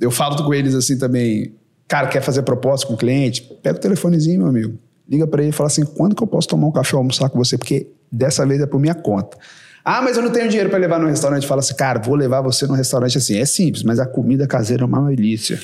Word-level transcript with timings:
Eu 0.00 0.10
falo 0.10 0.42
com 0.42 0.54
eles 0.54 0.74
assim 0.74 0.96
também, 0.98 1.54
cara, 1.86 2.08
quer 2.08 2.22
fazer 2.22 2.42
proposta 2.42 2.86
com 2.86 2.94
o 2.94 2.96
cliente? 2.96 3.42
Pega 3.62 3.76
o 3.76 3.80
telefonezinho, 3.80 4.40
meu 4.40 4.48
amigo. 4.48 4.78
Liga 5.08 5.26
para 5.26 5.42
ele 5.42 5.50
e 5.50 5.52
fala 5.52 5.66
assim, 5.66 5.84
quando 5.84 6.14
que 6.14 6.22
eu 6.22 6.26
posso 6.26 6.48
tomar 6.48 6.66
um 6.68 6.72
café 6.72 6.94
ou 6.96 7.00
almoçar 7.00 7.28
com 7.28 7.38
você? 7.38 7.58
Porque 7.58 7.88
dessa 8.10 8.46
vez 8.46 8.60
é 8.60 8.66
por 8.66 8.80
minha 8.80 8.94
conta. 8.94 9.36
Ah, 9.84 10.00
mas 10.00 10.16
eu 10.16 10.22
não 10.22 10.30
tenho 10.30 10.48
dinheiro 10.48 10.70
para 10.70 10.78
levar 10.78 10.98
no 10.98 11.06
restaurante. 11.06 11.46
Fala 11.46 11.60
assim, 11.60 11.74
cara, 11.74 11.98
vou 11.98 12.14
levar 12.14 12.40
você 12.40 12.66
no 12.66 12.74
restaurante 12.74 13.18
assim. 13.18 13.38
É 13.38 13.44
simples, 13.44 13.82
mas 13.82 13.98
a 13.98 14.06
comida 14.06 14.46
caseira 14.46 14.84
é 14.84 14.86
uma 14.86 15.08
delícia. 15.08 15.58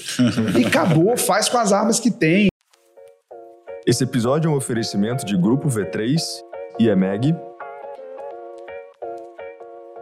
e 0.58 0.64
acabou, 0.64 1.16
faz 1.16 1.48
com 1.48 1.58
as 1.58 1.72
armas 1.72 2.00
que 2.00 2.10
tem. 2.10 2.48
Esse 3.86 4.04
episódio 4.04 4.48
é 4.48 4.52
um 4.52 4.56
oferecimento 4.56 5.24
de 5.24 5.36
Grupo 5.36 5.68
V3 5.68 6.20
e 6.80 6.88
EMEG, 6.88 7.36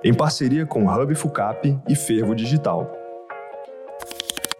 em 0.03 0.15
parceria 0.15 0.65
com 0.65 0.87
Hub 0.87 1.15
Fucap 1.15 1.79
e 1.89 1.95
Fervo 1.95 2.35
Digital. 2.35 3.04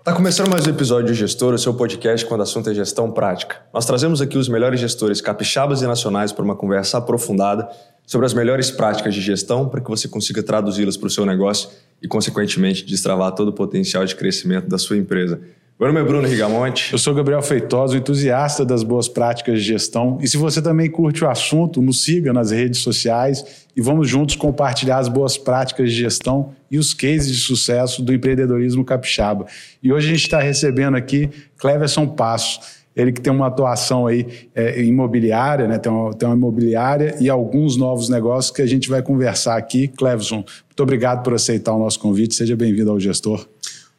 Tá 0.05 0.13
começando 0.13 0.51
mais 0.51 0.67
um 0.67 0.71
episódio 0.71 1.07
de 1.07 1.15
Gestor, 1.15 1.55
o 1.55 1.59
seu 1.59 1.73
podcast 1.73 2.27
quando 2.27 2.41
o 2.41 2.43
assunto 2.43 2.69
é 2.69 2.75
gestão 2.75 3.11
prática. 3.11 3.63
Nós 3.73 3.87
trazemos 3.87 4.21
aqui 4.21 4.37
os 4.37 4.51
melhores 4.51 4.79
gestores 4.79 5.19
capixabas 5.19 5.81
e 5.81 5.87
nacionais 5.87 6.31
para 6.31 6.45
uma 6.45 6.55
conversa 6.55 6.99
aprofundada 6.99 7.67
sobre 8.07 8.27
as 8.27 8.35
melhores 8.35 8.71
práticas 8.71 9.15
de 9.15 9.21
gestão 9.21 9.69
para 9.69 9.81
que 9.81 9.89
você 9.89 10.09
consiga 10.09 10.43
traduzi-las 10.43 10.97
para 10.97 11.07
o 11.07 11.11
seu 11.11 11.25
negócio 11.25 11.71
e, 12.03 12.09
consequentemente, 12.09 12.85
destravar 12.85 13.33
todo 13.33 13.49
o 13.49 13.53
potencial 13.53 14.05
de 14.05 14.15
crescimento 14.15 14.69
da 14.69 14.79
sua 14.79 14.97
empresa. 14.97 15.41
Meu 15.79 15.89
nome 15.89 16.01
é 16.01 16.05
Bruno 16.05 16.29
Rigamonte. 16.29 16.93
Eu 16.93 16.99
sou 16.99 17.13
Gabriel 17.13 17.43
Feitosa, 17.43 17.97
entusiasta 17.97 18.65
das 18.65 18.85
boas 18.85 19.09
práticas 19.09 19.59
de 19.59 19.67
gestão. 19.67 20.19
E 20.21 20.29
se 20.29 20.37
você 20.37 20.63
também 20.63 20.89
curte 20.89 21.25
o 21.25 21.29
assunto, 21.29 21.83
nos 21.83 22.05
siga 22.05 22.33
nas 22.33 22.53
redes 22.53 22.81
sociais 22.81 23.67
e 23.75 23.83
vamos 23.83 24.09
juntos 24.09 24.37
compartilhar 24.37 24.99
as 24.99 25.09
boas 25.09 25.37
práticas 25.37 25.91
de 25.91 25.97
gestão 25.97 26.55
e 26.71 26.79
os 26.79 26.95
cases 26.95 27.35
de 27.35 27.41
sucesso 27.41 28.03
do 28.03 28.15
empreendedorismo 28.15 28.85
capixaba. 28.85 29.47
E 29.83 29.93
hoje 29.93 30.07
a 30.07 30.11
gente 30.11 30.23
está 30.23 30.39
recebendo 30.39 30.97
aqui 30.97 31.29
Cleverson 31.59 32.07
Passo. 32.07 32.61
Ele 32.97 33.13
que 33.13 33.21
tem 33.21 33.33
uma 33.33 33.49
atuação 33.49 34.07
aí 34.07 34.49
é, 34.55 34.81
imobiliária, 34.83 35.67
né? 35.67 35.79
tem, 35.79 35.91
uma, 35.91 36.15
tem 36.15 36.29
uma 36.29 36.37
imobiliária 36.37 37.17
e 37.21 37.29
alguns 37.29 37.77
novos 37.77 38.09
negócios 38.09 38.55
que 38.55 38.63
a 38.63 38.67
gente 38.67 38.89
vai 38.89 39.03
conversar 39.03 39.57
aqui. 39.57 39.89
Cleverson, 39.89 40.37
muito 40.37 40.83
obrigado 40.83 41.23
por 41.23 41.35
aceitar 41.35 41.75
o 41.75 41.79
nosso 41.79 41.99
convite. 41.99 42.35
Seja 42.35 42.55
bem-vindo 42.55 42.91
ao 42.91 43.01
Gestor. 43.01 43.47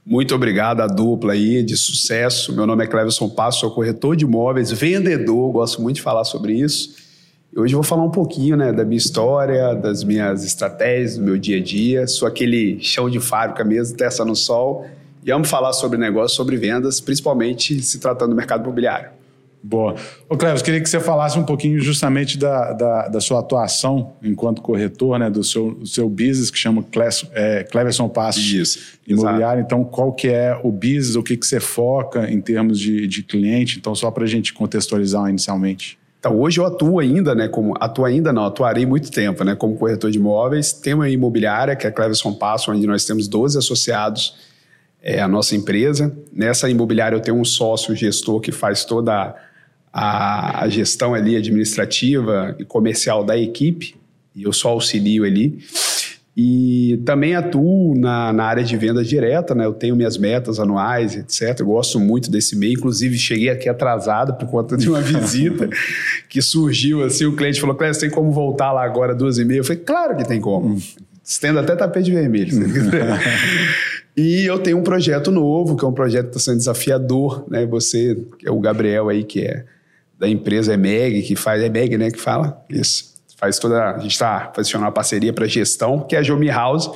Muito 0.05 0.35
obrigado 0.35 0.81
à 0.81 0.87
dupla 0.87 1.33
aí 1.33 1.63
de 1.63 1.75
sucesso. 1.75 2.53
Meu 2.53 2.67
nome 2.67 2.83
é 2.83 2.87
Cleverson 2.87 3.27
Passo, 3.27 3.61
sou 3.61 3.71
corretor 3.71 4.15
de 4.15 4.23
imóveis, 4.23 4.71
vendedor, 4.71 5.51
gosto 5.51 5.81
muito 5.81 5.95
de 5.95 6.01
falar 6.01 6.23
sobre 6.23 6.53
isso. 6.53 6.95
Hoje 7.57 7.73
eu 7.73 7.77
vou 7.77 7.83
falar 7.83 8.03
um 8.03 8.11
pouquinho 8.11 8.55
né, 8.57 8.71
da 8.73 8.83
minha 8.83 8.97
história, 8.97 9.73
das 9.73 10.03
minhas 10.03 10.43
estratégias, 10.43 11.17
do 11.17 11.23
meu 11.23 11.37
dia 11.37 11.57
a 11.57 11.63
dia. 11.63 12.05
Sou 12.05 12.27
aquele 12.27 12.77
chão 12.81 13.09
de 13.09 13.19
fábrica 13.19 13.63
mesmo, 13.63 13.95
testa 13.97 14.23
no 14.23 14.35
sol. 14.35 14.85
E 15.25 15.31
amo 15.31 15.43
falar 15.43 15.73
sobre 15.73 15.97
negócio, 15.97 16.37
sobre 16.37 16.55
vendas, 16.55 17.01
principalmente 17.01 17.81
se 17.81 17.99
tratando 17.99 18.29
do 18.29 18.35
mercado 18.35 18.61
imobiliário. 18.61 19.09
Boa. 19.63 19.95
Ô, 20.29 20.37
Cleves, 20.37 20.61
queria 20.61 20.79
que 20.79 20.87
você 20.87 20.99
falasse 20.99 21.39
um 21.39 21.43
pouquinho 21.43 21.79
justamente 21.79 22.37
da, 22.37 22.71
da, 22.73 23.07
da 23.07 23.19
sua 23.19 23.39
atuação 23.39 24.13
enquanto 24.21 24.61
corretor, 24.61 25.17
né, 25.17 25.27
do 25.27 25.43
seu, 25.43 25.73
do 25.73 25.87
seu 25.87 26.07
business, 26.07 26.51
que 26.51 26.59
chama 26.59 26.83
Cles, 26.83 27.25
é, 27.33 27.63
Cleverson 27.63 28.07
Passos 28.07 28.43
Isso, 28.43 28.99
Imobiliário. 29.07 29.61
Exato. 29.61 29.65
Então, 29.65 29.83
qual 29.83 30.13
que 30.13 30.27
é 30.27 30.55
o 30.63 30.71
business, 30.71 31.15
o 31.15 31.23
que, 31.23 31.35
que 31.35 31.47
você 31.47 31.59
foca 31.59 32.29
em 32.29 32.39
termos 32.39 32.79
de, 32.79 33.07
de 33.07 33.23
cliente? 33.23 33.79
Então, 33.79 33.95
só 33.95 34.11
para 34.11 34.25
a 34.25 34.27
gente 34.27 34.53
contextualizar 34.53 35.27
inicialmente. 35.27 35.97
Então, 36.19 36.39
hoje 36.39 36.59
eu 36.59 36.65
atuo 36.67 36.99
ainda, 36.99 37.33
né, 37.33 37.47
como, 37.47 37.73
atuo 37.79 38.05
ainda 38.05 38.31
não, 38.31 38.45
atuarei 38.45 38.85
muito 38.85 39.09
tempo, 39.09 39.43
né, 39.43 39.55
como 39.55 39.75
corretor 39.75 40.11
de 40.11 40.19
imóveis. 40.19 40.73
Tem 40.73 40.93
uma 40.93 41.09
imobiliária, 41.09 41.75
que 41.75 41.87
é 41.87 41.89
a 41.89 41.91
Cleverson 41.91 42.33
Passo, 42.33 42.71
onde 42.71 42.85
nós 42.85 43.03
temos 43.03 43.27
12 43.27 43.57
associados, 43.57 44.35
é 45.05 45.21
a 45.21 45.27
nossa 45.27 45.55
empresa. 45.55 46.13
Nessa 46.33 46.69
imobiliária 46.69 47.15
eu 47.15 47.21
tenho 47.21 47.39
um 47.39 47.45
sócio 47.45 47.95
gestor 47.95 48.41
que 48.41 48.51
faz 48.51 48.83
toda 48.83 49.13
a 49.13 49.35
a, 49.95 50.67
gestão 50.67 51.13
ali 51.13 51.37
administrativa 51.37 52.53
e 52.59 52.65
comercial 52.65 53.23
da 53.23 53.37
equipe, 53.37 53.95
e 54.35 54.43
eu 54.43 54.51
só 54.51 54.69
auxilio 54.69 55.23
ali. 55.23 55.59
E 56.35 57.01
também 57.05 57.33
atuo 57.33 57.95
na, 57.95 58.33
na 58.33 58.43
área 58.43 58.61
de 58.61 58.75
venda 58.75 59.01
direta, 59.01 59.55
né? 59.55 59.65
Eu 59.65 59.71
tenho 59.71 59.95
minhas 59.95 60.17
metas 60.17 60.59
anuais, 60.59 61.15
etc. 61.15 61.61
Eu 61.61 61.67
gosto 61.67 61.97
muito 61.97 62.29
desse 62.29 62.57
meio. 62.57 62.73
Inclusive, 62.73 63.17
cheguei 63.17 63.47
aqui 63.47 63.69
atrasado 63.69 64.33
por 64.33 64.45
conta 64.49 64.75
de 64.75 64.89
uma 64.89 64.99
visita 65.01 65.69
que 66.27 66.41
surgiu 66.41 67.05
assim. 67.05 67.23
O 67.23 67.37
cliente 67.37 67.61
falou: 67.61 67.73
Cléber, 67.73 67.97
tem 67.97 68.09
como 68.09 68.33
voltar 68.33 68.73
lá 68.73 68.83
agora 68.83 69.15
duas 69.15 69.37
e 69.37 69.45
meia? 69.45 69.59
Eu 69.59 69.63
falei: 69.63 69.81
claro 69.81 70.17
que 70.17 70.27
tem 70.27 70.41
como. 70.41 70.77
Estendo 71.23 71.57
até 71.57 71.73
tapete 71.73 72.11
vermelho. 72.11 72.51
e 74.17 74.45
eu 74.45 74.59
tenho 74.59 74.77
um 74.77 74.83
projeto 74.83 75.31
novo, 75.31 75.75
que 75.75 75.83
é 75.83 75.87
um 75.87 75.93
projeto 75.93 76.25
que 76.25 76.37
está 76.37 76.51
sendo 76.51 76.57
desafiador, 76.57 77.45
né? 77.49 77.65
Você, 77.65 78.15
que 78.39 78.47
é 78.47 78.51
o 78.51 78.59
Gabriel 78.59 79.09
aí, 79.09 79.23
que 79.23 79.41
é 79.41 79.65
da 80.17 80.29
empresa 80.29 80.73
EMEG, 80.73 81.21
que 81.23 81.35
faz, 81.35 81.61
é 81.61 81.65
EMEG, 81.65 81.97
né, 81.97 82.09
que 82.09 82.19
fala? 82.19 82.63
Isso. 82.69 83.15
Faz 83.37 83.59
toda, 83.59 83.95
a 83.95 83.99
gente 83.99 84.11
está 84.11 84.51
fazendo 84.55 84.77
uma 84.77 84.91
parceria 84.91 85.33
para 85.33 85.45
gestão, 85.45 85.99
que 85.99 86.15
é 86.15 86.19
a 86.19 86.23
Jomi 86.23 86.47
House, 86.47 86.89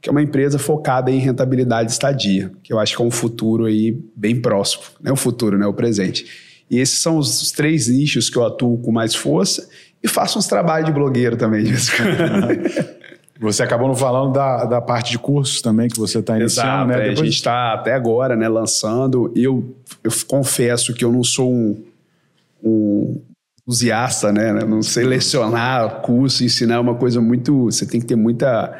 que 0.00 0.08
é 0.08 0.12
uma 0.12 0.22
empresa 0.22 0.58
focada 0.58 1.10
em 1.10 1.18
rentabilidade 1.18 1.92
estadia, 1.92 2.50
que 2.62 2.72
eu 2.72 2.78
acho 2.78 2.96
que 2.96 3.02
é 3.02 3.04
um 3.04 3.10
futuro 3.10 3.66
aí 3.66 3.98
bem 4.16 4.40
próximo, 4.40 4.82
não 5.02 5.10
é 5.10 5.12
o 5.12 5.16
futuro, 5.16 5.58
né, 5.58 5.66
o 5.66 5.74
presente. 5.74 6.26
E 6.70 6.78
esses 6.78 6.98
são 6.98 7.18
os, 7.18 7.42
os 7.42 7.52
três 7.52 7.88
nichos 7.88 8.30
que 8.30 8.38
eu 8.38 8.44
atuo 8.44 8.78
com 8.78 8.90
mais 8.90 9.14
força 9.14 9.68
e 10.02 10.08
faço 10.08 10.38
uns 10.38 10.46
trabalhos 10.46 10.86
de 10.86 10.92
blogueiro 10.92 11.36
também. 11.36 11.66
Você 13.40 13.62
acabou 13.62 13.88
não 13.88 13.96
falando 13.96 14.32
da, 14.32 14.64
da 14.64 14.80
parte 14.80 15.10
de 15.10 15.18
cursos 15.18 15.60
também 15.60 15.88
que 15.88 15.98
você 15.98 16.20
está 16.20 16.38
iniciando, 16.38 16.68
Exato, 16.70 16.86
né? 16.88 16.94
É, 16.94 17.00
Depois... 17.08 17.20
A 17.20 17.24
gente 17.24 17.34
está 17.34 17.74
até 17.74 17.92
agora, 17.92 18.36
né, 18.36 18.48
lançando. 18.48 19.32
Eu, 19.34 19.74
eu 20.02 20.10
confesso 20.28 20.94
que 20.94 21.04
eu 21.04 21.10
não 21.10 21.24
sou 21.24 21.52
um 21.52 21.82
um 22.64 23.20
entusiasta, 23.62 24.32
né? 24.32 24.52
Não 24.52 24.82
selecionar 24.82 26.00
curso, 26.00 26.42
ensinar 26.42 26.76
é 26.76 26.78
uma 26.78 26.94
coisa 26.94 27.20
muito. 27.20 27.64
Você 27.64 27.86
tem 27.86 28.00
que 28.00 28.06
ter 28.06 28.16
muita, 28.16 28.74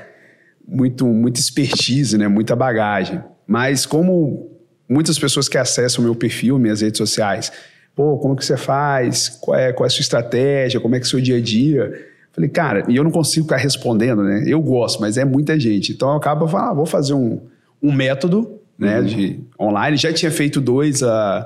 muito, 0.67 1.07
muita 1.07 1.39
expertise, 1.39 2.17
né? 2.17 2.27
Muita 2.27 2.57
bagagem. 2.57 3.23
Mas 3.47 3.85
como 3.85 4.51
muitas 4.89 5.19
pessoas 5.19 5.49
que 5.49 5.59
acessam 5.59 6.03
o 6.03 6.05
meu 6.05 6.15
perfil, 6.15 6.59
minhas 6.59 6.81
redes 6.81 6.99
sociais, 6.99 7.53
pô, 7.95 8.17
como 8.19 8.35
que 8.35 8.45
você 8.45 8.57
faz? 8.57 9.29
Qual 9.29 9.57
é, 9.57 9.73
qual 9.73 9.85
é 9.85 9.89
a 9.89 9.91
sua 9.91 10.01
estratégia? 10.01 10.81
Como 10.81 10.95
é 10.95 10.99
que 10.99 11.05
é 11.05 11.09
o 11.09 11.11
seu 11.11 11.21
dia 11.21 11.37
a 11.37 11.41
dia? 11.41 12.14
Falei, 12.34 12.50
cara, 12.50 12.84
e 12.89 12.97
eu 12.97 13.05
não 13.05 13.12
consigo 13.12 13.47
ficar 13.47 13.59
respondendo, 13.59 14.25
né? 14.25 14.43
Eu 14.47 14.61
gosto, 14.61 15.00
mas 15.00 15.17
é 15.17 15.25
muita 15.25 15.59
gente. 15.59 15.93
Então 15.93 16.11
eu 16.11 16.17
acabo 16.17 16.49
falando, 16.49 16.71
ah, 16.71 16.75
vou 16.75 16.87
fazer 16.87 17.15
um, 17.15 17.41
um 17.81 17.93
método 17.93 18.61
né, 18.77 18.99
uhum. 18.99 19.06
de 19.06 19.41
online. 19.59 19.97
Já 19.97 20.12
tinha 20.12 20.33
feito 20.33 20.61
dois. 20.61 21.00
Uh, 21.00 21.44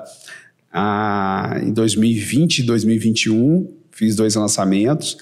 ah, 0.71 1.59
em 1.63 1.71
2020 1.71 2.59
e 2.59 2.63
2021, 2.63 3.67
fiz 3.91 4.15
dois 4.15 4.35
lançamentos. 4.35 5.17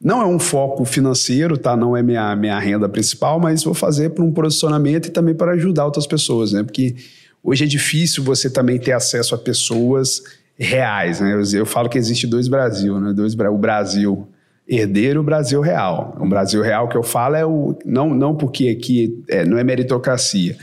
Não 0.00 0.20
é 0.20 0.26
um 0.26 0.38
foco 0.38 0.84
financeiro, 0.84 1.56
tá? 1.56 1.74
Não 1.76 1.96
é 1.96 2.02
minha, 2.02 2.36
minha 2.36 2.58
renda 2.58 2.88
principal, 2.88 3.40
mas 3.40 3.64
vou 3.64 3.74
fazer 3.74 4.10
para 4.10 4.22
um 4.22 4.32
posicionamento 4.32 5.06
e 5.06 5.10
também 5.10 5.34
para 5.34 5.52
ajudar 5.52 5.86
outras 5.86 6.06
pessoas, 6.06 6.52
né? 6.52 6.62
Porque 6.62 6.94
hoje 7.42 7.64
é 7.64 7.66
difícil 7.66 8.22
você 8.22 8.50
também 8.50 8.78
ter 8.78 8.92
acesso 8.92 9.34
a 9.34 9.38
pessoas 9.38 10.22
reais, 10.58 11.20
né? 11.20 11.32
Eu, 11.32 11.42
eu 11.60 11.66
falo 11.66 11.88
que 11.88 11.96
existe 11.96 12.26
dois 12.26 12.48
Brasil, 12.48 13.00
né? 13.00 13.14
Dois, 13.14 13.34
o 13.34 13.58
Brasil 13.58 14.28
herdeiro 14.68 15.22
Brasil 15.22 15.60
real. 15.60 16.16
O 16.20 16.28
Brasil 16.28 16.62
real 16.62 16.88
que 16.88 16.96
eu 16.96 17.02
falo 17.02 17.36
é 17.36 17.46
o... 17.46 17.76
Não, 17.84 18.14
não 18.14 18.34
porque 18.34 18.68
aqui 18.68 19.22
é, 19.28 19.44
não 19.44 19.58
é 19.58 19.64
meritocracia, 19.64 20.56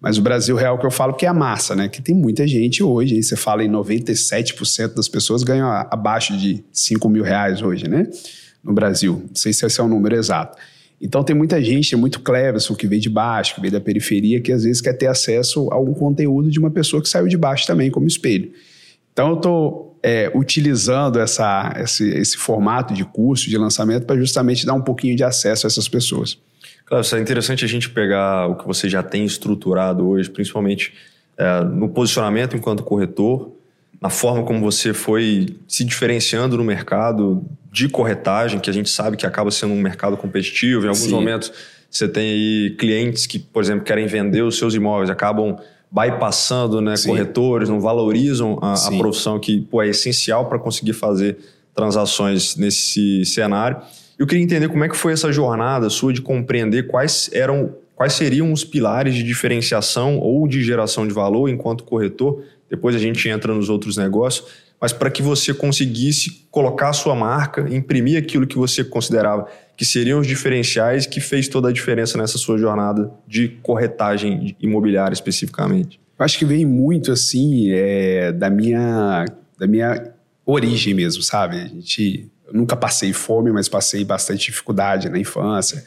mas 0.00 0.16
o 0.16 0.22
Brasil 0.22 0.56
real 0.56 0.78
que 0.78 0.86
eu 0.86 0.90
falo 0.90 1.12
que 1.12 1.26
é 1.26 1.28
a 1.28 1.34
massa, 1.34 1.76
né? 1.76 1.88
Que 1.88 2.00
tem 2.00 2.14
muita 2.14 2.46
gente 2.46 2.82
hoje, 2.82 3.16
aí 3.16 3.22
você 3.22 3.36
fala 3.36 3.62
em 3.62 3.70
97% 3.70 4.94
das 4.94 5.08
pessoas 5.08 5.42
ganham 5.42 5.68
abaixo 5.68 6.36
de 6.36 6.64
5 6.72 7.08
mil 7.08 7.22
reais 7.22 7.60
hoje, 7.60 7.86
né? 7.86 8.08
No 8.64 8.72
Brasil. 8.72 9.22
Não 9.28 9.34
sei 9.34 9.52
se 9.52 9.66
esse 9.66 9.80
é 9.80 9.84
o 9.84 9.88
número 9.88 10.16
exato. 10.16 10.56
Então 11.00 11.22
tem 11.22 11.34
muita 11.34 11.62
gente, 11.62 11.94
é 11.94 11.96
muito 11.96 12.20
Cleverson, 12.20 12.74
que 12.74 12.86
veio 12.86 13.00
de 13.00 13.08
baixo, 13.08 13.54
que 13.54 13.60
veio 13.60 13.72
da 13.72 13.80
periferia, 13.80 14.40
que 14.40 14.52
às 14.52 14.64
vezes 14.64 14.82
quer 14.82 14.92
ter 14.92 15.06
acesso 15.06 15.70
a 15.70 15.74
algum 15.74 15.94
conteúdo 15.94 16.50
de 16.50 16.58
uma 16.58 16.70
pessoa 16.70 17.02
que 17.02 17.08
saiu 17.08 17.26
de 17.26 17.38
baixo 17.38 17.66
também, 17.66 17.90
como 17.90 18.06
espelho. 18.06 18.52
Então 19.12 19.30
eu 19.30 19.36
estou 19.36 19.89
é, 20.02 20.30
utilizando 20.34 21.18
essa, 21.18 21.74
esse, 21.76 22.08
esse 22.10 22.36
formato 22.36 22.94
de 22.94 23.04
curso, 23.04 23.48
de 23.48 23.56
lançamento, 23.58 24.06
para 24.06 24.16
justamente 24.16 24.64
dar 24.64 24.74
um 24.74 24.82
pouquinho 24.82 25.14
de 25.16 25.24
acesso 25.24 25.66
a 25.66 25.68
essas 25.68 25.88
pessoas. 25.88 26.38
Claro, 26.86 27.04
é 27.12 27.20
interessante 27.20 27.64
a 27.64 27.68
gente 27.68 27.88
pegar 27.88 28.48
o 28.48 28.56
que 28.56 28.66
você 28.66 28.88
já 28.88 29.02
tem 29.02 29.24
estruturado 29.24 30.08
hoje, 30.08 30.28
principalmente 30.28 30.92
é, 31.36 31.64
no 31.64 31.88
posicionamento 31.88 32.56
enquanto 32.56 32.82
corretor, 32.82 33.52
na 34.00 34.10
forma 34.10 34.42
como 34.42 34.60
você 34.60 34.94
foi 34.94 35.56
se 35.68 35.84
diferenciando 35.84 36.56
no 36.56 36.64
mercado 36.64 37.44
de 37.70 37.88
corretagem, 37.88 38.58
que 38.58 38.70
a 38.70 38.72
gente 38.72 38.88
sabe 38.88 39.16
que 39.16 39.26
acaba 39.26 39.50
sendo 39.50 39.74
um 39.74 39.80
mercado 39.80 40.16
competitivo. 40.16 40.86
Em 40.86 40.88
alguns 40.88 41.04
Sim. 41.04 41.12
momentos 41.12 41.52
você 41.90 42.08
tem 42.08 42.30
aí 42.30 42.76
clientes 42.78 43.26
que, 43.26 43.38
por 43.38 43.62
exemplo, 43.62 43.84
querem 43.84 44.06
vender 44.06 44.42
os 44.42 44.56
seus 44.56 44.74
imóveis, 44.74 45.10
acabam 45.10 45.58
bypassando 45.90 46.80
né, 46.80 46.94
corretores, 47.04 47.68
não 47.68 47.80
valorizam 47.80 48.58
a, 48.62 48.74
a 48.74 48.98
profissão 48.98 49.38
que 49.40 49.60
pô, 49.62 49.82
é 49.82 49.88
essencial 49.88 50.46
para 50.46 50.58
conseguir 50.58 50.92
fazer 50.92 51.38
transações 51.74 52.56
nesse 52.56 53.24
cenário. 53.24 53.78
Eu 54.18 54.26
queria 54.26 54.44
entender 54.44 54.68
como 54.68 54.84
é 54.84 54.88
que 54.88 54.96
foi 54.96 55.12
essa 55.12 55.32
jornada 55.32 55.88
sua 55.90 56.12
de 56.12 56.20
compreender 56.20 56.86
quais 56.86 57.30
eram 57.32 57.74
quais 57.96 58.14
seriam 58.14 58.50
os 58.50 58.64
pilares 58.64 59.14
de 59.14 59.22
diferenciação 59.22 60.18
ou 60.18 60.48
de 60.48 60.62
geração 60.62 61.06
de 61.06 61.12
valor 61.12 61.48
enquanto 61.48 61.84
corretor? 61.84 62.42
Depois 62.70 62.94
a 62.96 62.98
gente 62.98 63.28
entra 63.28 63.52
nos 63.52 63.68
outros 63.68 63.98
negócios, 63.98 64.46
mas 64.80 64.92
para 64.92 65.10
que 65.10 65.20
você 65.20 65.52
conseguisse 65.52 66.46
colocar 66.50 66.88
a 66.88 66.92
sua 66.94 67.14
marca, 67.14 67.66
imprimir 67.70 68.16
aquilo 68.16 68.46
que 68.46 68.56
você 68.56 68.82
considerava 68.82 69.46
que 69.80 69.84
seriam 69.86 70.20
os 70.20 70.26
diferenciais 70.26 71.06
que 71.06 71.22
fez 71.22 71.48
toda 71.48 71.70
a 71.70 71.72
diferença 71.72 72.18
nessa 72.18 72.36
sua 72.36 72.58
jornada 72.58 73.10
de 73.26 73.48
corretagem 73.62 74.54
imobiliária 74.60 75.14
especificamente? 75.14 75.98
Eu 76.18 76.22
acho 76.22 76.38
que 76.38 76.44
vem 76.44 76.66
muito 76.66 77.10
assim 77.10 77.70
é, 77.70 78.30
da 78.30 78.50
minha 78.50 79.24
da 79.58 79.66
minha 79.66 80.12
origem 80.44 80.92
mesmo, 80.92 81.22
sabe? 81.22 81.56
A 81.56 81.66
gente 81.66 82.30
eu 82.46 82.52
nunca 82.52 82.76
passei 82.76 83.14
fome, 83.14 83.50
mas 83.50 83.70
passei 83.70 84.04
bastante 84.04 84.50
dificuldade 84.50 85.08
na 85.08 85.18
infância. 85.18 85.82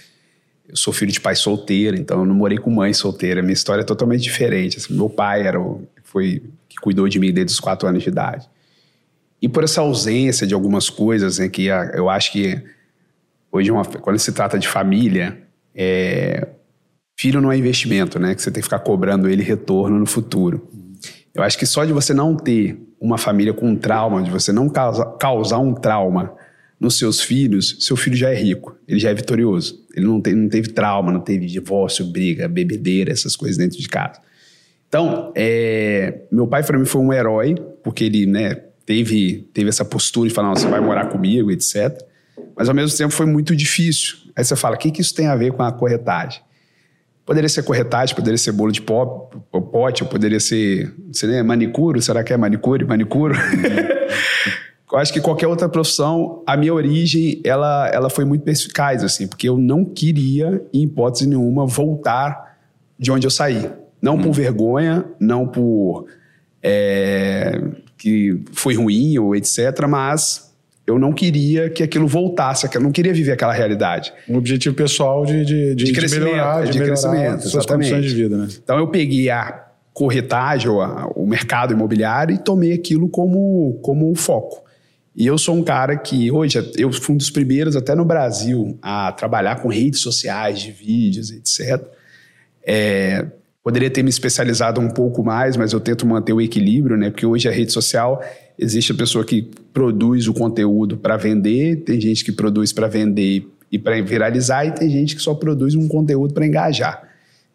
Eu 0.67 0.75
sou 0.75 0.91
filho 0.91 1.11
de 1.11 1.21
pai 1.21 1.35
solteiro, 1.35 1.95
então 1.95 2.21
eu 2.21 2.25
não 2.25 2.33
morei 2.33 2.57
com 2.57 2.71
mãe 2.71 2.93
solteira. 2.93 3.43
Minha 3.43 3.53
história 3.53 3.83
é 3.83 3.85
totalmente 3.85 4.23
diferente. 4.23 4.79
Assim, 4.79 4.95
meu 4.95 5.07
pai 5.07 5.45
era 5.45 5.61
o, 5.61 5.87
foi 6.03 6.41
que 6.67 6.77
cuidou 6.77 7.07
de 7.07 7.19
mim 7.19 7.31
desde 7.31 7.53
os 7.53 7.59
quatro 7.59 7.87
anos 7.87 8.01
de 8.01 8.09
idade. 8.09 8.49
E 9.39 9.47
por 9.47 9.63
essa 9.63 9.81
ausência 9.81 10.47
de 10.47 10.55
algumas 10.55 10.89
coisas, 10.89 11.37
né, 11.37 11.47
que 11.47 11.67
eu 11.67 12.09
acho 12.09 12.31
que 12.31 12.59
hoje, 13.53 13.71
uma, 13.71 13.85
quando 13.85 14.17
se 14.17 14.31
trata 14.31 14.57
de 14.57 14.67
família, 14.67 15.37
é, 15.75 16.47
filho 17.15 17.39
não 17.39 17.51
é 17.51 17.57
investimento, 17.57 18.19
né? 18.19 18.33
Que 18.33 18.41
você 18.41 18.49
tem 18.49 18.61
que 18.61 18.65
ficar 18.65 18.79
cobrando 18.79 19.29
ele 19.29 19.43
retorno 19.43 19.99
no 19.99 20.07
futuro. 20.07 20.67
Eu 21.33 21.43
acho 21.43 21.57
que 21.57 21.65
só 21.65 21.85
de 21.85 21.93
você 21.93 22.13
não 22.13 22.35
ter 22.35 22.77
uma 22.99 23.17
família 23.17 23.53
com 23.53 23.69
um 23.69 23.75
trauma, 23.75 24.23
de 24.23 24.31
você 24.31 24.51
não 24.51 24.67
causa, 24.67 25.05
causar 25.19 25.59
um 25.59 25.73
trauma 25.73 26.33
nos 26.79 26.97
seus 26.97 27.21
filhos, 27.21 27.77
seu 27.79 27.95
filho 27.95 28.15
já 28.15 28.29
é 28.29 28.35
rico, 28.35 28.75
ele 28.87 28.99
já 28.99 29.09
é 29.09 29.13
vitorioso. 29.13 29.85
Ele 29.95 30.05
não, 30.05 30.19
tem, 30.19 30.33
não 30.33 30.49
teve 30.49 30.69
trauma, 30.69 31.11
não 31.11 31.21
teve 31.21 31.45
divórcio, 31.45 32.05
briga, 32.05 32.47
bebedeira, 32.47 33.11
essas 33.11 33.35
coisas 33.35 33.57
dentro 33.57 33.77
de 33.77 33.87
casa. 33.87 34.19
Então, 34.87 35.31
é, 35.35 36.21
meu 36.31 36.47
pai 36.47 36.63
para 36.63 36.77
mim 36.77 36.85
foi 36.85 37.01
um 37.01 37.13
herói, 37.13 37.55
porque 37.83 38.03
ele, 38.03 38.25
né, 38.25 38.55
teve, 38.85 39.47
teve 39.53 39.69
essa 39.69 39.85
postura 39.85 40.27
de 40.27 40.35
falar, 40.35 40.49
você 40.49 40.67
vai 40.67 40.81
morar 40.81 41.05
comigo, 41.07 41.51
etc. 41.51 41.99
Mas 42.55 42.69
ao 42.69 42.75
mesmo 42.75 42.97
tempo 42.97 43.13
foi 43.13 43.25
muito 43.25 43.55
difícil. 43.55 44.17
Aí 44.35 44.43
você 44.43 44.55
fala, 44.55 44.75
o 44.75 44.79
que, 44.79 44.91
que 44.91 45.01
isso 45.01 45.13
tem 45.13 45.27
a 45.27 45.35
ver 45.35 45.51
com 45.51 45.63
a 45.63 45.71
corretagem? 45.71 46.41
Poderia 47.25 47.47
ser 47.47 47.63
corretagem, 47.63 48.15
poderia 48.15 48.37
ser 48.37 48.51
bolo 48.51 48.71
de 48.71 48.81
pó, 48.81 49.05
pote, 49.71 50.03
ou 50.03 50.09
poderia 50.09 50.39
ser, 50.39 50.93
sei 51.13 51.29
lá, 51.29 51.43
manicure, 51.43 52.01
será 52.01 52.23
que 52.23 52.33
é 52.33 52.37
manicure, 52.37 52.83
manicure? 52.83 53.37
eu 54.91 54.97
acho 54.97 55.13
que 55.13 55.21
qualquer 55.21 55.47
outra 55.47 55.69
profissão, 55.69 56.43
a 56.45 56.57
minha 56.57 56.73
origem, 56.73 57.41
ela, 57.45 57.87
ela 57.93 58.09
foi 58.09 58.25
muito 58.25 58.43
perspicaz, 58.43 59.03
assim, 59.03 59.25
porque 59.25 59.47
eu 59.47 59.57
não 59.57 59.85
queria, 59.85 60.61
em 60.73 60.83
hipótese 60.83 61.27
nenhuma, 61.27 61.65
voltar 61.65 62.57
de 62.99 63.09
onde 63.09 63.25
eu 63.25 63.31
saí. 63.31 63.71
Não 64.01 64.15
hum. 64.15 64.21
por 64.21 64.33
vergonha, 64.33 65.05
não 65.17 65.47
por 65.47 66.05
é, 66.61 67.61
que 67.97 68.43
foi 68.51 68.75
ruim 68.75 69.17
ou 69.17 69.33
etc., 69.33 69.87
mas 69.87 70.52
eu 70.85 70.99
não 70.99 71.13
queria 71.13 71.69
que 71.69 71.81
aquilo 71.81 72.07
voltasse, 72.07 72.67
eu 72.73 72.81
não 72.81 72.91
queria 72.91 73.13
viver 73.13 73.31
aquela 73.31 73.53
realidade. 73.53 74.13
Um 74.27 74.37
objetivo 74.37 74.75
pessoal 74.75 75.25
de, 75.25 75.45
de, 75.45 75.75
de, 75.75 75.85
de 75.85 75.93
crescimento, 75.93 76.25
de 76.25 76.31
melhorar, 76.31 76.65
de, 76.65 76.71
de 76.71 76.79
melhorar 76.79 77.01
crescimento, 77.01 77.41
suas 77.41 77.53
exatamente. 77.63 77.89
condições 77.89 78.11
de 78.11 78.21
vida. 78.21 78.37
Né? 78.37 78.47
Então 78.63 78.77
eu 78.77 78.87
peguei 78.87 79.29
a 79.29 79.65
corretagem, 79.93 80.69
ou 80.69 80.81
a, 80.81 81.07
o 81.15 81.25
mercado 81.25 81.73
imobiliário, 81.73 82.35
e 82.35 82.37
tomei 82.37 82.73
aquilo 82.73 83.07
como, 83.07 83.79
como 83.81 84.13
foco. 84.15 84.61
E 85.15 85.25
eu 85.25 85.37
sou 85.37 85.55
um 85.55 85.63
cara 85.63 85.95
que 85.95 86.31
hoje, 86.31 86.59
eu 86.75 86.91
fui 86.91 87.13
um 87.13 87.17
dos 87.17 87.29
primeiros 87.29 87.75
até 87.75 87.93
no 87.93 88.03
Brasil 88.03 88.77
a 88.81 89.11
trabalhar 89.11 89.61
com 89.61 89.69
redes 89.69 89.99
sociais, 90.01 90.59
de 90.59 90.71
vídeos, 90.71 91.31
etc. 91.31 91.81
É, 92.65 93.27
Poderia 93.63 93.89
ter 93.89 94.03
me 94.03 94.09
especializado 94.09 94.81
um 94.81 94.89
pouco 94.89 95.23
mais, 95.23 95.55
mas 95.55 95.71
eu 95.71 95.79
tento 95.79 96.05
manter 96.05 96.33
o 96.33 96.41
equilíbrio, 96.41 96.97
né? 96.97 97.09
Porque 97.09 97.25
hoje 97.25 97.47
a 97.47 97.51
rede 97.51 97.71
social 97.71 98.21
existe 98.59 98.91
a 98.91 98.95
pessoa 98.95 99.23
que 99.23 99.49
produz 99.73 100.27
o 100.27 100.33
conteúdo 100.33 100.97
para 100.97 101.17
vender, 101.17 101.77
tem 101.77 101.99
gente 101.99 102.23
que 102.23 102.31
produz 102.31 102.71
para 102.71 102.87
vender 102.87 103.47
e 103.71 103.79
para 103.79 103.99
viralizar, 104.01 104.65
e 104.65 104.71
tem 104.71 104.89
gente 104.89 105.15
que 105.15 105.21
só 105.21 105.33
produz 105.33 105.73
um 105.75 105.87
conteúdo 105.87 106.33
para 106.33 106.45
engajar. 106.45 107.09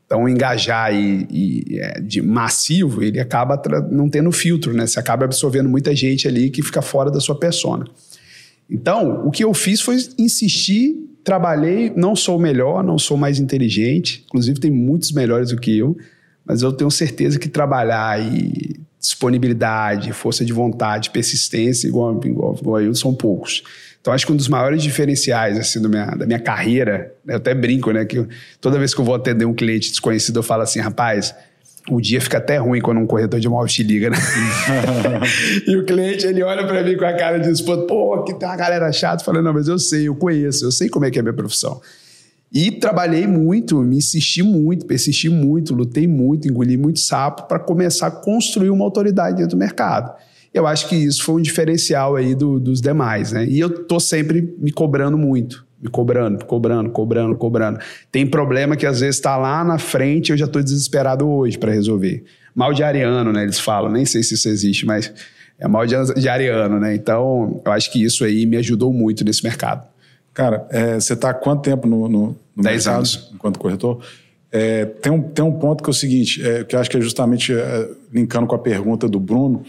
Então, 0.05 0.29
engajar 0.29 0.93
e, 0.93 1.27
e 1.31 1.79
é, 1.79 2.01
de 2.01 2.21
massivo, 2.21 3.03
ele 3.03 3.21
acaba 3.21 3.61
não 3.91 4.09
tendo 4.09 4.33
filtro, 4.33 4.73
né? 4.73 4.87
Você 4.87 4.99
acaba 4.99 5.27
absorvendo 5.27 5.69
muita 5.69 5.95
gente 5.95 6.27
ali 6.27 6.51
que 6.51 6.63
fica 6.63 6.83
fora 6.83 7.11
da 7.11 7.21
sua 7.21 7.39
persona. 7.39 7.85
Então, 8.69 9.27
o 9.27 9.31
que 9.31 9.45
eu 9.45 9.55
fiz 9.55 9.81
foi 9.81 9.97
insistir 10.19 11.09
trabalhei, 11.29 11.93
não 11.95 12.17
sou 12.17 12.39
o 12.39 12.41
melhor, 12.41 12.83
não 12.83 12.99
sou 12.99 13.15
mais 13.15 13.39
inteligente, 13.39 14.25
inclusive 14.27 14.59
tem 14.59 14.71
muitos 14.71 15.13
melhores 15.13 15.51
do 15.51 15.59
que 15.59 15.77
eu, 15.77 15.95
mas 16.43 16.63
eu 16.63 16.73
tenho 16.73 16.91
certeza 16.91 17.39
que 17.39 17.51
trabalhar 17.51 18.19
e 18.19 18.78
disponibilidade, 19.09 20.13
força 20.13 20.45
de 20.45 20.53
vontade, 20.53 21.09
persistência, 21.09 21.89
igual, 21.89 22.21
igual, 22.23 22.59
igual 22.61 22.81
eu, 22.83 22.95
são 22.95 23.15
poucos. 23.15 23.63
Então, 24.01 24.13
acho 24.13 24.27
que 24.27 24.33
um 24.33 24.37
dos 24.37 24.49
maiores 24.49 24.83
diferenciais 24.83 25.59
assim, 25.59 25.81
minha, 25.89 26.07
da 26.07 26.27
minha 26.27 26.39
carreira, 26.39 27.15
eu 27.27 27.37
até 27.37 27.55
brinco, 27.55 27.91
né? 27.91 28.05
Que 28.05 28.19
eu, 28.19 28.29
toda 28.61 28.79
vez 28.79 28.95
que 28.95 29.01
eu 29.01 29.05
vou 29.05 29.15
atender 29.15 29.47
um 29.47 29.55
cliente 29.55 29.91
desconhecido, 29.91 30.39
eu 30.39 30.43
falo 30.43 30.63
assim, 30.63 30.79
rapaz, 30.79 31.35
o 31.91 32.03
dia 32.03 32.21
fica 32.21 32.37
até 32.37 32.59
ruim 32.59 32.83
quando 32.83 32.99
um 32.99 33.07
corretor 33.07 33.41
de 33.41 33.47
imóveis 33.47 33.73
te 33.73 33.83
liga, 33.83 34.11
né? 34.11 34.19
e 35.67 35.75
o 35.75 35.87
cliente, 35.87 36.27
ele 36.27 36.43
olha 36.43 36.67
para 36.67 36.83
mim 36.83 36.95
com 36.95 37.07
a 37.07 37.15
cara 37.15 37.39
de 37.39 37.51
espanto, 37.51 37.87
pô, 37.87 38.13
aqui 38.15 38.35
tem 38.35 38.47
uma 38.47 38.57
galera 38.57 38.93
chata. 38.93 39.25
Falando, 39.25 39.45
não, 39.45 39.55
mas 39.55 39.69
eu 39.69 39.79
sei, 39.79 40.07
eu 40.07 40.15
conheço, 40.15 40.67
eu 40.67 40.71
sei 40.71 40.91
como 40.91 41.07
é 41.07 41.11
que 41.11 41.19
é 41.19 41.21
a 41.21 41.23
minha 41.23 41.35
profissão. 41.35 41.81
E 42.53 42.71
trabalhei 42.71 43.27
muito, 43.27 43.81
me 43.83 43.97
insisti 43.97 44.43
muito, 44.43 44.87
persisti 44.87 45.29
muito, 45.29 45.75
lutei 45.75 46.07
muito, 46.07 46.49
engoli 46.49 46.77
muito 46.77 46.99
sapo 46.99 47.47
para 47.47 47.59
começar 47.59 48.07
a 48.07 48.11
construir 48.11 48.71
uma 48.71 48.85
autoridade 48.85 49.37
dentro 49.37 49.57
do 49.57 49.59
mercado. 49.59 50.15
Eu 50.53 50.67
acho 50.67 50.89
que 50.89 50.97
isso 50.97 51.23
foi 51.23 51.37
um 51.37 51.43
diferencial 51.43 52.17
aí 52.17 52.35
do, 52.35 52.59
dos 52.59 52.81
demais, 52.81 53.33
né? 53.33 53.47
E 53.47 53.61
eu 53.61 53.85
tô 53.85 54.01
sempre 54.01 54.57
me 54.59 54.73
cobrando 54.73 55.19
muito 55.19 55.69
me 55.81 55.89
cobrando, 55.89 56.45
cobrando, 56.45 56.91
cobrando, 56.91 57.37
cobrando. 57.37 57.79
Tem 58.11 58.27
problema 58.27 58.77
que 58.77 58.85
às 58.85 59.01
vezes 59.01 59.17
está 59.17 59.37
lá 59.37 59.63
na 59.63 59.79
frente 59.79 60.33
eu 60.33 60.37
já 60.37 60.47
estou 60.47 60.63
desesperado 60.63 61.29
hoje 61.29 61.57
para 61.57 61.73
resolver. 61.73 62.25
Mal 62.55 62.73
de 62.73 62.83
ariano, 62.83 63.33
né? 63.33 63.45
Eles 63.45 63.61
falam, 63.61 63.91
nem 63.91 64.05
sei 64.05 64.23
se 64.23 64.35
isso 64.35 64.49
existe, 64.49 64.85
mas 64.85 65.13
é 65.59 65.69
mal 65.69 65.87
de 65.87 66.29
ariano, 66.29 66.81
né? 66.81 66.95
Então, 66.95 67.63
eu 67.65 67.73
acho 67.73 67.93
que 67.93 68.03
isso 68.03 68.25
aí 68.25 68.45
me 68.47 68.57
ajudou 68.57 68.93
muito 68.93 69.25
nesse 69.25 69.45
mercado. 69.45 69.87
Cara, 70.39 70.69
é, 70.71 70.95
você 70.95 71.15
está 71.15 71.31
há 71.31 71.35
quanto 71.35 71.63
tempo 71.63 71.89
no, 71.89 72.09
no, 72.09 72.37
no 72.55 72.63
Dez 72.63 72.85
mercado, 72.87 72.99
anos. 72.99 73.31
enquanto 73.35 73.59
corretor? 73.59 73.99
É, 74.53 74.85
tem, 74.85 75.11
um, 75.11 75.21
tem 75.21 75.45
um 75.45 75.51
ponto 75.51 75.83
que 75.83 75.91
é 75.91 75.93
o 75.93 75.95
seguinte, 75.95 76.47
é, 76.47 76.63
que 76.63 76.77
eu 76.77 76.81
acho 76.81 76.89
que 76.89 76.97
é 76.97 77.01
justamente 77.01 77.53
é, 77.53 77.89
linkando 78.13 78.47
com 78.47 78.55
a 78.55 78.59
pergunta 78.59 79.09
do 79.09 79.19
Bruno, 79.19 79.65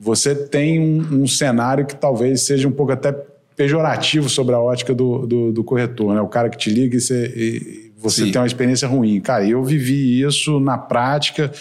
você 0.00 0.34
tem 0.34 0.80
um, 0.80 1.24
um 1.24 1.28
cenário 1.28 1.84
que 1.84 1.94
talvez 1.94 2.40
seja 2.40 2.66
um 2.66 2.72
pouco 2.72 2.92
até 2.92 3.12
pejorativo 3.54 4.30
sobre 4.30 4.54
a 4.54 4.58
ótica 4.58 4.94
do, 4.94 5.26
do, 5.26 5.52
do 5.52 5.62
corretor, 5.62 6.14
né? 6.14 6.22
O 6.22 6.28
cara 6.28 6.48
que 6.48 6.56
te 6.56 6.70
liga 6.70 6.96
e 6.96 7.00
você, 7.02 7.26
e 7.36 7.92
você 7.98 8.22
tem 8.30 8.40
uma 8.40 8.46
experiência 8.46 8.88
ruim. 8.88 9.20
Cara, 9.20 9.46
eu 9.46 9.62
vivi 9.62 10.22
isso 10.22 10.58
na 10.58 10.78
prática, 10.78 11.52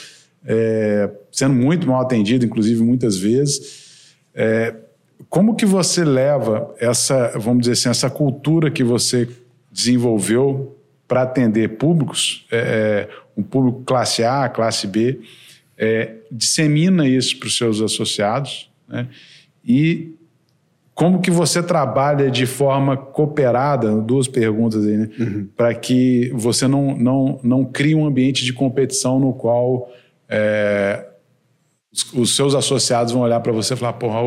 é, 0.47 1.09
sendo 1.33 1.53
muito 1.53 1.85
mal 1.85 1.99
atendido, 1.99 2.45
inclusive 2.45 2.81
muitas 2.81 3.17
vezes. 3.17 3.83
Como 5.29 5.55
que 5.55 5.65
você 5.65 6.03
leva 6.03 6.73
essa, 6.79 7.37
vamos 7.37 7.61
dizer 7.61 7.73
assim, 7.73 7.89
essa 7.89 8.09
cultura 8.09 8.69
que 8.69 8.83
você 8.83 9.27
desenvolveu 9.71 10.77
para 11.07 11.23
atender 11.23 11.77
públicos, 11.77 12.45
é, 12.51 12.57
é, 12.57 13.09
um 13.35 13.43
público 13.43 13.83
classe 13.83 14.23
A, 14.23 14.47
classe 14.47 14.87
B, 14.87 15.19
é, 15.77 16.15
dissemina 16.31 17.07
isso 17.07 17.37
para 17.39 17.47
os 17.47 17.57
seus 17.57 17.81
associados, 17.81 18.69
né? 18.87 19.07
E 19.65 20.13
como 20.93 21.21
que 21.21 21.31
você 21.31 21.63
trabalha 21.63 22.29
de 22.29 22.45
forma 22.45 22.95
cooperada, 22.95 23.95
duas 24.01 24.27
perguntas 24.27 24.85
aí, 24.85 24.97
né? 24.97 25.09
Uhum. 25.19 25.47
Para 25.57 25.73
que 25.73 26.31
você 26.35 26.67
não, 26.67 26.95
não, 26.95 27.39
não 27.43 27.65
crie 27.65 27.95
um 27.95 28.05
ambiente 28.05 28.45
de 28.45 28.53
competição 28.53 29.19
no 29.19 29.33
qual 29.33 29.91
é, 30.29 31.07
os, 31.91 32.13
os, 32.13 32.35
seus 32.35 32.53
associados 32.53 33.11
vão 33.11 33.23
olhar 33.23 33.39
para 33.39 33.51
você 33.51 33.73
e 33.73 33.77
falar, 33.77 33.93
porra, 33.93 34.19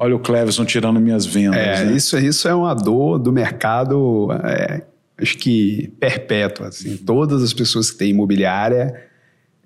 olha 0.00 0.16
o 0.16 0.18
Cleverson 0.18 0.64
tirando 0.64 0.98
minhas 0.98 1.24
vendas. 1.24 1.60
É, 1.60 1.84
né? 1.84 1.92
isso, 1.92 2.18
isso 2.18 2.48
é 2.48 2.54
uma 2.54 2.74
dor 2.74 3.18
do 3.18 3.30
mercado, 3.30 4.28
é, 4.44 4.82
acho 5.16 5.38
que 5.38 5.92
perpétua. 6.00 6.68
Assim. 6.68 6.96
Todas 6.96 7.42
as 7.42 7.52
pessoas 7.52 7.90
que 7.90 7.98
têm 7.98 8.10
imobiliária 8.10 9.08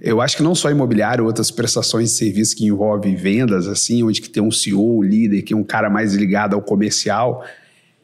eu 0.00 0.20
acho 0.20 0.36
que 0.36 0.42
não 0.42 0.54
só 0.54 0.70
imobiliário, 0.70 1.24
outras 1.24 1.50
prestações 1.50 2.10
de 2.10 2.16
serviço 2.16 2.56
que 2.56 2.66
envolvem 2.66 3.14
vendas, 3.14 3.68
assim, 3.68 4.02
onde 4.02 4.20
que 4.20 4.28
tem 4.28 4.42
um 4.42 4.50
CEO, 4.50 4.98
um 4.98 5.02
líder, 5.02 5.42
que 5.42 5.54
é 5.54 5.56
um 5.56 5.64
cara 5.64 5.88
mais 5.88 6.14
ligado 6.14 6.54
ao 6.54 6.62
comercial, 6.62 7.44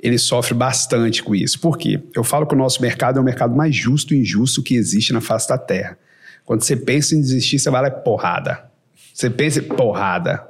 ele 0.00 0.16
sofre 0.16 0.54
bastante 0.54 1.22
com 1.22 1.34
isso. 1.34 1.60
Por 1.60 1.76
quê? 1.76 2.00
Eu 2.14 2.25
falo 2.25 2.46
que 2.46 2.54
o 2.54 2.56
nosso 2.56 2.80
mercado 2.80 3.18
é 3.18 3.20
o 3.20 3.25
mercado 3.25 3.54
mais 3.54 3.75
justo 3.75 4.14
e 4.14 4.20
injusto 4.20 4.62
que 4.62 4.75
existe 4.75 5.12
na 5.12 5.20
face 5.20 5.49
da 5.49 5.58
Terra. 5.58 5.99
Quando 6.44 6.62
você 6.62 6.76
pensa 6.76 7.14
em 7.14 7.20
desistir, 7.20 7.58
você 7.58 7.68
vai 7.68 7.82
lá 7.82 7.90
porrada. 7.90 8.64
Você 9.12 9.28
pensa 9.28 9.58
em 9.58 9.64
porrada, 9.64 10.49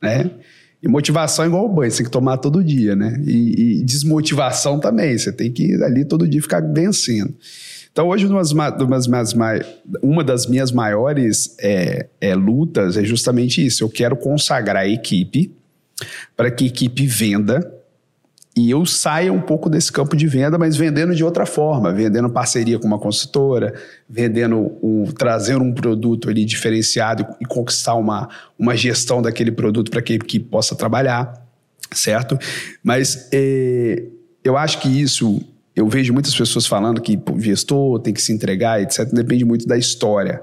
né? 0.00 0.30
E 0.86 0.88
motivação 0.88 1.44
é 1.44 1.48
igual 1.48 1.64
o 1.64 1.68
banho, 1.68 1.90
você 1.90 1.96
tem 1.96 2.06
que 2.06 2.12
tomar 2.12 2.36
todo 2.36 2.62
dia, 2.62 2.94
né? 2.94 3.20
E, 3.26 3.80
e 3.80 3.84
desmotivação 3.84 4.78
também, 4.78 5.18
você 5.18 5.32
tem 5.32 5.50
que 5.50 5.74
ali 5.82 6.04
todo 6.04 6.28
dia 6.28 6.40
ficar 6.40 6.60
vencendo. 6.60 7.34
Então, 7.90 8.06
hoje, 8.06 8.24
umas, 8.26 8.52
umas, 8.52 9.06
umas, 9.06 9.34
uma 10.00 10.22
das 10.22 10.46
minhas 10.46 10.70
maiores 10.70 11.56
é, 11.58 12.06
é, 12.20 12.36
lutas 12.36 12.96
é 12.96 13.02
justamente 13.02 13.66
isso. 13.66 13.82
Eu 13.82 13.88
quero 13.88 14.14
consagrar 14.16 14.84
a 14.84 14.88
equipe 14.88 15.50
para 16.36 16.50
que 16.52 16.64
a 16.64 16.66
equipe 16.68 17.04
venda 17.04 17.75
e 18.56 18.70
eu 18.70 18.86
saia 18.86 19.30
um 19.30 19.40
pouco 19.40 19.68
desse 19.68 19.92
campo 19.92 20.16
de 20.16 20.26
venda, 20.26 20.56
mas 20.56 20.78
vendendo 20.78 21.14
de 21.14 21.22
outra 21.22 21.44
forma, 21.44 21.92
vendendo 21.92 22.30
parceria 22.30 22.78
com 22.78 22.86
uma 22.86 22.98
consultora, 22.98 23.74
vendendo 24.08 24.72
um, 24.82 25.04
trazendo 25.12 25.62
um 25.62 25.74
produto 25.74 26.30
ali 26.30 26.42
diferenciado 26.42 27.26
e 27.38 27.44
conquistar 27.44 27.94
uma, 27.96 28.30
uma 28.58 28.74
gestão 28.74 29.20
daquele 29.20 29.52
produto 29.52 29.90
para 29.90 30.00
que 30.00 30.14
equipe 30.14 30.48
possa 30.48 30.74
trabalhar, 30.74 31.34
certo? 31.92 32.38
Mas 32.82 33.28
é, 33.30 34.04
eu 34.42 34.56
acho 34.56 34.80
que 34.80 34.88
isso, 34.88 35.38
eu 35.74 35.86
vejo 35.86 36.14
muitas 36.14 36.34
pessoas 36.34 36.66
falando 36.66 37.02
que 37.02 37.20
o 37.30 37.38
gestor 37.38 37.98
tem 37.98 38.14
que 38.14 38.22
se 38.22 38.32
entregar, 38.32 38.80
etc. 38.80 39.06
Depende 39.12 39.44
muito 39.44 39.66
da 39.66 39.76
história. 39.76 40.42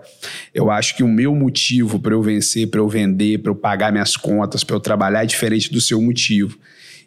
Eu 0.53 0.69
acho 0.69 0.95
que 0.95 1.01
o 1.01 1.07
meu 1.07 1.33
motivo 1.33 1.97
para 1.97 2.13
eu 2.13 2.21
vencer, 2.21 2.67
para 2.67 2.79
eu 2.79 2.87
vender, 2.87 3.39
para 3.39 3.49
eu 3.49 3.55
pagar 3.55 3.91
minhas 3.91 4.15
contas, 4.15 4.63
para 4.63 4.75
eu 4.75 4.79
trabalhar 4.79 5.23
é 5.23 5.25
diferente 5.25 5.73
do 5.73 5.81
seu 5.81 5.99
motivo. 5.99 6.59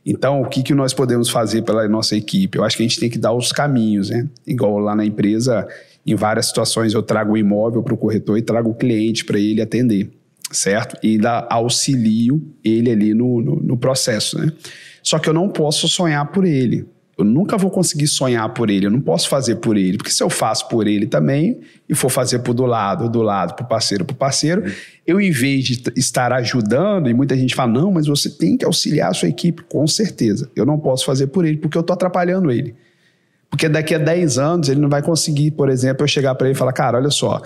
Então, 0.06 0.40
o 0.40 0.48
que, 0.48 0.62
que 0.62 0.72
nós 0.72 0.94
podemos 0.94 1.28
fazer 1.28 1.62
pela 1.62 1.88
nossa 1.88 2.14
equipe? 2.14 2.56
Eu 2.56 2.62
acho 2.62 2.76
que 2.76 2.84
a 2.84 2.86
gente 2.86 3.00
tem 3.00 3.10
que 3.10 3.18
dar 3.18 3.32
os 3.32 3.50
caminhos, 3.50 4.08
né? 4.08 4.28
Igual 4.46 4.78
lá 4.78 4.94
na 4.94 5.04
empresa, 5.04 5.66
em 6.06 6.14
várias 6.14 6.46
situações 6.46 6.94
eu 6.94 7.02
trago 7.02 7.32
o 7.32 7.36
imóvel 7.36 7.82
para 7.82 7.92
o 7.92 7.96
corretor 7.96 8.38
e 8.38 8.42
trago 8.42 8.70
o 8.70 8.74
cliente 8.74 9.24
para 9.24 9.36
ele 9.36 9.60
atender, 9.60 10.08
certo? 10.52 10.96
E 11.02 11.18
dá 11.18 11.44
auxilio 11.50 12.40
ele 12.62 12.92
ali 12.92 13.14
no, 13.14 13.42
no, 13.42 13.56
no 13.56 13.76
processo, 13.76 14.38
né? 14.38 14.52
Só 15.02 15.18
que 15.18 15.28
eu 15.28 15.34
não 15.34 15.48
posso 15.48 15.88
sonhar 15.88 16.24
por 16.30 16.44
ele. 16.44 16.86
Eu 17.18 17.24
nunca 17.24 17.56
vou 17.56 17.70
conseguir 17.70 18.06
sonhar 18.06 18.46
por 18.52 18.68
ele, 18.68 18.86
eu 18.86 18.90
não 18.90 19.00
posso 19.00 19.28
fazer 19.28 19.56
por 19.56 19.76
ele, 19.76 19.96
porque 19.96 20.10
se 20.10 20.22
eu 20.22 20.28
faço 20.28 20.68
por 20.68 20.86
ele 20.86 21.06
também 21.06 21.60
e 21.88 21.94
for 21.94 22.10
fazer 22.10 22.40
por 22.40 22.52
do 22.52 22.66
lado, 22.66 23.08
do 23.08 23.22
lado, 23.22 23.54
pro 23.54 23.64
parceiro, 23.64 24.04
pro 24.04 24.14
parceiro, 24.14 24.64
eu 25.06 25.18
em 25.18 25.30
vez 25.30 25.64
de 25.64 25.82
estar 25.96 26.30
ajudando, 26.34 27.08
e 27.08 27.14
muita 27.14 27.34
gente 27.34 27.54
fala, 27.54 27.72
não, 27.72 27.90
mas 27.90 28.06
você 28.06 28.28
tem 28.28 28.54
que 28.54 28.66
auxiliar 28.66 29.10
a 29.10 29.14
sua 29.14 29.30
equipe, 29.30 29.62
com 29.62 29.86
certeza. 29.86 30.50
Eu 30.54 30.66
não 30.66 30.78
posso 30.78 31.06
fazer 31.06 31.28
por 31.28 31.46
ele, 31.46 31.56
porque 31.56 31.78
eu 31.78 31.82
tô 31.82 31.94
atrapalhando 31.94 32.50
ele. 32.50 32.74
Porque 33.48 33.66
daqui 33.66 33.94
a 33.94 33.98
10 33.98 34.36
anos 34.36 34.68
ele 34.68 34.80
não 34.80 34.88
vai 34.88 35.00
conseguir, 35.00 35.52
por 35.52 35.70
exemplo, 35.70 36.04
eu 36.04 36.08
chegar 36.08 36.34
para 36.34 36.48
ele 36.48 36.54
e 36.54 36.58
falar, 36.58 36.74
cara, 36.74 36.98
olha 36.98 37.10
só, 37.10 37.40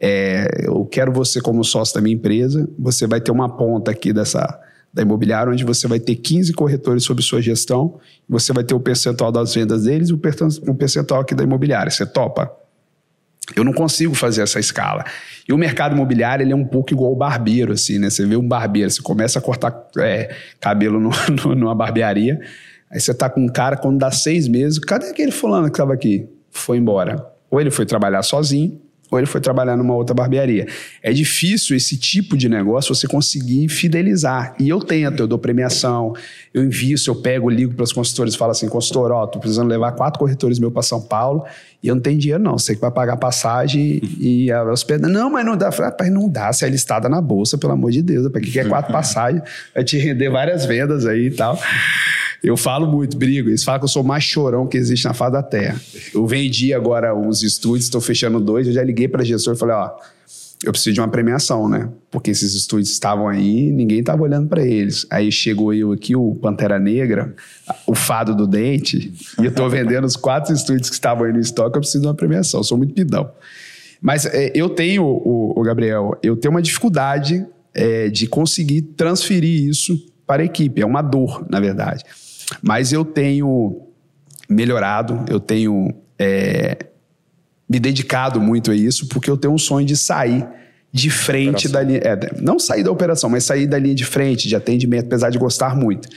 é, 0.00 0.66
eu 0.66 0.84
quero 0.84 1.12
você 1.12 1.40
como 1.40 1.62
sócio 1.62 1.94
da 1.94 2.00
minha 2.00 2.16
empresa, 2.16 2.68
você 2.76 3.06
vai 3.06 3.20
ter 3.20 3.30
uma 3.30 3.56
ponta 3.56 3.92
aqui 3.92 4.12
dessa 4.12 4.60
da 4.92 5.02
imobiliária, 5.02 5.50
onde 5.50 5.64
você 5.64 5.88
vai 5.88 5.98
ter 5.98 6.16
15 6.16 6.52
corretores 6.52 7.04
sob 7.04 7.22
sua 7.22 7.40
gestão, 7.40 7.98
você 8.28 8.52
vai 8.52 8.62
ter 8.62 8.74
o 8.74 8.80
percentual 8.80 9.32
das 9.32 9.54
vendas 9.54 9.84
deles 9.84 10.10
e 10.10 10.12
o 10.12 10.74
percentual 10.74 11.22
aqui 11.22 11.34
da 11.34 11.42
imobiliária. 11.42 11.90
Você 11.90 12.04
topa? 12.04 12.52
Eu 13.56 13.64
não 13.64 13.72
consigo 13.72 14.14
fazer 14.14 14.42
essa 14.42 14.60
escala. 14.60 15.04
E 15.48 15.52
o 15.52 15.58
mercado 15.58 15.94
imobiliário 15.94 16.44
ele 16.44 16.52
é 16.52 16.56
um 16.56 16.64
pouco 16.64 16.92
igual 16.92 17.12
o 17.12 17.16
barbeiro, 17.16 17.72
assim, 17.72 17.98
né? 17.98 18.08
Você 18.08 18.24
vê 18.26 18.36
um 18.36 18.46
barbeiro, 18.46 18.90
você 18.90 19.02
começa 19.02 19.38
a 19.38 19.42
cortar 19.42 19.88
é, 19.98 20.34
cabelo 20.60 21.00
no, 21.00 21.10
no, 21.44 21.54
numa 21.54 21.74
barbearia, 21.74 22.38
aí 22.90 23.00
você 23.00 23.12
tá 23.12 23.28
com 23.28 23.40
um 23.40 23.48
cara, 23.48 23.76
quando 23.76 23.98
dá 23.98 24.10
seis 24.10 24.46
meses, 24.46 24.78
cadê 24.78 25.08
aquele 25.08 25.32
fulano 25.32 25.64
que 25.64 25.72
estava 25.72 25.92
aqui? 25.92 26.28
Foi 26.50 26.76
embora. 26.76 27.26
Ou 27.50 27.60
ele 27.60 27.70
foi 27.70 27.84
trabalhar 27.84 28.22
sozinho, 28.22 28.80
ou 29.12 29.18
ele 29.18 29.26
foi 29.26 29.42
trabalhar 29.42 29.76
numa 29.76 29.94
outra 29.94 30.14
barbearia. 30.14 30.66
É 31.02 31.12
difícil 31.12 31.76
esse 31.76 31.98
tipo 31.98 32.34
de 32.34 32.48
negócio 32.48 32.94
você 32.94 33.06
conseguir 33.06 33.68
fidelizar. 33.68 34.54
E 34.58 34.70
eu 34.70 34.80
tento, 34.80 35.20
eu 35.20 35.26
dou 35.28 35.38
premiação, 35.38 36.14
eu 36.54 36.64
envio, 36.64 36.96
eu 37.06 37.14
pego, 37.16 37.50
ligo 37.50 37.74
para 37.74 37.84
os 37.84 37.92
consultores 37.92 38.34
e 38.34 38.38
falo 38.38 38.52
assim, 38.52 38.68
consultor, 38.68 39.12
ó, 39.12 39.26
tô 39.26 39.38
precisando 39.38 39.68
levar 39.68 39.92
quatro 39.92 40.18
corretores 40.18 40.58
meu 40.58 40.70
para 40.70 40.82
São 40.82 41.00
Paulo 41.00 41.44
e 41.82 41.88
eu 41.88 41.96
não 41.96 42.02
tenho 42.02 42.18
dinheiro 42.18 42.42
não, 42.42 42.56
você 42.56 42.74
que 42.76 42.80
vai 42.80 42.90
pagar 42.92 43.16
passagem 43.16 44.00
e 44.20 44.52
a 44.52 44.62
hospedagem. 44.62 45.12
Não, 45.12 45.28
mas 45.28 45.44
não 45.44 45.56
dá. 45.56 45.72
Falei, 45.72 46.10
não 46.10 46.28
dá, 46.28 46.52
você 46.52 46.66
é 46.66 46.68
listada 46.68 47.08
na 47.08 47.20
bolsa, 47.20 47.58
pelo 47.58 47.72
amor 47.72 47.90
de 47.90 48.02
Deus, 48.02 48.30
para 48.30 48.40
que 48.40 48.52
quer 48.52 48.68
quatro 48.68 48.92
passagens, 48.92 49.42
vai 49.74 49.82
te 49.82 49.98
render 49.98 50.30
várias 50.30 50.64
vendas 50.64 51.06
aí 51.06 51.26
e 51.26 51.30
tal. 51.32 51.58
Eu 52.42 52.56
falo 52.56 52.86
muito, 52.86 53.16
brigo. 53.16 53.48
Eles 53.48 53.64
falam 53.64 53.80
que 53.80 53.84
eu 53.84 53.88
sou 53.88 54.02
o 54.02 54.06
mais 54.06 54.22
chorão 54.22 54.66
que 54.66 54.76
existe 54.76 55.04
na 55.04 55.14
face 55.14 55.32
da 55.32 55.42
Terra. 55.42 55.80
Eu 56.14 56.26
vendi 56.26 56.72
agora 56.72 57.14
uns 57.14 57.42
estúdios, 57.42 57.84
estou 57.84 58.00
fechando 58.00 58.38
dois. 58.38 58.66
Eu 58.66 58.72
já 58.72 58.82
liguei 58.82 59.08
para 59.08 59.22
a 59.22 59.24
gestora 59.24 59.56
e 59.56 59.58
falei: 59.58 59.74
ó, 59.74 59.90
eu 60.64 60.70
preciso 60.70 60.94
de 60.94 61.00
uma 61.00 61.08
premiação, 61.08 61.68
né? 61.68 61.88
Porque 62.10 62.30
esses 62.30 62.54
estúdios 62.54 62.90
estavam 62.90 63.28
aí, 63.28 63.70
ninguém 63.70 64.00
estava 64.00 64.22
olhando 64.22 64.48
para 64.48 64.64
eles. 64.64 65.06
Aí 65.10 65.32
chegou 65.32 65.74
eu 65.74 65.92
aqui, 65.92 66.14
o 66.14 66.34
Pantera 66.36 66.78
Negra, 66.78 67.34
o 67.86 67.94
Fado 67.94 68.34
do 68.34 68.46
Dente, 68.46 69.12
e 69.40 69.44
eu 69.44 69.50
estou 69.50 69.68
vendendo 69.68 70.04
os 70.04 70.16
quatro 70.16 70.54
estúdios 70.54 70.88
que 70.88 70.94
estavam 70.94 71.24
aí 71.24 71.32
no 71.32 71.40
estoque. 71.40 71.76
Eu 71.76 71.80
preciso 71.80 72.02
de 72.02 72.06
uma 72.08 72.14
premiação. 72.14 72.60
Eu 72.60 72.64
sou 72.64 72.78
muito 72.78 72.94
pidão. 72.94 73.30
Mas 74.00 74.24
é, 74.26 74.52
eu 74.54 74.68
tenho, 74.68 75.04
o, 75.04 75.58
o, 75.58 75.62
Gabriel, 75.62 76.18
eu 76.22 76.36
tenho 76.36 76.52
uma 76.52 76.62
dificuldade 76.62 77.44
é, 77.74 78.08
de 78.08 78.26
conseguir 78.26 78.82
transferir 78.82 79.68
isso 79.68 79.96
para 80.26 80.42
a 80.42 80.44
equipe. 80.44 80.80
É 80.80 80.86
uma 80.86 81.02
dor, 81.02 81.44
na 81.50 81.58
verdade. 81.58 82.04
Mas 82.62 82.92
eu 82.92 83.04
tenho 83.04 83.82
melhorado, 84.48 85.24
eu 85.28 85.40
tenho 85.40 85.94
é, 86.18 86.76
me 87.68 87.78
dedicado 87.78 88.40
muito 88.40 88.70
a 88.70 88.74
isso, 88.74 89.08
porque 89.08 89.30
eu 89.30 89.36
tenho 89.36 89.54
um 89.54 89.58
sonho 89.58 89.86
de 89.86 89.96
sair 89.96 90.46
de 90.92 91.08
frente 91.08 91.68
da 91.68 91.82
linha. 91.82 91.98
É, 91.98 92.40
não 92.40 92.58
sair 92.58 92.82
da 92.82 92.90
operação, 92.90 93.30
mas 93.30 93.44
sair 93.44 93.66
da 93.66 93.78
linha 93.78 93.94
de 93.94 94.04
frente, 94.04 94.48
de 94.48 94.54
atendimento, 94.54 95.06
apesar 95.06 95.30
de 95.30 95.38
gostar 95.38 95.74
muito. 95.74 96.08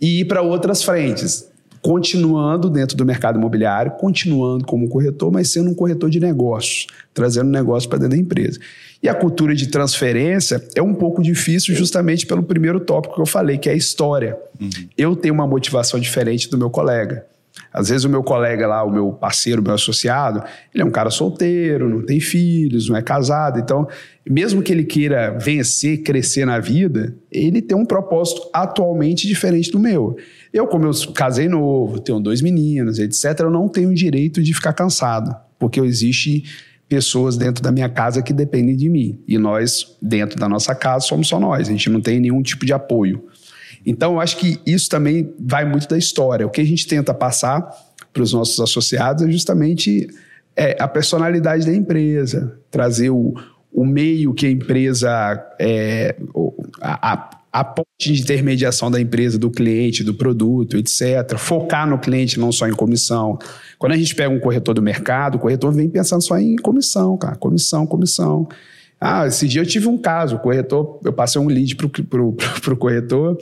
E 0.00 0.20
ir 0.20 0.24
para 0.26 0.42
outras 0.42 0.82
frentes 0.82 1.48
continuando 1.80 2.68
dentro 2.68 2.96
do 2.96 3.04
mercado 3.04 3.38
imobiliário, 3.38 3.92
continuando 3.92 4.64
como 4.64 4.88
corretor, 4.88 5.30
mas 5.30 5.50
sendo 5.50 5.70
um 5.70 5.74
corretor 5.74 6.10
de 6.10 6.20
negócios, 6.20 6.86
trazendo 7.14 7.50
negócio 7.50 7.88
para 7.88 7.98
dentro 7.98 8.16
da 8.16 8.22
empresa. 8.22 8.58
E 9.02 9.08
a 9.08 9.14
cultura 9.14 9.54
de 9.54 9.68
transferência 9.68 10.62
é 10.74 10.82
um 10.82 10.94
pouco 10.94 11.22
difícil 11.22 11.74
justamente 11.74 12.26
pelo 12.26 12.42
primeiro 12.42 12.80
tópico 12.80 13.14
que 13.14 13.20
eu 13.20 13.26
falei, 13.26 13.56
que 13.56 13.68
é 13.68 13.72
a 13.72 13.76
história. 13.76 14.36
Uhum. 14.60 14.70
Eu 14.96 15.16
tenho 15.16 15.34
uma 15.34 15.46
motivação 15.46 16.00
diferente 16.00 16.50
do 16.50 16.58
meu 16.58 16.68
colega. 16.68 17.24
Às 17.72 17.88
vezes 17.88 18.04
o 18.04 18.08
meu 18.08 18.22
colega 18.22 18.66
lá, 18.66 18.82
o 18.84 18.90
meu 18.90 19.12
parceiro, 19.12 19.60
o 19.60 19.64
meu 19.64 19.74
associado, 19.74 20.42
ele 20.74 20.82
é 20.82 20.86
um 20.86 20.90
cara 20.90 21.10
solteiro, 21.10 21.88
não 21.88 22.04
tem 22.04 22.20
filhos, 22.20 22.88
não 22.88 22.96
é 22.96 23.02
casado. 23.02 23.58
Então, 23.58 23.86
mesmo 24.28 24.62
que 24.62 24.72
ele 24.72 24.84
queira 24.84 25.36
vencer, 25.38 26.02
crescer 26.02 26.44
na 26.44 26.58
vida, 26.58 27.16
ele 27.30 27.62
tem 27.62 27.76
um 27.76 27.84
propósito 27.84 28.48
atualmente 28.52 29.26
diferente 29.26 29.70
do 29.70 29.78
meu. 29.78 30.16
Eu, 30.52 30.66
como 30.66 30.86
eu 30.86 30.92
casei 31.14 31.48
novo, 31.48 32.00
tenho 32.00 32.20
dois 32.20 32.42
meninos, 32.42 32.98
etc., 32.98 33.40
eu 33.40 33.50
não 33.50 33.68
tenho 33.68 33.94
direito 33.94 34.42
de 34.42 34.54
ficar 34.54 34.72
cansado, 34.72 35.34
porque 35.58 35.80
existe 35.80 36.44
pessoas 36.88 37.36
dentro 37.36 37.62
da 37.62 37.70
minha 37.70 37.88
casa 37.88 38.22
que 38.22 38.32
dependem 38.32 38.74
de 38.74 38.88
mim. 38.88 39.20
E 39.28 39.36
nós, 39.36 39.96
dentro 40.00 40.38
da 40.38 40.48
nossa 40.48 40.74
casa, 40.74 41.06
somos 41.06 41.28
só 41.28 41.38
nós. 41.38 41.68
A 41.68 41.70
gente 41.70 41.90
não 41.90 42.00
tem 42.00 42.18
nenhum 42.18 42.42
tipo 42.42 42.64
de 42.64 42.72
apoio. 42.72 43.24
Então, 43.84 44.14
eu 44.14 44.20
acho 44.20 44.36
que 44.36 44.58
isso 44.66 44.88
também 44.88 45.32
vai 45.38 45.64
muito 45.64 45.88
da 45.88 45.96
história. 45.96 46.46
O 46.46 46.50
que 46.50 46.60
a 46.60 46.66
gente 46.66 46.86
tenta 46.86 47.14
passar 47.14 47.68
para 48.12 48.22
os 48.22 48.32
nossos 48.32 48.58
associados 48.60 49.22
é 49.22 49.30
justamente 49.30 50.08
é, 50.56 50.76
a 50.80 50.88
personalidade 50.88 51.64
da 51.64 51.74
empresa, 51.74 52.58
trazer 52.70 53.10
o, 53.10 53.34
o 53.72 53.86
meio 53.86 54.34
que 54.34 54.46
a 54.46 54.50
empresa, 54.50 55.08
é, 55.58 56.16
a, 56.80 57.12
a, 57.12 57.30
a 57.52 57.64
ponte 57.64 58.12
de 58.12 58.22
intermediação 58.22 58.90
da 58.90 59.00
empresa, 59.00 59.38
do 59.38 59.50
cliente, 59.50 60.02
do 60.02 60.14
produto, 60.14 60.76
etc. 60.76 61.36
Focar 61.38 61.88
no 61.88 61.98
cliente, 61.98 62.40
não 62.40 62.50
só 62.50 62.66
em 62.68 62.72
comissão. 62.72 63.38
Quando 63.78 63.92
a 63.92 63.96
gente 63.96 64.14
pega 64.14 64.34
um 64.34 64.40
corretor 64.40 64.74
do 64.74 64.82
mercado, 64.82 65.36
o 65.36 65.38
corretor 65.38 65.72
vem 65.72 65.88
pensando 65.88 66.22
só 66.22 66.36
em 66.38 66.56
comissão, 66.56 67.16
cara. 67.16 67.36
Comissão, 67.36 67.86
comissão. 67.86 68.48
Ah, 69.00 69.26
esse 69.28 69.46
dia 69.46 69.62
eu 69.62 69.66
tive 69.66 69.86
um 69.86 69.96
caso, 69.96 70.36
o 70.36 70.38
corretor, 70.40 70.98
eu 71.04 71.12
passei 71.12 71.40
um 71.40 71.46
lead 71.46 71.76
para 71.76 72.20
o 72.20 72.76
corretor, 72.76 73.38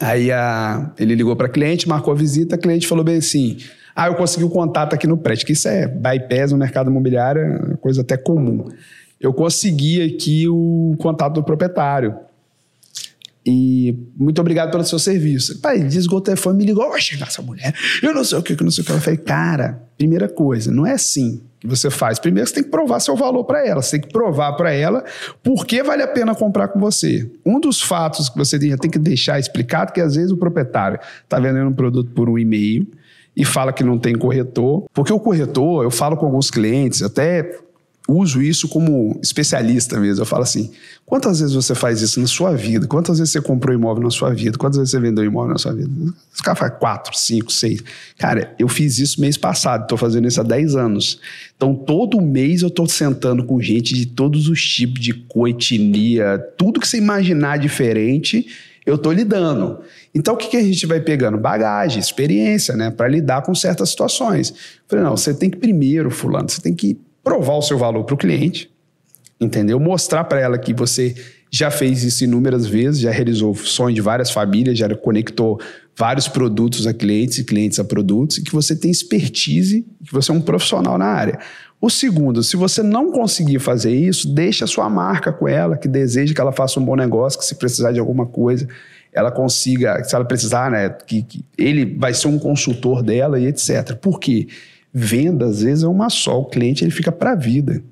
Aí 0.00 0.32
a, 0.32 0.92
ele 0.98 1.14
ligou 1.14 1.36
para 1.36 1.48
cliente, 1.48 1.88
marcou 1.88 2.12
a 2.12 2.16
visita, 2.16 2.54
a 2.54 2.58
cliente 2.58 2.86
falou 2.86 3.04
bem 3.04 3.16
assim: 3.16 3.58
Ah, 3.94 4.06
eu 4.08 4.14
consegui 4.14 4.44
o 4.44 4.48
um 4.48 4.50
contato 4.50 4.94
aqui 4.94 5.06
no 5.06 5.18
prédio, 5.18 5.46
que 5.46 5.52
isso 5.52 5.68
é 5.68 5.86
bypass 5.86 6.52
no 6.52 6.58
mercado 6.58 6.90
imobiliário, 6.90 7.42
é 7.42 7.76
coisa 7.76 8.00
até 8.00 8.16
comum. 8.16 8.68
Eu 9.20 9.32
consegui 9.32 10.02
aqui 10.02 10.48
o 10.48 10.96
contato 10.98 11.34
do 11.34 11.44
proprietário. 11.44 12.16
E 13.44 13.96
muito 14.16 14.40
obrigado 14.40 14.70
pelo 14.70 14.84
seu 14.84 14.98
serviço. 14.98 15.60
Pai, 15.60 15.80
desligou 15.80 16.18
o 16.18 16.22
telefone, 16.22 16.58
me 16.58 16.64
ligou, 16.64 16.84
oxe, 16.90 17.20
essa 17.20 17.42
mulher, 17.42 17.74
eu 18.02 18.14
não 18.14 18.24
sei 18.24 18.38
o 18.38 18.42
que, 18.42 18.52
eu 18.52 18.58
não 18.62 18.70
sei 18.70 18.82
o 18.82 18.86
que. 18.86 18.92
Eu 18.92 19.00
falei, 19.00 19.16
cara, 19.16 19.82
primeira 19.98 20.28
coisa, 20.28 20.70
não 20.70 20.86
é 20.86 20.92
assim 20.92 21.42
que 21.58 21.66
você 21.66 21.90
faz. 21.90 22.18
Primeiro 22.18 22.48
você 22.48 22.54
tem 22.54 22.64
que 22.64 22.70
provar 22.70 23.00
seu 23.00 23.16
valor 23.16 23.44
para 23.44 23.66
ela, 23.66 23.82
você 23.82 23.92
tem 23.92 24.00
que 24.00 24.12
provar 24.12 24.52
para 24.52 24.72
ela 24.72 25.04
por 25.42 25.66
que 25.66 25.82
vale 25.82 26.02
a 26.02 26.08
pena 26.08 26.34
comprar 26.34 26.68
com 26.68 26.78
você. 26.78 27.30
Um 27.44 27.58
dos 27.58 27.80
fatos 27.80 28.28
que 28.28 28.36
você 28.36 28.58
tem 28.58 28.90
que 28.90 28.98
deixar 28.98 29.38
explicado 29.38 29.90
é 29.90 29.94
que 29.94 30.00
às 30.00 30.14
vezes 30.14 30.30
o 30.30 30.36
proprietário 30.36 30.98
está 31.22 31.38
vendendo 31.38 31.68
um 31.68 31.74
produto 31.74 32.10
por 32.12 32.28
um 32.28 32.38
e-mail 32.38 32.86
e 33.36 33.44
fala 33.44 33.72
que 33.72 33.82
não 33.82 33.98
tem 33.98 34.14
corretor, 34.14 34.84
porque 34.92 35.12
o 35.12 35.18
corretor, 35.18 35.84
eu 35.84 35.90
falo 35.90 36.16
com 36.16 36.26
alguns 36.26 36.50
clientes, 36.50 37.02
até 37.02 37.58
uso 38.08 38.42
isso 38.42 38.68
como 38.68 39.18
especialista 39.22 39.98
mesmo. 39.98 40.22
Eu 40.22 40.26
falo 40.26 40.42
assim: 40.42 40.70
quantas 41.06 41.40
vezes 41.40 41.54
você 41.54 41.74
faz 41.74 42.02
isso 42.02 42.20
na 42.20 42.26
sua 42.26 42.54
vida? 42.54 42.86
Quantas 42.86 43.18
vezes 43.18 43.32
você 43.32 43.40
comprou 43.40 43.74
imóvel 43.74 44.02
na 44.02 44.10
sua 44.10 44.34
vida? 44.34 44.58
Quantas 44.58 44.78
vezes 44.78 44.90
você 44.90 45.00
vendeu 45.00 45.24
imóvel 45.24 45.52
na 45.52 45.58
sua 45.58 45.72
vida? 45.72 45.90
Os 46.34 46.40
caras 46.40 46.58
falam 46.58 46.76
quatro, 46.78 47.16
cinco, 47.16 47.52
seis. 47.52 47.82
Cara, 48.18 48.54
eu 48.58 48.68
fiz 48.68 48.98
isso 48.98 49.20
mês 49.20 49.36
passado, 49.36 49.82
estou 49.82 49.96
fazendo 49.96 50.26
isso 50.26 50.40
há 50.40 50.44
dez 50.44 50.74
anos. 50.74 51.20
Então, 51.56 51.74
todo 51.74 52.20
mês 52.20 52.62
eu 52.62 52.68
estou 52.68 52.88
sentando 52.88 53.44
com 53.44 53.60
gente 53.60 53.94
de 53.94 54.06
todos 54.06 54.48
os 54.48 54.60
tipos 54.60 55.00
de 55.00 55.12
cor, 55.12 55.48
etnia, 55.48 56.38
tudo 56.56 56.80
que 56.80 56.88
você 56.88 56.98
imaginar 56.98 57.58
diferente, 57.58 58.46
eu 58.84 58.96
estou 58.96 59.12
lidando. 59.12 59.78
Então, 60.12 60.34
o 60.34 60.36
que, 60.36 60.48
que 60.48 60.56
a 60.56 60.62
gente 60.62 60.86
vai 60.86 61.00
pegando? 61.00 61.38
Bagagem, 61.38 62.00
experiência, 62.00 62.76
né? 62.76 62.90
Para 62.90 63.06
lidar 63.06 63.42
com 63.42 63.54
certas 63.54 63.90
situações. 63.90 64.50
Eu 64.50 64.56
falei, 64.88 65.04
não, 65.04 65.16
você 65.16 65.32
tem 65.32 65.48
que 65.48 65.56
primeiro, 65.56 66.10
fulano, 66.10 66.50
você 66.50 66.60
tem 66.60 66.74
que 66.74 66.98
provar 67.22 67.54
o 67.54 67.62
seu 67.62 67.78
valor 67.78 68.04
para 68.04 68.14
o 68.14 68.18
cliente, 68.18 68.70
entendeu? 69.40 69.78
Mostrar 69.78 70.24
para 70.24 70.40
ela 70.40 70.58
que 70.58 70.74
você 70.74 71.14
já 71.50 71.70
fez 71.70 72.02
isso 72.02 72.24
inúmeras 72.24 72.66
vezes, 72.66 73.00
já 73.00 73.10
realizou 73.10 73.54
sonho 73.54 73.94
de 73.94 74.00
várias 74.00 74.30
famílias, 74.30 74.78
já 74.78 74.88
conectou 74.96 75.60
vários 75.94 76.26
produtos 76.26 76.86
a 76.86 76.94
clientes 76.94 77.38
e 77.38 77.44
clientes 77.44 77.78
a 77.78 77.84
produtos, 77.84 78.38
e 78.38 78.42
que 78.42 78.52
você 78.52 78.74
tem 78.74 78.90
expertise, 78.90 79.86
que 80.04 80.12
você 80.12 80.30
é 80.30 80.34
um 80.34 80.40
profissional 80.40 80.96
na 80.96 81.06
área. 81.06 81.38
O 81.78 81.90
segundo, 81.90 82.42
se 82.42 82.56
você 82.56 82.82
não 82.82 83.10
conseguir 83.10 83.58
fazer 83.58 83.94
isso, 83.94 84.32
deixa 84.32 84.64
a 84.64 84.68
sua 84.68 84.88
marca 84.88 85.30
com 85.32 85.46
ela, 85.46 85.76
que 85.76 85.88
deseja 85.88 86.32
que 86.32 86.40
ela 86.40 86.52
faça 86.52 86.80
um 86.80 86.84
bom 86.84 86.96
negócio, 86.96 87.38
que 87.38 87.44
se 87.44 87.56
precisar 87.56 87.92
de 87.92 88.00
alguma 88.00 88.24
coisa, 88.24 88.66
ela 89.12 89.30
consiga, 89.30 90.02
se 90.04 90.14
ela 90.14 90.24
precisar, 90.24 90.70
né, 90.70 90.88
que, 90.88 91.22
que 91.22 91.44
ele 91.58 91.84
vai 91.98 92.14
ser 92.14 92.28
um 92.28 92.38
consultor 92.38 93.02
dela 93.02 93.38
e 93.38 93.46
etc. 93.46 93.94
Por 94.00 94.18
quê? 94.18 94.46
Venda, 94.92 95.46
às 95.46 95.62
vezes, 95.62 95.84
é 95.84 95.88
uma 95.88 96.10
só. 96.10 96.40
O 96.40 96.44
cliente 96.44 96.84
ele 96.84 96.90
fica 96.90 97.10
para 97.10 97.32
a 97.32 97.34
vida. 97.34 97.82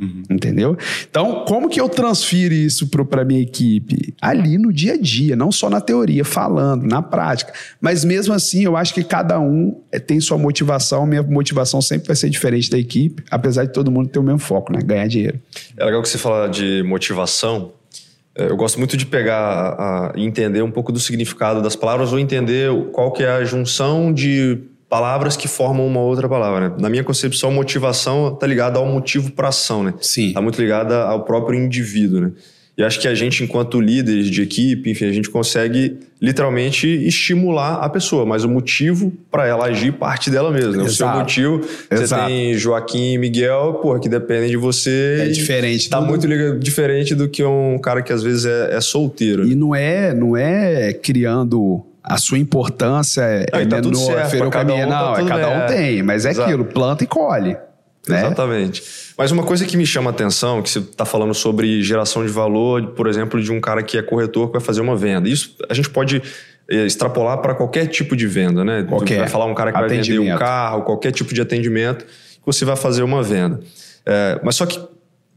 Uhum. 0.00 0.24
Entendeu? 0.28 0.76
Então, 1.08 1.44
como 1.46 1.68
que 1.68 1.80
eu 1.80 1.88
transfiro 1.88 2.52
isso 2.52 2.88
para 2.88 3.24
minha 3.24 3.40
equipe? 3.40 4.12
Ali 4.20 4.58
no 4.58 4.72
dia 4.72 4.94
a 4.94 4.96
dia, 4.96 5.36
não 5.36 5.52
só 5.52 5.70
na 5.70 5.80
teoria, 5.80 6.24
falando, 6.24 6.84
na 6.84 7.00
prática. 7.00 7.52
Mas 7.80 8.04
mesmo 8.04 8.34
assim, 8.34 8.64
eu 8.64 8.76
acho 8.76 8.92
que 8.92 9.04
cada 9.04 9.38
um 9.38 9.80
eh, 9.92 10.00
tem 10.00 10.18
sua 10.20 10.36
motivação. 10.36 11.06
Minha 11.06 11.22
motivação 11.22 11.80
sempre 11.80 12.08
vai 12.08 12.16
ser 12.16 12.28
diferente 12.28 12.68
da 12.68 12.78
equipe, 12.78 13.22
apesar 13.30 13.64
de 13.66 13.72
todo 13.72 13.90
mundo 13.90 14.08
ter 14.08 14.18
o 14.18 14.22
mesmo 14.22 14.40
foco, 14.40 14.72
né? 14.72 14.80
Ganhar 14.82 15.06
dinheiro. 15.06 15.40
É 15.76 15.84
legal 15.84 16.02
que 16.02 16.08
você 16.08 16.18
fala 16.18 16.48
de 16.48 16.82
motivação. 16.84 17.72
É, 18.36 18.50
eu 18.50 18.56
gosto 18.56 18.78
muito 18.78 18.96
de 18.96 19.06
pegar 19.06 20.12
e 20.16 20.24
entender 20.24 20.60
um 20.62 20.72
pouco 20.72 20.90
do 20.90 20.98
significado 20.98 21.62
das 21.62 21.76
palavras 21.76 22.12
ou 22.12 22.18
entender 22.18 22.68
qual 22.90 23.12
que 23.12 23.22
é 23.22 23.30
a 23.30 23.44
junção 23.44 24.12
de 24.12 24.58
palavras 24.94 25.36
que 25.36 25.48
formam 25.48 25.84
uma 25.84 25.98
outra 25.98 26.28
palavra. 26.28 26.68
Né? 26.68 26.76
Na 26.78 26.88
minha 26.88 27.02
concepção, 27.02 27.50
motivação 27.50 28.32
está 28.32 28.46
ligada 28.46 28.78
ao 28.78 28.86
motivo 28.86 29.32
para 29.32 29.48
ação, 29.48 29.82
né? 29.82 29.92
Sim. 30.00 30.28
Está 30.28 30.40
muito 30.40 30.62
ligada 30.62 31.02
ao 31.02 31.24
próprio 31.24 31.58
indivíduo, 31.58 32.20
né? 32.20 32.30
E 32.78 32.82
acho 32.84 33.00
que 33.00 33.08
a 33.08 33.14
gente, 33.14 33.42
enquanto 33.42 33.80
líderes 33.80 34.30
de 34.30 34.40
equipe, 34.42 34.88
enfim, 34.88 35.06
a 35.06 35.12
gente 35.12 35.28
consegue 35.30 35.96
literalmente 36.22 36.86
estimular 36.86 37.74
a 37.74 37.88
pessoa, 37.88 38.24
mas 38.24 38.44
o 38.44 38.48
motivo 38.48 39.12
para 39.32 39.48
ela 39.48 39.66
agir 39.66 39.94
parte 39.94 40.30
dela 40.30 40.52
mesma. 40.52 40.76
Né? 40.76 40.84
O 40.84 40.88
seu 40.88 41.08
motivo, 41.08 41.60
Exato. 41.90 42.22
você 42.22 42.28
tem 42.28 42.54
Joaquim 42.54 43.14
e 43.14 43.18
Miguel, 43.18 43.80
porra, 43.82 43.98
que 43.98 44.08
dependem 44.08 44.48
de 44.48 44.56
você. 44.56 45.18
É 45.22 45.28
diferente. 45.28 45.88
Tá 45.88 46.00
muito 46.00 46.28
diferente 46.60 47.16
do 47.16 47.28
que 47.28 47.42
um 47.42 47.80
cara 47.80 48.00
que 48.00 48.12
às 48.12 48.22
vezes 48.22 48.44
é, 48.44 48.76
é 48.76 48.80
solteiro. 48.80 49.44
E 49.44 49.56
não 49.56 49.74
é, 49.74 50.14
não 50.14 50.36
é 50.36 50.92
criando 50.92 51.84
a 52.04 52.18
sua 52.18 52.38
importância 52.38 53.22
é, 53.22 53.46
não, 53.50 53.60
é 53.60 53.66
tá 53.66 53.80
menor, 53.80 54.28
certo, 54.28 54.50
cada 54.50 54.74
um, 54.74 54.86
não, 54.86 55.14
tá 55.14 55.22
é, 55.22 55.24
cada 55.24 55.48
um 55.48 55.66
tem, 55.66 56.02
mas 56.02 56.26
é 56.26 56.30
Exato. 56.30 56.46
aquilo, 56.46 56.66
planta 56.66 57.02
e 57.02 57.06
colhe. 57.06 57.56
Né? 58.06 58.26
Exatamente. 58.26 58.82
Mas 59.16 59.30
uma 59.32 59.42
coisa 59.42 59.64
que 59.64 59.78
me 59.78 59.86
chama 59.86 60.10
a 60.10 60.12
atenção, 60.12 60.60
que 60.60 60.68
você 60.68 60.80
está 60.80 61.06
falando 61.06 61.32
sobre 61.32 61.82
geração 61.82 62.22
de 62.22 62.30
valor, 62.30 62.88
por 62.88 63.06
exemplo, 63.06 63.42
de 63.42 63.50
um 63.50 63.58
cara 63.58 63.82
que 63.82 63.96
é 63.96 64.02
corretor 64.02 64.48
que 64.48 64.52
vai 64.52 64.60
fazer 64.60 64.82
uma 64.82 64.94
venda. 64.94 65.26
Isso 65.26 65.56
a 65.70 65.72
gente 65.72 65.88
pode 65.88 66.22
eh, 66.68 66.84
extrapolar 66.84 67.38
para 67.38 67.54
qualquer 67.54 67.86
tipo 67.86 68.14
de 68.14 68.26
venda, 68.26 68.62
né? 68.62 68.82
Qualquer. 68.82 69.20
Vai 69.20 69.28
falar 69.28 69.46
um 69.46 69.54
cara 69.54 69.72
que 69.72 69.78
vai 69.78 69.88
vender 69.88 70.18
um 70.18 70.36
carro, 70.36 70.82
qualquer 70.82 71.12
tipo 71.12 71.32
de 71.32 71.40
atendimento 71.40 72.04
que 72.04 72.44
você 72.44 72.66
vai 72.66 72.76
fazer 72.76 73.02
uma 73.02 73.22
venda. 73.22 73.60
É, 74.04 74.38
mas 74.44 74.56
só 74.56 74.66
que 74.66 74.78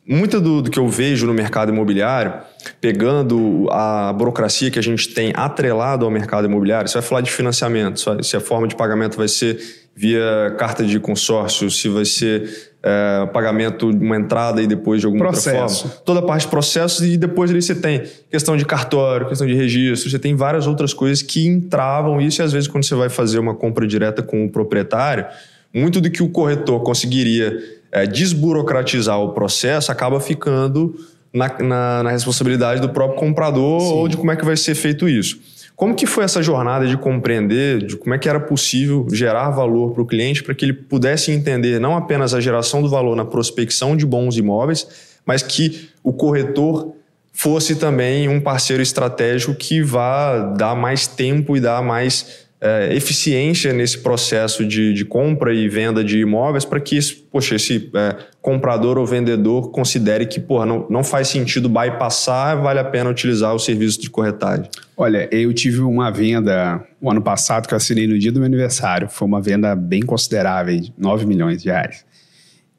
muito 0.08 0.40
do, 0.40 0.62
do, 0.62 0.72
que 0.72 0.80
eu 0.80 0.88
vejo 0.88 1.28
no 1.28 1.34
mercado 1.34 1.72
imobiliário, 1.72 2.34
pegando 2.80 3.68
a 3.72 4.14
burocracia 4.14 4.72
que 4.72 4.80
a 4.80 4.84
gente 4.84 5.10
tem 5.14 5.34
atrelado 5.36 6.06
ao 6.06 6.12
mercado 6.12 6.46
imobiliário, 6.46 6.90
você 6.90 7.00
vai 7.00 7.08
falar 7.08 7.22
de 7.22 7.32
financiamento, 7.32 8.24
se 8.24 8.38
a 8.38 8.40
forma 8.40 8.68
de 8.68 8.76
pagamento 8.76 9.18
vai 9.18 9.28
ser 9.28 9.60
via 9.96 10.56
carta 10.58 10.86
de 10.86 11.00
consórcio, 11.00 11.72
se 11.72 11.90
vai 11.90 12.06
ser 12.06 12.72
é, 12.84 13.26
pagamento 13.34 13.92
de 13.92 13.98
uma 13.98 14.16
entrada 14.16 14.62
e 14.62 14.68
depois 14.68 15.02
de 15.02 15.08
alguma 15.08 15.26
processo. 15.26 15.58
outra 15.58 15.76
forma. 15.76 16.04
Toda 16.06 16.20
a 16.20 16.24
parte 16.24 16.44
de 16.44 16.50
processos 16.50 17.06
e 17.06 17.18
depois 17.18 17.50
ali 17.50 17.62
você 17.62 17.74
tem 17.74 18.04
questão 18.30 18.56
de 18.56 18.64
cartório, 18.64 19.28
questão 19.28 19.48
de 19.48 19.56
registro, 19.56 20.10
você 20.10 20.20
tem 20.20 20.36
várias 20.36 20.68
outras 20.68 20.94
coisas 20.94 21.24
que 21.24 21.48
entravam 21.48 22.22
isso 22.22 22.42
e 22.42 22.44
às 22.44 22.54
vezes 22.54 22.68
quando 22.68 22.86
você 22.86 22.94
vai 22.94 23.10
fazer 23.10 23.40
uma 23.40 23.56
compra 23.56 23.88
direta 23.88 24.22
com 24.22 24.46
o 24.46 24.50
proprietário, 24.50 25.26
muito 25.74 26.00
do 26.00 26.10
que 26.10 26.22
o 26.22 26.30
corretor 26.30 26.82
conseguiria 26.82 27.60
é, 27.92 28.06
desburocratizar 28.06 29.20
o 29.20 29.34
processo 29.34 29.92
acaba 29.92 30.20
ficando 30.20 30.96
na, 31.34 31.48
na, 31.60 32.04
na 32.04 32.10
responsabilidade 32.12 32.82
do 32.82 32.90
próprio 32.90 33.20
comprador 33.20 33.82
Sim. 33.82 33.94
ou 33.94 34.08
de 34.08 34.18
como 34.18 34.32
é 34.32 34.36
que 34.36 34.46
vai 34.46 34.58
ser 34.58 34.76
feito 34.76 35.08
isso. 35.08 35.40
Como 35.76 35.94
que 35.94 36.08
foi 36.08 36.24
essa 36.24 36.42
jornada 36.42 36.88
de 36.88 36.98
compreender 36.98 37.86
de 37.86 37.96
como 37.96 38.14
é 38.14 38.18
que 38.18 38.28
era 38.28 38.40
possível 38.40 39.06
gerar 39.12 39.52
valor 39.52 39.92
para 39.92 40.02
o 40.02 40.06
cliente 40.08 40.44
para 40.44 40.56
que 40.56 40.66
ele 40.66 40.74
pudesse 40.74 41.32
entender 41.32 41.80
não 41.80 41.96
apenas 41.96 42.34
a 42.34 42.42
geração 42.42 42.82
do 42.82 42.90
valor 42.90 43.16
na 43.16 43.24
prospecção 43.24 43.96
de 43.96 44.06
bons 44.06 44.38
imóveis, 44.38 44.88
mas 45.24 45.44
que 45.44 45.90
o 46.04 46.12
corretor 46.12 46.94
fosse 47.32 47.76
também 47.76 48.28
um 48.28 48.42
parceiro 48.42 48.82
estratégico 48.82 49.54
que 49.54 49.84
vá 49.84 50.40
dar 50.58 50.74
mais 50.74 51.06
tempo 51.06 51.56
e 51.56 51.60
dar 51.60 51.84
mais 51.84 52.47
é, 52.60 52.96
eficiência 52.96 53.72
nesse 53.72 54.00
processo 54.00 54.66
de, 54.66 54.92
de, 54.92 55.06
compra 55.06 55.54
e 55.54 55.70
venda 55.70 56.04
de 56.04 56.20
imóveis 56.20 56.66
para 56.66 56.80
que 56.80 56.98
esse, 56.98 57.14
poxa, 57.14 57.56
esse 57.56 57.92
é, 57.96 58.16
comprador 58.42 58.98
ou 58.98 59.06
vendedor 59.06 59.70
considere 59.70 60.26
que 60.26 60.40
porra, 60.40 60.66
não, 60.66 60.88
não 60.90 61.04
faz 61.04 61.28
sentido 61.28 61.70
bypassar, 61.70 62.60
vale 62.60 62.80
a 62.80 62.84
pena 62.84 63.12
utilizar 63.12 63.54
o 63.54 63.60
serviço 63.60 64.02
de 64.02 64.10
corretagem? 64.10 64.68
Olha, 64.96 65.30
eu 65.32 65.54
tive 65.54 65.82
uma 65.82 66.10
venda 66.12 66.84
o 67.00 67.12
ano 67.12 67.22
passado 67.22 67.68
que 67.68 67.76
eu 67.76 67.78
assinei 67.78 68.08
no 68.08 68.18
dia 68.18 68.32
do 68.32 68.40
meu 68.40 68.48
aniversário. 68.48 69.08
Foi 69.08 69.28
uma 69.28 69.40
venda 69.40 69.76
bem 69.76 70.02
considerável, 70.02 70.82
9 70.98 71.28
milhões 71.28 71.62
de 71.62 71.70
reais. 71.70 72.04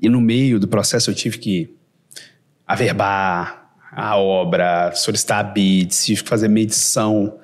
E 0.00 0.08
no 0.08 0.20
meio 0.20 0.58
do 0.58 0.66
processo 0.66 1.10
eu 1.10 1.14
tive 1.14 1.38
que 1.38 1.72
averbar 2.66 3.70
a 3.92 4.16
obra, 4.16 4.92
solicitar 4.94 5.52
bids, 5.52 6.04
tive 6.04 6.22
que 6.24 6.28
fazer 6.28 6.48
medição 6.48 7.38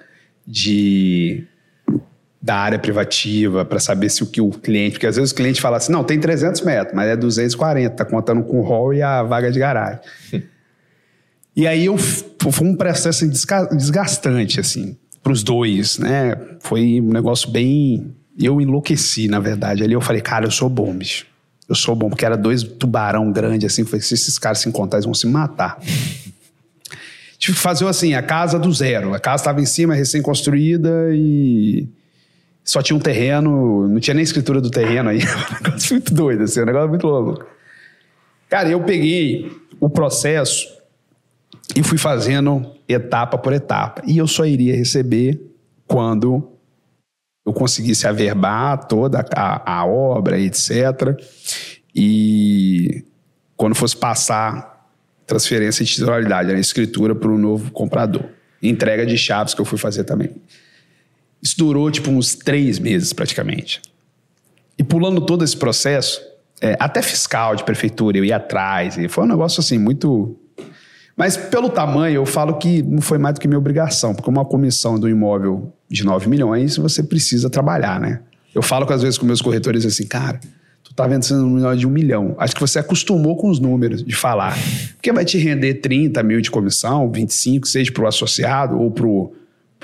de 0.47 1.47
da 2.45 2.57
área 2.57 2.79
privativa 2.79 3.65
para 3.65 3.81
saber 3.81 4.11
se 4.11 4.23
o 4.23 4.27
que 4.27 4.39
o 4.39 4.51
cliente, 4.51 4.93
porque 4.93 5.07
às 5.07 5.17
vezes 5.17 5.31
o 5.31 5.35
cliente 5.35 5.63
fala 5.63 5.79
assim, 5.79 5.91
não, 5.91 6.05
tem 6.05 6.21
300 6.21 6.61
metros, 6.61 6.95
mas 6.95 7.09
é 7.09 7.17
240, 7.17 7.97
tá 7.97 8.05
contando 8.05 8.43
com 8.43 8.61
o 8.61 8.63
hall 8.63 8.93
e 8.93 9.01
a 9.01 9.23
vaga 9.23 9.51
de 9.51 9.59
garagem. 9.59 10.01
e 11.57 11.67
aí 11.67 11.87
eu, 11.87 11.97
foi 11.97 12.69
um 12.69 12.77
processo 12.77 13.27
desgastante, 13.27 14.61
assim, 14.61 14.95
para 15.23 15.33
os 15.33 15.43
dois, 15.43 15.97
né? 15.97 16.37
Foi 16.61 17.01
um 17.01 17.15
negócio 17.15 17.51
bem... 17.51 18.15
Eu 18.39 18.61
enlouqueci, 18.61 19.27
na 19.27 19.41
verdade. 19.41 19.83
Ali 19.83 19.95
eu 19.95 20.01
falei, 20.03 20.21
cara, 20.21 20.45
eu 20.45 20.51
sou 20.51 20.69
bom, 20.69 20.93
bicho. 20.93 21.25
Eu 21.67 21.75
sou 21.75 21.97
bom, 21.97 22.11
porque 22.11 22.27
era 22.27 22.37
dois 22.37 22.63
tubarão 22.63 23.33
grande, 23.33 23.65
assim. 23.65 23.87
Se 23.87 24.13
esses 24.13 24.39
caras 24.39 24.59
se 24.59 24.69
encontrarem, 24.69 24.99
eles 24.99 25.07
vão 25.07 25.15
se 25.15 25.27
matar. 25.27 25.79
Tive 27.39 27.57
que 27.57 27.63
fazer 27.63 27.87
assim, 27.87 28.13
a 28.13 28.23
casa 28.23 28.59
do 28.59 28.71
zero. 28.71 29.15
A 29.15 29.19
casa 29.19 29.41
estava 29.41 29.63
em 29.63 29.67
cima, 29.67 29.95
recém-construída 29.95 31.09
e 31.15 31.89
só 32.65 32.81
tinha 32.81 32.97
um 32.97 33.01
terreno, 33.01 33.87
não 33.87 34.01
tinha 34.01 34.15
nem 34.15 34.23
escritura 34.23 34.61
do 34.61 34.71
terreno 34.71 35.11
aí. 35.11 35.19
um 35.61 35.65
negócio 35.65 35.95
muito 35.95 36.15
doido, 36.15 36.45
assim, 36.45 36.63
um 36.63 36.65
negócio 36.65 36.89
muito 36.89 37.07
louco. 37.07 37.45
Cara, 38.49 38.69
eu 38.69 38.83
peguei 38.83 39.53
o 39.79 39.91
processo 39.91 40.67
e 41.77 41.83
fui 41.83 41.99
fazendo 41.99 42.75
etapa 42.89 43.37
por 43.37 43.53
etapa. 43.53 44.03
E 44.07 44.17
eu 44.17 44.27
só 44.27 44.47
iria 44.47 44.75
receber 44.75 45.41
quando 45.87 46.51
eu 47.45 47.53
conseguisse 47.53 48.07
averbar 48.07 48.87
toda 48.87 49.25
a, 49.37 49.81
a 49.81 49.87
obra, 49.87 50.39
etc. 50.41 51.19
E 51.95 53.05
quando 53.57 53.75
fosse 53.75 53.97
passar 53.97 54.89
transferência 55.27 55.85
de 55.85 55.93
titularidade, 55.93 56.51
a 56.51 56.59
escritura 56.59 57.15
para 57.15 57.31
o 57.31 57.39
novo 57.39 57.71
comprador. 57.71 58.25
Entrega 58.63 59.05
de 59.05 59.17
chaves 59.19 59.53
que 59.53 59.61
eu 59.61 59.65
fui 59.65 59.79
fazer 59.79 60.05
também. 60.05 60.31
Isso 61.45 61.59
durou 61.59 61.91
tipo 61.91 62.11
uns 62.11 62.35
três 62.35 62.79
meses 62.79 63.13
praticamente. 63.13 63.83
E 64.79 64.83
pulando 64.83 65.21
todo 65.21 65.45
esse 65.45 65.57
processo, 65.57 66.21
é, 66.61 66.75
até 66.81 67.03
fiscal 67.03 67.55
de 67.55 67.63
prefeitura, 67.63 68.17
eu 68.17 68.25
ia 68.25 68.37
atrás, 68.37 68.97
e 68.97 69.07
foi 69.09 69.25
um 69.25 69.27
negócio 69.27 69.61
assim 69.61 69.79
muito. 69.79 70.35
Mas 71.15 71.37
pelo 71.37 71.69
tamanho, 71.69 72.17
eu 72.17 72.27
falo 72.27 72.55
que 72.55 72.83
não 72.83 73.03
foi 73.03 73.19
mais 73.19 73.35
do 73.35 73.41
que 73.41 73.47
minha 73.47 73.59
obrigação, 73.59 74.15
porque 74.15 74.31
uma 74.31 74.45
comissão 74.45 74.99
do 74.99 75.09
imóvel 75.09 75.71
de 75.89 76.03
9 76.03 76.29
milhões, 76.29 76.79
você 76.79 77.03
precisa 77.03 77.51
trabalhar, 77.51 78.01
né? 78.01 78.21
Eu 78.55 78.63
falo 78.63 78.87
com, 78.87 78.95
às 78.95 79.03
vezes 79.03 79.19
com 79.19 79.27
meus 79.27 79.43
corretores 79.43 79.85
assim, 79.85 80.07
cara, 80.07 80.41
tu 80.83 80.95
tá 80.95 81.07
vendendo 81.07 81.47
no 81.47 81.77
de 81.77 81.87
um 81.87 81.91
milhão. 81.91 82.35
Acho 82.39 82.55
que 82.55 82.61
você 82.61 82.79
acostumou 82.79 83.37
com 83.37 83.51
os 83.51 83.61
números 83.61 84.03
de 84.03 84.15
falar. 84.15 84.57
Porque 84.95 85.13
vai 85.13 85.25
te 85.25 85.37
render 85.37 85.75
30 85.75 86.23
mil 86.23 86.41
de 86.41 86.51
comissão, 86.51 87.11
25, 87.11 87.69
seja 87.69 87.93
para 87.93 88.05
o 88.05 88.07
associado 88.07 88.81
ou 88.81 88.91
para 88.91 89.07
o 89.07 89.35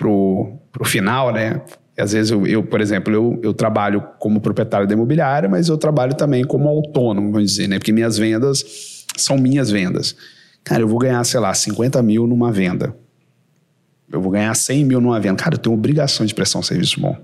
pro, 0.01 0.59
pro 0.73 0.85
final, 0.87 1.31
né? 1.31 1.61
às 1.99 2.13
vezes 2.13 2.31
eu, 2.31 2.47
eu, 2.47 2.63
por 2.63 2.81
exemplo, 2.81 3.13
eu, 3.13 3.39
eu 3.43 3.53
trabalho 3.53 4.03
como 4.19 4.41
proprietário 4.41 4.87
da 4.87 4.95
imobiliária, 4.95 5.51
mas 5.51 5.69
eu 5.69 5.77
trabalho 5.77 6.15
também 6.15 6.43
como 6.43 6.67
autônomo, 6.67 7.31
vamos 7.31 7.51
dizer, 7.51 7.69
né? 7.69 7.79
Porque 7.79 7.93
minhas 7.93 8.17
vendas 8.17 9.05
são 9.19 9.37
minhas 9.37 9.71
vendas. 9.71 10.17
Cara, 10.65 10.83
eu 10.83 10.89
vou 10.89 10.99
ganhar, 10.99 11.23
sei 11.25 11.39
lá, 11.39 11.53
50 11.53 12.03
mil 12.03 12.27
numa 12.27 12.51
venda. 12.51 12.97
Eu 14.11 14.23
vou 14.23 14.33
ganhar 14.33 14.55
100 14.55 14.85
mil 14.87 14.99
numa 14.99 15.21
venda. 15.21 15.37
Cara, 15.37 15.57
eu 15.57 15.59
tenho 15.59 15.75
obrigação 15.75 16.25
de 16.25 16.35
prestar 16.35 16.59
um 16.59 16.63
serviço 16.63 16.99
bom. 16.99 17.15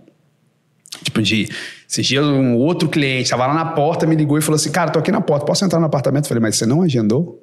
Tipo, 1.02 1.22
de. 1.22 1.48
Esses 1.88 2.06
dias, 2.06 2.26
um 2.26 2.56
outro 2.56 2.88
cliente 2.88 3.24
estava 3.24 3.46
lá 3.46 3.54
na 3.54 3.64
porta, 3.64 4.06
me 4.06 4.14
ligou 4.14 4.36
e 4.36 4.42
falou 4.42 4.56
assim: 4.56 4.70
Cara, 4.70 4.90
tô 4.90 4.98
aqui 4.98 5.10
na 5.10 5.22
porta, 5.22 5.46
posso 5.46 5.64
entrar 5.64 5.80
no 5.80 5.86
apartamento? 5.86 6.24
Eu 6.24 6.28
falei, 6.28 6.42
mas 6.42 6.56
você 6.56 6.66
não 6.66 6.82
agendou? 6.82 7.42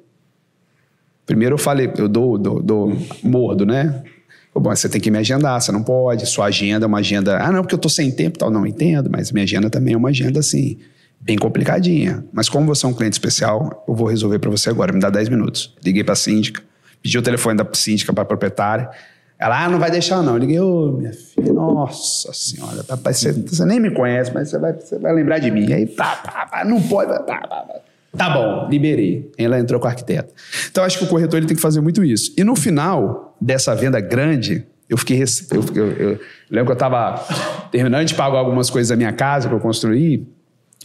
Primeiro 1.26 1.54
eu 1.54 1.58
falei, 1.58 1.90
eu 1.96 2.08
dou, 2.08 2.38
dou, 2.38 2.62
dou 2.62 2.96
mordo, 3.22 3.64
né? 3.66 4.04
Você 4.54 4.88
tem 4.88 5.00
que 5.00 5.10
me 5.10 5.18
agendar, 5.18 5.60
você 5.60 5.72
não 5.72 5.82
pode, 5.82 6.26
sua 6.26 6.46
agenda 6.46 6.86
é 6.86 6.88
uma 6.88 6.98
agenda. 6.98 7.38
Ah, 7.38 7.50
não, 7.50 7.62
porque 7.62 7.74
eu 7.74 7.78
tô 7.78 7.88
sem 7.88 8.10
tempo 8.10 8.38
tal. 8.38 8.50
Não 8.50 8.64
entendo, 8.66 9.10
mas 9.10 9.32
minha 9.32 9.44
agenda 9.44 9.68
também 9.68 9.94
é 9.94 9.96
uma 9.96 10.10
agenda 10.10 10.38
assim, 10.38 10.78
bem 11.20 11.36
complicadinha. 11.36 12.24
Mas 12.32 12.48
como 12.48 12.66
você 12.66 12.86
é 12.86 12.88
um 12.88 12.94
cliente 12.94 13.14
especial, 13.14 13.84
eu 13.88 13.94
vou 13.94 14.06
resolver 14.06 14.38
para 14.38 14.50
você 14.50 14.70
agora. 14.70 14.92
Me 14.92 15.00
dá 15.00 15.10
10 15.10 15.28
minutos. 15.28 15.74
Liguei 15.84 16.04
pra 16.04 16.14
síndica, 16.14 16.62
pedi 17.02 17.18
o 17.18 17.22
telefone 17.22 17.56
da 17.56 17.66
síndica 17.72 18.12
pra 18.12 18.24
proprietária. 18.24 18.90
Ela, 19.38 19.64
ah, 19.64 19.68
não 19.68 19.80
vai 19.80 19.90
deixar 19.90 20.22
não. 20.22 20.34
Eu 20.34 20.38
liguei, 20.38 20.60
ô, 20.60 20.90
oh, 20.90 20.92
minha 20.92 21.12
filha, 21.12 21.52
nossa 21.52 22.32
senhora, 22.32 22.84
tá, 22.84 22.94
você, 22.94 23.32
você, 23.32 23.64
nem 23.64 23.80
me 23.80 23.90
conhece, 23.90 24.30
mas 24.32 24.48
você 24.48 24.58
vai, 24.58 24.72
você 24.72 24.98
vai 24.98 25.12
lembrar 25.12 25.40
de 25.40 25.50
mim. 25.50 25.72
Aí, 25.72 25.86
pá, 25.86 26.16
pá, 26.16 26.46
pá, 26.46 26.64
não 26.64 26.80
pode, 26.80 27.10
pá, 27.26 27.40
pá, 27.40 27.46
pá. 27.46 27.80
Tá 28.16 28.30
bom, 28.30 28.68
liberei. 28.68 29.30
Ela 29.36 29.58
entrou 29.58 29.80
com 29.80 29.86
o 29.86 29.90
arquiteto. 29.90 30.32
Então, 30.70 30.84
acho 30.84 30.98
que 30.98 31.04
o 31.04 31.06
corretor 31.06 31.38
ele 31.38 31.46
tem 31.46 31.56
que 31.56 31.62
fazer 31.62 31.80
muito 31.80 32.04
isso. 32.04 32.32
E 32.36 32.44
no 32.44 32.54
final 32.54 33.36
dessa 33.40 33.74
venda 33.74 34.00
grande, 34.00 34.64
eu 34.88 34.96
fiquei. 34.96 35.22
Eu, 35.22 35.64
eu, 35.74 35.92
eu 35.92 36.20
lembro 36.50 36.66
que 36.66 36.72
eu 36.72 36.86
estava 36.86 37.24
terminando 37.70 38.06
de 38.06 38.14
pagar 38.14 38.38
algumas 38.38 38.70
coisas 38.70 38.90
da 38.90 38.96
minha 38.96 39.12
casa 39.12 39.48
que 39.48 39.54
eu 39.54 39.60
construí. 39.60 40.26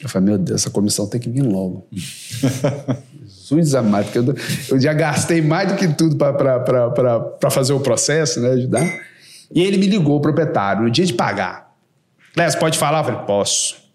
Eu 0.01 0.07
falei, 0.07 0.29
meu 0.29 0.37
Deus, 0.37 0.61
essa 0.61 0.69
comissão 0.69 1.07
tem 1.07 1.19
que 1.19 1.29
vir 1.29 1.41
logo. 1.41 1.85
Jesus 3.27 3.75
amado, 3.75 4.05
porque 4.05 4.19
eu, 4.19 4.35
eu 4.69 4.79
já 4.79 4.93
gastei 4.93 5.41
mais 5.41 5.71
do 5.71 5.75
que 5.75 5.87
tudo 5.87 6.15
para 6.15 7.49
fazer 7.51 7.73
o 7.73 7.79
processo, 7.79 8.39
né? 8.39 8.49
Ajudar. 8.51 8.99
E 9.53 9.61
ele 9.61 9.77
me 9.77 9.87
ligou, 9.87 10.17
o 10.17 10.21
proprietário, 10.21 10.83
no 10.83 10.89
dia 10.89 11.05
de 11.05 11.13
pagar. 11.13 11.73
Léo, 12.37 12.59
pode 12.59 12.77
falar? 12.77 12.99
Eu 12.99 13.03
falei, 13.05 13.19
posso. 13.25 13.88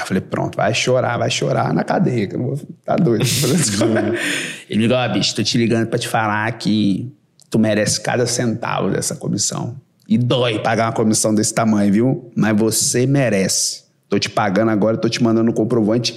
Eu 0.00 0.06
falei, 0.06 0.20
pronto, 0.20 0.56
vai 0.56 0.74
chorar, 0.74 1.18
vai 1.18 1.30
chorar 1.30 1.72
na 1.72 1.84
cadeia, 1.84 2.26
que 2.26 2.34
eu 2.34 2.38
não 2.38 2.46
vou 2.48 2.60
tá 2.84 2.96
doido. 2.96 3.24
ele 4.68 4.78
me 4.78 4.82
ligou, 4.84 4.96
ah, 4.96 5.08
bicho, 5.08 5.34
tô 5.34 5.42
te 5.42 5.58
ligando 5.58 5.86
para 5.86 5.98
te 5.98 6.08
falar 6.08 6.50
que 6.52 7.12
tu 7.48 7.58
merece 7.58 8.00
cada 8.00 8.26
centavo 8.26 8.90
dessa 8.90 9.14
comissão. 9.14 9.76
E 10.08 10.18
dói 10.18 10.58
pagar 10.58 10.86
uma 10.86 10.92
comissão 10.92 11.34
desse 11.34 11.54
tamanho, 11.54 11.92
viu? 11.92 12.30
Mas 12.34 12.56
você 12.56 13.06
merece. 13.06 13.84
Tô 14.08 14.18
te 14.18 14.28
pagando 14.28 14.70
agora, 14.70 14.96
tô 14.96 15.08
te 15.08 15.22
mandando 15.22 15.50
um 15.50 15.54
comprovante 15.54 16.16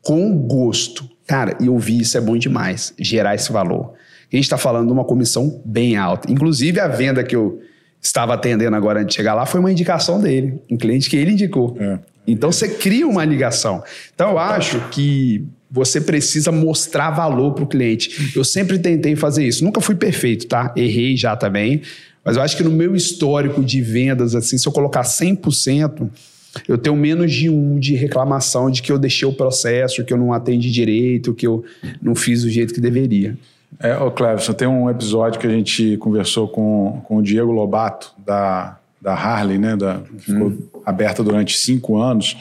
com 0.00 0.36
gosto. 0.36 1.08
Cara, 1.26 1.56
e 1.60 1.68
ouvir 1.68 2.00
isso 2.00 2.16
é 2.16 2.20
bom 2.20 2.36
demais, 2.36 2.94
gerar 2.98 3.34
esse 3.34 3.52
valor. 3.52 3.92
A 4.32 4.36
gente 4.36 4.44
está 4.44 4.56
falando 4.56 4.86
de 4.86 4.92
uma 4.92 5.04
comissão 5.04 5.62
bem 5.64 5.96
alta. 5.96 6.30
Inclusive, 6.30 6.80
a 6.80 6.88
venda 6.88 7.22
que 7.22 7.36
eu 7.36 7.60
estava 8.00 8.34
atendendo 8.34 8.76
agora 8.76 9.00
antes 9.00 9.08
de 9.08 9.16
chegar 9.16 9.34
lá 9.34 9.46
foi 9.46 9.60
uma 9.60 9.72
indicação 9.72 10.20
dele, 10.20 10.60
um 10.70 10.76
cliente 10.76 11.08
que 11.08 11.16
ele 11.16 11.32
indicou. 11.32 11.76
É. 11.78 11.98
Então, 12.26 12.50
você 12.50 12.68
cria 12.68 13.06
uma 13.06 13.24
ligação. 13.24 13.82
Então, 14.14 14.30
eu 14.30 14.38
acho 14.38 14.80
que 14.90 15.44
você 15.70 16.00
precisa 16.00 16.52
mostrar 16.52 17.10
valor 17.10 17.52
para 17.52 17.64
o 17.64 17.66
cliente. 17.66 18.32
Eu 18.36 18.44
sempre 18.44 18.78
tentei 18.78 19.16
fazer 19.16 19.44
isso. 19.46 19.64
Nunca 19.64 19.80
fui 19.80 19.94
perfeito, 19.94 20.46
tá? 20.46 20.72
Errei 20.76 21.16
já 21.16 21.36
também. 21.36 21.82
Mas 22.24 22.36
eu 22.36 22.42
acho 22.42 22.56
que 22.56 22.62
no 22.62 22.70
meu 22.70 22.94
histórico 22.94 23.62
de 23.62 23.80
vendas, 23.80 24.34
assim, 24.34 24.56
se 24.56 24.66
eu 24.66 24.72
colocar 24.72 25.02
100%, 25.02 26.08
eu 26.68 26.78
tenho 26.78 26.96
menos 26.96 27.32
de 27.32 27.50
um 27.50 27.78
de 27.78 27.94
reclamação 27.94 28.70
de 28.70 28.80
que 28.80 28.92
eu 28.92 28.98
deixei 28.98 29.26
o 29.26 29.32
processo, 29.32 30.04
que 30.04 30.12
eu 30.12 30.16
não 30.16 30.32
atendi 30.32 30.70
direito, 30.70 31.34
que 31.34 31.46
eu 31.46 31.64
não 32.00 32.14
fiz 32.14 32.42
do 32.42 32.50
jeito 32.50 32.72
que 32.72 32.80
deveria. 32.80 33.36
É, 33.80 33.96
ô 33.98 34.10
Cleverson, 34.10 34.52
tem 34.52 34.68
um 34.68 34.88
episódio 34.88 35.40
que 35.40 35.46
a 35.46 35.50
gente 35.50 35.96
conversou 35.96 36.46
com, 36.46 37.02
com 37.04 37.16
o 37.16 37.22
Diego 37.22 37.50
Lobato, 37.50 38.14
da, 38.24 38.78
da 39.04 39.12
Harley, 39.12 39.58
né? 39.58 39.76
Da, 39.76 40.00
ficou 40.16 40.48
hum. 40.48 40.58
aberta 40.84 41.22
durante 41.22 41.58
cinco 41.58 41.98
anos. 41.98 42.36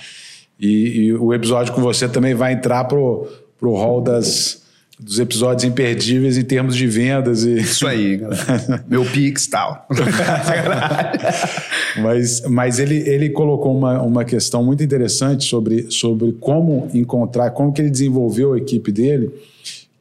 E, 0.57 1.07
e, 1.07 1.13
o 1.13 1.33
episódio 1.33 1.73
com 1.73 1.81
você 1.81 2.07
também 2.07 2.33
vai 2.33 2.53
entrar 2.53 2.85
pro, 2.85 3.27
pro 3.59 3.73
hall 3.73 3.99
das, 3.99 4.63
dos 4.97 5.19
episódios 5.19 5.65
imperdíveis 5.65 6.37
em 6.37 6.43
termos 6.43 6.77
de 6.77 6.87
vendas. 6.87 7.43
E... 7.43 7.59
Isso 7.59 7.85
aí, 7.85 8.15
galera. 8.15 8.85
Meu 8.87 9.03
Pix 9.03 9.45
tal. 9.47 9.85
mas 12.01 12.41
mas 12.47 12.79
ele, 12.79 12.97
ele 13.09 13.29
colocou 13.31 13.77
uma, 13.77 14.01
uma 14.01 14.23
questão 14.23 14.63
muito 14.63 14.81
interessante 14.81 15.43
sobre, 15.43 15.91
sobre 15.91 16.31
como 16.39 16.89
encontrar, 16.93 17.51
como 17.51 17.73
que 17.73 17.81
ele 17.81 17.89
desenvolveu 17.89 18.53
a 18.53 18.57
equipe 18.57 18.89
dele, 18.89 19.29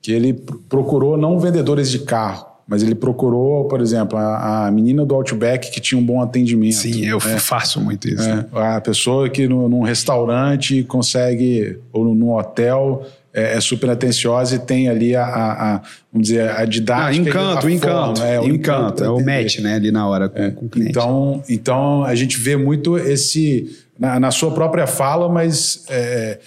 que 0.00 0.12
ele 0.12 0.32
procurou 0.68 1.16
não 1.16 1.40
vendedores 1.40 1.90
de 1.90 1.98
carro, 1.98 2.51
mas 2.66 2.82
ele 2.82 2.94
procurou, 2.94 3.64
por 3.64 3.80
exemplo, 3.80 4.18
a, 4.18 4.66
a, 4.66 4.70
menina 4.70 5.04
do 5.04 5.14
Outback 5.14 5.70
que 5.70 5.80
tinha 5.80 5.98
um 5.98 6.04
bom 6.04 6.20
atendimento. 6.22 6.76
Sim, 6.76 7.04
eu 7.04 7.18
é, 7.18 7.38
faço 7.38 7.80
muito 7.80 8.08
isso. 8.08 8.28
É, 8.28 8.46
a 8.76 8.80
pessoa 8.80 9.28
que 9.28 9.46
no, 9.48 9.68
num 9.68 9.82
restaurante 9.82 10.82
consegue, 10.84 11.78
ou 11.92 12.04
num 12.04 12.32
hotel, 12.34 13.04
é, 13.34 13.56
é, 13.56 13.60
super 13.60 13.88
atenciosa 13.90 14.56
e 14.56 14.58
tem 14.58 14.88
ali 14.88 15.16
a, 15.16 15.24
a, 15.24 15.74
a 15.74 15.80
vamos 16.12 16.28
dizer, 16.28 16.50
a 16.50 16.64
didática. 16.66 17.06
Ah, 17.06 17.14
encanto, 17.14 17.66
a 17.66 17.72
encanto. 17.72 18.20
Forma, 18.20 18.32
é, 18.32 18.40
o 18.40 18.46
encanto, 18.46 19.04
é 19.04 19.08
o 19.08 19.24
match, 19.24 19.58
né, 19.58 19.76
ali 19.76 19.90
na 19.90 20.06
hora 20.06 20.28
com, 20.28 20.38
é, 20.38 20.50
com 20.50 20.66
o 20.66 20.68
cliente. 20.68 20.90
Então, 20.90 21.42
então, 21.48 22.04
a 22.04 22.14
gente 22.14 22.38
vê 22.38 22.56
muito 22.56 22.98
esse, 22.98 23.74
na, 23.98 24.20
na 24.20 24.30
sua 24.30 24.50
própria 24.52 24.86
fala, 24.86 25.28
mas 25.30 25.84
é, 25.88 26.38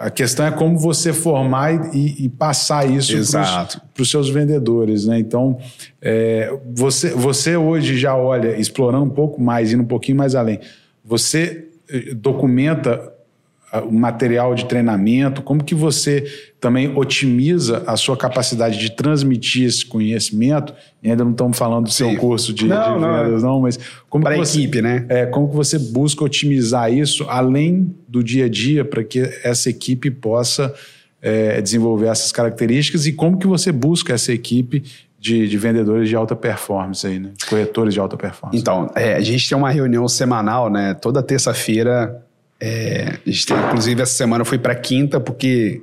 a 0.00 0.08
questão 0.08 0.46
é 0.46 0.50
como 0.50 0.78
você 0.78 1.12
formar 1.12 1.94
e, 1.94 2.24
e 2.24 2.28
passar 2.30 2.90
isso 2.90 3.12
para 3.92 4.02
os 4.02 4.10
seus 4.10 4.30
vendedores. 4.30 5.04
Né? 5.04 5.18
Então, 5.18 5.58
é, 6.00 6.50
você, 6.74 7.10
você 7.10 7.54
hoje 7.54 7.98
já 7.98 8.16
olha, 8.16 8.58
explorando 8.58 9.04
um 9.04 9.10
pouco 9.10 9.42
mais, 9.42 9.74
indo 9.74 9.82
um 9.82 9.86
pouquinho 9.86 10.16
mais 10.16 10.34
além, 10.34 10.58
você 11.04 11.68
eh, 11.90 12.14
documenta 12.14 13.12
o 13.84 13.92
material 13.92 14.54
de 14.54 14.64
treinamento, 14.64 15.42
como 15.42 15.62
que 15.62 15.74
você 15.74 16.24
também 16.60 16.92
otimiza 16.96 17.84
a 17.86 17.96
sua 17.96 18.16
capacidade 18.16 18.78
de 18.78 18.90
transmitir 18.90 19.66
esse 19.66 19.86
conhecimento, 19.86 20.74
e 21.02 21.10
ainda 21.10 21.24
não 21.24 21.30
estamos 21.30 21.56
falando 21.56 21.84
do 21.84 21.90
Sim. 21.90 22.10
seu 22.10 22.16
curso 22.18 22.52
de, 22.52 22.66
não, 22.66 22.98
de 22.98 23.06
vendas, 23.06 23.42
não, 23.42 23.60
mas 23.60 23.78
como 24.08 24.24
para 24.24 24.34
a 24.34 24.38
equipe, 24.38 24.82
né? 24.82 25.06
É, 25.08 25.26
como 25.26 25.48
que 25.48 25.54
você 25.54 25.78
busca 25.78 26.24
otimizar 26.24 26.92
isso 26.92 27.24
além 27.28 27.94
do 28.08 28.24
dia 28.24 28.46
a 28.46 28.48
dia 28.48 28.84
para 28.84 29.04
que 29.04 29.20
essa 29.44 29.70
equipe 29.70 30.10
possa 30.10 30.74
é, 31.22 31.60
desenvolver 31.60 32.08
essas 32.08 32.32
características 32.32 33.06
e 33.06 33.12
como 33.12 33.38
que 33.38 33.46
você 33.46 33.70
busca 33.70 34.12
essa 34.12 34.32
equipe 34.32 34.82
de, 35.18 35.46
de, 35.46 35.58
vendedores 35.58 36.08
de 36.08 36.16
alta 36.16 36.34
performance 36.34 37.06
aí, 37.06 37.18
né? 37.18 37.30
De 37.36 37.46
corretores 37.46 37.94
de 37.94 38.00
alta 38.00 38.16
performance. 38.16 38.58
Então, 38.58 38.90
é, 38.96 39.14
a 39.14 39.20
gente 39.20 39.48
tem 39.48 39.56
uma 39.56 39.70
reunião 39.70 40.08
semanal, 40.08 40.70
né? 40.70 40.94
Toda 40.94 41.22
terça-feira 41.22 42.24
é, 42.60 43.18
a 43.26 43.30
gente 43.30 43.46
tem, 43.46 43.56
inclusive, 43.56 44.02
essa 44.02 44.12
semana 44.12 44.44
foi 44.44 44.58
para 44.58 44.74
quinta, 44.74 45.18
porque 45.18 45.80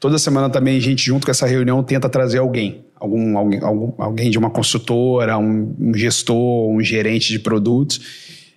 toda 0.00 0.18
semana 0.18 0.48
também 0.48 0.78
a 0.78 0.80
gente, 0.80 1.04
junto 1.04 1.26
com 1.26 1.30
essa 1.30 1.46
reunião, 1.46 1.82
tenta 1.82 2.08
trazer 2.08 2.38
alguém. 2.38 2.84
Algum, 2.96 3.36
alguém, 3.36 3.60
algum, 3.62 3.92
alguém 3.98 4.30
de 4.30 4.38
uma 4.38 4.48
consultora, 4.48 5.36
um, 5.36 5.76
um, 5.78 5.94
gestor, 5.94 6.70
um 6.70 6.80
gerente 6.80 7.30
de 7.30 7.38
produtos. 7.38 8.00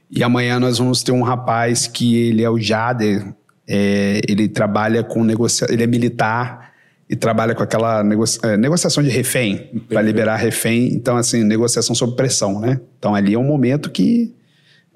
E 0.10 0.23
amanhã 0.23 0.60
nós 0.60 0.77
vamos 0.77 1.03
ter 1.03 1.12
um 1.12 1.21
rapaz 1.21 1.86
que 1.88 2.15
ele 2.15 2.41
é 2.41 2.49
o 2.49 2.58
Jader, 2.58 3.34
é, 3.67 4.21
ele 4.27 4.47
trabalha 4.47 5.03
com 5.03 5.21
negociação, 5.25 5.73
ele 5.73 5.84
é 5.84 5.88
militar 5.88 6.71
e 7.10 7.15
trabalha 7.15 7.53
com 7.53 7.63
aquela 7.63 8.01
negocia, 8.03 8.39
é, 8.43 8.56
negociação 8.56 9.03
de 9.03 9.10
refém, 9.10 9.84
para 9.89 10.01
liberar 10.01 10.38
refém. 10.38 10.93
Então, 10.93 11.17
assim, 11.17 11.43
negociação 11.43 11.93
sob 11.93 12.15
pressão, 12.15 12.62
né? 12.62 12.80
Então, 12.97 13.13
ali 13.13 13.34
é 13.34 13.39
um 13.39 13.43
momento 13.43 13.89
que 13.89 14.34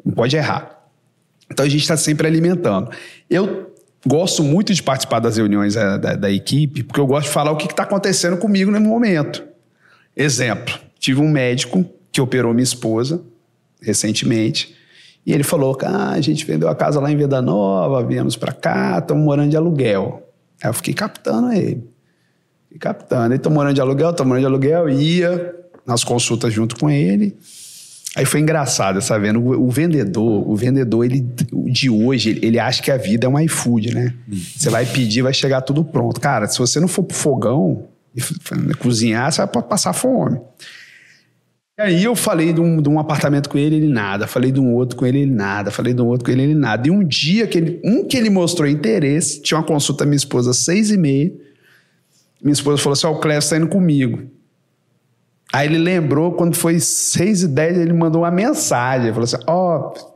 não 0.05 0.13
pode 0.13 0.37
errar. 0.37 0.80
Então 1.51 1.65
a 1.65 1.69
gente 1.69 1.81
está 1.81 1.97
sempre 1.97 2.25
alimentando. 2.27 2.89
Eu 3.29 3.71
gosto 4.07 4.43
muito 4.43 4.73
de 4.73 4.81
participar 4.81 5.19
das 5.19 5.37
reuniões 5.37 5.75
da, 5.75 5.81
é, 5.81 5.97
da, 5.97 6.15
da 6.15 6.31
equipe, 6.31 6.83
porque 6.83 6.99
eu 6.99 7.05
gosto 7.05 7.27
de 7.27 7.33
falar 7.33 7.51
o 7.51 7.57
que 7.57 7.67
está 7.67 7.83
acontecendo 7.83 8.37
comigo 8.37 8.71
no 8.71 8.79
momento. 8.79 9.43
Exemplo: 10.15 10.73
tive 10.99 11.19
um 11.19 11.29
médico 11.29 11.85
que 12.11 12.21
operou 12.21 12.53
minha 12.53 12.63
esposa 12.63 13.21
recentemente. 13.81 14.75
E 15.25 15.33
ele 15.33 15.43
falou 15.43 15.77
ah, 15.83 16.11
a 16.11 16.21
gente 16.21 16.45
vendeu 16.45 16.67
a 16.67 16.75
casa 16.75 16.99
lá 16.99 17.11
em 17.11 17.15
Venda 17.15 17.41
Nova, 17.41 18.03
viemos 18.03 18.35
para 18.35 18.51
cá, 18.51 18.97
estamos 18.97 19.23
morando 19.23 19.51
de 19.51 19.57
aluguel. 19.57 20.27
Aí 20.63 20.69
eu 20.69 20.73
fiquei 20.73 20.93
captando 20.93 21.51
ele. 21.51 21.87
Fiquei 22.63 22.79
captando. 22.79 23.27
Ele, 23.27 23.35
estou 23.35 23.51
morando 23.51 23.75
de 23.75 23.81
aluguel, 23.81 24.09
estou 24.11 24.25
morando 24.25 24.41
de 24.41 24.47
aluguel. 24.47 24.89
Ia 24.89 25.55
nas 25.85 26.03
consultas 26.03 26.51
junto 26.53 26.75
com 26.75 26.89
ele. 26.89 27.37
Aí 28.15 28.25
foi 28.25 28.41
engraçado 28.41 28.97
essa 28.97 29.17
venda. 29.17 29.39
O, 29.39 29.67
o, 29.67 29.69
vendedor, 29.69 30.49
o 30.49 30.55
vendedor 30.55 31.05
ele, 31.05 31.25
de 31.67 31.89
hoje, 31.89 32.31
ele, 32.31 32.45
ele 32.45 32.59
acha 32.59 32.81
que 32.81 32.91
a 32.91 32.97
vida 32.97 33.25
é 33.25 33.29
um 33.29 33.39
iFood, 33.39 33.93
né? 33.93 34.13
Você 34.27 34.69
vai 34.69 34.85
pedir, 34.85 35.21
vai 35.21 35.33
chegar 35.33 35.61
tudo 35.61 35.83
pronto. 35.83 36.19
Cara, 36.19 36.47
se 36.47 36.59
você 36.59 36.79
não 36.79 36.89
for 36.89 37.03
pro 37.03 37.15
fogão 37.15 37.87
e 38.13 38.73
cozinhar, 38.73 39.31
você 39.31 39.45
vai 39.45 39.63
passar 39.63 39.93
fome. 39.93 40.39
E 41.79 41.81
aí 41.81 42.03
eu 42.03 42.13
falei 42.13 42.51
de 42.51 42.59
um, 42.59 42.81
de 42.81 42.89
um 42.89 42.99
apartamento 42.99 43.47
com 43.47 43.57
ele, 43.57 43.77
ele 43.77 43.87
nada. 43.87 44.27
Falei 44.27 44.51
de 44.51 44.59
um 44.59 44.73
outro 44.73 44.97
com 44.97 45.05
ele, 45.05 45.19
ele 45.19 45.31
nada. 45.31 45.71
Falei 45.71 45.93
de 45.93 46.01
um 46.01 46.07
outro 46.07 46.25
com 46.25 46.31
ele, 46.31 46.43
ele 46.43 46.55
nada. 46.55 46.85
E 46.89 46.91
um 46.91 47.01
dia 47.01 47.47
que 47.47 47.57
ele, 47.57 47.81
um 47.81 48.03
que 48.03 48.17
ele 48.17 48.29
mostrou 48.29 48.67
interesse, 48.67 49.41
tinha 49.41 49.57
uma 49.57 49.65
consulta 49.65 50.05
minha 50.05 50.17
esposa 50.17 50.51
às 50.51 50.57
seis 50.57 50.91
e 50.91 50.97
meia. 50.97 51.31
Minha 52.43 52.53
esposa 52.53 52.77
falou 52.77 52.93
assim: 52.93 53.07
Ó, 53.07 53.11
oh, 53.11 53.15
o 53.15 53.19
Clécio 53.19 53.51
tá 53.51 53.57
indo 53.57 53.69
comigo. 53.69 54.21
Aí 55.53 55.67
ele 55.67 55.77
lembrou, 55.77 56.31
quando 56.31 56.55
foi 56.55 56.79
6 56.79 57.43
e 57.43 57.47
10, 57.47 57.77
ele 57.79 57.93
mandou 57.93 58.21
uma 58.21 58.31
mensagem. 58.31 59.07
Ele 59.07 59.13
falou 59.13 59.25
assim: 59.25 59.37
Ó, 59.47 59.77
oh, 59.77 60.11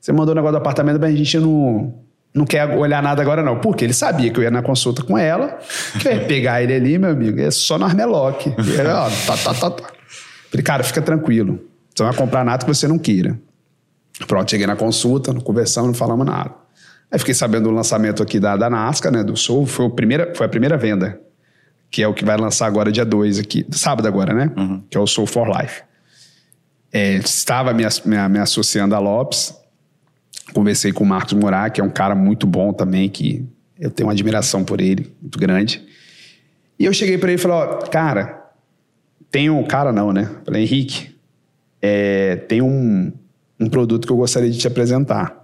você 0.00 0.12
mandou 0.12 0.28
o 0.28 0.32
um 0.32 0.34
negócio 0.36 0.52
do 0.52 0.58
apartamento, 0.58 0.98
mas 0.98 1.12
a 1.12 1.16
gente 1.16 1.38
não, 1.38 1.94
não 2.34 2.46
quer 2.46 2.66
olhar 2.76 3.02
nada 3.02 3.20
agora, 3.20 3.42
não. 3.42 3.58
Porque 3.58 3.84
ele 3.84 3.92
sabia 3.92 4.30
que 4.30 4.38
eu 4.38 4.42
ia 4.42 4.50
na 4.50 4.62
consulta 4.62 5.02
com 5.02 5.18
ela, 5.18 5.58
que 6.00 6.08
eu 6.08 6.12
ia 6.12 6.24
pegar 6.24 6.62
ele 6.62 6.74
ali, 6.74 6.98
meu 6.98 7.10
amigo, 7.10 7.40
é 7.40 7.50
só 7.50 7.78
no 7.78 7.84
Armelock. 7.84 8.48
Ó, 8.48 9.26
tá, 9.26 9.36
tá, 9.36 9.54
tá, 9.54 9.70
tá. 9.70 9.90
Falei, 10.50 10.64
cara, 10.64 10.82
fica 10.82 11.02
tranquilo. 11.02 11.60
Você 11.94 12.02
vai 12.02 12.14
comprar 12.14 12.44
nada 12.44 12.64
que 12.64 12.72
você 12.72 12.88
não 12.88 12.98
queira. 12.98 13.38
Pronto, 14.26 14.50
cheguei 14.50 14.66
na 14.66 14.76
consulta, 14.76 15.32
não 15.32 15.40
conversamos, 15.40 15.88
não 15.88 15.94
falamos 15.94 16.24
nada. 16.24 16.54
Aí 17.10 17.18
fiquei 17.18 17.34
sabendo 17.34 17.64
do 17.64 17.70
lançamento 17.70 18.22
aqui 18.22 18.40
da, 18.40 18.56
da 18.56 18.70
NASCAR, 18.70 19.12
né, 19.12 19.22
do 19.22 19.36
Sul, 19.36 19.66
foi, 19.66 19.86
a 19.86 19.90
primeira, 19.90 20.32
foi 20.34 20.46
a 20.46 20.48
primeira 20.48 20.76
venda 20.76 21.20
que 21.90 22.02
é 22.02 22.08
o 22.08 22.14
que 22.14 22.24
vai 22.24 22.36
lançar 22.36 22.66
agora 22.66 22.92
dia 22.92 23.04
2 23.04 23.40
aqui, 23.40 23.66
sábado 23.72 24.06
agora, 24.06 24.32
né? 24.32 24.52
Uhum. 24.56 24.82
Que 24.88 24.96
é 24.96 25.00
o 25.00 25.06
Soul 25.06 25.26
for 25.26 25.48
Life. 25.48 25.82
É, 26.92 27.16
estava 27.16 27.72
me, 27.72 27.84
me, 28.04 28.28
me, 28.28 28.38
associando 28.38 28.94
a 28.94 28.98
Lopes, 28.98 29.54
conversei 30.52 30.92
com 30.92 31.04
o 31.04 31.06
Marcos 31.06 31.32
Murat, 31.34 31.72
que 31.72 31.80
é 31.80 31.84
um 31.84 31.90
cara 31.90 32.14
muito 32.14 32.46
bom 32.46 32.72
também, 32.72 33.08
que 33.08 33.44
eu 33.78 33.90
tenho 33.90 34.08
uma 34.08 34.12
admiração 34.12 34.64
por 34.64 34.80
ele, 34.80 35.12
muito 35.20 35.38
grande. 35.38 35.84
E 36.78 36.84
eu 36.84 36.92
cheguei 36.92 37.18
para 37.18 37.30
ele 37.30 37.40
e 37.40 37.42
falei, 37.42 37.56
ó, 37.56 37.76
cara, 37.88 38.50
tem 39.30 39.50
um... 39.50 39.62
Cara 39.64 39.92
não, 39.92 40.12
né? 40.12 40.30
Falei, 40.44 40.62
Henrique, 40.62 41.14
é, 41.80 42.36
tem 42.36 42.62
um, 42.62 43.12
um 43.58 43.68
produto 43.68 44.06
que 44.06 44.12
eu 44.12 44.16
gostaria 44.16 44.50
de 44.50 44.58
te 44.58 44.66
apresentar 44.66 45.39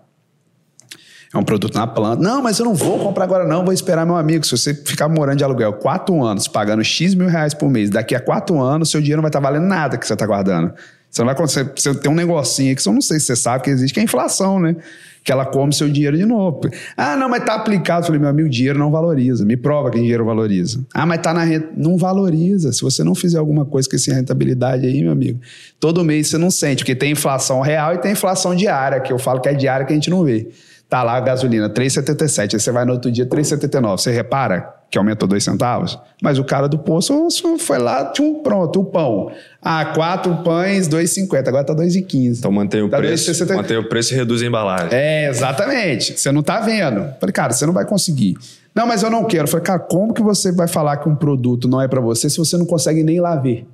é 1.35 1.39
um 1.39 1.43
produto 1.43 1.75
na 1.75 1.87
planta. 1.87 2.23
Não, 2.23 2.43
mas 2.43 2.59
eu 2.59 2.65
não 2.65 2.75
vou 2.75 2.99
comprar 2.99 3.25
agora, 3.25 3.47
não, 3.47 3.65
vou 3.65 3.73
esperar 3.73 4.07
meu 4.07 4.17
amigo. 4.17 4.45
Se 4.45 4.57
você 4.57 4.75
ficar 4.75 5.09
morando 5.09 5.39
de 5.39 5.45
aluguel 5.45 5.73
quatro 5.75 6.23
anos, 6.23 6.49
pagando 6.49 6.83
X 6.85 7.15
mil 7.15 7.29
reais 7.29 7.53
por 7.55 7.69
mês, 7.69 7.91
daqui 7.91 8.15
a 8.15 8.21
quatro 8.21 8.61
anos, 8.61 8.91
seu 8.91 9.01
dinheiro 9.01 9.19
não 9.19 9.23
vai 9.23 9.31
estar 9.31 9.41
valendo 9.41 9.67
nada 9.67 9.99
que 9.99 10.07
você 10.07 10.13
está 10.13 10.27
guardando. 10.27 10.73
Você 11.11 11.23
não 11.23 11.27
vai 11.27 11.35
acontecer. 11.35 11.73
Você 11.75 11.95
tem 11.95 12.11
um 12.11 12.15
negocinho 12.15 12.77
que 12.77 12.87
eu 12.87 12.93
não 12.93 13.01
sei 13.01 13.19
se 13.19 13.27
você 13.27 13.37
sabe 13.37 13.65
que 13.65 13.71
existe, 13.71 13.95
que 13.95 14.01
é 14.01 14.03
a 14.03 14.05
inflação, 14.05 14.61
né? 14.61 14.77
Que 15.25 15.33
ela 15.33 15.47
come 15.47 15.73
seu 15.73 15.89
dinheiro 15.89 16.17
de 16.17 16.27
novo. 16.27 16.61
Ah, 16.97 17.17
não, 17.17 17.29
mas 17.29 17.43
tá 17.43 17.55
aplicado. 17.55 18.03
Eu 18.03 18.07
falei, 18.07 18.21
meu 18.21 18.29
amigo, 18.29 18.49
dinheiro 18.49 18.79
não 18.79 18.91
valoriza. 18.91 19.45
Me 19.45 19.57
prova 19.57 19.91
que 19.91 19.99
dinheiro 19.99 20.25
valoriza. 20.25 20.85
Ah, 20.95 21.07
mas 21.07 21.21
tá 21.21 21.33
na 21.33 21.43
renta. 21.43 21.69
Não 21.77 21.97
valoriza. 21.97 22.71
Se 22.73 22.83
você 22.83 23.03
não 23.03 23.15
fizer 23.15 23.39
alguma 23.39 23.65
coisa 23.65 23.89
com 23.89 23.97
essa 23.97 24.15
rentabilidade 24.15 24.87
aí, 24.87 25.03
meu 25.03 25.11
amigo, 25.11 25.41
todo 25.81 26.05
mês 26.05 26.29
você 26.29 26.39
não 26.39 26.51
sente, 26.51 26.85
porque 26.85 26.95
tem 26.95 27.13
inflação 27.13 27.61
real 27.61 27.95
e 27.95 27.99
tem 27.99 28.13
inflação 28.13 28.55
diária, 28.55 29.01
que 29.01 29.13
eu 29.13 29.19
falo 29.19 29.41
que 29.41 29.49
é 29.49 29.55
diária 29.55 29.87
que 29.87 29.93
a 29.93 29.97
gente 29.97 30.11
não 30.11 30.23
vê. 30.23 30.49
Tá 30.89 31.03
lá 31.03 31.17
a 31.17 31.21
gasolina 31.21 31.69
3,77, 31.69 32.55
aí 32.55 32.61
você 32.61 32.71
vai 32.71 32.85
no 32.85 32.93
outro 32.93 33.11
dia 33.11 33.27
3,79. 33.27 33.99
Você 33.99 34.13
repara 34.13 34.73
que 34.89 34.97
aumentou 34.97 35.27
dois 35.29 35.43
centavos? 35.43 35.99
Mas 36.23 36.39
o 36.39 36.45
cara 36.45 36.69
do 36.69 36.79
poço 36.79 37.29
foi 37.59 37.79
lá, 37.79 38.05
tinha 38.13 38.29
um 38.29 38.41
pronto, 38.41 38.81
o 38.81 38.85
pão. 38.85 39.33
Ah, 39.61 39.87
quatro 39.87 40.37
pães, 40.45 40.89
2,50, 40.89 41.49
agora 41.49 41.65
tá 41.65 41.75
2,15. 41.75 42.39
Então 42.39 42.53
mantém 42.53 42.83
o 42.83 42.89
tá 42.89 42.99
preço, 42.99 43.47
mantém 43.53 43.77
o 43.77 43.89
preço 43.89 44.15
e 44.15 44.17
reduz 44.17 44.43
a 44.43 44.47
embalagem. 44.47 44.91
É, 44.93 45.29
exatamente. 45.29 46.17
Você 46.17 46.31
não 46.31 46.43
tá 46.43 46.61
vendo. 46.61 47.13
Falei, 47.19 47.33
cara, 47.33 47.53
você 47.53 47.67
não 47.67 47.73
vai 47.73 47.85
conseguir. 47.85 48.37
Não, 48.73 48.87
mas 48.87 49.03
eu 49.03 49.11
não 49.11 49.25
quero. 49.25 49.49
Falei, 49.49 49.65
cara, 49.65 49.81
como 49.81 50.15
que 50.15 50.23
você 50.23 50.53
vai 50.53 50.69
falar 50.69 50.99
que 50.99 51.09
um 51.09 51.17
produto 51.17 51.67
não 51.67 51.83
é 51.83 51.89
para 51.89 52.01
você 52.01 52.31
se 52.31 52.39
você 52.39 52.57
não 52.57 52.67
consegue 52.67 53.03
nem 53.03 53.21
lá 53.21 53.35
ver? 53.35 53.67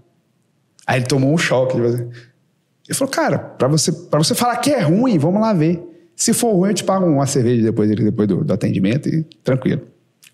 Aí 0.86 0.98
ele 0.98 1.06
tomou 1.06 1.30
um 1.30 1.36
choque. 1.36 1.76
Ele 1.76 2.94
falou, 2.94 3.12
cara, 3.12 3.38
para 3.38 3.68
você, 3.68 3.92
pra 3.92 4.18
você 4.18 4.34
falar 4.34 4.56
que 4.56 4.70
é 4.70 4.80
ruim, 4.80 5.18
vamos 5.18 5.42
lá 5.42 5.52
ver. 5.52 5.91
Se 6.16 6.32
for 6.32 6.52
ruim, 6.52 6.70
eu 6.70 6.74
te 6.74 6.84
pago 6.84 7.06
uma 7.06 7.26
cerveja 7.26 7.62
depois, 7.62 7.90
depois 7.90 8.28
do, 8.28 8.44
do 8.44 8.52
atendimento 8.52 9.08
e 9.08 9.24
tranquilo. 9.42 9.82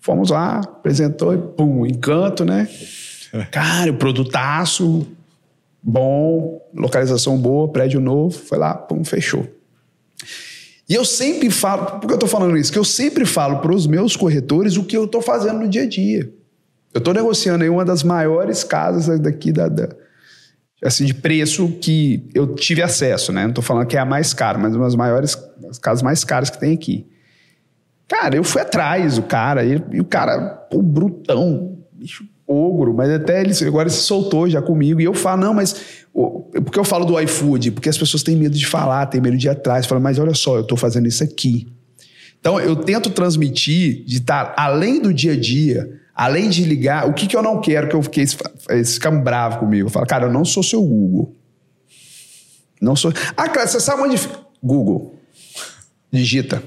Fomos 0.01 0.29
lá, 0.29 0.59
apresentou 0.59 1.33
e 1.33 1.37
pum, 1.37 1.85
encanto, 1.85 2.45
né? 2.45 2.69
Cara, 3.51 3.91
o 3.91 3.95
produtaço, 3.95 5.07
bom, 5.81 6.61
localização 6.73 7.37
boa, 7.37 7.67
prédio 7.67 7.99
novo, 7.99 8.37
foi 8.37 8.57
lá, 8.57 8.73
pum, 8.73 9.03
fechou. 9.03 9.47
E 10.87 10.95
eu 10.95 11.05
sempre 11.05 11.51
falo, 11.51 11.99
por 11.99 12.07
que 12.07 12.13
eu 12.13 12.15
estou 12.15 12.29
falando 12.29 12.57
isso? 12.57 12.71
Que 12.71 12.79
eu 12.79 12.83
sempre 12.83 13.25
falo 13.25 13.59
para 13.59 13.73
os 13.73 13.85
meus 13.85 14.15
corretores 14.15 14.75
o 14.75 14.83
que 14.83 14.97
eu 14.97 15.05
estou 15.05 15.21
fazendo 15.21 15.59
no 15.59 15.67
dia 15.67 15.83
a 15.83 15.87
dia. 15.87 16.31
Eu 16.91 16.97
estou 16.97 17.13
negociando 17.13 17.63
em 17.63 17.69
uma 17.69 17.85
das 17.85 18.01
maiores 18.01 18.63
casas 18.63 19.19
daqui 19.19 19.51
da, 19.51 19.67
da 19.67 19.89
assim, 20.83 21.05
de 21.05 21.13
preço 21.13 21.67
que 21.81 22.29
eu 22.33 22.55
tive 22.55 22.81
acesso, 22.81 23.31
né? 23.31 23.45
Não 23.45 23.53
tô 23.53 23.61
falando 23.61 23.87
que 23.87 23.97
é 23.97 23.99
a 23.99 24.05
mais 24.05 24.33
cara, 24.33 24.57
mas 24.57 24.75
uma 24.75 24.85
das 24.85 24.95
maiores, 24.95 25.37
as 25.69 25.77
casas 25.77 26.01
mais 26.01 26.23
caras 26.23 26.49
que 26.49 26.59
tem 26.59 26.73
aqui. 26.73 27.07
Cara, 28.07 28.35
eu 28.35 28.43
fui 28.43 28.61
atrás 28.61 29.15
do 29.15 29.23
cara, 29.23 29.63
e, 29.63 29.81
e 29.91 29.99
o 29.99 30.05
cara, 30.05 30.39
pô, 30.69 30.81
brutão, 30.81 31.77
bicho 31.91 32.23
ogro, 32.49 32.95
mas 32.95 33.11
até 33.11 33.41
ele 33.41 33.53
agora 33.67 33.87
ele 33.87 33.95
se 33.95 34.01
soltou 34.01 34.49
já 34.49 34.61
comigo. 34.61 34.99
E 34.99 35.03
eu 35.03 35.13
falo, 35.13 35.41
não, 35.41 35.53
mas. 35.53 35.75
Porque 36.11 36.79
eu 36.79 36.83
falo 36.83 37.05
do 37.05 37.19
iFood? 37.19 37.71
Porque 37.71 37.87
as 37.87 37.97
pessoas 37.97 38.23
têm 38.23 38.35
medo 38.35 38.57
de 38.57 38.65
falar, 38.65 39.05
têm 39.05 39.21
medo 39.21 39.37
de 39.37 39.45
ir 39.45 39.51
atrás. 39.51 39.85
Falam, 39.85 40.01
mas 40.01 40.17
olha 40.17 40.33
só, 40.33 40.55
eu 40.55 40.61
estou 40.61 40.77
fazendo 40.77 41.07
isso 41.07 41.23
aqui. 41.23 41.67
Então 42.39 42.59
eu 42.59 42.75
tento 42.75 43.11
transmitir 43.11 44.03
de 44.05 44.17
estar 44.17 44.55
além 44.57 44.99
do 44.99 45.13
dia 45.13 45.33
a 45.33 45.39
dia, 45.39 45.98
além 46.19 46.49
de 46.49 46.65
ligar, 46.65 47.07
o 47.07 47.13
que, 47.13 47.25
que 47.25 47.37
eu 47.37 47.41
não 47.41 47.61
quero 47.61 47.87
que 47.87 47.95
eu 47.95 48.03
fiquei, 48.03 48.25
eles 48.67 48.95
ficam 48.95 49.21
bravos 49.21 49.57
comigo. 49.57 49.87
Eu 49.87 49.89
falo, 49.89 50.05
cara, 50.05 50.25
eu 50.25 50.33
não 50.33 50.43
sou 50.43 50.61
seu 50.61 50.81
Google. 50.81 51.33
Não 52.81 52.93
sou. 52.93 53.13
Ah, 53.37 53.47
Clécio, 53.47 53.79
você 53.79 53.85
sabe 53.85 54.01
onde 54.01 54.17
fica? 54.17 54.37
Google. 54.61 55.15
Digita. 56.11 56.61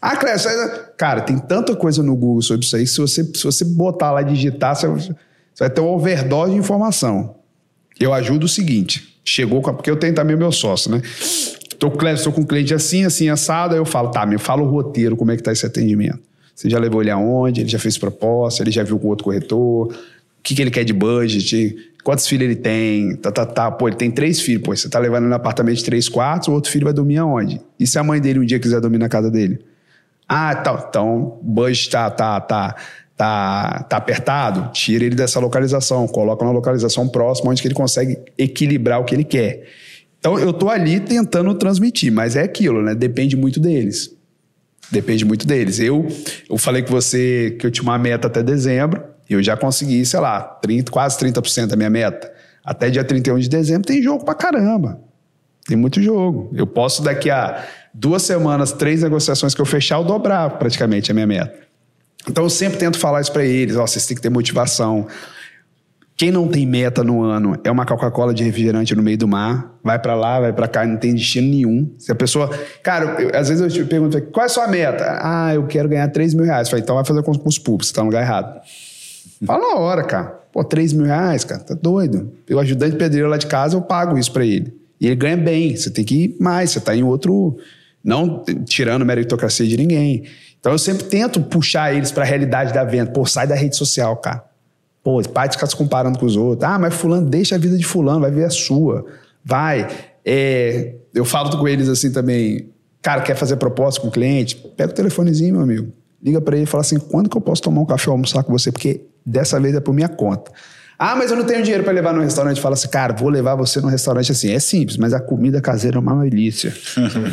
Ah, 0.00 0.16
Clécio, 0.16 0.50
cara, 0.96 1.20
tem 1.20 1.38
tanta 1.38 1.76
coisa 1.76 2.02
no 2.02 2.16
Google 2.16 2.42
sobre 2.42 2.66
isso 2.66 2.74
aí. 2.74 2.84
Se 2.84 2.98
você, 2.98 3.22
se 3.22 3.44
você 3.44 3.64
botar 3.64 4.10
lá 4.10 4.22
e 4.22 4.24
digitar, 4.24 4.74
você, 4.74 4.88
você 4.88 5.14
vai 5.60 5.70
ter 5.70 5.80
uma 5.80 5.92
overdose 5.92 6.50
de 6.50 6.58
informação. 6.58 7.36
Eu 8.00 8.12
ajudo 8.12 8.46
o 8.46 8.48
seguinte: 8.48 9.20
chegou 9.24 9.62
com. 9.62 9.72
Porque 9.72 9.92
eu 9.92 9.96
tenho 9.96 10.12
também 10.12 10.34
meu 10.34 10.50
sócio, 10.50 10.90
né? 10.90 11.00
Tô, 11.78 11.88
Clécio, 11.88 12.32
com 12.32 12.40
um 12.40 12.44
cliente 12.44 12.74
assim, 12.74 13.04
assim, 13.04 13.28
assado. 13.28 13.74
Aí 13.74 13.80
eu 13.80 13.84
falo, 13.84 14.10
tá, 14.10 14.26
me 14.26 14.38
fala 14.38 14.60
o 14.60 14.68
roteiro, 14.68 15.16
como 15.16 15.30
é 15.30 15.36
que 15.36 15.42
tá 15.44 15.52
esse 15.52 15.64
atendimento. 15.64 16.31
Você 16.54 16.68
já 16.68 16.78
levou 16.78 17.02
ele 17.02 17.10
aonde? 17.10 17.62
Ele 17.62 17.68
já 17.68 17.78
fez 17.78 17.98
proposta? 17.98 18.62
Ele 18.62 18.70
já 18.70 18.82
viu 18.82 18.98
com 18.98 19.08
outro 19.08 19.24
corretor? 19.24 19.88
O 19.88 20.42
que, 20.42 20.54
que 20.54 20.62
ele 20.62 20.70
quer 20.70 20.84
de 20.84 20.92
budget? 20.92 21.76
Quantos 22.02 22.26
filhos 22.26 22.44
ele 22.44 22.56
tem? 22.56 23.16
Tá, 23.16 23.30
tá, 23.30 23.46
tá. 23.46 23.70
Pô, 23.70 23.88
ele 23.88 23.96
tem 23.96 24.10
três 24.10 24.40
filhos. 24.40 24.62
Pô, 24.62 24.74
você 24.74 24.88
tá 24.88 24.98
levando 24.98 25.22
ele 25.22 25.30
no 25.30 25.34
apartamento 25.34 25.76
de 25.76 25.84
três 25.84 26.08
quartos, 26.08 26.48
o 26.48 26.52
outro 26.52 26.70
filho 26.70 26.84
vai 26.84 26.92
dormir 26.92 27.18
aonde? 27.18 27.60
E 27.78 27.86
se 27.86 27.98
a 27.98 28.02
mãe 28.02 28.20
dele 28.20 28.40
um 28.40 28.44
dia 28.44 28.58
quiser 28.58 28.80
dormir 28.80 28.98
na 28.98 29.08
casa 29.08 29.30
dele? 29.30 29.60
Ah, 30.28 30.54
tá. 30.54 30.86
Então, 30.88 31.38
budget 31.42 31.90
tá, 31.90 32.10
tá, 32.10 32.40
tá, 32.40 32.76
tá, 33.16 33.86
tá 33.88 33.96
apertado? 33.96 34.72
Tira 34.72 35.04
ele 35.04 35.14
dessa 35.14 35.38
localização. 35.38 36.08
Coloca 36.08 36.44
uma 36.44 36.52
localização 36.52 37.08
próxima 37.08 37.50
onde 37.50 37.62
que 37.62 37.68
ele 37.68 37.74
consegue 37.74 38.18
equilibrar 38.36 39.00
o 39.00 39.04
que 39.04 39.14
ele 39.14 39.24
quer. 39.24 39.64
Então, 40.18 40.38
eu 40.38 40.52
tô 40.52 40.68
ali 40.68 41.00
tentando 41.00 41.54
transmitir, 41.54 42.12
mas 42.12 42.34
é 42.34 42.42
aquilo, 42.42 42.82
né? 42.82 42.94
Depende 42.94 43.36
muito 43.36 43.60
deles. 43.60 44.12
Depende 44.92 45.24
muito 45.24 45.46
deles. 45.46 45.80
Eu, 45.80 46.06
eu 46.48 46.58
falei 46.58 46.82
com 46.82 46.90
você 46.90 47.56
que 47.58 47.66
eu 47.66 47.70
tinha 47.70 47.82
uma 47.82 47.98
meta 47.98 48.26
até 48.26 48.42
dezembro, 48.42 49.02
e 49.28 49.32
eu 49.32 49.42
já 49.42 49.56
consegui, 49.56 50.04
sei 50.04 50.20
lá, 50.20 50.40
30, 50.40 50.92
quase 50.92 51.18
30% 51.18 51.66
da 51.66 51.76
minha 51.76 51.88
meta. 51.88 52.30
Até 52.62 52.90
dia 52.90 53.02
31 53.02 53.38
de 53.38 53.48
dezembro 53.48 53.86
tem 53.86 54.02
jogo 54.02 54.22
pra 54.22 54.34
caramba. 54.34 55.00
Tem 55.66 55.76
muito 55.76 56.02
jogo. 56.02 56.50
Eu 56.54 56.66
posso, 56.66 57.02
daqui 57.02 57.30
a 57.30 57.64
duas 57.94 58.22
semanas, 58.22 58.72
três 58.72 59.02
negociações 59.02 59.54
que 59.54 59.60
eu 59.60 59.64
fechar, 59.64 59.96
eu 59.96 60.04
dobrar 60.04 60.50
praticamente 60.58 61.10
a 61.10 61.14
minha 61.14 61.26
meta. 61.26 61.54
Então 62.28 62.44
eu 62.44 62.50
sempre 62.50 62.78
tento 62.78 62.98
falar 62.98 63.22
isso 63.22 63.32
para 63.32 63.44
eles: 63.44 63.76
ó, 63.76 63.86
vocês 63.86 64.04
têm 64.06 64.14
que 64.14 64.22
ter 64.22 64.28
motivação. 64.30 65.06
Quem 66.16 66.30
não 66.30 66.46
tem 66.46 66.66
meta 66.66 67.02
no 67.02 67.22
ano 67.22 67.58
é 67.64 67.70
uma 67.70 67.84
Coca-Cola 67.84 68.32
de 68.32 68.44
refrigerante 68.44 68.94
no 68.94 69.02
meio 69.02 69.18
do 69.18 69.26
mar, 69.26 69.74
vai 69.82 69.98
para 69.98 70.14
lá, 70.14 70.40
vai 70.40 70.52
para 70.52 70.68
cá, 70.68 70.86
não 70.86 70.96
tem 70.96 71.14
destino 71.14 71.48
nenhum. 71.48 71.92
Se 71.98 72.12
a 72.12 72.14
pessoa. 72.14 72.48
Cara, 72.82 73.20
eu, 73.20 73.30
às 73.34 73.48
vezes 73.48 73.60
eu 73.60 73.68
te 73.68 73.88
pergunto, 73.88 74.20
qual 74.30 74.44
é 74.44 74.46
a 74.46 74.48
sua 74.48 74.68
meta? 74.68 75.18
Ah, 75.20 75.54
eu 75.54 75.66
quero 75.66 75.88
ganhar 75.88 76.06
3 76.08 76.34
mil 76.34 76.44
reais. 76.44 76.68
Falei, 76.68 76.82
então 76.82 76.94
vai 76.94 77.04
fazer 77.04 77.22
concurso 77.22 77.60
público, 77.62 77.84
você 77.84 77.92
tá 77.92 78.02
no 78.02 78.08
lugar 78.08 78.22
errado. 78.22 78.60
Fala 79.44 79.60
na 79.60 79.74
hora, 79.80 80.04
cara. 80.04 80.40
Pô, 80.52 80.62
3 80.62 80.92
mil 80.92 81.06
reais, 81.06 81.44
cara, 81.44 81.60
tá 81.60 81.74
doido. 81.74 82.32
Eu 82.48 82.60
ajudante 82.60 82.96
pedreiro 82.96 83.28
lá 83.28 83.36
de 83.36 83.46
casa, 83.46 83.76
eu 83.76 83.82
pago 83.82 84.16
isso 84.16 84.30
para 84.32 84.44
ele. 84.44 84.72
E 85.00 85.06
ele 85.06 85.16
ganha 85.16 85.36
bem, 85.36 85.74
você 85.74 85.90
tem 85.90 86.04
que 86.04 86.14
ir 86.14 86.36
mais, 86.38 86.70
você 86.70 86.80
tá 86.80 86.94
em 86.94 87.02
outro. 87.02 87.56
Não 88.04 88.44
tirando 88.64 89.04
meritocracia 89.04 89.66
de 89.66 89.76
ninguém. 89.76 90.24
Então 90.60 90.70
eu 90.70 90.78
sempre 90.78 91.04
tento 91.04 91.40
puxar 91.40 91.92
eles 91.92 92.12
para 92.12 92.22
a 92.22 92.26
realidade 92.26 92.72
da 92.72 92.84
venda. 92.84 93.10
Pô, 93.10 93.26
sai 93.26 93.46
da 93.46 93.54
rede 93.54 93.76
social, 93.76 94.16
cara. 94.18 94.51
Pô, 95.02 95.20
pai 95.22 95.48
de 95.48 95.56
ficar 95.56 95.66
se 95.66 95.74
comparando 95.74 96.18
com 96.18 96.26
os 96.26 96.36
outros. 96.36 96.68
Ah, 96.68 96.78
mas 96.78 96.94
fulano, 96.94 97.28
deixa 97.28 97.56
a 97.56 97.58
vida 97.58 97.76
de 97.76 97.84
fulano, 97.84 98.20
vai 98.20 98.30
ver 98.30 98.44
a 98.44 98.50
sua. 98.50 99.04
Vai. 99.44 99.88
É, 100.24 100.94
eu 101.12 101.24
falo 101.24 101.56
com 101.56 101.66
eles 101.66 101.88
assim 101.88 102.12
também, 102.12 102.68
cara, 103.00 103.20
quer 103.22 103.34
fazer 103.34 103.56
proposta 103.56 104.00
com 104.00 104.08
o 104.08 104.10
cliente? 104.10 104.56
Pega 104.76 104.92
o 104.92 104.94
telefonezinho, 104.94 105.54
meu 105.54 105.62
amigo. 105.62 105.92
Liga 106.22 106.40
para 106.40 106.56
ele 106.56 106.64
e 106.64 106.66
fala 106.68 106.82
assim, 106.82 106.98
quando 106.98 107.28
que 107.28 107.36
eu 107.36 107.40
posso 107.40 107.60
tomar 107.60 107.80
um 107.80 107.84
café 107.84 108.08
ou 108.08 108.12
almoçar 108.12 108.44
com 108.44 108.52
você? 108.52 108.70
Porque 108.70 109.00
dessa 109.26 109.58
vez 109.58 109.74
é 109.74 109.80
por 109.80 109.92
minha 109.92 110.08
conta. 110.08 110.52
Ah, 110.96 111.16
mas 111.16 111.32
eu 111.32 111.36
não 111.36 111.44
tenho 111.44 111.64
dinheiro 111.64 111.82
para 111.82 111.92
levar 111.92 112.14
no 112.14 112.20
restaurante. 112.20 112.60
Fala 112.60 112.74
assim, 112.74 112.86
cara, 112.86 113.12
vou 113.12 113.28
levar 113.28 113.56
você 113.56 113.80
no 113.80 113.88
restaurante 113.88 114.30
assim. 114.30 114.52
É 114.52 114.60
simples, 114.60 114.96
mas 114.96 115.12
a 115.12 115.18
comida 115.18 115.60
caseira 115.60 115.96
é 115.96 116.00
uma 116.00 116.22
delícia. 116.22 116.72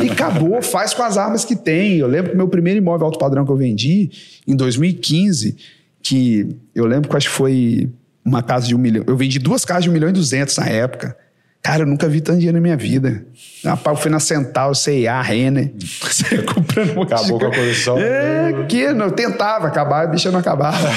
e 0.04 0.10
acabou, 0.10 0.60
faz 0.64 0.92
com 0.92 1.04
as 1.04 1.18
armas 1.18 1.46
que 1.46 1.56
tem. 1.56 1.98
Eu 1.98 2.08
lembro 2.08 2.32
que 2.32 2.38
meu 2.38 2.48
primeiro 2.48 2.80
imóvel 2.80 3.06
alto 3.06 3.20
padrão 3.20 3.46
que 3.46 3.52
eu 3.52 3.56
vendi 3.56 4.10
em 4.48 4.56
2015, 4.56 5.56
que 6.02 6.56
eu 6.74 6.86
lembro 6.86 7.10
que 7.10 7.18
acho 7.18 7.30
que 7.30 7.36
foi 7.36 7.90
uma 8.24 8.44
casa 8.44 8.68
de 8.68 8.76
um 8.76 8.78
milhão. 8.78 9.04
Eu 9.08 9.18
vendi 9.18 9.40
duas 9.40 9.66
casas 9.66 9.84
de 9.84 9.90
um 9.90 9.94
milhão 9.94 10.10
e 10.10 10.14
duzentos 10.14 10.58
na 10.58 10.68
época. 10.68 11.18
Cara, 11.62 11.84
eu 11.84 11.86
nunca 11.86 12.08
vi 12.08 12.22
tanto 12.22 12.38
dinheiro 12.38 12.58
na 12.58 12.62
minha 12.62 12.78
vida. 12.78 13.26
Eu 13.64 13.96
fui 13.96 14.10
na 14.10 14.20
Central, 14.20 14.74
C&A, 14.74 15.22
Renner. 15.22 15.74
Você 15.78 16.42
comprando 16.44 16.98
um 16.98 17.02
Acabou 17.02 17.38
com 17.38 17.48
a 17.48 17.50
coleção. 17.50 17.98
É, 17.98 18.66
que 18.68 18.92
não, 18.94 19.08
eu 19.08 19.12
tentava 19.12 19.68
acabar, 19.68 20.06
a 20.06 20.08
bicha 20.08 20.32
não 20.32 20.40
acabava. 20.40 20.78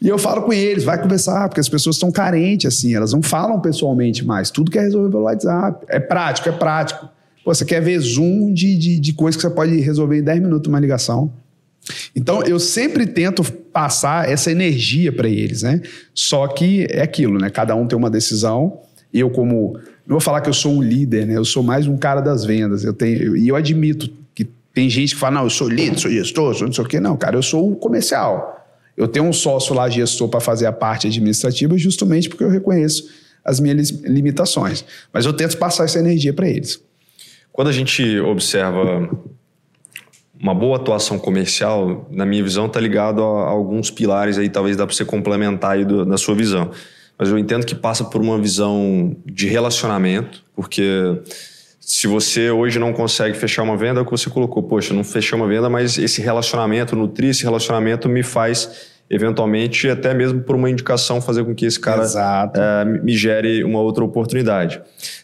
e 0.00 0.06
eu 0.06 0.18
falo 0.18 0.42
com 0.42 0.52
eles, 0.52 0.84
vai 0.84 1.00
conversar, 1.00 1.48
porque 1.48 1.60
as 1.60 1.68
pessoas 1.68 1.96
estão 1.96 2.12
carentes, 2.12 2.66
assim, 2.66 2.94
elas 2.94 3.12
não 3.12 3.22
falam 3.22 3.58
pessoalmente 3.58 4.24
mais. 4.24 4.50
Tudo 4.50 4.70
quer 4.70 4.82
resolver 4.82 5.10
pelo 5.10 5.22
WhatsApp. 5.22 5.86
É 5.88 5.98
prático, 5.98 6.50
é 6.50 6.52
prático. 6.52 7.08
Pô, 7.42 7.54
você 7.54 7.64
quer 7.64 7.80
ver 7.80 7.98
zoom 7.98 8.52
de, 8.52 8.76
de, 8.76 9.00
de 9.00 9.12
coisa 9.14 9.36
que 9.36 9.42
você 9.42 9.50
pode 9.50 9.80
resolver 9.80 10.18
em 10.18 10.22
10 10.22 10.42
minutos 10.42 10.68
uma 10.68 10.78
ligação. 10.78 11.32
Então, 12.14 12.42
eu 12.42 12.60
sempre 12.60 13.06
tento 13.06 13.42
passar 13.72 14.28
essa 14.28 14.50
energia 14.50 15.12
para 15.12 15.28
eles, 15.28 15.62
né? 15.62 15.80
Só 16.14 16.46
que 16.46 16.86
é 16.90 17.02
aquilo, 17.02 17.38
né? 17.38 17.50
Cada 17.50 17.74
um 17.74 17.86
tem 17.86 17.98
uma 17.98 18.10
decisão. 18.10 18.80
Eu, 19.12 19.30
como. 19.30 19.78
Não 20.06 20.14
vou 20.14 20.20
falar 20.20 20.40
que 20.40 20.48
eu 20.48 20.54
sou 20.54 20.72
um 20.72 20.82
líder, 20.82 21.26
né? 21.26 21.36
Eu 21.36 21.44
sou 21.44 21.62
mais 21.62 21.86
um 21.86 21.96
cara 21.96 22.20
das 22.20 22.44
vendas. 22.44 22.84
Eu 22.84 22.92
tenho, 22.92 23.36
e 23.36 23.48
eu 23.48 23.56
admito 23.56 24.10
que 24.34 24.44
tem 24.74 24.88
gente 24.88 25.14
que 25.14 25.20
fala, 25.20 25.36
não, 25.36 25.44
eu 25.44 25.50
sou 25.50 25.68
líder, 25.68 25.98
sou 25.98 26.10
gestor, 26.10 26.54
sou 26.54 26.66
não 26.66 26.74
sei 26.74 26.84
o 26.84 26.88
quê. 26.88 27.00
Não, 27.00 27.16
cara, 27.16 27.36
eu 27.36 27.42
sou 27.42 27.72
o 27.72 27.76
comercial. 27.76 28.58
Eu 28.96 29.08
tenho 29.08 29.24
um 29.24 29.32
sócio 29.32 29.74
lá, 29.74 29.88
gestor, 29.88 30.28
para 30.28 30.40
fazer 30.40 30.66
a 30.66 30.72
parte 30.72 31.06
administrativa, 31.06 31.76
justamente 31.78 32.28
porque 32.28 32.44
eu 32.44 32.50
reconheço 32.50 33.08
as 33.44 33.58
minhas 33.58 33.90
limitações. 33.90 34.84
Mas 35.12 35.24
eu 35.24 35.32
tento 35.32 35.56
passar 35.56 35.84
essa 35.84 35.98
energia 35.98 36.32
para 36.32 36.48
eles. 36.48 36.80
Quando 37.52 37.68
a 37.68 37.72
gente 37.72 38.18
observa 38.20 39.08
uma 40.42 40.52
boa 40.52 40.76
atuação 40.76 41.20
comercial, 41.20 42.08
na 42.10 42.26
minha 42.26 42.42
visão, 42.42 42.66
está 42.66 42.80
ligado 42.80 43.22
a, 43.22 43.48
alguns 43.48 43.92
pilares 43.92 44.36
aí, 44.38 44.48
talvez 44.48 44.76
dá 44.76 44.84
para 44.84 44.94
você 44.94 45.04
complementar 45.04 45.72
aí 45.72 45.84
do, 45.84 46.04
da 46.04 46.18
sua 46.18 46.34
visão. 46.34 46.72
Mas 47.16 47.28
eu 47.28 47.38
entendo 47.38 47.64
que 47.64 47.76
passa 47.76 48.04
por 48.04 48.20
uma 48.20 48.36
visão 48.36 49.16
de 49.24 49.46
relacionamento, 49.46 50.42
porque 50.56 51.22
se 51.78 52.08
você 52.08 52.50
hoje 52.50 52.80
não 52.80 52.92
consegue 52.92 53.36
fechar 53.36 53.62
uma 53.62 53.76
venda, 53.76 54.00
é 54.00 54.02
o 54.02 54.04
que 54.04 54.10
você 54.10 54.28
colocou, 54.28 54.64
poxa, 54.64 54.92
não 54.92 55.04
fechei 55.04 55.38
uma 55.38 55.46
venda, 55.46 55.70
mas 55.70 55.96
esse 55.96 56.20
relacionamento, 56.20 56.96
nutrir 56.96 57.30
esse 57.30 57.44
relacionamento 57.44 58.08
me 58.08 58.24
faz 58.24 58.90
eventualmente 59.08 59.88
até 59.88 60.12
mesmo 60.12 60.40
por 60.40 60.56
uma 60.56 60.68
indicação 60.68 61.20
fazer 61.20 61.44
com 61.44 61.54
que 61.54 61.66
esse 61.66 61.78
cara 61.78 62.02
é, 62.56 62.84
me 62.84 63.14
gere 63.14 63.62
uma 63.62 63.80
outra 63.80 64.02
oportunidade. 64.02 64.80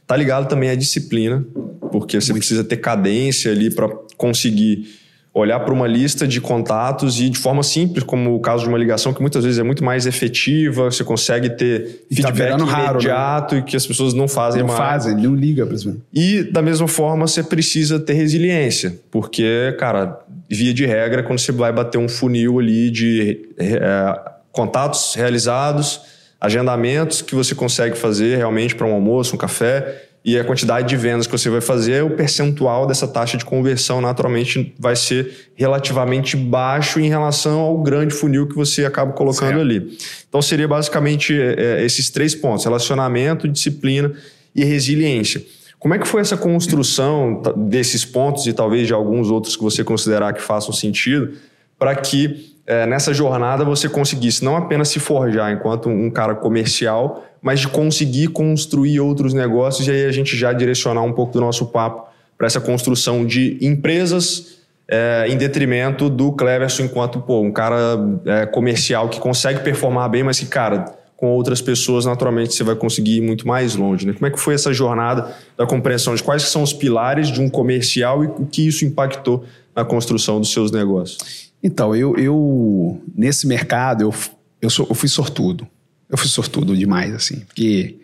Tá 0.06 0.14
ligado 0.14 0.46
também 0.46 0.70
à 0.70 0.76
disciplina, 0.76 1.44
porque 1.90 2.20
você 2.20 2.32
precisa 2.32 2.62
ter 2.62 2.76
cadência 2.76 3.50
ali 3.50 3.74
para 3.74 3.88
conseguir 4.16 5.07
olhar 5.32 5.60
para 5.60 5.72
uma 5.72 5.86
lista 5.86 6.26
de 6.26 6.40
contatos 6.40 7.20
e 7.20 7.28
de 7.28 7.38
forma 7.38 7.62
simples, 7.62 8.04
como 8.04 8.34
o 8.34 8.40
caso 8.40 8.64
de 8.64 8.68
uma 8.68 8.78
ligação 8.78 9.12
que 9.12 9.20
muitas 9.20 9.44
vezes 9.44 9.58
é 9.58 9.62
muito 9.62 9.84
mais 9.84 10.06
efetiva, 10.06 10.90
você 10.90 11.04
consegue 11.04 11.50
ter 11.50 12.04
e 12.10 12.16
tá 12.16 12.28
feedback 12.28 12.58
tá 12.58 12.90
imediato 12.90 13.54
né? 13.54 13.60
e 13.60 13.64
que 13.64 13.76
as 13.76 13.86
pessoas 13.86 14.14
não 14.14 14.26
fazem 14.26 14.60
não 14.60 14.68
mais. 14.68 14.78
Não 14.78 14.86
fazem, 14.86 15.16
não 15.16 15.34
liga 15.34 15.66
para. 15.66 15.76
E 16.12 16.42
da 16.42 16.62
mesma 16.62 16.88
forma 16.88 17.26
você 17.26 17.42
precisa 17.42 18.00
ter 18.00 18.14
resiliência, 18.14 18.98
porque, 19.10 19.76
cara, 19.78 20.18
via 20.48 20.72
de 20.72 20.86
regra, 20.86 21.22
quando 21.22 21.38
você 21.38 21.52
vai 21.52 21.72
bater 21.72 21.98
um 21.98 22.08
funil 22.08 22.58
ali 22.58 22.90
de 22.90 23.48
é, 23.58 24.20
contatos 24.50 25.14
realizados, 25.14 26.00
agendamentos 26.40 27.20
que 27.20 27.34
você 27.34 27.54
consegue 27.54 27.96
fazer 27.96 28.36
realmente 28.36 28.74
para 28.74 28.86
um 28.86 28.92
almoço, 28.92 29.34
um 29.34 29.38
café, 29.38 30.07
e 30.24 30.38
a 30.38 30.44
quantidade 30.44 30.88
de 30.88 30.96
vendas 30.96 31.26
que 31.26 31.32
você 31.32 31.48
vai 31.48 31.60
fazer, 31.60 32.02
o 32.04 32.10
percentual 32.10 32.86
dessa 32.86 33.06
taxa 33.06 33.38
de 33.38 33.44
conversão 33.44 34.00
naturalmente 34.00 34.74
vai 34.78 34.96
ser 34.96 35.50
relativamente 35.54 36.36
baixo 36.36 37.00
em 37.00 37.08
relação 37.08 37.60
ao 37.60 37.78
grande 37.78 38.12
funil 38.12 38.46
que 38.46 38.54
você 38.54 38.84
acaba 38.84 39.12
colocando 39.12 39.48
certo. 39.48 39.60
ali. 39.60 39.96
Então 40.28 40.42
seria 40.42 40.68
basicamente 40.68 41.32
é, 41.40 41.84
esses 41.84 42.10
três 42.10 42.34
pontos: 42.34 42.64
relacionamento, 42.64 43.48
disciplina 43.48 44.12
e 44.54 44.64
resiliência. 44.64 45.42
Como 45.78 45.94
é 45.94 45.98
que 45.98 46.08
foi 46.08 46.20
essa 46.20 46.36
construção 46.36 47.40
desses 47.56 48.04
pontos 48.04 48.46
e 48.46 48.52
talvez 48.52 48.86
de 48.86 48.92
alguns 48.92 49.30
outros 49.30 49.56
que 49.56 49.62
você 49.62 49.84
considerar 49.84 50.32
que 50.32 50.42
façam 50.42 50.72
sentido 50.72 51.34
para 51.78 51.94
que 51.94 52.56
é, 52.66 52.84
nessa 52.84 53.14
jornada 53.14 53.64
você 53.64 53.88
conseguisse 53.88 54.44
não 54.44 54.56
apenas 54.56 54.88
se 54.88 54.98
forjar 54.98 55.52
enquanto 55.52 55.88
um 55.88 56.10
cara 56.10 56.34
comercial, 56.34 57.24
mas 57.40 57.60
de 57.60 57.68
conseguir 57.68 58.28
construir 58.28 59.00
outros 59.00 59.32
negócios 59.32 59.86
e 59.86 59.90
aí 59.90 60.04
a 60.04 60.12
gente 60.12 60.36
já 60.36 60.52
direcionar 60.52 61.02
um 61.02 61.12
pouco 61.12 61.32
do 61.32 61.40
nosso 61.40 61.66
papo 61.66 62.08
para 62.36 62.46
essa 62.46 62.60
construção 62.60 63.26
de 63.26 63.58
empresas 63.60 64.58
é, 64.88 65.26
em 65.28 65.36
detrimento 65.36 66.08
do 66.08 66.32
Cleverson 66.32 66.84
enquanto 66.84 67.20
pô, 67.20 67.40
um 67.40 67.52
cara 67.52 67.76
é, 68.24 68.46
comercial 68.46 69.08
que 69.08 69.20
consegue 69.20 69.60
performar 69.60 70.08
bem, 70.08 70.22
mas 70.22 70.38
que, 70.38 70.46
cara, 70.46 70.96
com 71.18 71.26
outras 71.32 71.60
pessoas, 71.60 72.06
naturalmente 72.06 72.54
você 72.54 72.62
vai 72.62 72.76
conseguir 72.76 73.16
ir 73.16 73.20
muito 73.20 73.46
mais 73.46 73.74
longe. 73.74 74.06
Né? 74.06 74.12
Como 74.12 74.26
é 74.26 74.30
que 74.30 74.38
foi 74.38 74.54
essa 74.54 74.72
jornada 74.72 75.34
da 75.56 75.66
compreensão 75.66 76.14
de 76.14 76.22
quais 76.22 76.42
são 76.44 76.62
os 76.62 76.72
pilares 76.72 77.28
de 77.28 77.40
um 77.40 77.50
comercial 77.50 78.24
e 78.24 78.28
o 78.28 78.46
que 78.46 78.66
isso 78.66 78.84
impactou 78.84 79.44
na 79.74 79.84
construção 79.84 80.40
dos 80.40 80.52
seus 80.52 80.70
negócios? 80.70 81.50
Então, 81.60 81.94
eu, 81.94 82.16
eu 82.16 83.00
nesse 83.16 83.48
mercado, 83.48 84.02
eu, 84.02 84.14
eu, 84.62 84.70
sou, 84.70 84.86
eu 84.88 84.94
fui 84.94 85.08
sortudo. 85.08 85.66
Eu 86.08 86.16
fui 86.16 86.28
sortudo 86.28 86.76
demais, 86.76 87.14
assim. 87.14 87.40
Porque 87.40 87.98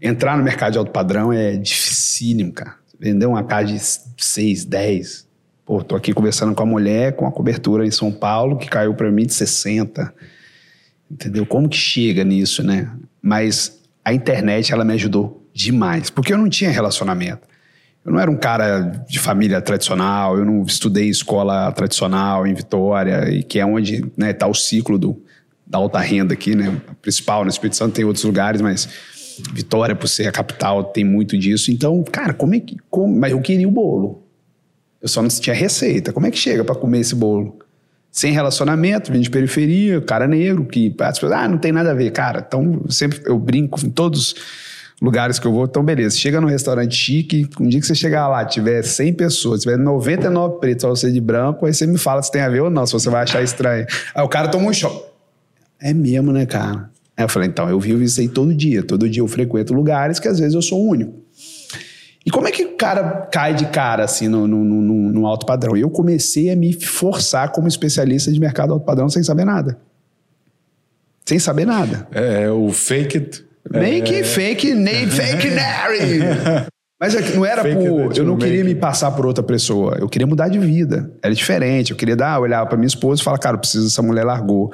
entrar 0.00 0.36
no 0.36 0.44
mercado 0.44 0.72
de 0.72 0.78
alto 0.78 0.90
padrão 0.90 1.32
é 1.32 1.56
dificílimo, 1.56 2.52
cara. 2.52 2.74
Vender 2.98 3.26
uma 3.26 3.42
casa 3.44 3.66
de 3.66 4.24
6, 4.24 4.64
10. 4.64 5.26
Pô, 5.64 5.82
tô 5.82 5.96
aqui 5.96 6.12
conversando 6.12 6.54
com 6.54 6.62
a 6.62 6.66
mulher 6.66 7.14
com 7.14 7.26
a 7.26 7.32
cobertura 7.32 7.86
em 7.86 7.90
São 7.90 8.10
Paulo 8.10 8.56
que 8.56 8.68
caiu 8.68 8.94
para 8.94 9.10
mim 9.10 9.26
de 9.26 9.34
60. 9.34 10.14
Entendeu? 11.10 11.44
Como 11.46 11.68
que 11.68 11.76
chega 11.76 12.24
nisso, 12.24 12.62
né? 12.62 12.90
Mas 13.20 13.78
a 14.04 14.12
internet, 14.12 14.72
ela 14.72 14.84
me 14.84 14.94
ajudou 14.94 15.46
demais. 15.52 16.10
Porque 16.10 16.32
eu 16.32 16.38
não 16.38 16.48
tinha 16.48 16.70
relacionamento. 16.70 17.46
Eu 18.04 18.12
não 18.12 18.20
era 18.20 18.30
um 18.30 18.36
cara 18.36 18.80
de 19.08 19.18
família 19.18 19.60
tradicional, 19.60 20.38
eu 20.38 20.44
não 20.44 20.62
estudei 20.62 21.08
escola 21.08 21.70
tradicional 21.72 22.46
em 22.46 22.54
Vitória, 22.54 23.28
e 23.28 23.42
que 23.42 23.58
é 23.58 23.66
onde 23.66 23.96
está 23.96 24.08
né, 24.16 24.32
tá 24.32 24.46
o 24.46 24.54
ciclo 24.54 24.98
do, 24.98 25.20
da 25.68 25.78
alta 25.78 25.98
renda 25.98 26.34
aqui, 26.34 26.54
né? 26.54 26.80
A 26.88 26.94
principal, 26.94 27.44
no 27.44 27.50
Espírito 27.50 27.76
Santo 27.76 27.94
tem 27.94 28.04
outros 28.04 28.24
lugares, 28.24 28.60
mas 28.60 28.88
Vitória, 29.52 29.94
por 29.94 30.08
ser 30.08 30.26
a 30.26 30.32
capital, 30.32 30.84
tem 30.84 31.04
muito 31.04 31.36
disso. 31.38 31.70
Então, 31.70 32.02
cara, 32.02 32.34
como 32.34 32.54
é 32.54 32.60
que. 32.60 32.76
Como, 32.90 33.14
mas 33.16 33.32
eu 33.32 33.40
queria 33.40 33.68
o 33.68 33.70
bolo. 33.70 34.22
Eu 35.00 35.08
só 35.08 35.22
não 35.22 35.28
tinha 35.28 35.54
receita. 35.54 36.12
Como 36.12 36.26
é 36.26 36.30
que 36.30 36.38
chega 36.38 36.64
para 36.64 36.74
comer 36.74 37.00
esse 37.00 37.14
bolo? 37.14 37.58
Sem 38.10 38.32
relacionamento, 38.32 39.12
vim 39.12 39.20
de 39.20 39.30
periferia, 39.30 40.00
cara 40.00 40.26
negro, 40.26 40.64
que 40.64 40.94
as 41.00 41.18
pessoas, 41.18 41.32
ah, 41.32 41.46
não 41.46 41.58
tem 41.58 41.70
nada 41.70 41.92
a 41.92 41.94
ver. 41.94 42.10
Cara, 42.10 42.44
então 42.46 42.84
sempre 42.88 43.20
eu 43.26 43.38
brinco 43.38 43.78
em 43.84 43.90
todos 43.90 44.34
lugares 45.00 45.38
que 45.38 45.46
eu 45.46 45.52
vou, 45.52 45.66
então 45.66 45.84
beleza. 45.84 46.16
Chega 46.16 46.40
num 46.40 46.48
restaurante 46.48 46.96
chique, 46.96 47.48
um 47.60 47.68
dia 47.68 47.80
que 47.80 47.86
você 47.86 47.94
chegar 47.94 48.26
lá, 48.26 48.44
tiver 48.44 48.82
100 48.82 49.12
pessoas, 49.12 49.60
tiver 49.60 49.76
99 49.76 50.58
pretos, 50.58 50.82
só 50.82 50.88
você 50.88 51.12
de 51.12 51.20
branco, 51.20 51.66
aí 51.66 51.72
você 51.72 51.86
me 51.86 51.98
fala 51.98 52.20
se 52.22 52.32
tem 52.32 52.40
a 52.40 52.48
ver 52.48 52.62
ou 52.62 52.70
não, 52.70 52.84
se 52.84 52.92
você 52.92 53.08
vai 53.08 53.22
achar 53.22 53.40
estranho. 53.42 53.86
Aí 54.12 54.24
o 54.24 54.28
cara 54.28 54.48
toma 54.48 54.68
um 54.68 54.72
choque. 54.72 55.07
É 55.80 55.94
mesmo, 55.94 56.32
né, 56.32 56.44
cara? 56.46 56.90
Aí 57.16 57.24
eu 57.24 57.28
falei, 57.28 57.48
então, 57.48 57.68
eu 57.68 57.78
vivo 57.80 58.02
isso 58.02 58.20
aí 58.20 58.28
todo 58.28 58.54
dia. 58.54 58.82
Todo 58.82 59.08
dia 59.08 59.22
eu 59.22 59.28
frequento 59.28 59.74
lugares 59.74 60.18
que 60.18 60.28
às 60.28 60.38
vezes 60.38 60.54
eu 60.54 60.62
sou 60.62 60.80
o 60.80 60.88
único. 60.88 61.14
E 62.24 62.30
como 62.30 62.46
é 62.46 62.50
que 62.50 62.64
o 62.64 62.76
cara 62.76 63.28
cai 63.32 63.54
de 63.54 63.66
cara, 63.66 64.04
assim, 64.04 64.28
no, 64.28 64.46
no, 64.46 64.62
no, 64.62 65.12
no 65.12 65.26
alto 65.26 65.46
padrão? 65.46 65.76
Eu 65.76 65.88
comecei 65.88 66.50
a 66.50 66.56
me 66.56 66.72
forçar 66.72 67.50
como 67.52 67.66
especialista 67.66 68.30
de 68.30 68.38
mercado 68.38 68.72
alto 68.72 68.84
padrão 68.84 69.08
sem 69.08 69.22
saber 69.22 69.44
nada. 69.44 69.78
Sem 71.24 71.38
saber 71.38 71.66
nada. 71.66 72.06
É, 72.12 72.50
o 72.50 72.70
fake 72.70 73.16
it. 73.18 73.44
Make 73.70 74.14
é... 74.14 74.24
fake, 74.24 74.74
name 74.74 75.10
fake 75.10 75.50
Nary. 75.50 76.20
Mas 77.00 77.14
é 77.14 77.34
não 77.34 77.46
era 77.46 77.62
fake 77.62 77.88
por. 77.88 78.16
Eu 78.16 78.24
não 78.24 78.36
queria 78.36 78.64
me 78.64 78.74
passar 78.74 79.10
por 79.12 79.24
outra 79.24 79.42
pessoa. 79.42 79.96
Eu 80.00 80.08
queria 80.08 80.26
mudar 80.26 80.48
de 80.48 80.58
vida. 80.58 81.10
Era 81.22 81.34
diferente. 81.34 81.92
Eu 81.92 81.96
queria 81.96 82.16
dar, 82.16 82.40
olhar 82.40 82.64
para 82.66 82.76
minha 82.76 82.88
esposa 82.88 83.20
e 83.20 83.24
falar, 83.24 83.38
cara, 83.38 83.56
eu 83.56 83.60
preciso 83.60 83.84
dessa 83.84 84.02
mulher 84.02 84.24
largou 84.24 84.72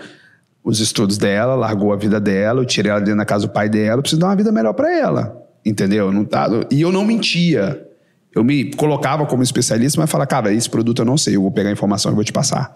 os 0.64 0.80
estudos 0.80 1.18
dela, 1.18 1.54
largou 1.54 1.92
a 1.92 1.96
vida 1.96 2.18
dela, 2.18 2.62
eu 2.62 2.64
tirei 2.64 2.90
ela 2.90 3.00
dentro 3.00 3.18
da 3.18 3.24
casa 3.26 3.46
do 3.46 3.52
pai 3.52 3.68
dela, 3.68 3.98
eu 3.98 4.02
preciso 4.02 4.20
dar 4.20 4.28
uma 4.28 4.36
vida 4.36 4.50
melhor 4.50 4.72
para 4.72 4.90
ela. 4.96 5.46
Entendeu? 5.64 6.10
Não 6.10 6.24
tá, 6.24 6.48
e 6.70 6.80
eu 6.80 6.90
não 6.90 7.04
mentia. 7.04 7.86
Eu 8.34 8.42
me 8.42 8.72
colocava 8.72 9.26
como 9.26 9.42
especialista, 9.42 10.00
mas 10.00 10.10
falava, 10.10 10.26
cara, 10.26 10.52
esse 10.52 10.68
produto 10.68 11.02
eu 11.02 11.06
não 11.06 11.16
sei, 11.16 11.36
eu 11.36 11.42
vou 11.42 11.50
pegar 11.50 11.68
a 11.68 11.72
informação 11.72 12.10
e 12.10 12.14
vou 12.14 12.24
te 12.24 12.32
passar. 12.32 12.74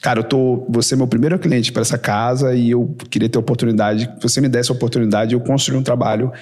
Cara, 0.00 0.20
eu 0.20 0.24
tô, 0.24 0.64
você 0.68 0.94
é 0.94 0.96
meu 0.96 1.06
primeiro 1.06 1.38
cliente 1.38 1.72
para 1.72 1.82
essa 1.82 1.98
casa 1.98 2.54
e 2.54 2.70
eu 2.70 2.94
queria 3.10 3.28
ter 3.28 3.38
oportunidade, 3.38 4.04
se 4.04 4.22
você 4.22 4.40
me 4.40 4.48
desse 4.48 4.70
a 4.70 4.74
oportunidade, 4.74 5.34
eu 5.34 5.40
construir 5.40 5.76
um 5.76 5.82
trabalho 5.82 6.32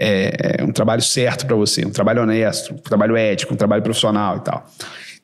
é 0.00 0.62
um 0.62 0.70
trabalho 0.70 1.02
certo 1.02 1.44
para 1.44 1.56
você, 1.56 1.84
um 1.84 1.90
trabalho 1.90 2.22
honesto, 2.22 2.72
um 2.72 2.76
trabalho 2.76 3.16
ético, 3.16 3.52
um 3.52 3.56
trabalho 3.56 3.82
profissional 3.82 4.36
e 4.36 4.40
tal. 4.40 4.64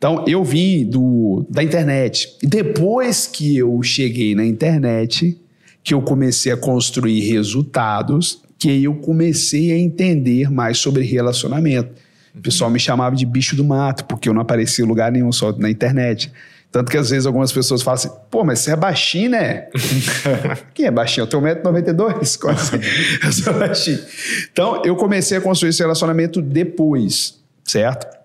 Então, 0.04 0.22
eu 0.28 0.44
vim 0.44 0.84
do, 0.84 1.46
da 1.48 1.62
internet. 1.62 2.36
E 2.42 2.46
depois 2.46 3.26
que 3.26 3.56
eu 3.56 3.82
cheguei 3.82 4.34
na 4.34 4.44
internet, 4.44 5.40
que 5.82 5.94
eu 5.94 6.02
comecei 6.02 6.52
a 6.52 6.58
construir 6.58 7.20
resultados, 7.20 8.42
que 8.58 8.84
eu 8.84 8.96
comecei 8.96 9.72
a 9.72 9.78
entender 9.78 10.50
mais 10.50 10.76
sobre 10.76 11.04
relacionamento. 11.04 11.88
O 12.36 12.42
pessoal 12.42 12.68
me 12.68 12.78
chamava 12.78 13.16
de 13.16 13.24
bicho 13.24 13.56
do 13.56 13.64
mato, 13.64 14.04
porque 14.04 14.28
eu 14.28 14.34
não 14.34 14.42
aparecia 14.42 14.84
em 14.84 14.88
lugar 14.88 15.10
nenhum, 15.10 15.32
só 15.32 15.52
na 15.52 15.70
internet. 15.70 16.30
Tanto 16.70 16.90
que 16.90 16.98
às 16.98 17.08
vezes 17.08 17.24
algumas 17.24 17.50
pessoas 17.50 17.80
falam 17.80 17.94
assim, 17.94 18.10
pô, 18.30 18.44
mas 18.44 18.58
você 18.58 18.72
é 18.72 18.76
baixinho, 18.76 19.30
né? 19.30 19.68
Quem 20.74 20.84
é 20.84 20.90
baixinho? 20.90 21.22
Eu 21.22 21.28
tenho 21.28 21.42
1,92m. 21.42 22.36
Como 22.38 22.52
assim? 22.52 22.76
eu 23.24 23.32
sou 23.32 23.54
baixinho. 23.54 24.00
Então, 24.52 24.82
eu 24.84 24.96
comecei 24.96 25.38
a 25.38 25.40
construir 25.40 25.70
esse 25.70 25.80
relacionamento 25.80 26.42
depois, 26.42 27.42
certo? 27.64 28.23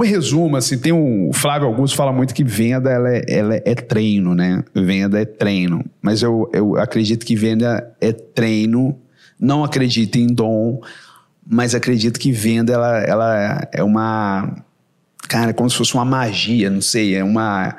O 0.00 0.02
resumo, 0.02 0.56
assim, 0.56 0.78
tem 0.78 0.94
um. 0.94 1.28
O 1.28 1.32
Flávio 1.34 1.68
Augusto 1.68 1.94
fala 1.94 2.10
muito 2.10 2.32
que 2.32 2.42
venda 2.42 2.90
ela 2.90 3.14
é, 3.14 3.22
ela 3.28 3.54
é 3.56 3.74
treino, 3.74 4.34
né? 4.34 4.64
Venda 4.74 5.20
é 5.20 5.26
treino. 5.26 5.84
Mas 6.00 6.22
eu, 6.22 6.48
eu 6.54 6.78
acredito 6.78 7.26
que 7.26 7.36
venda 7.36 7.94
é 8.00 8.10
treino. 8.10 8.98
Não 9.38 9.62
acredito 9.62 10.16
em 10.16 10.26
dom, 10.26 10.80
mas 11.46 11.74
acredito 11.74 12.18
que 12.18 12.32
venda 12.32 12.72
ela, 12.72 12.98
ela 13.00 13.68
é 13.70 13.82
uma 13.82 14.64
cara, 15.28 15.52
como 15.52 15.68
se 15.68 15.76
fosse 15.76 15.92
uma 15.92 16.04
magia, 16.06 16.70
não 16.70 16.80
sei, 16.80 17.16
é 17.16 17.22
uma. 17.22 17.76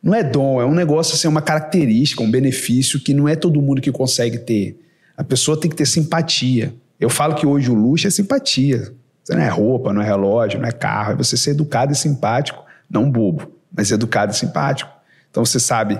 Não 0.00 0.14
é 0.14 0.22
dom, 0.22 0.60
é 0.60 0.64
um 0.64 0.74
negócio 0.74 1.16
assim, 1.16 1.26
uma 1.26 1.42
característica, 1.42 2.22
um 2.22 2.30
benefício 2.30 3.00
que 3.00 3.12
não 3.12 3.28
é 3.28 3.34
todo 3.34 3.60
mundo 3.60 3.82
que 3.82 3.90
consegue 3.90 4.38
ter. 4.38 4.78
A 5.16 5.24
pessoa 5.24 5.60
tem 5.60 5.68
que 5.68 5.76
ter 5.76 5.86
simpatia. 5.86 6.72
Eu 7.00 7.10
falo 7.10 7.34
que 7.34 7.44
hoje 7.44 7.68
o 7.68 7.74
luxo 7.74 8.06
é 8.06 8.10
simpatia. 8.10 8.94
Você 9.24 9.34
não 9.34 9.42
é 9.42 9.48
roupa, 9.48 9.92
não 9.92 10.02
é 10.02 10.04
relógio, 10.04 10.60
não 10.60 10.68
é 10.68 10.72
carro, 10.72 11.12
é 11.12 11.16
você 11.16 11.34
ser 11.34 11.52
educado 11.52 11.92
e 11.92 11.96
simpático, 11.96 12.62
não 12.90 13.10
bobo, 13.10 13.50
mas 13.74 13.90
educado 13.90 14.32
e 14.32 14.36
simpático. 14.36 14.90
Então 15.30 15.42
você 15.44 15.58
sabe, 15.58 15.98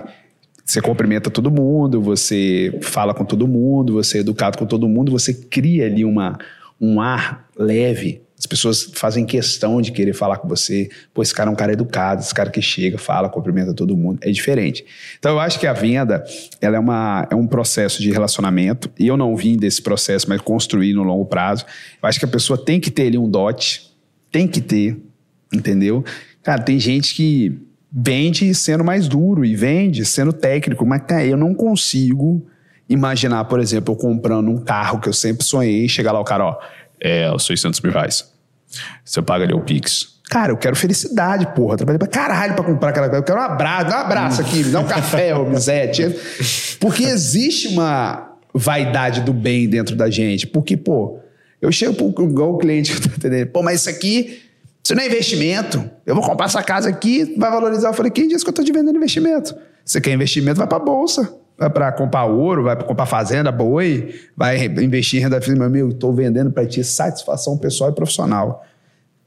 você 0.63 0.79
cumprimenta 0.79 1.31
todo 1.31 1.49
mundo, 1.49 1.99
você 1.99 2.77
fala 2.83 3.15
com 3.15 3.25
todo 3.25 3.47
mundo, 3.47 3.93
você 3.93 4.19
é 4.19 4.21
educado 4.21 4.59
com 4.59 4.65
todo 4.67 4.87
mundo, 4.87 5.11
você 5.11 5.33
cria 5.33 5.87
ali 5.87 6.05
uma, 6.05 6.37
um 6.79 7.01
ar 7.01 7.47
leve, 7.57 8.21
as 8.45 8.47
pessoas 8.47 8.91
fazem 8.93 9.25
questão 9.25 9.81
de 9.81 9.91
querer 9.91 10.13
falar 10.13 10.37
com 10.37 10.47
você. 10.47 10.87
Pô, 11.13 11.23
esse 11.23 11.33
cara 11.33 11.49
é 11.49 11.53
um 11.53 11.55
cara 11.55 11.73
educado, 11.73 12.21
esse 12.21 12.33
cara 12.33 12.51
que 12.51 12.61
chega, 12.61 12.97
fala, 12.97 13.27
cumprimenta 13.27 13.73
todo 13.73 13.97
mundo. 13.97 14.19
É 14.21 14.29
diferente. 14.29 14.85
Então, 15.17 15.31
eu 15.31 15.39
acho 15.39 15.59
que 15.59 15.65
a 15.65 15.73
venda 15.73 16.23
ela 16.61 16.75
é, 16.75 16.79
uma, 16.79 17.27
é 17.31 17.35
um 17.35 17.47
processo 17.47 18.03
de 18.03 18.11
relacionamento. 18.11 18.89
E 18.99 19.07
eu 19.07 19.17
não 19.17 19.35
vim 19.35 19.57
desse 19.57 19.81
processo, 19.81 20.29
mas 20.29 20.39
construir 20.41 20.93
no 20.93 21.01
longo 21.01 21.25
prazo. 21.25 21.65
Eu 22.01 22.07
acho 22.07 22.19
que 22.19 22.25
a 22.25 22.27
pessoa 22.27 22.55
tem 22.55 22.79
que 22.79 22.91
ter 22.91 23.07
ali 23.07 23.17
um 23.17 23.27
dote. 23.27 23.91
Tem 24.31 24.47
que 24.47 24.61
ter, 24.61 24.95
entendeu? 25.51 26.05
Cara, 26.43 26.61
tem 26.61 26.79
gente 26.79 27.15
que 27.15 27.59
vende 27.91 28.53
sendo 28.53 28.83
mais 28.83 29.07
duro 29.07 29.43
e 29.43 29.55
vende 29.55 30.05
sendo 30.05 30.31
técnico. 30.31 30.85
Mas, 30.85 31.01
cara, 31.07 31.25
eu 31.25 31.37
não 31.37 31.55
consigo 31.55 32.45
imaginar, 32.87 33.45
por 33.45 33.59
exemplo, 33.59 33.95
eu 33.95 33.97
comprando 33.97 34.51
um 34.51 34.59
carro 34.59 34.99
que 34.99 35.09
eu 35.09 35.13
sempre 35.13 35.43
sonhei 35.43 35.89
chegar 35.89 36.11
lá 36.11 36.19
o 36.19 36.23
cara, 36.23 36.45
ó 36.45 36.59
é, 37.01 37.31
os 37.31 37.45
600 37.45 37.81
mil 37.81 37.91
reais. 37.91 38.33
Você 39.03 39.21
paga 39.21 39.43
ali 39.43 39.53
o 39.53 39.61
Pix. 39.61 40.15
Cara, 40.29 40.51
eu 40.51 40.57
quero 40.57 40.75
felicidade, 40.75 41.47
porra. 41.55 41.77
Trabalhei 41.77 41.99
pra 41.99 42.07
caralho 42.07 42.55
pra 42.55 42.63
comprar 42.63 42.89
aquela 42.89 43.07
coisa. 43.07 43.21
Eu 43.21 43.25
quero 43.25 43.39
um 43.39 43.43
abraço, 43.43 43.89
dá 43.89 43.97
um 43.97 44.01
abraço 44.01 44.41
aqui, 44.41 44.63
me 44.63 44.71
dá 44.71 44.79
um 44.79 44.87
café, 44.87 45.35
ô 45.35 45.45
Mizete. 45.45 46.15
Porque 46.79 47.03
existe 47.03 47.67
uma 47.69 48.37
vaidade 48.53 49.21
do 49.21 49.31
bem 49.31 49.69
dentro 49.69 49.95
da 49.95 50.09
gente. 50.09 50.47
Porque, 50.47 50.75
pô, 50.75 51.19
eu 51.61 51.71
chego 51.71 52.11
pro 52.11 52.25
igual 52.25 52.53
o 52.53 52.57
cliente, 52.57 52.99
tá 53.01 53.09
entendendo? 53.15 53.47
Pô, 53.49 53.61
mas 53.61 53.81
isso 53.81 53.89
aqui, 53.89 54.41
isso 54.83 54.95
não 54.95 55.03
é 55.03 55.05
investimento. 55.05 55.89
Eu 56.05 56.15
vou 56.15 56.23
comprar 56.23 56.47
essa 56.47 56.63
casa 56.63 56.89
aqui, 56.89 57.35
vai 57.37 57.51
valorizar. 57.51 57.89
Eu 57.89 57.93
falei, 57.93 58.11
quem 58.11 58.27
disse 58.27 58.43
que 58.43 58.49
eu 58.49 58.53
tô 58.53 58.63
te 58.63 58.71
vendendo 58.71 58.95
investimento? 58.95 59.55
Você 59.85 60.01
quer 60.01 60.11
investimento, 60.11 60.57
vai 60.57 60.67
pra 60.67 60.79
bolsa 60.79 61.44
vai 61.57 61.69
para 61.69 61.91
comprar 61.91 62.25
ouro, 62.25 62.63
vai 62.63 62.75
para 62.75 62.85
comprar 62.85 63.05
fazenda, 63.05 63.51
boi, 63.51 64.13
vai 64.35 64.65
investir 64.65 65.19
em 65.19 65.23
renda 65.23 65.39
fixa, 65.39 65.55
meu 65.55 65.65
amigo, 65.65 65.89
estou 65.89 66.13
vendendo 66.13 66.51
para 66.51 66.65
ti 66.65 66.83
satisfação 66.83 67.57
pessoal 67.57 67.89
e 67.91 67.93
profissional. 67.93 68.65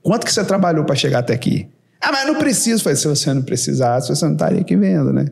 Quanto 0.03 0.25
que 0.25 0.33
você 0.33 0.45
trabalhou 0.45 0.85
para 0.85 0.95
chegar 0.95 1.21
até 1.21 1.35
aqui? 1.35 1.69
Ah, 2.01 2.13
mas 2.13 2.27
eu 2.27 2.33
não 2.33 2.39
preciso. 2.39 2.83
Falei, 2.83 2.97
se 2.97 3.09
você 3.09 3.33
não 3.35 3.43
precisasse, 3.43 4.09
você 4.09 4.25
não 4.25 4.33
estaria 4.33 4.61
aqui 4.61 4.77
vendo, 4.77 5.13
né? 5.13 5.27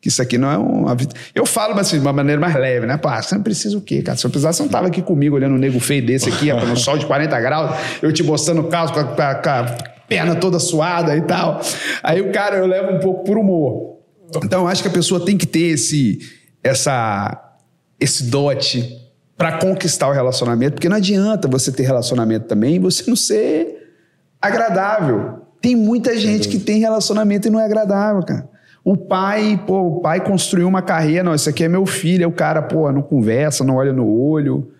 Que 0.00 0.08
isso 0.08 0.20
aqui 0.20 0.36
não 0.36 0.50
é 0.50 0.56
uma 0.56 0.94
vida. 0.94 1.14
Eu 1.34 1.46
falo 1.46 1.78
assim, 1.78 1.96
de 1.96 2.02
uma 2.02 2.12
maneira 2.12 2.40
mais 2.40 2.54
leve, 2.54 2.86
né? 2.86 2.96
Pô, 2.96 3.08
você 3.08 3.34
não 3.34 3.42
precisa 3.42 3.76
o 3.76 3.80
quê, 3.80 4.02
cara? 4.02 4.16
Se 4.16 4.26
eu 4.26 4.30
precisasse, 4.30 4.56
você 4.56 4.62
não 4.62 4.68
estava 4.68 4.86
aqui 4.88 5.02
comigo 5.02 5.36
olhando 5.36 5.54
um 5.54 5.58
nego 5.58 5.78
feio 5.80 6.04
desse 6.04 6.28
aqui, 6.28 6.52
no 6.52 6.76
sol 6.76 6.98
de 6.98 7.06
40 7.06 7.40
graus, 7.40 7.76
eu 8.00 8.12
te 8.12 8.22
mostrando 8.22 8.62
o 8.62 8.64
caso 8.64 8.92
com 8.92 9.00
a, 9.00 9.04
com, 9.04 9.22
a, 9.22 9.34
com 9.36 9.48
a 9.50 9.64
perna 10.08 10.34
toda 10.34 10.58
suada 10.58 11.16
e 11.16 11.22
tal. 11.22 11.60
Aí 12.02 12.20
o 12.20 12.32
cara, 12.32 12.56
eu 12.56 12.66
levo 12.66 12.92
um 12.92 12.98
pouco 12.98 13.24
por 13.24 13.38
humor. 13.38 13.98
Então, 14.42 14.62
eu 14.62 14.68
acho 14.68 14.82
que 14.82 14.88
a 14.88 14.92
pessoa 14.92 15.24
tem 15.24 15.36
que 15.36 15.46
ter 15.46 15.72
esse 15.72 16.18
essa 16.62 17.56
esse 17.98 18.24
dote 18.24 18.98
para 19.36 19.58
conquistar 19.58 20.08
o 20.08 20.12
relacionamento, 20.12 20.74
porque 20.74 20.88
não 20.88 20.96
adianta 20.96 21.48
você 21.48 21.70
ter 21.70 21.84
relacionamento 21.84 22.46
também 22.46 22.76
e 22.76 22.78
você 22.78 23.04
não 23.08 23.16
ser 23.16 23.94
agradável. 24.40 25.42
Tem 25.60 25.76
muita 25.76 26.16
gente 26.16 26.48
que 26.48 26.58
tem 26.58 26.80
relacionamento 26.80 27.46
e 27.46 27.50
não 27.50 27.60
é 27.60 27.64
agradável, 27.64 28.22
cara. 28.22 28.48
O 28.84 28.96
pai, 28.96 29.62
pô, 29.64 29.80
o 29.80 30.00
pai 30.00 30.24
construiu 30.24 30.66
uma 30.66 30.82
carreira, 30.82 31.22
não, 31.22 31.34
esse 31.34 31.48
aqui 31.48 31.62
é 31.62 31.68
meu 31.68 31.86
filho, 31.86 32.24
aí 32.24 32.26
o 32.26 32.34
cara, 32.34 32.60
pô, 32.60 32.90
não 32.90 33.00
conversa, 33.02 33.62
não 33.62 33.76
olha 33.76 33.92
no 33.92 34.08
olho, 34.08 34.72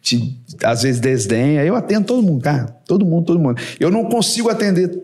te, 0.00 0.40
às 0.64 0.82
vezes 0.82 0.98
desdenha. 1.00 1.62
Eu 1.64 1.76
atendo 1.76 2.06
todo 2.06 2.22
mundo, 2.22 2.42
cara. 2.42 2.74
Todo 2.86 3.04
mundo, 3.04 3.26
todo 3.26 3.38
mundo. 3.38 3.60
Eu 3.78 3.90
não 3.90 4.06
consigo 4.06 4.48
atender 4.48 5.02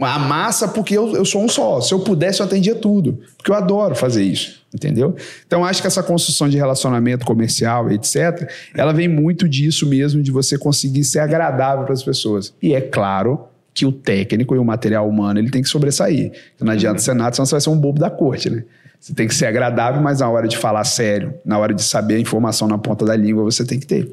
a 0.00 0.18
massa 0.18 0.68
porque 0.68 0.96
eu, 0.96 1.14
eu 1.14 1.24
sou 1.24 1.42
um 1.42 1.48
só. 1.48 1.80
Se 1.80 1.92
eu 1.92 2.00
pudesse, 2.00 2.40
eu 2.40 2.46
atendia 2.46 2.74
tudo. 2.74 3.18
Porque 3.36 3.50
eu 3.50 3.54
adoro 3.54 3.94
fazer 3.94 4.22
isso, 4.22 4.57
entendeu? 4.72 5.16
Então, 5.46 5.64
acho 5.64 5.80
que 5.80 5.86
essa 5.86 6.02
construção 6.02 6.48
de 6.48 6.56
relacionamento 6.56 7.24
comercial, 7.24 7.90
etc., 7.90 8.50
ela 8.74 8.92
vem 8.92 9.08
muito 9.08 9.48
disso 9.48 9.86
mesmo, 9.86 10.22
de 10.22 10.30
você 10.30 10.58
conseguir 10.58 11.04
ser 11.04 11.20
agradável 11.20 11.84
para 11.84 11.94
as 11.94 12.02
pessoas. 12.02 12.52
E 12.62 12.74
é 12.74 12.80
claro 12.80 13.46
que 13.72 13.86
o 13.86 13.92
técnico 13.92 14.54
e 14.54 14.58
o 14.58 14.64
material 14.64 15.08
humano 15.08 15.38
ele 15.38 15.50
tem 15.50 15.62
que 15.62 15.68
sobressair. 15.68 16.32
Não 16.60 16.72
adianta 16.72 16.98
ser 16.98 17.14
nada, 17.14 17.34
senão 17.34 17.46
você 17.46 17.52
vai 17.52 17.60
ser 17.60 17.70
um 17.70 17.76
bobo 17.76 17.98
da 17.98 18.10
corte, 18.10 18.50
né? 18.50 18.64
Você 19.00 19.14
tem 19.14 19.28
que 19.28 19.34
ser 19.34 19.46
agradável, 19.46 20.02
mas 20.02 20.18
na 20.18 20.28
hora 20.28 20.48
de 20.48 20.56
falar 20.56 20.82
sério, 20.82 21.34
na 21.44 21.56
hora 21.58 21.72
de 21.72 21.82
saber 21.82 22.16
a 22.16 22.18
informação 22.18 22.66
na 22.66 22.76
ponta 22.76 23.04
da 23.04 23.14
língua, 23.14 23.44
você 23.44 23.64
tem 23.64 23.78
que 23.78 23.86
ter. 23.86 24.10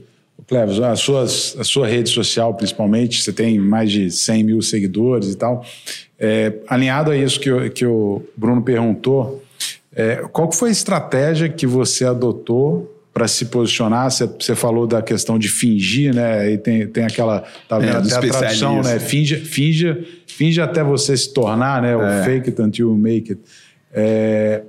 Cleves, 0.47 0.79
a, 0.79 0.91
a 0.91 1.63
sua 1.63 1.87
rede 1.87 2.09
social, 2.09 2.53
principalmente, 2.53 3.23
você 3.23 3.33
tem 3.33 3.57
mais 3.57 3.91
de 3.91 4.11
100 4.11 4.43
mil 4.43 4.61
seguidores 4.61 5.33
e 5.33 5.35
tal. 5.35 5.65
É, 6.19 6.53
alinhado 6.67 7.09
a 7.09 7.17
isso 7.17 7.39
que, 7.39 7.69
que 7.71 7.85
o 7.85 8.21
Bruno 8.37 8.61
perguntou, 8.61 9.41
é, 9.95 10.17
qual 10.31 10.51
foi 10.51 10.69
a 10.69 10.71
estratégia 10.71 11.47
que 11.47 11.65
você 11.65 12.03
adotou 12.03 12.91
para 13.13 13.29
se 13.29 13.45
posicionar? 13.45 14.11
Você, 14.11 14.53
falou 14.53 14.85
da 14.85 15.01
questão 15.01 15.39
de 15.39 15.47
fingir, 15.47 16.13
né? 16.13 16.51
E 16.51 16.57
tem, 16.57 16.85
tem 16.87 17.05
aquela. 17.05 17.45
Tá 17.69 17.79
vendo 17.79 18.09
é, 18.09 18.13
até 18.13 18.27
a 18.27 18.31
tradução, 18.31 18.81
né? 18.81 18.99
Finge, 18.99 19.37
finge, 19.37 20.21
finge 20.27 20.59
até 20.59 20.83
você 20.83 21.15
se 21.15 21.33
tornar, 21.33 21.81
né? 21.81 21.95
O 21.95 22.03
é. 22.03 22.23
fake 22.25 22.49
it 22.49 22.61
until 22.61 22.89
you 22.89 22.97
make 22.97 23.31
it. 23.31 23.41
É, 23.93 24.63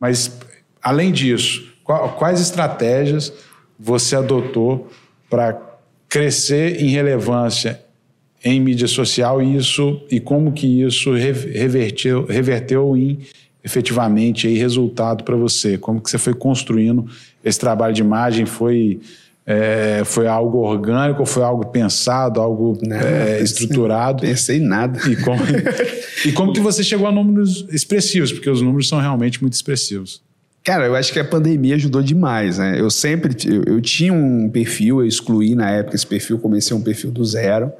mas, 0.00 0.38
além 0.82 1.12
disso, 1.12 1.68
quais 2.16 2.40
estratégias 2.40 3.30
você 3.78 4.16
adotou 4.16 4.88
para 5.28 5.60
crescer 6.08 6.82
em 6.82 6.88
relevância 6.88 7.80
em 8.42 8.60
mídia 8.60 8.88
social 8.88 9.42
e 9.42 9.56
isso 9.56 10.00
e 10.10 10.20
como 10.20 10.52
que 10.52 10.82
isso 10.82 11.12
reverteu, 11.12 12.24
reverteu 12.24 12.96
em 12.96 13.18
efetivamente 13.68 14.46
aí 14.46 14.56
resultado 14.56 15.22
para 15.22 15.36
você? 15.36 15.76
Como 15.76 16.00
que 16.00 16.10
você 16.10 16.18
foi 16.18 16.34
construindo 16.34 17.06
esse 17.44 17.58
trabalho 17.58 17.94
de 17.94 18.00
imagem? 18.00 18.46
Foi 18.46 18.98
é, 19.50 20.02
foi 20.04 20.26
algo 20.26 20.58
orgânico, 20.58 21.24
foi 21.24 21.42
algo 21.42 21.66
pensado, 21.68 22.38
algo 22.38 22.76
Não, 22.82 22.96
é, 22.96 23.40
estruturado? 23.40 24.20
Pensei 24.20 24.58
em 24.58 24.60
nada. 24.60 25.00
E 25.10 25.16
como, 25.16 25.42
e 26.26 26.32
como 26.32 26.52
que 26.52 26.60
você 26.60 26.84
chegou 26.84 27.06
a 27.06 27.12
números 27.12 27.66
expressivos? 27.70 28.30
Porque 28.30 28.50
os 28.50 28.60
números 28.60 28.88
são 28.88 29.00
realmente 29.00 29.40
muito 29.40 29.54
expressivos. 29.54 30.20
Cara, 30.62 30.84
eu 30.84 30.94
acho 30.94 31.10
que 31.14 31.18
a 31.18 31.24
pandemia 31.24 31.76
ajudou 31.76 32.02
demais, 32.02 32.58
né? 32.58 32.78
Eu 32.78 32.90
sempre, 32.90 33.34
eu, 33.46 33.62
eu, 33.74 33.80
tinha 33.80 34.12
um 34.12 34.50
perfil, 34.50 35.00
eu 35.00 35.06
excluí 35.06 35.54
na 35.54 35.70
época 35.70 35.96
esse 35.96 36.06
perfil, 36.06 36.38
comecei 36.38 36.76
um 36.76 36.82
perfil 36.82 37.10
do 37.10 37.24
zero. 37.24 37.72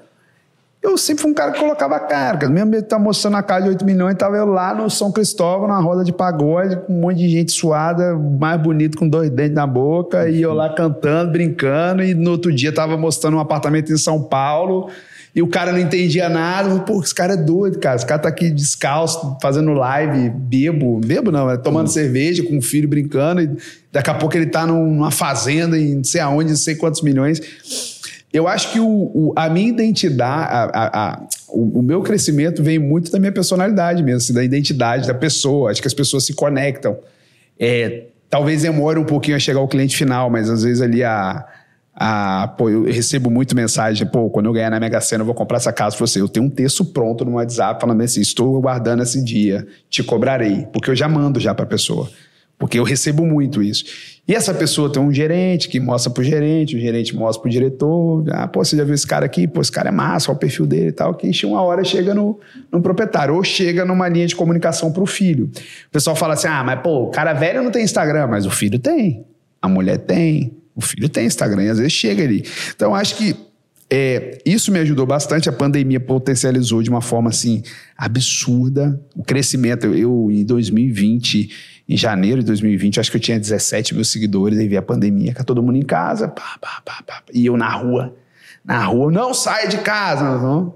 Eu 0.89 0.97
sempre 0.97 1.23
fui 1.23 1.31
um 1.31 1.35
cara 1.35 1.53
que 1.53 1.59
colocava 1.59 2.01
carga. 2.01 2.49
Mesmo 2.49 2.75
ele 2.75 2.83
tá 2.83 2.99
mostrando 2.99 3.37
a 3.37 3.43
cara 3.43 3.65
de 3.65 3.69
8 3.69 3.85
milhões, 3.85 4.17
tava 4.17 4.37
eu 4.37 4.47
lá 4.47 4.75
no 4.75 4.89
São 4.89 5.13
Cristóvão, 5.13 5.69
na 5.69 5.79
roda 5.79 6.03
de 6.03 6.13
pagode, 6.13 6.77
com 6.77 6.95
um 6.95 7.01
monte 7.01 7.19
de 7.19 7.29
gente 7.29 7.53
suada, 7.53 8.17
mais 8.17 8.61
bonito, 8.61 8.97
com 8.97 9.07
dois 9.07 9.29
dentes 9.29 9.55
na 9.55 9.67
boca, 9.67 10.29
e 10.31 10.41
eu 10.41 10.55
lá 10.55 10.73
cantando, 10.73 11.33
brincando, 11.33 12.03
e 12.03 12.15
no 12.15 12.31
outro 12.31 12.53
dia 12.53 12.73
tava 12.73 12.97
mostrando 12.97 13.37
um 13.37 13.41
apartamento 13.41 13.93
em 13.93 13.99
São 13.99 14.23
Paulo, 14.23 14.89
e 15.35 15.43
o 15.43 15.47
cara 15.47 15.73
não 15.73 15.79
entendia 15.79 16.29
nada. 16.29 16.81
Pô, 16.81 17.01
esse 17.01 17.15
cara 17.15 17.35
é 17.35 17.37
doido, 17.37 17.79
cara. 17.79 17.95
Esse 17.95 18.07
cara 18.07 18.23
tá 18.23 18.29
aqui 18.29 18.51
descalço, 18.51 19.37
fazendo 19.41 19.73
live, 19.73 20.31
bebo. 20.31 21.01
Bebo 21.05 21.31
não, 21.31 21.51
é 21.51 21.57
tomando 21.57 21.87
uhum. 21.87 21.93
cerveja 21.93 22.43
com 22.43 22.59
o 22.59 22.63
filho 22.63 22.89
brincando. 22.89 23.43
E 23.43 23.51
daqui 23.93 24.11
a 24.11 24.15
pouco 24.15 24.37
ele 24.37 24.47
tá 24.47 24.67
numa 24.67 25.11
fazenda 25.11 25.79
em 25.79 25.97
não 25.97 26.05
sei 26.05 26.21
aonde, 26.21 26.51
não 26.51 26.57
sei 26.57 26.75
quantos 26.75 27.03
milhões. 27.03 27.41
Eu 28.33 28.47
acho 28.47 28.73
que 28.73 28.81
o, 28.81 28.87
o 28.87 29.33
a 29.35 29.49
minha 29.49 29.69
identidade, 29.69 30.53
a, 30.53 30.65
a, 30.65 31.11
a, 31.13 31.27
o, 31.49 31.79
o, 31.79 31.83
meu 31.83 32.03
crescimento 32.03 32.63
vem 32.63 32.79
muito 32.79 33.11
da 33.11 33.19
minha 33.19 33.33
personalidade 33.33 34.03
mesmo, 34.03 34.19
assim, 34.19 34.35
da 34.35 34.45
identidade 34.45 35.09
da 35.09 35.15
pessoa. 35.15 35.71
Acho 35.71 35.81
que 35.81 35.89
as 35.89 35.95
pessoas 35.95 36.27
se 36.27 36.35
conectam. 36.35 36.99
É, 37.59 38.05
talvez 38.29 38.63
demore 38.63 38.99
um 38.99 39.05
pouquinho 39.05 39.37
a 39.37 39.41
chegar 39.41 39.61
ao 39.61 39.69
cliente 39.69 39.97
final, 39.97 40.29
mas 40.29 40.51
às 40.51 40.63
vezes 40.63 40.83
ali 40.83 41.03
a. 41.03 41.43
a 41.95 42.49
pô, 42.49 42.69
eu 42.69 42.85
recebo 42.85 43.31
muito 43.31 43.57
mensagem, 43.57 44.07
pô, 44.07 44.29
quando 44.29 44.47
eu 44.47 44.53
ganhar 44.53 44.71
na 44.71 44.79
Mega 44.79 45.01
Sena, 45.01 45.23
eu 45.23 45.27
vou 45.27 45.35
comprar 45.35 45.57
essa 45.57 45.73
casa 45.73 45.97
para 45.97 46.07
você. 46.07 46.21
Eu 46.21 46.29
tenho 46.29 46.45
um 46.45 46.51
texto 46.51 46.85
pronto 46.85 47.25
no 47.25 47.33
WhatsApp 47.33 47.81
falando 47.81 48.03
assim: 48.03 48.21
estou 48.21 48.61
guardando 48.61 49.03
esse 49.03 49.25
dia, 49.25 49.67
te 49.89 50.03
cobrarei, 50.03 50.67
porque 50.71 50.91
eu 50.91 50.95
já 50.95 51.09
mando 51.09 51.41
já 51.41 51.55
para 51.55 51.65
a 51.65 51.69
pessoa. 51.69 52.11
Porque 52.59 52.79
eu 52.79 52.83
recebo 52.83 53.25
muito 53.25 53.63
isso. 53.63 53.85
E 54.27 54.35
essa 54.35 54.53
pessoa 54.53 54.93
tem 54.93 55.01
um 55.01 55.13
gerente 55.13 55.69
que 55.69 55.79
mostra 55.79 56.13
pro 56.13 56.25
gerente, 56.25 56.77
o 56.77 56.81
gerente 56.81 57.15
mostra 57.15 57.41
pro 57.41 57.51
diretor. 57.51 58.25
Ah, 58.31 58.49
pô, 58.49 58.65
você 58.65 58.77
já 58.77 58.85
viu 58.85 58.95
esse 58.95 59.07
cara 59.07 59.25
aqui? 59.25 59.47
Pô, 59.47 59.61
esse 59.61 59.71
cara 59.71 59.89
é 59.89 59.93
massa, 59.93 60.31
olha 60.31 60.37
o 60.37 60.41
perfil 60.41 60.67
dele 60.67 60.89
e 60.89 60.93
tal. 60.93 61.15
Que 61.15 61.31
uma 61.47 61.63
hora 61.63 61.85
chega 61.85 62.15
no, 62.15 62.39
no 62.71 62.83
proprietário, 62.83 63.35
ou 63.35 63.45
chega 63.45 63.85
numa 63.85 64.09
linha 64.09 64.27
de 64.27 64.35
comunicação 64.35 64.93
pro 64.93 65.07
filho. 65.07 65.47
O 65.47 65.91
pessoal 65.91 66.17
fala 66.17 66.35
assim: 66.35 66.49
ah, 66.49 66.65
mas 66.65 66.81
pô, 66.81 67.05
o 67.05 67.11
cara 67.11 67.33
velho 67.33 67.63
não 67.63 67.71
tem 67.71 67.85
Instagram, 67.85 68.27
mas 68.27 68.45
o 68.45 68.51
filho 68.51 68.79
tem. 68.79 69.25
A 69.63 69.69
mulher 69.69 69.99
tem. 69.99 70.53
O 70.75 70.81
filho 70.81 71.09
tem 71.09 71.27
Instagram 71.27 71.63
e 71.65 71.69
às 71.71 71.79
vezes 71.79 71.93
chega 71.93 72.23
ali. 72.23 72.45
Então, 72.75 72.95
acho 72.95 73.17
que 73.17 73.35
é, 73.91 74.39
isso 74.45 74.71
me 74.71 74.79
ajudou 74.81 75.07
bastante. 75.07 75.49
A 75.49 75.53
pandemia 75.53 75.99
potencializou 75.99 76.83
de 76.83 76.91
uma 76.91 77.01
forma 77.01 77.31
assim 77.31 77.63
absurda 77.97 79.01
o 79.17 79.25
crescimento. 79.25 79.87
Eu, 79.87 79.95
eu 79.97 80.29
em 80.31 80.45
2020 80.45 81.78
em 81.89 81.97
janeiro 81.97 82.41
de 82.41 82.47
2020, 82.47 83.01
acho 83.01 83.11
que 83.11 83.17
eu 83.17 83.21
tinha 83.21 83.41
17 83.41 83.95
mil 83.95 84.05
seguidores, 84.05 84.59
aí 84.59 84.69
veio 84.69 84.79
a 84.79 84.83
pandemia, 84.83 85.35
com 85.35 85.43
todo 85.43 85.63
mundo 85.63 85.77
em 85.77 85.83
casa, 85.83 86.29
pá, 86.29 86.59
pá, 86.61 86.83
pá, 86.85 87.03
pá, 87.07 87.23
e 87.33 87.47
eu 87.47 87.57
na 87.57 87.71
rua, 87.71 88.15
na 88.65 88.85
rua, 88.85 89.11
não 89.11 89.33
saia 89.33 89.67
de 89.67 89.79
casa, 89.79 90.39
não. 90.39 90.75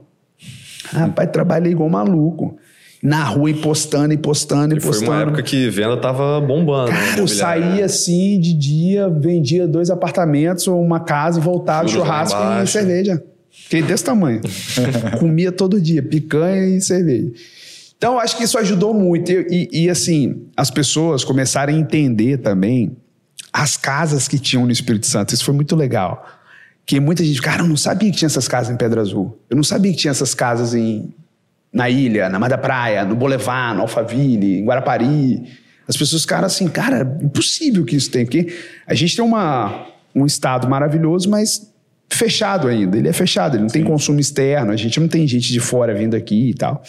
Rapaz, 0.90 1.30
trabalhei 1.30 1.72
igual 1.72 1.88
maluco. 1.88 2.56
Na 3.02 3.24
rua 3.24 3.50
e 3.50 3.54
postando, 3.54 4.14
e 4.14 4.16
postando, 4.16 4.76
e, 4.76 4.80
postando. 4.80 5.06
Foi 5.06 5.14
uma 5.14 5.22
época 5.22 5.42
que 5.42 5.68
venda 5.68 5.96
tava 5.96 6.40
bombando. 6.40 6.92
Né, 6.92 7.08
Cara, 7.08 7.20
eu 7.20 7.26
saía 7.26 7.84
assim 7.84 8.38
de 8.38 8.54
dia, 8.54 9.08
vendia 9.08 9.66
dois 9.66 9.90
apartamentos 9.90 10.68
ou 10.68 10.80
uma 10.80 11.00
casa 11.00 11.40
e 11.40 11.42
voltava, 11.42 11.88
Juros 11.88 12.06
churrasco 12.06 12.38
e 12.62 12.66
cerveja. 12.68 13.22
Fiquei 13.50 13.82
desse 13.82 14.04
tamanho. 14.04 14.40
Comia 15.18 15.50
todo 15.50 15.80
dia, 15.80 16.00
picanha 16.00 16.64
e 16.64 16.80
cerveja. 16.80 17.32
Então, 18.02 18.18
acho 18.18 18.36
que 18.36 18.42
isso 18.42 18.58
ajudou 18.58 18.92
muito. 18.92 19.30
E, 19.30 19.68
e, 19.72 19.84
e, 19.84 19.88
assim, 19.88 20.48
as 20.56 20.72
pessoas 20.72 21.22
começaram 21.22 21.72
a 21.72 21.76
entender 21.76 22.38
também 22.38 22.96
as 23.52 23.76
casas 23.76 24.26
que 24.26 24.40
tinham 24.40 24.66
no 24.66 24.72
Espírito 24.72 25.06
Santo. 25.06 25.32
Isso 25.32 25.44
foi 25.44 25.54
muito 25.54 25.76
legal. 25.76 26.26
Que 26.84 26.98
muita 26.98 27.22
gente, 27.22 27.40
cara, 27.40 27.62
eu 27.62 27.68
não 27.68 27.76
sabia 27.76 28.10
que 28.10 28.16
tinha 28.16 28.26
essas 28.26 28.48
casas 28.48 28.74
em 28.74 28.76
Pedra 28.76 29.00
Azul. 29.00 29.38
Eu 29.48 29.54
não 29.54 29.62
sabia 29.62 29.92
que 29.92 29.98
tinha 29.98 30.10
essas 30.10 30.34
casas 30.34 30.74
em, 30.74 31.14
na 31.72 31.88
ilha, 31.88 32.28
na 32.28 32.40
Mar 32.40 32.50
da 32.50 32.58
Praia, 32.58 33.04
no 33.04 33.14
Boulevard, 33.14 33.76
no 33.76 33.82
Alphaville, 33.82 34.58
em 34.58 34.64
Guarapari. 34.64 35.44
As 35.86 35.96
pessoas 35.96 36.22
ficaram 36.22 36.46
assim, 36.46 36.66
cara, 36.66 37.02
impossível 37.22 37.84
que 37.84 37.94
isso 37.94 38.10
tenha. 38.10 38.24
Porque 38.24 38.52
a 38.84 38.94
gente 38.94 39.14
tem 39.14 39.24
uma, 39.24 39.86
um 40.12 40.26
estado 40.26 40.68
maravilhoso, 40.68 41.30
mas 41.30 41.72
fechado 42.10 42.66
ainda. 42.66 42.98
Ele 42.98 43.06
é 43.06 43.12
fechado, 43.12 43.54
ele 43.54 43.62
não 43.62 43.68
Sim. 43.68 43.74
tem 43.74 43.84
consumo 43.84 44.18
externo, 44.18 44.72
a 44.72 44.76
gente 44.76 44.98
não 44.98 45.06
tem 45.06 45.24
gente 45.24 45.52
de 45.52 45.60
fora 45.60 45.94
vindo 45.94 46.16
aqui 46.16 46.50
e 46.50 46.54
tal. 46.54 46.82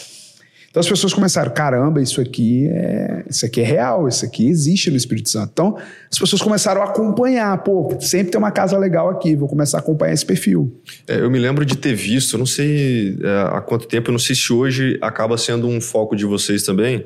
Então 0.74 0.82
as 0.82 0.90
pessoas 0.90 1.14
começaram, 1.14 1.52
caramba, 1.52 2.02
isso 2.02 2.20
aqui 2.20 2.68
é, 2.68 3.24
isso 3.30 3.46
aqui 3.46 3.62
é 3.62 3.64
real, 3.64 4.08
isso 4.08 4.26
aqui 4.26 4.48
existe 4.48 4.90
no 4.90 4.98
Espírito 4.98 5.30
Santo. 5.30 5.52
Então 5.54 5.78
as 6.12 6.18
pessoas 6.18 6.42
começaram 6.42 6.82
a 6.82 6.86
acompanhar, 6.86 7.56
pô, 7.60 7.96
sempre 8.00 8.32
tem 8.32 8.40
uma 8.40 8.50
casa 8.50 8.76
legal 8.76 9.08
aqui, 9.08 9.36
vou 9.36 9.48
começar 9.48 9.78
a 9.78 9.82
acompanhar 9.82 10.14
esse 10.14 10.26
perfil. 10.26 10.76
É, 11.08 11.20
eu 11.20 11.30
me 11.30 11.38
lembro 11.38 11.64
de 11.64 11.78
ter 11.78 11.94
visto, 11.94 12.40
não 12.40 12.48
sei 12.48 13.16
é, 13.22 13.56
há 13.56 13.62
quanto 13.62 13.86
tempo, 13.86 14.10
eu 14.10 14.14
não 14.14 14.20
sei 14.20 14.36
se 14.36 14.52
hoje 14.52 14.98
acaba 15.00 15.38
sendo 15.38 15.68
um 15.68 15.80
foco 15.80 16.16
de 16.16 16.26
vocês 16.26 16.64
também, 16.64 17.06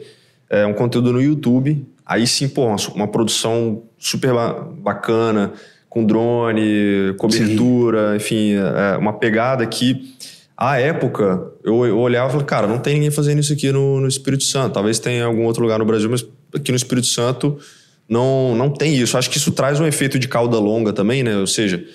é 0.50 0.66
um 0.66 0.74
conteúdo 0.74 1.12
no 1.12 1.22
YouTube. 1.22 1.86
Aí 2.06 2.26
sim, 2.26 2.48
pô, 2.48 2.68
uma, 2.68 2.78
uma 2.96 3.08
produção 3.10 3.84
super 4.00 4.32
bacana, 4.82 5.52
com 5.90 6.06
drone, 6.06 7.14
cobertura, 7.18 8.12
sim. 8.12 8.16
enfim, 8.16 8.54
é, 8.54 8.96
uma 8.96 9.12
pegada 9.12 9.66
que 9.66 10.16
à 10.58 10.80
época, 10.80 11.52
eu, 11.64 11.86
eu 11.86 12.00
olhava 12.00 12.30
e 12.30 12.32
falava, 12.32 12.48
cara, 12.48 12.68
não 12.68 12.80
tem 12.80 12.96
ninguém 12.96 13.12
fazendo 13.12 13.40
isso 13.40 13.54
aqui 13.54 13.72
no, 13.72 14.02
no 14.02 14.08
Espírito 14.08 14.44
Santo. 14.44 14.74
Talvez 14.74 14.98
tenha 14.98 15.20
em 15.20 15.24
algum 15.24 15.46
outro 15.46 15.62
lugar 15.62 15.78
no 15.78 15.86
Brasil, 15.86 16.10
mas 16.10 16.26
aqui 16.54 16.72
no 16.72 16.76
Espírito 16.76 17.06
Santo 17.06 17.60
não, 18.10 18.56
não 18.56 18.70
tem 18.72 18.96
isso. 18.96 19.18
Acho 19.18 19.30
que 19.30 19.38
isso 19.38 19.52
traz 19.52 19.80
um 19.80 19.86
efeito 19.86 20.18
de 20.18 20.28
cauda 20.28 20.58
longa 20.58 20.92
também, 20.92 21.22
né? 21.22 21.38
Ou 21.38 21.46
seja, 21.46 21.86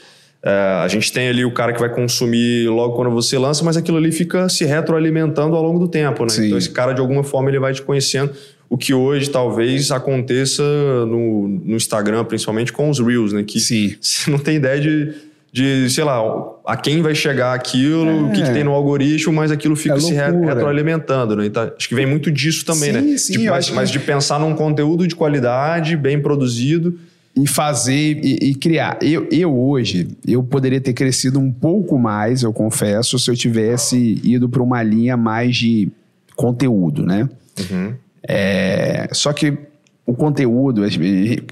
é, 0.45 0.51
a 0.81 0.87
gente 0.87 1.13
tem 1.13 1.29
ali 1.29 1.45
o 1.45 1.53
cara 1.53 1.73
que 1.73 1.81
vai 1.81 1.89
consumir 1.93 2.69
logo 2.69 2.95
quando 2.95 3.11
você 3.11 3.37
lança, 3.37 3.65
mas 3.65 3.77
aquilo 3.77 3.97
ali 3.97 4.13
fica 4.13 4.49
se 4.49 4.65
retroalimentando 4.65 5.57
ao 5.57 5.63
longo 5.63 5.81
do 5.81 5.89
tempo, 5.89 6.23
né? 6.23 6.31
Sim. 6.31 6.47
Então 6.47 6.59
esse 6.59 6.71
cara, 6.71 6.93
de 6.93 7.01
alguma 7.01 7.25
forma, 7.25 7.51
ele 7.51 7.59
vai 7.59 7.73
te 7.73 7.83
conhecendo. 7.83 8.33
O 8.71 8.79
que 8.79 8.95
hoje 8.95 9.29
talvez 9.29 9.91
aconteça 9.91 10.63
no, 11.07 11.49
no 11.49 11.75
Instagram, 11.75 12.25
principalmente 12.25 12.73
com 12.73 12.89
os 12.89 13.01
Reels, 13.01 13.33
né? 13.33 13.43
Que 13.43 13.59
Sim. 13.59 13.97
você 14.01 14.31
não 14.31 14.39
tem 14.39 14.57
ideia 14.57 14.81
de 14.81 15.32
de, 15.53 15.91
sei 15.91 16.03
lá, 16.03 16.19
a 16.65 16.77
quem 16.79 17.03
vai 17.03 17.15
chegar 17.15 17.53
aquilo, 17.53 18.09
é. 18.09 18.15
o 18.23 18.31
que, 18.31 18.43
que, 18.43 18.53
tem 18.53 18.65
no 18.65 18.71
algoritmo, 18.73 19.35
mas 19.35 19.51
aquilo 19.51 19.77
fica 19.77 19.97
é 19.97 20.01
se 20.01 20.15
retroalimentando, 20.15 21.37
né? 21.37 21.45
Então, 21.45 21.71
acho 21.77 21.87
que 21.87 21.95
vem 21.95 22.07
muito 22.07 22.31
disso 22.31 22.65
também, 22.65 22.93
sim, 22.93 23.01
né? 23.01 23.19
Sim, 23.19 23.33
de, 23.35 23.51
mas, 23.51 23.69
mas 23.69 23.91
de 23.91 23.99
pensar 23.99 24.41
num 24.41 24.55
conteúdo 24.55 25.07
de 25.07 25.15
qualidade, 25.15 25.95
bem 25.95 26.21
produzido. 26.21 26.99
E 27.35 27.47
fazer 27.47 28.21
e, 28.23 28.51
e, 28.51 28.55
criar. 28.55 28.99
Eu, 29.01 29.27
eu 29.31 29.59
hoje, 29.59 30.07
eu 30.29 30.43
poderia 30.43 30.79
ter 30.83 30.93
crescido 30.93 31.39
um 31.39 31.51
pouco 31.51 31.99
mais, 31.99 32.43
eu 32.43 32.53
confesso, 32.53 33.19
se 33.19 33.31
eu 33.31 33.35
tivesse 33.35 34.21
ido 34.23 34.51
para 34.51 34.63
uma 34.63 34.83
linha 34.83 35.17
mais 35.17 35.57
de 35.57 35.89
conteúdo, 36.37 37.07
né? 37.07 37.27
Uhum. 37.59 37.95
É, 38.29 39.09
só 39.13 39.33
que 39.33 39.57
o 40.05 40.15
conteúdo, 40.15 40.83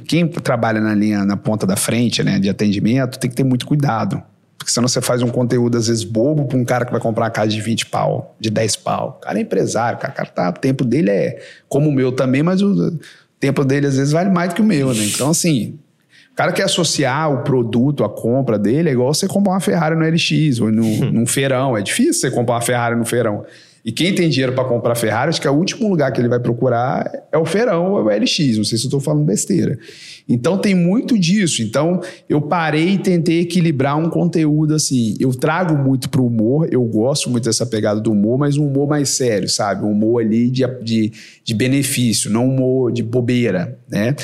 quem 0.07 0.27
trabalha 0.27 0.81
na 0.81 0.95
linha, 0.95 1.25
na 1.25 1.37
ponta 1.37 1.67
da 1.67 1.77
frente, 1.77 2.23
né, 2.23 2.39
de 2.39 2.49
atendimento, 2.49 3.19
tem 3.19 3.31
que 3.31 3.37
ter 3.37 3.45
muito 3.45 3.67
cuidado. 3.67 4.23
Porque 4.59 4.73
senão 4.73 4.89
você 4.89 5.01
faz 5.01 5.23
um 5.23 5.29
conteúdo, 5.29 5.79
às 5.79 5.87
vezes, 5.87 6.05
bobo 6.05 6.45
para 6.45 6.59
um 6.59 6.65
cara 6.65 6.85
que 6.85 6.93
vai 6.93 7.01
comprar 7.01 7.25
uma 7.25 7.31
casa 7.31 7.49
de 7.49 7.61
20 7.61 7.87
pau, 7.87 8.37
de 8.39 8.51
10 8.51 8.77
pau. 8.77 9.17
O 9.19 9.21
cara 9.21 9.39
é 9.39 9.43
empresário, 9.43 9.97
o 9.97 10.01
cara 10.01 10.13
tá, 10.27 10.51
o 10.51 10.53
tempo 10.53 10.85
dele 10.85 11.11
é 11.11 11.43
como 11.69 11.89
o 11.89 11.93
meu 11.93 12.13
também, 12.13 12.43
mas 12.43 12.61
o 12.61 12.99
tempo 13.39 13.65
dele, 13.65 13.87
às 13.87 13.97
vezes, 13.97 14.13
vale 14.13 14.29
mais 14.29 14.51
do 14.51 14.57
que 14.57 14.61
o 14.61 14.65
meu, 14.65 14.93
né? 14.93 15.03
Então, 15.07 15.31
assim, 15.31 15.79
o 16.31 16.35
cara 16.35 16.53
quer 16.53 16.65
associar 16.65 17.33
o 17.33 17.43
produto, 17.43 18.05
a 18.05 18.09
compra 18.11 18.59
dele, 18.59 18.91
é 18.91 18.93
igual 18.93 19.15
você 19.15 19.27
comprar 19.27 19.55
uma 19.55 19.61
Ferrari 19.61 19.97
no 19.97 20.07
LX 20.07 20.61
ou 20.61 20.71
no, 20.71 20.85
num 21.11 21.27
feirão. 21.27 21.75
É 21.75 21.81
difícil 21.81 22.15
você 22.15 22.31
comprar 22.31 22.57
uma 22.57 22.61
Ferrari 22.61 22.97
no 22.97 23.07
feirão. 23.07 23.45
E 23.85 23.91
quem 23.91 24.15
tem 24.15 24.29
dinheiro 24.29 24.53
para 24.53 24.65
comprar 24.65 24.95
Ferrari, 24.95 25.31
acho 25.31 25.41
que 25.41 25.47
é 25.47 25.51
o 25.51 25.55
último 25.55 25.89
lugar 25.89 26.13
que 26.13 26.21
ele 26.21 26.29
vai 26.29 26.39
procurar 26.39 27.11
é 27.33 27.39
o 27.39 27.47
feirão 27.47 27.93
ou 27.93 28.11
é 28.11 28.17
o 28.17 28.23
LX. 28.23 28.59
Não 28.59 28.65
sei 28.65 28.77
se 28.77 28.85
eu 28.85 28.89
estou 28.89 29.01
falando 29.01 29.25
besteira. 29.25 29.79
Então 30.29 30.59
tem 30.59 30.75
muito 30.75 31.19
disso. 31.19 31.63
Então 31.63 32.01
eu 32.29 32.43
parei 32.43 32.91
e 32.91 32.99
tentei 32.99 33.41
equilibrar 33.41 33.97
um 33.97 34.11
conteúdo 34.11 34.75
assim. 34.75 35.17
Eu 35.19 35.33
trago 35.33 35.77
muito 35.77 36.11
para 36.11 36.21
o 36.21 36.27
humor, 36.27 36.69
eu 36.71 36.83
gosto 36.85 37.31
muito 37.31 37.45
dessa 37.45 37.65
pegada 37.65 38.01
do 38.01 38.13
humor, 38.13 38.39
mas 38.39 38.57
um 38.57 38.67
humor 38.67 38.87
mais 38.87 39.09
sério, 39.09 39.49
sabe? 39.49 39.85
Um 39.85 39.93
humor 39.93 40.23
ali 40.23 40.51
de, 40.51 40.67
de, 40.83 41.13
de 41.43 41.55
benefício, 41.55 42.31
não 42.31 42.47
um 42.47 42.55
humor 42.55 42.93
de 42.93 43.03
bobeira, 43.03 43.79
né? 43.89 44.15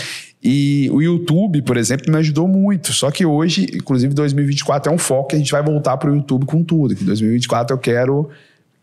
E 0.42 0.88
o 0.92 1.02
YouTube, 1.02 1.62
por 1.62 1.76
exemplo, 1.76 2.12
me 2.12 2.18
ajudou 2.18 2.46
muito. 2.46 2.92
Só 2.92 3.10
que 3.10 3.26
hoje, 3.26 3.66
inclusive 3.74 4.14
2024 4.14 4.92
é 4.92 4.94
um 4.94 4.98
foco 4.98 5.30
que 5.30 5.34
a 5.34 5.38
gente 5.38 5.50
vai 5.50 5.62
voltar 5.62 5.96
para 5.96 6.10
o 6.10 6.14
YouTube 6.14 6.44
com 6.44 6.62
tudo. 6.62 6.94
Que 6.94 7.02
2024 7.02 7.74
eu 7.74 7.80
quero 7.80 8.28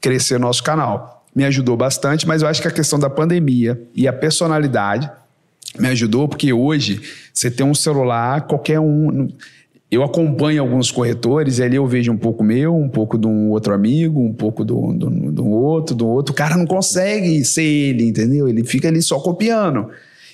crescer 0.03 0.37
nosso 0.37 0.61
canal. 0.61 1.25
Me 1.33 1.45
ajudou 1.45 1.77
bastante, 1.77 2.27
mas 2.27 2.41
eu 2.41 2.47
acho 2.47 2.61
que 2.61 2.67
a 2.67 2.71
questão 2.71 2.99
da 2.99 3.09
pandemia 3.09 3.81
e 3.95 4.05
a 4.05 4.13
personalidade 4.13 5.09
me 5.79 5.87
ajudou, 5.87 6.27
porque 6.27 6.51
hoje 6.51 7.01
você 7.33 7.49
tem 7.49 7.65
um 7.65 7.73
celular, 7.73 8.41
qualquer 8.41 8.79
um. 8.79 9.29
Eu 9.89 10.03
acompanho 10.03 10.61
alguns 10.61 10.91
corretores 10.91 11.59
e 11.59 11.63
ali 11.63 11.77
eu 11.77 11.87
vejo 11.87 12.11
um 12.11 12.17
pouco 12.17 12.43
meu, 12.43 12.75
um 12.75 12.89
pouco 12.89 13.17
de 13.17 13.27
um 13.27 13.49
outro 13.49 13.73
amigo, 13.73 14.19
um 14.19 14.33
pouco 14.33 14.65
do, 14.65 14.91
do, 14.91 15.09
do 15.31 15.47
outro, 15.47 15.95
do 15.95 16.07
outro. 16.07 16.33
O 16.33 16.35
cara 16.35 16.57
não 16.57 16.65
consegue 16.65 17.43
ser 17.45 17.63
ele, 17.63 18.03
entendeu? 18.03 18.47
Ele 18.47 18.63
fica 18.63 18.89
ali 18.89 19.01
só 19.01 19.19
copiando. 19.19 19.89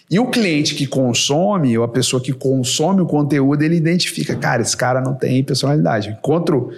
E 0.09 0.17
o 0.17 0.27
cliente 0.27 0.73
que 0.73 0.87
consome, 0.87 1.77
ou 1.77 1.83
a 1.83 1.87
pessoa 1.87 2.21
que 2.21 2.33
consome 2.33 3.01
o 3.01 3.05
conteúdo, 3.05 3.61
ele 3.61 3.75
identifica, 3.75 4.35
cara, 4.35 4.61
esse 4.61 4.75
cara 4.75 5.01
não 5.01 5.13
tem 5.13 5.43
personalidade. 5.43 6.09
Encontro 6.09 6.71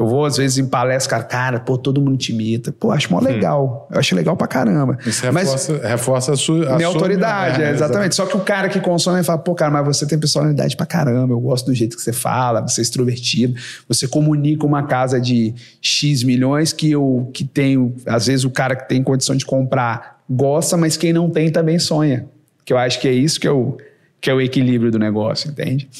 eu 0.00 0.06
vou, 0.06 0.24
às 0.24 0.38
vezes, 0.38 0.56
em 0.56 0.66
palestra, 0.66 1.18
cara, 1.18 1.24
cara, 1.24 1.60
pô, 1.60 1.76
todo 1.76 2.00
mundo 2.00 2.16
te 2.16 2.32
imita. 2.32 2.72
Pô, 2.72 2.90
acho 2.90 3.12
mó 3.12 3.18
hum. 3.18 3.22
legal. 3.22 3.86
Eu 3.92 4.00
acho 4.00 4.16
legal 4.16 4.34
pra 4.34 4.46
caramba. 4.46 4.96
Isso 5.04 5.22
reforça, 5.22 5.72
mas, 5.74 5.82
reforça 5.82 6.32
a 6.32 6.36
sua. 6.36 6.70
A 6.70 6.76
minha 6.76 6.88
autoridade, 6.88 7.58
minha... 7.58 7.68
É, 7.68 7.72
exatamente. 7.74 8.14
Só 8.14 8.24
que 8.24 8.34
o 8.34 8.40
cara 8.40 8.70
que 8.70 8.80
consome 8.80 9.22
fala, 9.22 9.36
pô, 9.36 9.54
cara, 9.54 9.70
mas 9.70 9.84
você 9.84 10.06
tem 10.06 10.18
personalidade 10.18 10.74
pra 10.74 10.86
caramba. 10.86 11.34
Eu 11.34 11.40
gosto 11.40 11.66
do 11.66 11.74
jeito 11.74 11.96
que 11.96 12.02
você 12.02 12.14
fala, 12.14 12.62
você 12.62 12.80
é 12.80 12.82
extrovertido. 12.82 13.54
Você 13.88 14.08
comunica 14.08 14.64
uma 14.64 14.84
casa 14.84 15.20
de 15.20 15.54
X 15.82 16.22
milhões 16.22 16.72
que 16.72 16.90
eu 16.90 17.28
que 17.34 17.44
tenho. 17.44 17.94
Às 18.06 18.26
vezes 18.26 18.46
o 18.46 18.50
cara 18.50 18.74
que 18.74 18.88
tem 18.88 19.02
condição 19.02 19.36
de 19.36 19.44
comprar 19.44 20.18
gosta, 20.30 20.78
mas 20.78 20.96
quem 20.96 21.12
não 21.12 21.28
tem 21.28 21.52
também 21.52 21.78
sonha. 21.78 22.24
Que 22.64 22.72
eu 22.72 22.78
acho 22.78 22.98
que 23.00 23.06
é 23.06 23.12
isso 23.12 23.38
que 23.38 23.46
é 23.46 23.52
o, 23.52 23.76
que 24.18 24.30
é 24.30 24.32
o 24.32 24.40
equilíbrio 24.40 24.90
do 24.90 24.98
negócio, 24.98 25.50
entende? 25.50 25.90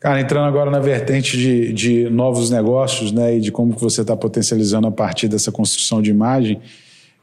Cara, 0.00 0.20
entrando 0.20 0.46
agora 0.46 0.70
na 0.70 0.78
vertente 0.78 1.36
de, 1.36 1.72
de 1.72 2.10
novos 2.10 2.50
negócios, 2.50 3.10
né, 3.10 3.36
e 3.36 3.40
de 3.40 3.50
como 3.50 3.74
que 3.74 3.80
você 3.80 4.02
está 4.02 4.16
potencializando 4.16 4.86
a 4.86 4.92
partir 4.92 5.26
dessa 5.26 5.50
construção 5.50 6.00
de 6.00 6.10
imagem, 6.10 6.60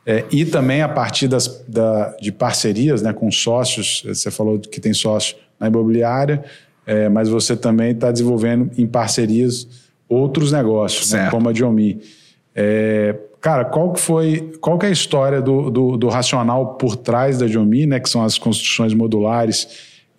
é, 0.05 0.25
e 0.29 0.43
também 0.43 0.81
a 0.81 0.89
partir 0.89 1.27
das, 1.27 1.63
da, 1.67 2.15
de 2.21 2.31
parcerias, 2.31 3.01
né, 3.01 3.13
com 3.13 3.31
sócios. 3.31 4.03
Você 4.05 4.29
falou 4.29 4.59
que 4.59 4.79
tem 4.79 4.93
sócio 4.93 5.37
na 5.59 5.67
imobiliária, 5.67 6.43
é, 6.85 7.07
mas 7.07 7.29
você 7.29 7.55
também 7.55 7.91
está 7.91 8.11
desenvolvendo 8.11 8.69
em 8.77 8.85
parcerias 8.85 9.67
outros 10.07 10.51
negócios, 10.51 11.11
né, 11.13 11.29
como 11.31 11.49
a 11.49 11.53
Diomi. 11.53 12.01
É, 12.53 13.15
cara, 13.39 13.65
qual 13.65 13.93
que 13.93 14.01
foi, 14.01 14.53
qual 14.59 14.77
que 14.77 14.85
é 14.85 14.89
a 14.89 14.91
história 14.91 15.41
do, 15.41 15.71
do, 15.71 15.97
do 15.97 16.09
racional 16.09 16.75
por 16.75 16.97
trás 16.97 17.37
da 17.37 17.47
Diomi, 17.47 17.85
né, 17.85 18.01
que 18.01 18.09
são 18.09 18.21
as 18.21 18.37
construções 18.37 18.93
modulares 18.93 19.67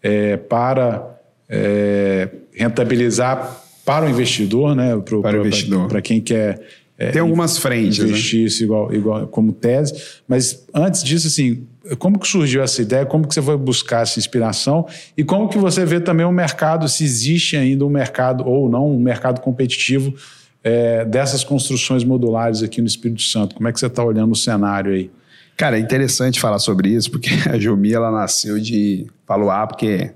é, 0.03 0.37
para 0.37 1.16
é, 1.49 2.29
rentabilizar 2.53 3.63
para 3.85 4.07
o 4.07 4.11
investidor, 4.11 4.75
né? 4.75 4.97
Pro, 4.97 5.23
para 5.23 5.39
o 5.39 5.41
investidor. 5.41 5.89
Para 5.89 6.03
quem 6.03 6.21
quer. 6.21 6.61
É, 6.99 7.11
Tem 7.11 7.21
algumas 7.21 7.59
frentes. 7.59 7.99
Né? 7.99 8.07
Investir 8.07 8.41
né? 8.41 8.47
isso 8.47 8.65
igual, 8.65 8.93
igual 8.93 9.27
como 9.29 9.53
tese. 9.53 9.95
Mas 10.27 10.65
antes 10.75 11.05
disso, 11.05 11.27
assim, 11.27 11.67
como 11.99 12.19
que 12.19 12.27
surgiu 12.27 12.63
essa 12.63 12.83
ideia? 12.83 13.07
Como 13.07 13.29
que 13.29 13.35
você 13.35 13.43
foi 13.43 13.57
buscar 13.57 14.03
essa 14.03 14.19
inspiração? 14.19 14.87
E 15.17 15.23
como 15.23 15.49
que 15.49 15.59
você 15.59 15.85
vê 15.85 16.01
também 16.01 16.27
o 16.27 16.33
mercado, 16.33 16.89
se 16.89 17.05
existe 17.05 17.57
ainda 17.57 17.85
um 17.85 17.91
mercado 17.91 18.45
ou 18.47 18.69
não, 18.69 18.91
um 18.91 18.99
mercado 18.99 19.41
competitivo 19.41 20.13
é, 20.65 21.05
dessas 21.05 21.45
construções 21.45 22.03
modulares 22.03 22.63
aqui 22.63 22.81
no 22.81 22.87
Espírito 22.87 23.23
Santo? 23.23 23.55
Como 23.55 23.69
é 23.69 23.73
que 23.73 23.79
você 23.79 23.87
está 23.87 24.03
olhando 24.03 24.33
o 24.33 24.37
cenário 24.37 24.93
aí? 24.93 25.11
Cara, 25.57 25.79
é 25.79 25.81
interessante 25.81 26.41
falar 26.41 26.59
sobre 26.59 26.89
isso, 26.89 27.11
porque 27.11 27.31
a 27.49 27.59
Jumi, 27.59 27.93
ela 27.93 28.11
nasceu 28.11 28.59
de 28.59 29.07
Paluá, 29.27 29.67
porque 29.67 30.11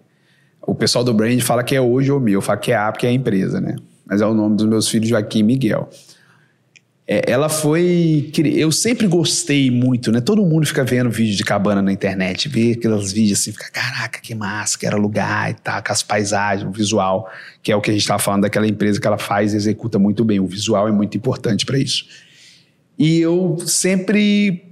o 0.67 0.75
pessoal 0.75 1.05
do 1.05 1.13
brand 1.13 1.41
fala 1.41 1.63
que 1.63 1.75
é 1.75 1.81
hoje 1.81 2.11
ou 2.11 2.21
meu, 2.21 2.35
eu 2.35 2.43
falo 2.43 2.61
que 2.61 2.73
é 2.73 2.77
A 2.77 2.93
porque 2.93 3.07
é 3.07 3.11
a 3.11 3.13
empresa, 3.13 3.61
né? 3.61 3.77
Mas 4.07 4.21
é 4.21 4.27
o 4.27 4.35
nome 4.35 4.57
dos 4.57 4.67
meus 4.67 4.89
filhos, 4.89 5.09
Joaquim 5.09 5.41
e 5.41 5.43
Miguel. 5.43 5.89
É, 7.13 7.29
ela 7.29 7.49
foi. 7.49 8.31
Eu 8.55 8.71
sempre 8.71 9.09
gostei 9.09 9.69
muito, 9.69 10.13
né? 10.13 10.21
Todo 10.21 10.47
mundo 10.47 10.65
fica 10.65 10.85
vendo 10.85 11.11
vídeo 11.11 11.37
de 11.37 11.43
cabana 11.43 11.83
na 11.83 11.93
internet, 11.93 12.49
vê 12.49 12.73
aqueles 12.73 13.13
vídeos 13.13 13.41
assim, 13.41 13.51
fica, 13.51 13.69
caraca, 13.73 14.21
que 14.21 14.33
massa, 14.33 14.79
que 14.79 14.87
era 14.87 14.97
lugar 14.97 15.51
e 15.51 15.55
tal, 15.55 15.83
com 15.83 15.93
as 15.93 16.05
paisagens, 16.05 16.69
o 16.69 16.71
visual, 16.71 17.29
que 17.65 17.73
é 17.73 17.77
o 17.77 17.81
que 17.81 17.91
a 17.91 17.93
gente 17.93 18.03
estava 18.03 18.21
falando 18.21 18.43
daquela 18.43 18.67
empresa 18.67 19.01
que 19.01 19.07
ela 19.09 19.19
faz 19.19 19.55
e 19.55 19.57
executa 19.57 19.99
muito 19.99 20.25
bem. 20.25 20.39
O 20.39 20.47
visual 20.47 20.87
é 20.87 20.93
muito 20.93 21.17
importante 21.17 21.67
para 21.67 21.79
isso. 21.79 22.05
E 22.97 23.19
eu 23.19 23.59
sempre 23.67 24.70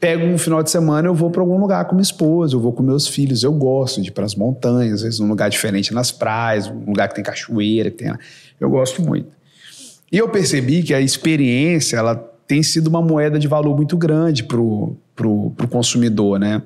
pego 0.00 0.24
um 0.24 0.38
final 0.38 0.62
de 0.62 0.70
semana, 0.70 1.06
eu 1.06 1.14
vou 1.14 1.30
para 1.30 1.42
algum 1.42 1.58
lugar 1.58 1.84
com 1.84 1.94
minha 1.94 2.02
esposa, 2.02 2.54
eu 2.56 2.60
vou 2.60 2.72
com 2.72 2.82
meus 2.82 3.06
filhos, 3.06 3.42
eu 3.42 3.52
gosto 3.52 4.00
de 4.00 4.08
ir 4.08 4.12
para 4.12 4.24
as 4.24 4.34
montanhas, 4.34 4.94
às 4.94 5.02
vezes 5.02 5.20
num 5.20 5.28
lugar 5.28 5.50
diferente 5.50 5.92
nas 5.92 6.10
praias, 6.10 6.68
um 6.68 6.86
lugar 6.86 7.08
que 7.08 7.14
tem 7.14 7.22
cachoeira, 7.22 7.90
que 7.90 7.98
tem, 7.98 8.12
eu 8.58 8.70
gosto 8.70 9.02
muito. 9.02 9.28
E 10.10 10.16
eu 10.16 10.28
percebi 10.28 10.82
que 10.82 10.94
a 10.94 11.00
experiência, 11.00 11.98
ela 11.98 12.16
tem 12.46 12.62
sido 12.62 12.86
uma 12.86 13.02
moeda 13.02 13.38
de 13.38 13.46
valor 13.46 13.76
muito 13.76 13.96
grande 13.96 14.42
pro, 14.42 14.96
pro, 15.14 15.50
pro 15.50 15.68
consumidor, 15.68 16.40
né? 16.40 16.62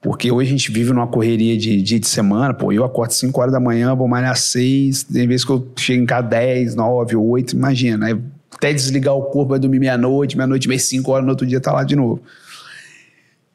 Porque 0.00 0.30
hoje 0.30 0.48
a 0.48 0.50
gente 0.52 0.70
vive 0.70 0.92
numa 0.92 1.06
correria 1.06 1.56
de 1.56 1.80
dia 1.80 1.98
de 1.98 2.06
semana, 2.06 2.52
pô, 2.52 2.70
eu 2.70 2.84
acordo 2.84 3.12
5 3.12 3.40
horas 3.40 3.52
da 3.52 3.58
manhã, 3.58 3.94
vou 3.94 4.06
malhar 4.06 4.36
6, 4.36 5.04
tem 5.04 5.26
vezes 5.26 5.44
que 5.44 5.50
eu 5.50 5.66
chego 5.76 6.02
em 6.02 6.06
casa 6.06 6.28
10, 6.28 6.74
9, 6.74 7.16
8, 7.16 7.56
imagina, 7.56 8.06
aí 8.06 8.16
até 8.54 8.72
desligar 8.72 9.14
o 9.14 9.22
corpo, 9.22 9.50
vai 9.50 9.58
dormir 9.58 9.80
meia-noite, 9.80 10.36
meia-noite, 10.36 10.68
meia 10.68 10.78
5 10.78 11.10
horas, 11.10 11.24
no 11.24 11.30
outro 11.30 11.46
dia 11.46 11.60
tá 11.60 11.72
lá 11.72 11.82
de 11.82 11.96
novo. 11.96 12.20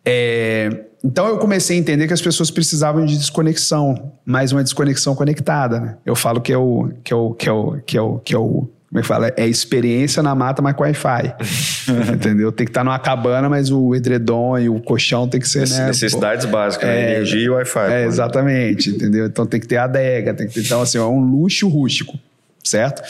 É, 0.05 0.85
então 1.03 1.27
eu 1.27 1.37
comecei 1.37 1.77
a 1.77 1.79
entender 1.79 2.07
que 2.07 2.13
as 2.13 2.21
pessoas 2.21 2.51
precisavam 2.51 3.05
de 3.05 3.17
desconexão, 3.17 4.13
mais 4.25 4.51
uma 4.51 4.63
desconexão 4.63 5.15
conectada. 5.15 5.79
Né? 5.79 5.97
Eu 6.05 6.15
falo 6.15 6.41
que 6.41 6.53
é 6.53 6.57
o 6.57 6.89
que 7.03 7.13
é 7.13 7.15
o 7.15 7.33
que 7.33 7.49
é 7.49 7.51
o 7.51 7.81
que 7.81 7.97
é 7.97 8.01
o 8.01 8.19
que 8.19 8.35
é 8.35 8.37
o 8.37 8.69
como 8.91 8.99
é 8.99 9.01
que 9.03 9.07
fala? 9.07 9.33
É 9.37 9.47
experiência 9.47 10.21
na 10.21 10.35
mata, 10.35 10.61
mas 10.61 10.75
com 10.75 10.83
Wi-Fi. 10.83 11.33
Entendeu? 12.13 12.51
Tem 12.51 12.65
que 12.65 12.71
estar 12.71 12.83
numa 12.83 12.99
cabana, 12.99 13.47
mas 13.47 13.71
o 13.71 13.95
edredom 13.95 14.59
e 14.59 14.67
o 14.67 14.81
colchão 14.81 15.29
tem 15.29 15.39
que 15.39 15.47
ser, 15.47 15.65
né? 15.69 15.87
Necessidades 15.87 16.45
pô, 16.45 16.51
básicas, 16.51 16.89
né? 16.89 16.99
é, 16.99 17.11
energia 17.11 17.45
e 17.45 17.49
Wi-Fi. 17.49 17.89
É, 17.89 18.03
exatamente, 18.03 18.89
entendeu? 18.89 19.27
Então 19.27 19.45
tem 19.45 19.61
que 19.61 19.67
ter 19.67 19.77
adega, 19.77 20.33
tem 20.33 20.45
que 20.45 20.53
ter, 20.55 20.65
então 20.65 20.81
assim, 20.81 20.97
é 20.97 21.01
um 21.01 21.21
luxo 21.21 21.69
rústico, 21.69 22.19
certo? 22.61 23.01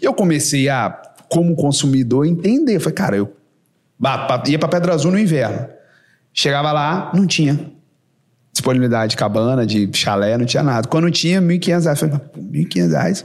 E 0.00 0.06
eu 0.06 0.14
comecei 0.14 0.70
a, 0.70 0.98
como 1.28 1.54
consumidor, 1.54 2.26
entender. 2.26 2.80
Falei, 2.80 2.94
cara, 2.94 3.16
eu 3.18 3.30
ia 4.46 4.58
para 4.58 4.68
Pedra 4.68 4.94
Azul 4.94 5.12
no 5.12 5.18
inverno. 5.18 5.75
Chegava 6.38 6.70
lá, 6.70 7.10
não 7.14 7.26
tinha 7.26 7.72
disponibilidade 8.52 9.10
de 9.10 9.16
cabana, 9.16 9.66
de 9.66 9.90
chalé, 9.94 10.36
não 10.36 10.44
tinha 10.44 10.62
nada. 10.62 10.86
Quando 10.86 11.10
tinha, 11.10 11.40
R$ 11.40 11.46
1.500. 11.46 11.86
Eu 11.86 11.96
falei, 11.96 12.14
R$ 12.14 12.64
1.500? 12.64 13.24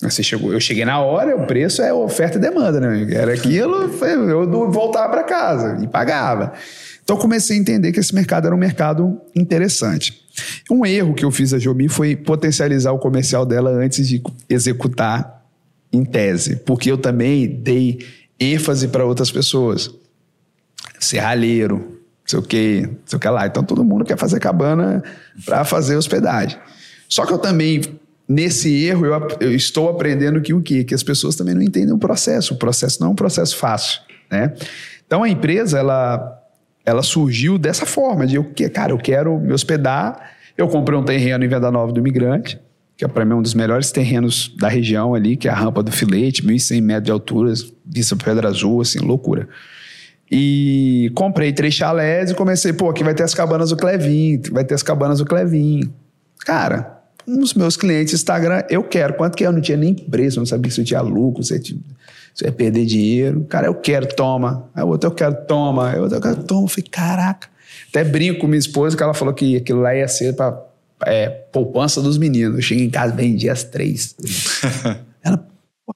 Você 0.00 0.22
chegou, 0.22 0.52
eu 0.52 0.60
cheguei 0.60 0.84
na 0.84 1.00
hora, 1.00 1.36
o 1.36 1.44
preço 1.46 1.82
é 1.82 1.92
oferta 1.92 2.38
e 2.38 2.40
demanda, 2.40 2.78
né? 2.78 3.12
Era 3.12 3.34
aquilo, 3.34 3.90
eu 4.04 4.70
voltava 4.70 5.08
para 5.08 5.24
casa 5.24 5.82
e 5.82 5.88
pagava. 5.88 6.52
Então 7.02 7.16
comecei 7.16 7.56
a 7.56 7.60
entender 7.60 7.90
que 7.90 7.98
esse 7.98 8.14
mercado 8.14 8.46
era 8.46 8.54
um 8.54 8.58
mercado 8.58 9.20
interessante. 9.34 10.24
Um 10.70 10.86
erro 10.86 11.14
que 11.14 11.24
eu 11.24 11.32
fiz 11.32 11.52
a 11.52 11.58
Jobi 11.58 11.88
foi 11.88 12.14
potencializar 12.14 12.92
o 12.92 12.98
comercial 13.00 13.44
dela 13.44 13.70
antes 13.70 14.06
de 14.06 14.22
executar 14.48 15.44
em 15.92 16.04
tese, 16.04 16.54
porque 16.54 16.92
eu 16.92 16.98
também 16.98 17.48
dei 17.48 17.98
ênfase 18.38 18.86
para 18.86 19.04
outras 19.04 19.32
pessoas. 19.32 19.90
Serralheiro, 21.00 21.97
sei 22.28 22.38
o 22.38 22.42
que, 22.42 22.88
sei 23.06 23.16
o 23.16 23.20
que 23.20 23.28
lá. 23.28 23.46
Então 23.46 23.64
todo 23.64 23.82
mundo 23.82 24.04
quer 24.04 24.18
fazer 24.18 24.38
cabana 24.38 25.02
para 25.44 25.64
fazer 25.64 25.96
hospedagem. 25.96 26.58
Só 27.08 27.24
que 27.24 27.32
eu 27.32 27.38
também, 27.38 27.80
nesse 28.28 28.84
erro, 28.84 29.06
eu, 29.06 29.28
eu, 29.40 29.54
estou 29.54 29.88
aprendendo 29.88 30.40
que 30.42 30.52
o 30.52 30.60
quê? 30.60 30.84
Que 30.84 30.94
as 30.94 31.02
pessoas 31.02 31.34
também 31.34 31.54
não 31.54 31.62
entendem 31.62 31.92
o 31.92 31.98
processo. 31.98 32.52
O 32.52 32.56
processo 32.58 33.00
não 33.00 33.08
é 33.08 33.10
um 33.12 33.16
processo 33.16 33.56
fácil, 33.56 34.02
né? 34.30 34.52
Então 35.06 35.22
a 35.22 35.28
empresa, 35.28 35.78
ela, 35.78 36.38
ela 36.84 37.02
surgiu 37.02 37.56
dessa 37.56 37.86
forma, 37.86 38.26
de 38.26 38.36
eu, 38.36 38.46
cara, 38.74 38.92
eu 38.92 38.98
quero 38.98 39.38
me 39.38 39.54
hospedar. 39.54 40.32
Eu 40.56 40.68
comprei 40.68 40.98
um 40.98 41.04
terreno 41.04 41.42
em 41.44 41.48
Venda 41.48 41.70
Nova 41.70 41.92
do 41.92 41.98
Imigrante, 41.98 42.60
que 42.94 43.06
é 43.06 43.08
para 43.08 43.24
mim 43.24 43.34
um 43.34 43.42
dos 43.42 43.54
melhores 43.54 43.90
terrenos 43.90 44.54
da 44.58 44.68
região 44.68 45.14
ali, 45.14 45.34
que 45.34 45.48
é 45.48 45.50
a 45.50 45.54
Rampa 45.54 45.82
do 45.82 45.90
Filete, 45.90 46.42
1.100 46.42 46.82
metros 46.82 47.04
de 47.04 47.10
altura, 47.10 47.54
vista 47.86 48.14
Pedra 48.16 48.48
Azul, 48.48 48.82
assim, 48.82 48.98
loucura. 48.98 49.48
E 50.30 51.10
comprei 51.14 51.52
três 51.52 51.74
chalés 51.74 52.30
e 52.30 52.34
comecei, 52.34 52.72
pô, 52.72 52.90
aqui 52.90 53.02
vai 53.02 53.14
ter 53.14 53.22
as 53.22 53.34
cabanas 53.34 53.70
do 53.70 53.76
Clevin, 53.76 54.40
vai 54.52 54.64
ter 54.64 54.74
as 54.74 54.82
cabanas 54.82 55.18
do 55.18 55.24
Clevin. 55.24 55.90
Cara, 56.44 56.98
um 57.26 57.38
dos 57.38 57.54
meus 57.54 57.76
clientes 57.76 58.14
Instagram, 58.14 58.62
eu 58.68 58.82
quero. 58.82 59.14
Quanto 59.14 59.36
que 59.36 59.44
é? 59.44 59.46
eu 59.46 59.52
não 59.52 59.60
tinha 59.60 59.76
nem 59.76 59.94
preço, 59.94 60.38
não 60.38 60.46
sabia 60.46 60.70
se 60.70 60.80
eu 60.80 60.84
tinha 60.84 61.00
lucro, 61.00 61.42
se 61.42 61.54
eu, 61.54 62.46
ia 62.46 62.52
perder 62.52 62.84
dinheiro. 62.84 63.46
Cara, 63.48 63.66
eu 63.66 63.74
quero, 63.74 64.06
toma. 64.06 64.68
Aí 64.74 64.82
o 64.82 64.88
outro, 64.88 65.10
eu 65.10 65.14
quero, 65.14 65.34
toma. 65.46 65.90
Aí 65.90 65.98
o 65.98 66.02
outro, 66.02 66.18
eu 66.18 66.22
quero, 66.22 66.42
toma. 66.44 66.64
Eu 66.64 66.68
falei, 66.68 66.86
caraca. 66.90 67.48
Até 67.88 68.04
brinco 68.04 68.40
com 68.40 68.46
minha 68.46 68.58
esposa 68.58 68.96
que 68.96 69.02
ela 69.02 69.14
falou 69.14 69.32
que 69.32 69.56
aquilo 69.56 69.80
lá 69.80 69.94
ia 69.94 70.08
ser 70.08 70.34
pra 70.36 70.58
é, 71.06 71.28
poupança 71.28 72.02
dos 72.02 72.18
meninos. 72.18 72.56
Eu 72.56 72.62
cheguei 72.62 72.84
em 72.84 72.90
casa, 72.90 73.14
vendi 73.14 73.48
as 73.48 73.64
três. 73.64 74.14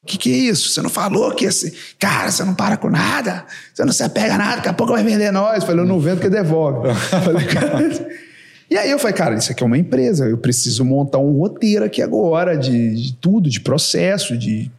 o 0.02 0.06
que, 0.06 0.18
que 0.18 0.32
é 0.32 0.36
isso? 0.36 0.68
Você 0.68 0.82
não 0.82 0.90
falou 0.90 1.32
que 1.32 1.44
esse. 1.44 1.72
Cara, 1.98 2.30
você 2.30 2.44
não 2.44 2.54
para 2.54 2.76
com 2.76 2.90
nada, 2.90 3.44
você 3.72 3.84
não 3.84 3.92
se 3.92 4.02
apega 4.02 4.34
a 4.34 4.38
nada, 4.38 4.56
daqui 4.56 4.68
a 4.68 4.72
pouco 4.72 4.92
vai 4.92 5.04
vender 5.04 5.30
nós. 5.30 5.60
Eu 5.60 5.66
falei, 5.66 5.82
eu 5.82 5.86
não 5.86 6.00
vendo 6.00 6.20
que 6.20 6.28
devolve. 6.28 6.92
falei, 7.24 7.46
cara... 7.46 8.22
E 8.68 8.76
aí 8.76 8.90
eu 8.90 8.98
falei, 8.98 9.14
cara, 9.14 9.34
isso 9.34 9.52
aqui 9.52 9.62
é 9.62 9.66
uma 9.66 9.76
empresa, 9.76 10.26
eu 10.26 10.38
preciso 10.38 10.82
montar 10.82 11.18
um 11.18 11.32
roteiro 11.38 11.84
aqui 11.84 12.00
agora 12.00 12.56
de, 12.56 12.94
de 12.94 13.12
tudo, 13.12 13.50
de 13.50 13.60
processo, 13.60 14.36
de, 14.36 14.70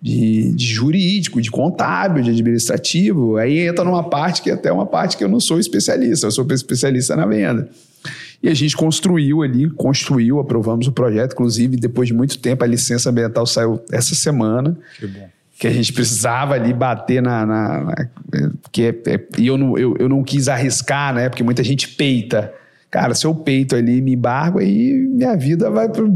de, 0.00 0.52
de, 0.52 0.66
jurídico, 0.66 1.38
de 1.38 1.50
contábil, 1.50 2.22
de 2.22 2.30
administrativo. 2.30 3.36
Aí 3.36 3.58
entra 3.60 3.84
numa 3.84 4.08
parte 4.08 4.40
que 4.40 4.50
é 4.50 4.54
até 4.54 4.72
uma 4.72 4.86
parte 4.86 5.18
que 5.18 5.22
eu 5.22 5.28
não 5.28 5.38
sou 5.38 5.60
especialista, 5.60 6.26
eu 6.26 6.30
sou 6.30 6.46
especialista 6.50 7.14
na 7.14 7.26
venda. 7.26 7.68
E 8.42 8.48
a 8.48 8.54
gente 8.54 8.76
construiu 8.76 9.42
ali, 9.42 9.70
construiu, 9.70 10.40
aprovamos 10.40 10.88
o 10.88 10.92
projeto. 10.92 11.32
Inclusive, 11.32 11.76
depois 11.76 12.08
de 12.08 12.14
muito 12.14 12.38
tempo, 12.38 12.64
a 12.64 12.66
licença 12.66 13.08
ambiental 13.08 13.46
saiu 13.46 13.80
essa 13.90 14.14
semana. 14.14 14.76
Que 14.98 15.06
bom. 15.06 15.28
Que 15.58 15.68
a 15.68 15.70
gente 15.70 15.92
precisava 15.92 16.54
ali 16.54 16.72
bater 16.72 17.22
na. 17.22 17.46
na, 17.46 17.84
na 17.84 18.08
que 18.72 18.82
é, 18.82 18.88
é, 19.06 19.20
e 19.38 19.46
eu 19.46 19.56
não, 19.56 19.78
eu, 19.78 19.96
eu 19.96 20.08
não 20.08 20.24
quis 20.24 20.48
arriscar, 20.48 21.14
né? 21.14 21.28
Porque 21.28 21.44
muita 21.44 21.62
gente 21.62 21.88
peita. 21.88 22.52
Cara, 22.90 23.14
se 23.14 23.24
eu 23.24 23.34
peito 23.34 23.76
ali 23.76 24.02
me 24.02 24.14
embargo, 24.14 24.58
aí 24.58 24.92
minha 24.92 25.36
vida 25.36 25.70
vai 25.70 25.88
pro 25.88 26.10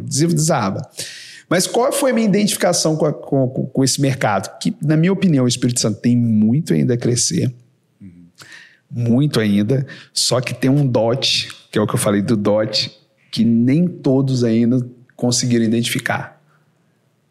desaba. 0.00 0.80
Mas 1.48 1.66
qual 1.66 1.92
foi 1.92 2.12
a 2.12 2.14
minha 2.14 2.26
identificação 2.26 2.96
com, 2.96 3.04
a, 3.04 3.12
com, 3.12 3.48
com, 3.48 3.84
esse 3.84 4.00
mercado? 4.00 4.56
Que, 4.58 4.74
na 4.80 4.96
minha 4.96 5.12
opinião, 5.12 5.44
o 5.44 5.48
Espírito 5.48 5.80
Santo 5.80 6.00
tem 6.00 6.16
muito 6.16 6.72
ainda 6.72 6.94
a 6.94 6.96
crescer. 6.96 7.52
Muito 8.92 9.40
ainda. 9.40 9.86
Só 10.12 10.40
que 10.40 10.52
tem 10.52 10.70
um 10.70 10.86
dote 10.86 11.48
que 11.72 11.78
é 11.78 11.82
o 11.82 11.86
que 11.86 11.94
eu 11.94 11.98
falei 11.98 12.20
do 12.20 12.36
DOT, 12.36 12.90
que 13.30 13.44
nem 13.44 13.88
todos 13.88 14.44
ainda 14.44 14.86
conseguiram 15.16 15.64
identificar. 15.64 16.38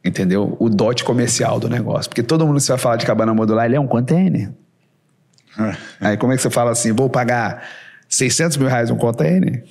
Entendeu? 0.03 0.57
O 0.59 0.67
DOT 0.67 1.03
comercial 1.03 1.59
do 1.59 1.69
negócio. 1.69 2.09
Porque 2.09 2.23
todo 2.23 2.45
mundo 2.45 2.55
que 2.55 2.63
você 2.63 2.71
vai 2.71 2.79
falar 2.79 2.95
de 2.95 3.05
cabana 3.05 3.35
modular, 3.35 3.67
ele 3.67 3.75
é 3.75 3.79
um 3.79 3.85
container. 3.85 4.51
É. 5.59 5.77
Aí 5.99 6.17
como 6.17 6.33
é 6.33 6.35
que 6.35 6.41
você 6.41 6.49
fala 6.49 6.71
assim, 6.71 6.91
vou 6.91 7.07
pagar 7.07 7.63
600 8.09 8.57
mil 8.57 8.67
reais 8.67 8.89
um 8.89 8.97
container? 8.97 9.63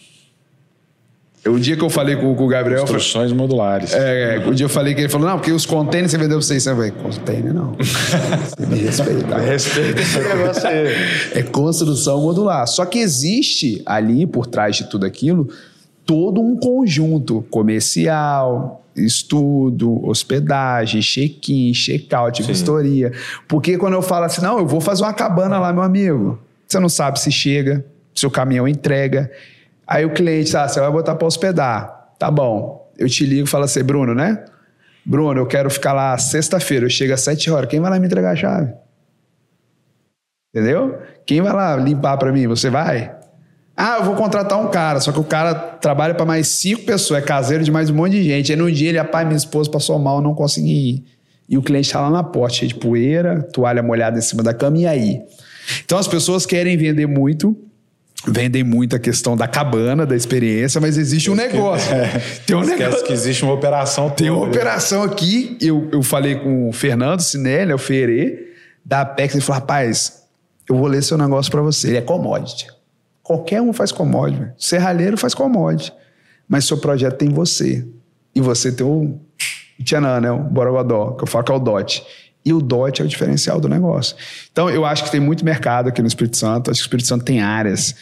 O 1.46 1.58
dia 1.58 1.74
que 1.74 1.82
eu 1.82 1.88
falei 1.88 2.16
com, 2.16 2.34
com 2.34 2.44
o 2.44 2.48
Gabriel. 2.48 2.80
Construções 2.80 3.32
modulares. 3.32 3.94
É, 3.94 4.36
é, 4.36 4.46
o 4.46 4.54
dia 4.54 4.66
eu 4.66 4.68
falei 4.68 4.94
que 4.94 5.00
ele 5.00 5.08
falou: 5.08 5.28
não, 5.28 5.38
porque 5.38 5.52
os 5.52 5.64
containers 5.64 6.10
você 6.10 6.18
vendeu 6.18 6.36
pra 6.38 6.46
vocês. 6.46 6.66
Eu 6.66 6.76
falei: 6.76 6.90
container 6.90 7.54
não. 7.54 7.74
Você 7.78 8.66
me 8.66 8.76
respeita. 8.76 9.38
Respeita 9.38 10.00
esse 10.00 10.18
negócio 10.18 10.68
aí. 10.68 10.88
É 11.34 11.42
construção 11.42 12.20
modular. 12.20 12.66
Só 12.66 12.84
que 12.84 12.98
existe 12.98 13.82
ali, 13.86 14.26
por 14.26 14.46
trás 14.46 14.76
de 14.76 14.90
tudo 14.90 15.06
aquilo, 15.06 15.48
todo 16.04 16.42
um 16.42 16.56
conjunto 16.56 17.42
comercial, 17.50 18.84
estudo, 18.94 20.06
hospedagem, 20.06 21.00
check-in, 21.00 21.72
check-out, 21.72 22.42
vistoria. 22.42 23.12
Porque 23.48 23.78
quando 23.78 23.94
eu 23.94 24.02
falo 24.02 24.26
assim, 24.26 24.42
não, 24.42 24.58
eu 24.58 24.66
vou 24.66 24.80
fazer 24.80 25.04
uma 25.04 25.14
cabana 25.14 25.58
lá, 25.58 25.72
meu 25.72 25.82
amigo. 25.82 26.38
Você 26.66 26.78
não 26.78 26.88
sabe 26.88 27.18
se 27.18 27.32
chega, 27.32 27.84
se 28.14 28.26
o 28.26 28.30
caminhão 28.30 28.68
entrega. 28.68 29.30
Aí 29.90 30.04
o 30.04 30.10
cliente, 30.10 30.56
ah, 30.56 30.68
você 30.68 30.78
vai 30.78 30.92
botar 30.92 31.16
para 31.16 31.26
hospedar. 31.26 32.12
Tá 32.16 32.30
bom. 32.30 32.88
Eu 32.96 33.08
te 33.08 33.26
ligo 33.26 33.48
e 33.48 33.50
falo 33.50 33.64
assim, 33.64 33.82
Bruno, 33.82 34.14
né? 34.14 34.44
Bruno, 35.04 35.40
eu 35.40 35.46
quero 35.46 35.68
ficar 35.68 35.92
lá 35.92 36.16
sexta-feira, 36.16 36.86
eu 36.86 36.90
chego 36.90 37.12
às 37.12 37.22
sete 37.22 37.50
horas. 37.50 37.68
Quem 37.68 37.80
vai 37.80 37.90
lá 37.90 37.98
me 37.98 38.06
entregar 38.06 38.30
a 38.30 38.36
chave? 38.36 38.72
Entendeu? 40.54 40.96
Quem 41.26 41.40
vai 41.40 41.52
lá 41.52 41.74
limpar 41.74 42.16
para 42.18 42.30
mim? 42.30 42.46
Você 42.46 42.70
vai? 42.70 43.16
Ah, 43.76 43.96
eu 43.98 44.04
vou 44.04 44.14
contratar 44.14 44.60
um 44.60 44.70
cara, 44.70 45.00
só 45.00 45.10
que 45.10 45.18
o 45.18 45.24
cara 45.24 45.54
trabalha 45.54 46.14
para 46.14 46.26
mais 46.26 46.46
cinco 46.46 46.82
pessoas, 46.82 47.20
é 47.20 47.26
caseiro 47.26 47.64
de 47.64 47.72
mais 47.72 47.90
um 47.90 47.94
monte 47.94 48.12
de 48.12 48.22
gente. 48.22 48.52
Aí 48.52 48.58
no 48.58 48.70
dia 48.70 48.90
ele, 48.90 48.98
a 48.98 49.04
pai, 49.04 49.24
minha 49.24 49.36
esposa 49.36 49.68
passou 49.68 49.98
mal, 49.98 50.20
não 50.20 50.34
consegui 50.34 50.90
ir. 50.90 51.04
E 51.48 51.58
o 51.58 51.62
cliente 51.62 51.88
está 51.88 52.00
lá 52.00 52.10
na 52.10 52.22
porta, 52.22 52.56
cheio 52.56 52.68
de 52.68 52.76
poeira, 52.76 53.42
toalha 53.42 53.82
molhada 53.82 54.18
em 54.18 54.22
cima 54.22 54.40
da 54.40 54.54
cama, 54.54 54.78
e 54.78 54.86
aí? 54.86 55.20
Então 55.84 55.98
as 55.98 56.06
pessoas 56.06 56.46
querem 56.46 56.76
vender 56.76 57.06
muito, 57.06 57.56
vendem 58.26 58.62
muito 58.62 58.94
a 58.94 58.98
questão 58.98 59.36
da 59.36 59.48
cabana, 59.48 60.04
da 60.04 60.14
experiência, 60.14 60.80
mas 60.80 60.98
existe 60.98 61.30
um 61.30 61.34
negócio. 61.34 61.90
É, 61.94 62.18
tem 62.46 62.56
um 62.56 62.64
negócio. 62.64 63.04
que 63.04 63.12
existe 63.12 63.42
uma 63.42 63.52
operação. 63.52 64.10
Tem 64.10 64.30
uma 64.30 64.46
operação 64.46 65.02
aqui, 65.02 65.56
eu, 65.60 65.88
eu 65.92 66.02
falei 66.02 66.36
com 66.36 66.68
o 66.68 66.72
Fernando 66.72 67.20
Sinelli, 67.20 67.72
é 67.72 67.74
o 67.74 67.78
Ferê, 67.78 68.52
da 68.84 69.02
Apex, 69.02 69.34
ele 69.34 69.42
falou, 69.42 69.60
rapaz, 69.60 70.22
eu 70.68 70.76
vou 70.76 70.86
ler 70.86 71.02
seu 71.02 71.18
negócio 71.18 71.50
para 71.50 71.62
você, 71.62 71.88
ele 71.88 71.96
é 71.98 72.02
commodity. 72.02 72.66
Qualquer 73.22 73.62
um 73.62 73.72
faz 73.72 73.92
commodity. 73.92 74.50
Serralheiro 74.58 75.16
faz 75.16 75.34
commodity. 75.34 75.92
Mas 76.48 76.64
seu 76.64 76.78
projeto 76.78 77.16
tem 77.16 77.28
você. 77.28 77.86
E 78.34 78.40
você 78.40 78.72
tem 78.72 78.84
o 78.84 79.20
Tchanã, 79.84 80.20
né? 80.20 80.30
O 80.30 80.38
Borogodó, 80.38 81.12
que 81.12 81.22
eu 81.22 81.28
falo 81.28 81.44
que 81.44 81.52
é 81.52 81.54
o 81.54 81.58
DOT. 81.58 82.02
E 82.44 82.52
o 82.52 82.60
DOT 82.60 83.02
é 83.02 83.04
o 83.04 83.08
diferencial 83.08 83.60
do 83.60 83.68
negócio. 83.68 84.16
Então, 84.50 84.70
eu 84.70 84.84
acho 84.84 85.04
que 85.04 85.10
tem 85.10 85.20
muito 85.20 85.44
mercado 85.44 85.88
aqui 85.88 86.00
no 86.00 86.08
Espírito 86.08 86.36
Santo. 86.36 86.70
Acho 86.70 86.78
que 86.80 86.84
o 86.84 86.86
Espírito 86.86 87.06
Santo 87.06 87.24
tem 87.24 87.40
áreas 87.40 87.94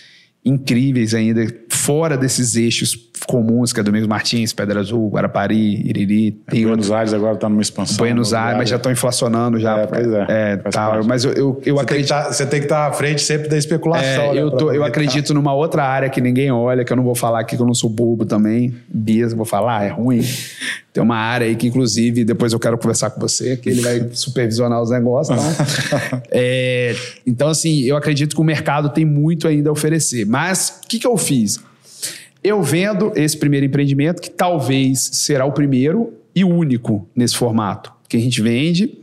incríveis 0.45 1.15
ainda, 1.15 1.47
fora 1.69 2.17
desses 2.17 2.57
eixos 2.57 2.97
comuns, 3.27 3.73
que 3.73 3.81
é 3.81 3.83
Domingos 3.83 4.09
Martins, 4.09 4.53
Pedra 4.53 4.81
Azul, 4.81 5.11
Guarapari, 5.11 5.87
Iriri. 5.87 6.31
Tem 6.49 6.63
Buenos 6.63 6.87
outro... 6.87 6.97
Aires 6.97 7.13
agora 7.13 7.35
está 7.35 7.49
numa 7.49 7.61
expansão. 7.61 7.97
Buenos 7.99 8.33
Aires, 8.33 8.57
mas 8.57 8.69
já 8.69 8.77
estão 8.77 8.91
inflacionando 8.91 9.59
já. 9.59 9.79
É, 9.79 9.87
pois 9.87 10.13
é. 10.13 10.27
é 10.29 10.57
tá, 10.57 11.01
mas 11.05 11.25
eu, 11.25 11.33
eu, 11.33 11.63
eu 11.67 11.75
você 11.75 11.83
acredito... 11.83 12.09
Tem 12.09 12.17
tá, 12.17 12.33
você 12.33 12.47
tem 12.47 12.61
que 12.61 12.67
estar 12.67 12.85
tá 12.85 12.87
à 12.87 12.93
frente 12.93 13.21
sempre 13.21 13.49
da 13.49 13.59
especulação. 13.59 14.07
É, 14.07 14.35
né, 14.35 14.41
eu, 14.41 14.51
tô, 14.51 14.73
eu 14.73 14.85
acredito 14.85 15.35
numa 15.35 15.53
outra 15.53 15.85
área 15.85 16.09
que 16.09 16.21
ninguém 16.21 16.51
olha, 16.51 16.85
que 16.85 16.93
eu 16.93 16.97
não 16.97 17.05
vou 17.05 17.15
falar 17.15 17.41
aqui, 17.41 17.57
que 17.57 17.63
eu 17.63 17.67
não 17.67 17.75
sou 17.75 17.91
bobo 17.91 18.25
também. 18.25 18.75
Bias, 18.89 19.35
vou 19.35 19.45
falar, 19.45 19.85
é 19.85 19.89
ruim. 19.89 20.23
Tem 20.99 21.05
uma 21.05 21.17
área 21.17 21.47
aí 21.47 21.55
que, 21.55 21.69
inclusive, 21.69 22.25
depois 22.25 22.53
eu 22.53 22.59
quero 22.59 22.77
conversar 22.77 23.11
com 23.11 23.21
você, 23.21 23.57
que 23.57 23.69
ele 23.69 23.83
vai 23.83 24.09
supervisionar 24.15 24.83
os 24.83 24.91
negócios. 24.91 25.39
Então, 25.39 26.23
é, 26.33 26.93
então 27.25 27.49
assim, 27.49 27.83
eu 27.83 27.97
acredito 27.97 28.35
que 28.35 28.41
o 28.41 28.45
mercado 28.45 28.89
tem 28.89 29.05
muito 29.05 29.47
ainda 29.47 29.71
a 29.71 29.73
oferecer. 29.73 30.27
Mas 30.27 30.81
o 30.83 30.89
que, 30.89 30.99
que 30.99 31.07
eu 31.07 31.17
fiz? 31.17 31.61
Eu 32.43 32.65
vendo 32.65 33.13
esse 33.15 33.37
primeiro 33.37 33.65
empreendimento, 33.65 34.21
que 34.21 34.29
talvez 34.29 35.11
será 35.13 35.45
o 35.45 35.53
primeiro 35.53 36.15
e 36.35 36.43
único 36.43 37.09
nesse 37.15 37.37
formato. 37.37 37.93
Que 38.09 38.17
a 38.17 38.21
gente 38.21 38.43
vende 38.43 38.99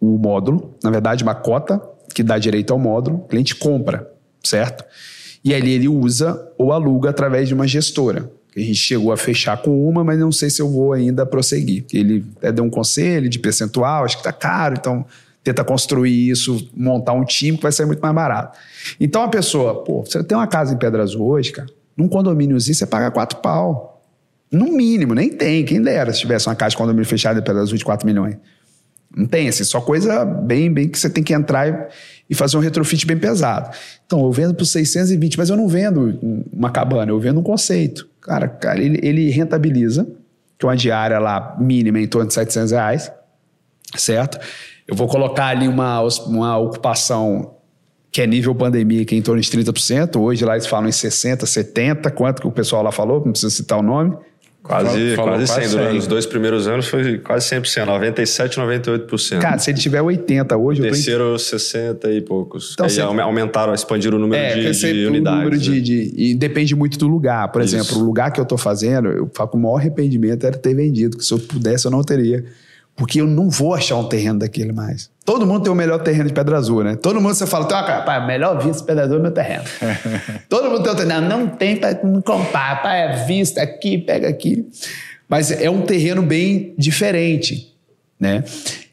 o 0.00 0.18
módulo, 0.18 0.74
na 0.82 0.90
verdade, 0.90 1.22
uma 1.22 1.36
cota 1.36 1.80
que 2.12 2.24
dá 2.24 2.36
direito 2.36 2.72
ao 2.72 2.80
módulo, 2.80 3.18
o 3.18 3.28
cliente 3.28 3.54
compra, 3.54 4.10
certo? 4.42 4.84
E 5.44 5.54
ali 5.54 5.70
ele 5.70 5.86
usa 5.86 6.50
ou 6.58 6.72
aluga 6.72 7.10
através 7.10 7.46
de 7.46 7.54
uma 7.54 7.68
gestora. 7.68 8.28
A 8.56 8.60
gente 8.60 8.74
chegou 8.74 9.12
a 9.12 9.16
fechar 9.16 9.56
com 9.62 9.88
uma, 9.88 10.02
mas 10.02 10.18
não 10.18 10.32
sei 10.32 10.50
se 10.50 10.60
eu 10.60 10.68
vou 10.68 10.92
ainda 10.92 11.24
prosseguir. 11.24 11.84
Ele 11.92 12.24
deu 12.54 12.64
um 12.64 12.70
conselho 12.70 13.28
de 13.28 13.38
percentual, 13.38 14.04
acho 14.04 14.16
que 14.16 14.20
está 14.20 14.32
caro, 14.32 14.74
então 14.78 15.04
tenta 15.42 15.64
construir 15.64 16.30
isso, 16.30 16.68
montar 16.76 17.12
um 17.12 17.24
time 17.24 17.56
que 17.56 17.62
vai 17.62 17.72
sair 17.72 17.86
muito 17.86 18.00
mais 18.00 18.14
barato. 18.14 18.58
Então 18.98 19.22
a 19.22 19.28
pessoa, 19.28 19.84
pô, 19.84 20.04
você 20.04 20.22
tem 20.22 20.36
uma 20.36 20.46
casa 20.46 20.74
em 20.74 20.78
Pedra 20.78 21.02
Azul 21.02 21.26
hoje, 21.26 21.52
cara, 21.52 21.68
num 21.96 22.08
condomíniozinho 22.08 22.74
você 22.74 22.86
paga 22.86 23.10
quatro 23.10 23.38
pau. 23.38 24.02
No 24.50 24.66
mínimo, 24.72 25.14
nem 25.14 25.28
tem, 25.30 25.64
quem 25.64 25.80
dera 25.80 26.12
se 26.12 26.20
tivesse 26.20 26.48
uma 26.48 26.56
casa 26.56 26.70
de 26.70 26.76
condomínio 26.76 27.06
fechada 27.06 27.38
em 27.38 27.42
Pedra 27.42 27.62
Azul 27.62 27.78
de 27.78 27.84
4 27.84 28.04
milhões. 28.04 28.36
Não 29.16 29.26
tem, 29.26 29.48
assim, 29.48 29.64
só 29.64 29.80
coisa 29.80 30.24
bem, 30.24 30.72
bem 30.72 30.88
que 30.88 30.98
você 30.98 31.08
tem 31.08 31.22
que 31.22 31.32
entrar 31.32 31.68
e, 31.68 31.88
e 32.30 32.34
fazer 32.34 32.56
um 32.56 32.60
retrofit 32.60 33.04
bem 33.04 33.18
pesado. 33.18 33.76
Então, 34.06 34.20
eu 34.20 34.30
vendo 34.30 34.54
por 34.54 34.64
620, 34.64 35.36
mas 35.36 35.50
eu 35.50 35.56
não 35.56 35.66
vendo 35.66 36.16
uma 36.52 36.70
cabana, 36.70 37.10
eu 37.10 37.18
vendo 37.18 37.40
um 37.40 37.42
conceito. 37.42 38.08
Cara, 38.20 38.46
cara 38.46 38.80
ele, 38.80 39.00
ele 39.02 39.28
rentabiliza, 39.30 40.06
que 40.56 40.64
é 40.64 40.68
uma 40.68 40.76
diária 40.76 41.18
lá 41.18 41.56
mínima 41.58 41.98
em 41.98 42.06
torno 42.06 42.28
de 42.28 42.34
700 42.34 42.70
reais, 42.70 43.12
certo? 43.96 44.38
Eu 44.86 44.94
vou 44.94 45.08
colocar 45.08 45.46
ali 45.46 45.66
uma, 45.66 46.00
uma 46.26 46.56
ocupação 46.56 47.56
que 48.12 48.20
é 48.20 48.26
nível 48.26 48.54
pandemia, 48.54 49.04
que 49.04 49.14
é 49.14 49.18
em 49.18 49.22
torno 49.22 49.40
de 49.40 49.50
30%. 49.50 50.20
Hoje 50.20 50.44
lá 50.44 50.54
eles 50.54 50.66
falam 50.66 50.88
em 50.88 50.92
60%, 50.92 51.42
70%. 51.42 52.12
Quanto 52.12 52.42
que 52.42 52.46
o 52.46 52.52
pessoal 52.52 52.82
lá 52.82 52.92
falou? 52.92 53.22
Não 53.24 53.32
precisa 53.32 53.50
citar 53.50 53.78
o 53.78 53.82
nome. 53.82 54.16
Quase, 54.62 55.16
Falou 55.16 55.36
quase 55.36 55.46
100. 55.46 55.68
100. 55.68 55.70
Durante 55.70 55.98
os 55.98 56.06
dois 56.06 56.26
primeiros 56.26 56.68
anos 56.68 56.86
foi 56.86 57.18
quase 57.18 57.48
100%, 57.48 57.86
97%, 57.86 58.54
98%. 59.08 59.38
Cara, 59.40 59.58
se 59.58 59.70
ele 59.70 59.78
tiver 59.78 60.02
80 60.02 60.56
hoje... 60.56 60.82
Terceiro, 60.82 61.32
tô... 61.32 61.38
60 61.38 62.12
e 62.12 62.20
poucos. 62.20 62.72
Então, 62.74 62.84
Aí 62.84 62.92
você... 62.92 63.00
aumentaram, 63.00 63.72
expandiram 63.72 64.18
o 64.18 64.20
número 64.20 64.42
é, 64.42 64.70
de, 64.70 64.92
de 64.92 65.06
unidades. 65.06 65.38
Número 65.38 65.58
de, 65.58 65.70
né? 65.70 65.80
de, 65.80 66.12
e 66.14 66.34
depende 66.34 66.76
muito 66.76 66.98
do 66.98 67.08
lugar. 67.08 67.50
Por 67.50 67.62
Isso. 67.62 67.74
exemplo, 67.74 68.02
o 68.02 68.04
lugar 68.04 68.30
que 68.30 68.38
eu 68.38 68.44
estou 68.44 68.58
fazendo, 68.58 69.08
eu 69.08 69.30
falo 69.34 69.48
que 69.48 69.56
o 69.56 69.60
maior 69.60 69.76
arrependimento 69.76 70.44
era 70.44 70.56
ter 70.56 70.74
vendido, 70.74 71.16
que 71.16 71.24
se 71.24 71.32
eu 71.32 71.38
pudesse 71.38 71.86
eu 71.86 71.90
não 71.90 72.02
teria. 72.02 72.44
Porque 72.96 73.20
eu 73.20 73.26
não 73.26 73.48
vou 73.48 73.74
achar 73.74 73.96
um 73.96 74.08
terreno 74.08 74.40
daquele 74.40 74.72
mais. 74.72 75.10
Todo 75.24 75.46
mundo 75.46 75.62
tem 75.62 75.72
o 75.72 75.74
melhor 75.74 76.02
terreno 76.02 76.28
de 76.28 76.34
Pedra 76.34 76.58
Azul, 76.58 76.84
né? 76.84 76.96
Todo 76.96 77.20
mundo 77.20 77.34
você 77.34 77.46
fala, 77.46 77.64
tem 77.64 77.76
uma 77.76 78.02
pai, 78.02 78.26
melhor 78.26 78.62
vista 78.62 78.80
de 78.80 78.86
Pedra 78.86 79.04
Azul 79.04 79.18
é 79.18 79.20
meu 79.20 79.30
terreno. 79.30 79.64
Todo 80.48 80.70
mundo 80.70 80.82
tem 80.82 80.92
o 80.92 80.96
terreno. 80.96 81.28
Não, 81.28 81.40
não 81.40 81.48
tem 81.48 81.76
para 81.76 81.94
comprar, 82.24 82.82
pai, 82.82 83.02
é 83.02 83.24
vista 83.24 83.62
aqui, 83.62 83.96
pega 83.96 84.28
aqui. 84.28 84.68
Mas 85.28 85.50
é 85.50 85.70
um 85.70 85.82
terreno 85.82 86.22
bem 86.22 86.74
diferente, 86.76 87.74
né? 88.18 88.44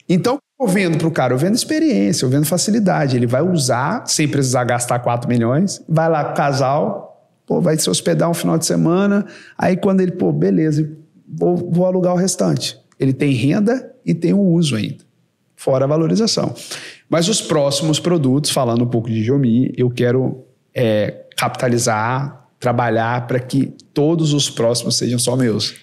Então, 0.07 0.39
eu 0.59 0.67
vendo 0.67 0.97
para 0.97 1.07
o 1.07 1.11
cara, 1.11 1.33
eu 1.33 1.37
vendo 1.37 1.55
experiência, 1.55 2.25
eu 2.25 2.29
vendo 2.29 2.45
facilidade. 2.45 3.15
Ele 3.15 3.27
vai 3.27 3.41
usar 3.41 4.03
sem 4.05 4.27
precisar 4.27 4.63
gastar 4.63 4.99
4 4.99 5.27
milhões, 5.27 5.83
vai 5.87 6.07
lá 6.09 6.23
com 6.23 6.31
o 6.31 6.35
casal, 6.35 7.29
pô, 7.45 7.61
vai 7.61 7.77
se 7.77 7.89
hospedar 7.89 8.29
um 8.29 8.33
final 8.33 8.57
de 8.57 8.65
semana, 8.65 9.25
aí 9.57 9.77
quando 9.77 10.01
ele, 10.01 10.11
pô, 10.11 10.31
beleza, 10.31 10.87
vou, 11.27 11.57
vou 11.57 11.85
alugar 11.85 12.13
o 12.13 12.17
restante. 12.17 12.77
Ele 12.99 13.13
tem 13.13 13.31
renda 13.33 13.93
e 14.05 14.13
tem 14.13 14.33
o 14.33 14.39
uso 14.39 14.75
ainda, 14.75 15.03
fora 15.55 15.85
a 15.85 15.87
valorização. 15.87 16.53
Mas 17.09 17.27
os 17.27 17.41
próximos 17.41 17.99
produtos, 17.99 18.51
falando 18.51 18.83
um 18.83 18.87
pouco 18.87 19.09
de 19.09 19.23
Geomi, 19.23 19.73
eu 19.77 19.89
quero 19.89 20.43
é, 20.73 21.25
capitalizar, 21.37 22.49
trabalhar 22.59 23.27
para 23.27 23.39
que 23.39 23.73
todos 23.93 24.33
os 24.33 24.49
próximos 24.49 24.97
sejam 24.97 25.19
só 25.19 25.35
meus. 25.35 25.75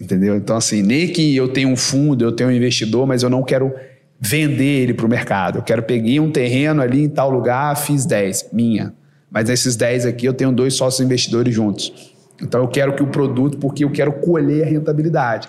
Entendeu? 0.00 0.34
Então, 0.36 0.56
assim, 0.56 0.82
nem 0.82 1.08
que 1.08 1.36
eu 1.36 1.48
tenha 1.48 1.68
um 1.68 1.76
fundo, 1.76 2.24
eu 2.24 2.32
tenho 2.32 2.48
um 2.48 2.52
investidor, 2.52 3.06
mas 3.06 3.22
eu 3.22 3.28
não 3.28 3.42
quero 3.42 3.72
vender 4.18 4.82
ele 4.82 4.94
para 4.94 5.06
o 5.06 5.08
mercado. 5.08 5.58
Eu 5.58 5.62
quero 5.62 5.82
pegar 5.82 6.22
um 6.22 6.30
terreno 6.30 6.82
ali 6.82 7.04
em 7.04 7.08
tal 7.08 7.30
lugar, 7.30 7.76
fiz 7.76 8.04
10, 8.06 8.50
minha. 8.52 8.94
Mas 9.30 9.48
nesses 9.48 9.76
10 9.76 10.06
aqui 10.06 10.26
eu 10.26 10.34
tenho 10.34 10.52
dois 10.52 10.74
sócios 10.74 11.04
investidores 11.04 11.54
juntos. 11.54 12.12
Então 12.42 12.60
eu 12.60 12.68
quero 12.68 12.94
que 12.94 13.02
o 13.02 13.06
produto, 13.06 13.58
porque 13.58 13.84
eu 13.84 13.90
quero 13.90 14.12
colher 14.12 14.64
a 14.64 14.66
rentabilidade. 14.66 15.48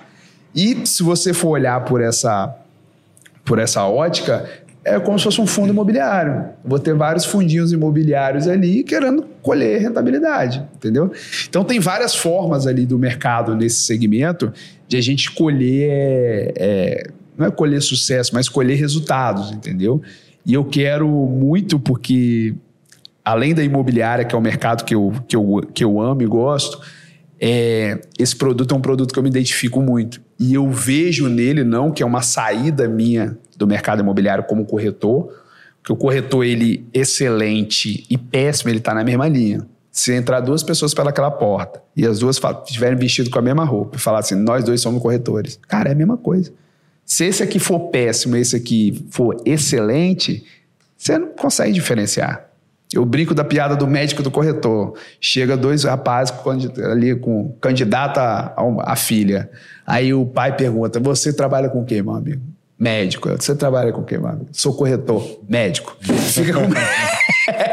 E 0.55 0.85
se 0.85 1.03
você 1.03 1.33
for 1.33 1.49
olhar 1.49 1.83
por 1.85 2.01
essa, 2.01 2.53
por 3.45 3.59
essa 3.59 3.85
ótica, 3.85 4.49
é 4.83 4.99
como 4.99 5.17
se 5.17 5.25
fosse 5.25 5.39
um 5.39 5.47
fundo 5.47 5.69
imobiliário. 5.69 6.45
Vou 6.65 6.79
ter 6.79 6.95
vários 6.95 7.25
fundinhos 7.25 7.71
imobiliários 7.71 8.47
ali 8.47 8.83
querendo 8.83 9.23
colher 9.41 9.79
rentabilidade, 9.79 10.67
entendeu? 10.75 11.11
Então 11.47 11.63
tem 11.63 11.79
várias 11.79 12.15
formas 12.15 12.65
ali 12.65 12.85
do 12.85 12.97
mercado 12.97 13.55
nesse 13.55 13.83
segmento 13.83 14.51
de 14.87 14.97
a 14.97 15.01
gente 15.01 15.31
colher, 15.31 16.53
é, 16.55 17.09
não 17.37 17.45
é 17.45 17.51
colher 17.51 17.81
sucesso, 17.81 18.31
mas 18.33 18.49
colher 18.49 18.77
resultados, 18.77 19.51
entendeu? 19.51 20.01
E 20.45 20.53
eu 20.53 20.65
quero 20.65 21.07
muito 21.07 21.79
porque 21.79 22.55
além 23.23 23.53
da 23.53 23.63
imobiliária, 23.63 24.25
que 24.25 24.33
é 24.33 24.37
o 24.37 24.41
mercado 24.41 24.83
que 24.83 24.95
eu, 24.95 25.13
que 25.27 25.35
eu, 25.35 25.69
que 25.73 25.83
eu 25.83 26.01
amo 26.01 26.23
e 26.23 26.25
gosto, 26.25 26.81
é, 27.43 27.99
esse 28.19 28.35
produto 28.35 28.75
é 28.75 28.77
um 28.77 28.81
produto 28.81 29.11
que 29.11 29.17
eu 29.17 29.23
me 29.23 29.29
identifico 29.29 29.81
muito. 29.81 30.21
E 30.39 30.53
eu 30.53 30.69
vejo 30.69 31.27
nele, 31.27 31.63
não 31.63 31.89
que 31.91 32.03
é 32.03 32.05
uma 32.05 32.21
saída 32.21 32.87
minha 32.87 33.35
do 33.57 33.65
mercado 33.65 34.01
imobiliário 34.01 34.43
como 34.43 34.63
corretor, 34.63 35.33
que 35.83 35.91
o 35.91 35.95
corretor 35.95 36.45
ele 36.45 36.85
excelente 36.93 38.05
e 38.07 38.15
péssimo, 38.15 38.69
ele 38.69 38.77
está 38.77 38.93
na 38.93 39.03
mesma 39.03 39.27
linha. 39.27 39.65
se 39.91 40.13
entrar 40.13 40.39
duas 40.39 40.63
pessoas 40.63 40.93
pelaquela 40.93 41.29
porta 41.29 41.83
e 41.97 42.05
as 42.05 42.19
duas 42.19 42.39
estiverem 42.65 42.97
vestidas 42.97 43.29
com 43.29 43.39
a 43.39 43.41
mesma 43.41 43.65
roupa 43.65 43.97
e 43.97 43.99
falar 43.99 44.19
assim, 44.19 44.35
nós 44.35 44.63
dois 44.63 44.79
somos 44.79 45.01
corretores. 45.01 45.59
Cara, 45.67 45.89
é 45.89 45.91
a 45.91 45.95
mesma 45.95 46.15
coisa. 46.15 46.53
Se 47.05 47.25
esse 47.25 47.43
aqui 47.43 47.59
for 47.59 47.89
péssimo 47.89 48.37
e 48.37 48.39
esse 48.39 48.55
aqui 48.55 49.05
for 49.09 49.35
excelente, 49.45 50.45
você 50.95 51.17
não 51.17 51.29
consegue 51.29 51.73
diferenciar. 51.73 52.50
Eu 52.93 53.05
brinco 53.05 53.33
da 53.33 53.43
piada 53.43 53.75
do 53.75 53.87
médico 53.87 54.21
do 54.21 54.29
corretor. 54.29 54.95
Chega 55.19 55.55
dois 55.55 55.83
rapazes 55.83 56.33
ali 56.83 57.15
com 57.15 57.55
candidata 57.61 58.53
a 58.79 58.95
filha. 58.95 59.49
Aí 59.85 60.13
o 60.13 60.25
pai 60.25 60.55
pergunta: 60.55 60.99
Você 60.99 61.31
trabalha 61.31 61.69
com 61.69 61.85
quem, 61.85 62.01
meu 62.01 62.15
amigo? 62.15 62.41
Médico. 62.77 63.29
Você 63.29 63.55
trabalha 63.55 63.91
com 63.91 64.03
quem, 64.03 64.17
meu 64.17 64.27
amigo? 64.27 64.47
Sou 64.51 64.73
corretor. 64.73 65.23
Médico. 65.47 65.95
Fica 66.01 66.53
com. 66.53 66.61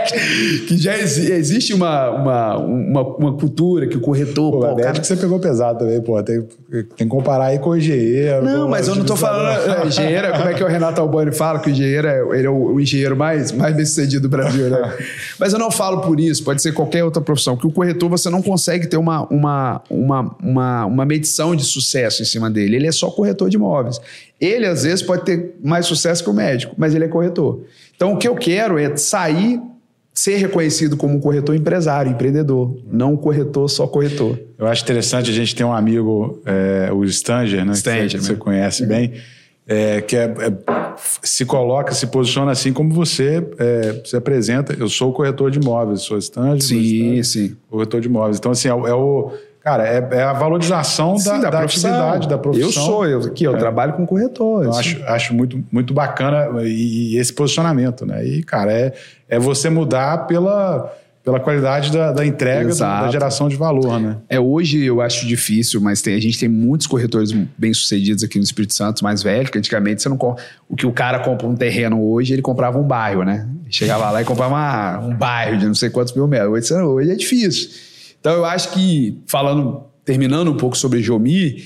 que 0.66 0.76
já 0.76 0.96
existe 0.96 1.74
uma, 1.74 2.10
uma, 2.10 2.58
uma, 2.58 3.02
uma, 3.16 3.32
cultura 3.36 3.86
que 3.86 3.96
o 3.96 4.00
corretor. 4.00 4.52
Pô, 4.52 4.60
pô 4.60 4.76
cara... 4.76 4.98
que 4.98 5.06
você 5.06 5.16
pegou 5.16 5.38
pesado 5.38 5.80
também, 5.80 6.00
pô. 6.00 6.22
Tem, 6.22 6.42
tem 6.70 6.84
que 6.84 7.06
comparar 7.06 7.46
aí 7.46 7.58
com 7.58 7.70
o 7.70 7.76
engenheiro. 7.76 8.44
Não, 8.44 8.68
mas 8.68 8.88
eu 8.88 8.94
não 8.94 9.04
tô 9.04 9.16
falando. 9.16 9.86
Engenheiro, 9.86 10.32
como 10.32 10.48
é 10.48 10.54
que 10.54 10.64
o 10.64 10.66
Renato 10.66 11.00
Albani 11.00 11.32
fala 11.32 11.58
que 11.58 11.68
o 11.68 11.72
engenheiro 11.72 12.06
é, 12.06 12.38
ele 12.38 12.46
é 12.46 12.50
o, 12.50 12.74
o 12.74 12.80
engenheiro 12.80 13.16
mais, 13.16 13.52
mais 13.52 13.74
bem 13.74 13.84
sucedido 13.84 14.28
do 14.28 14.30
Brasil, 14.30 14.70
né? 14.70 14.96
mas 15.38 15.52
eu 15.52 15.58
não 15.58 15.70
falo 15.70 16.00
por 16.00 16.18
isso, 16.18 16.44
pode 16.44 16.62
ser 16.62 16.72
qualquer 16.72 17.04
outra 17.04 17.22
profissão. 17.22 17.56
Que 17.56 17.66
o 17.66 17.70
corretor 17.70 18.08
você 18.08 18.30
não 18.30 18.42
consegue 18.42 18.86
ter 18.86 18.96
uma, 18.96 19.26
uma, 19.28 19.82
uma, 19.90 20.36
uma, 20.42 20.86
uma 20.86 21.04
medição 21.04 21.54
de 21.54 21.64
sucesso 21.64 22.22
em 22.22 22.26
cima 22.26 22.50
dele. 22.50 22.76
Ele 22.76 22.86
é 22.86 22.92
só 22.92 23.10
corretor 23.10 23.50
de 23.50 23.56
imóveis. 23.56 24.00
Ele, 24.40 24.66
às 24.66 24.84
vezes, 24.84 25.02
pode 25.02 25.24
ter 25.24 25.56
mais 25.62 25.86
sucesso 25.86 26.22
que 26.22 26.30
o 26.30 26.32
médico, 26.32 26.74
mas 26.78 26.94
ele 26.94 27.04
é 27.04 27.08
corretor. 27.08 27.64
Então, 27.96 28.12
o 28.12 28.16
que 28.16 28.28
eu 28.28 28.36
quero 28.36 28.78
é 28.78 28.96
sair 28.96 29.60
ser 30.18 30.34
reconhecido 30.38 30.96
como 30.96 31.14
um 31.14 31.20
corretor 31.20 31.54
empresário, 31.54 32.10
empreendedor, 32.10 32.76
não 32.90 33.12
um 33.12 33.16
corretor 33.16 33.70
só 33.70 33.86
corretor. 33.86 34.36
Eu 34.58 34.66
acho 34.66 34.82
interessante 34.82 35.30
a 35.30 35.32
gente 35.32 35.54
ter 35.54 35.62
um 35.62 35.72
amigo, 35.72 36.42
é, 36.44 36.90
o 36.92 37.04
Stanger, 37.04 37.64
né? 37.64 37.72
Stanger, 37.74 38.18
que 38.18 38.18
você, 38.18 38.32
né? 38.32 38.38
conhece 38.38 38.84
bem, 38.84 39.12
é, 39.64 40.00
que 40.00 40.16
é, 40.16 40.24
é, 40.24 40.52
se 41.22 41.44
coloca, 41.44 41.94
se 41.94 42.08
posiciona 42.08 42.50
assim 42.50 42.72
como 42.72 42.92
você 42.92 43.46
é, 43.60 44.02
se 44.04 44.16
apresenta. 44.16 44.74
Eu 44.76 44.88
sou 44.88 45.12
corretor 45.12 45.52
de 45.52 45.60
imóveis, 45.60 46.02
sou 46.02 46.18
Stanger. 46.18 46.62
Sim, 46.62 47.22
sim. 47.22 47.56
Corretor 47.70 48.00
de 48.00 48.08
imóveis. 48.08 48.38
Então, 48.38 48.50
assim, 48.50 48.66
é, 48.66 48.72
é 48.72 48.94
o 48.94 49.32
Cara, 49.68 49.86
é, 49.86 50.08
é 50.12 50.22
a 50.22 50.32
valorização 50.32 51.18
Sim, 51.18 51.28
da, 51.28 51.38
da, 51.38 51.50
da 51.50 51.60
atividade, 51.60 52.26
da 52.26 52.38
profissão. 52.38 52.68
Eu 52.68 52.72
sou, 52.72 53.06
eu, 53.06 53.20
aqui, 53.20 53.44
eu 53.44 53.54
é. 53.54 53.58
trabalho 53.58 53.92
com 53.92 54.06
corretor. 54.06 54.64
Eu 54.64 54.72
acho, 54.72 55.04
acho 55.04 55.34
muito, 55.34 55.62
muito 55.70 55.92
bacana 55.92 56.62
e, 56.62 57.12
e, 57.12 57.18
esse 57.18 57.30
posicionamento, 57.34 58.06
né? 58.06 58.24
E, 58.24 58.42
cara, 58.42 58.72
é, 58.72 58.94
é 59.28 59.38
você 59.38 59.68
mudar 59.68 60.26
pela, 60.26 60.90
pela 61.22 61.38
qualidade 61.38 61.92
da, 61.92 62.12
da 62.12 62.24
entrega, 62.24 62.74
da, 62.74 63.02
da, 63.02 63.10
geração 63.10 63.46
de 63.46 63.56
valor, 63.56 64.00
né? 64.00 64.16
É, 64.26 64.40
hoje 64.40 64.82
eu 64.82 65.02
acho 65.02 65.26
difícil, 65.26 65.82
mas 65.82 66.00
tem, 66.00 66.14
a 66.14 66.20
gente 66.20 66.40
tem 66.40 66.48
muitos 66.48 66.86
corretores 66.86 67.30
bem-sucedidos 67.58 68.24
aqui 68.24 68.38
no 68.38 68.44
Espírito 68.44 68.72
Santo, 68.72 69.04
mais 69.04 69.22
velhos, 69.22 69.50
que 69.50 69.58
antigamente 69.58 70.00
você 70.00 70.08
não 70.08 70.16
o 70.66 70.76
que 70.76 70.86
o 70.86 70.92
cara 70.92 71.18
compra 71.18 71.46
um 71.46 71.54
terreno 71.54 72.02
hoje, 72.02 72.32
ele 72.32 72.40
comprava 72.40 72.78
um 72.78 72.84
bairro, 72.84 73.22
né? 73.22 73.46
Chegava 73.68 74.10
lá 74.10 74.22
e 74.22 74.24
comprava 74.24 74.54
uma, 74.54 74.98
um 75.00 75.14
bairro 75.14 75.58
de 75.58 75.66
não 75.66 75.74
sei 75.74 75.90
quantos 75.90 76.14
mil 76.14 76.26
metros. 76.26 76.70
Hoje, 76.70 76.82
hoje 76.82 77.10
é 77.10 77.14
difícil. 77.14 77.87
Então 78.20 78.32
eu 78.32 78.44
acho 78.44 78.72
que, 78.72 79.22
falando, 79.26 79.84
terminando 80.04 80.50
um 80.50 80.56
pouco 80.56 80.76
sobre 80.76 81.00
Jomi, 81.00 81.62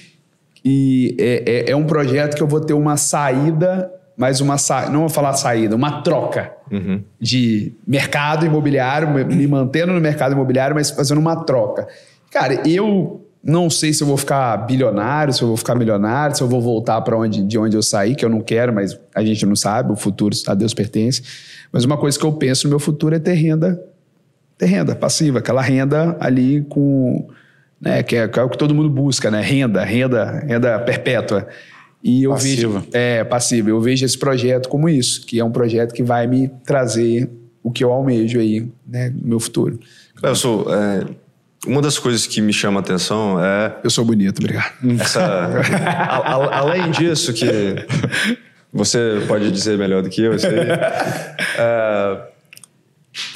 e 0.64 1.16
é, 1.18 1.42
é, 1.46 1.70
é 1.70 1.76
um 1.76 1.84
projeto 1.84 2.36
que 2.36 2.42
eu 2.42 2.46
vou 2.46 2.61
ter 2.61 2.72
uma 2.72 2.96
saída, 2.96 3.90
mas 4.16 4.40
uma 4.40 4.59
sa... 4.59 4.88
não 4.88 5.00
vou 5.00 5.09
falar 5.09 5.32
saída, 5.34 5.74
uma 5.74 6.03
troca 6.03 6.53
uhum. 6.70 7.03
de 7.20 7.72
mercado 7.86 8.46
imobiliário, 8.46 9.09
me 9.09 9.46
mantendo 9.46 9.92
no 9.92 10.00
mercado 10.00 10.32
imobiliário, 10.32 10.74
mas 10.74 10.90
fazendo 10.90 11.18
uma 11.18 11.44
troca. 11.44 11.88
Cara, 12.30 12.66
eu 12.68 13.26
não 13.42 13.68
sei 13.68 13.92
se 13.92 14.03
eu 14.03 14.07
vou 14.07 14.16
ficar 14.16 14.57
bilionário, 14.59 15.32
se 15.32 15.42
eu 15.42 15.48
vou 15.48 15.57
ficar 15.57 15.74
milionário, 15.74 16.36
se 16.36 16.42
eu 16.42 16.48
vou 16.48 16.61
voltar 16.61 17.00
para 17.00 17.16
onde, 17.18 17.42
de 17.42 17.59
onde 17.59 17.76
eu 17.76 17.82
saí, 17.82 18.14
que 18.14 18.24
eu 18.24 18.28
não 18.28 18.40
quero, 18.40 18.72
mas 18.72 18.98
a 19.14 19.24
gente 19.24 19.44
não 19.44 19.57
sabe, 19.57 19.92
o 19.92 19.96
futuro 19.96 20.36
a 20.46 20.55
Deus 20.55 20.72
pertence. 20.72 21.22
Mas 21.72 21.84
uma 21.84 21.96
coisa 21.96 22.16
que 22.18 22.24
eu 22.24 22.32
penso 22.32 22.66
no 22.66 22.70
meu 22.70 22.78
futuro 22.78 23.14
é 23.16 23.18
ter 23.18 23.32
renda 23.32 23.82
ter 24.59 24.66
renda 24.66 24.94
passiva, 24.94 25.38
aquela 25.38 25.62
renda 25.62 26.16
ali 26.20 26.62
com. 26.62 27.28
Né, 27.80 28.03
que, 28.03 28.14
é, 28.14 28.28
que 28.28 28.38
é 28.38 28.42
o 28.42 28.48
que 28.48 28.57
todo 28.57 28.74
mundo 28.74 28.88
busca, 28.88 29.28
né? 29.30 29.40
Renda, 29.40 29.82
renda, 29.84 30.44
renda 30.46 30.78
perpétua. 30.78 31.48
E 32.03 32.24
eu 32.24 32.30
passiva. 32.30 32.80
vejo. 32.80 32.88
É, 32.92 33.24
passiva. 33.24 33.70
Eu 33.70 33.80
vejo 33.80 34.05
esse 34.05 34.18
projeto 34.18 34.68
como 34.68 34.88
isso, 34.88 35.26
que 35.26 35.40
é 35.40 35.44
um 35.44 35.50
projeto 35.50 35.92
que 35.92 36.03
vai 36.03 36.26
me 36.26 36.48
trazer 36.64 37.28
o 37.62 37.70
que 37.70 37.82
eu 37.82 37.92
almejo 37.92 38.38
aí, 38.40 38.68
né, 38.86 39.11
no 39.11 39.28
meu 39.28 39.40
futuro. 39.40 39.78
Eu 40.22 40.34
sou. 40.34 40.66
É, 40.72 41.05
uma 41.66 41.80
das 41.80 41.96
coisas 41.98 42.26
que 42.26 42.40
me 42.40 42.53
chama 42.53 42.80
a 42.80 42.82
atenção 42.82 43.42
é. 43.42 43.76
Eu 43.84 43.90
sou 43.90 44.05
bonito, 44.05 44.40
obrigado. 44.40 44.72
Essa, 45.00 45.20
a, 45.20 46.16
a, 46.16 46.59
além 46.59 46.90
disso, 46.90 47.32
que 47.32 47.46
você 48.72 49.22
pode 49.28 49.50
dizer 49.50 49.78
melhor 49.78 50.03
do 50.03 50.11
que 50.11 50.22
eu, 50.22 50.36
sei, 50.38 50.50
é, 51.59 52.20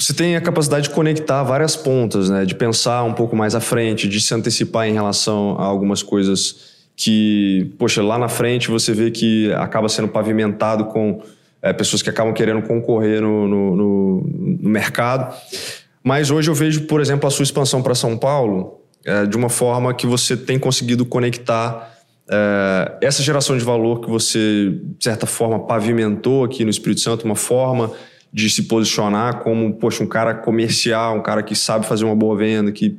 você 0.07 0.14
tem 0.14 0.36
a 0.36 0.40
capacidade 0.40 0.88
de 0.88 0.94
conectar 0.94 1.42
várias 1.42 1.74
pontas, 1.74 2.30
né? 2.30 2.44
De 2.44 2.54
pensar 2.54 3.02
um 3.02 3.12
pouco 3.12 3.34
mais 3.34 3.57
à 3.57 3.61
frente, 3.61 4.07
de 4.07 4.20
se 4.20 4.32
antecipar 4.32 4.86
em 4.86 4.92
relação 4.92 5.57
a 5.59 5.64
algumas 5.64 6.00
coisas 6.00 6.76
que, 6.94 7.74
poxa, 7.76 8.00
lá 8.04 8.16
na 8.16 8.28
frente 8.28 8.70
você 8.70 8.92
vê 8.92 9.11
que 9.11 9.52
acaba 9.54 9.88
sendo 9.88 10.07
pavimentado 10.07 10.84
com 10.84 11.20
é, 11.61 11.72
pessoas 11.72 12.02
que 12.02 12.09
acabam 12.09 12.32
querendo 12.32 12.62
concorrer 12.62 13.20
no, 13.20 13.48
no, 13.48 13.76
no, 13.76 14.22
no, 14.62 14.68
mercado. 14.70 15.34
Mas 16.04 16.30
hoje 16.30 16.48
eu 16.48 16.54
vejo, 16.54 16.82
por 16.82 17.00
exemplo, 17.00 17.26
a 17.26 17.30
sua 17.30 17.42
expansão 17.42 17.82
para 17.82 17.96
São 17.96 18.16
Paulo 18.16 18.80
é, 19.04 19.26
de 19.26 19.36
uma 19.36 19.48
forma 19.48 19.92
que 19.92 20.07
você 20.07 20.36
tem 20.36 20.57
conseguido 20.57 21.04
conectar 21.04 21.96
é, 22.30 22.98
essa 23.00 23.24
geração 23.24 23.59
de 23.59 23.64
valor 23.64 24.02
que 24.02 24.09
você, 24.09 24.70
de 24.70 25.02
certa 25.02 25.26
forma, 25.26 25.66
pavimentou 25.66 26.44
aqui 26.44 26.62
no 26.62 26.70
Espírito 26.70 27.00
Santo, 27.00 27.24
uma 27.24 27.34
forma 27.34 27.90
de 28.37 28.51
se 28.51 28.64
posicionar 28.64 29.39
como, 29.39 29.72
poxa, 29.72 30.05
um 30.05 30.07
cara 30.07 30.34
comercial, 30.34 31.16
um 31.16 31.22
cara 31.22 31.43
que 31.43 31.55
sabe 31.55 31.87
fazer 31.87 32.05
uma 32.05 32.14
boa 32.14 32.37
venda, 32.37 32.70
que 32.70 32.95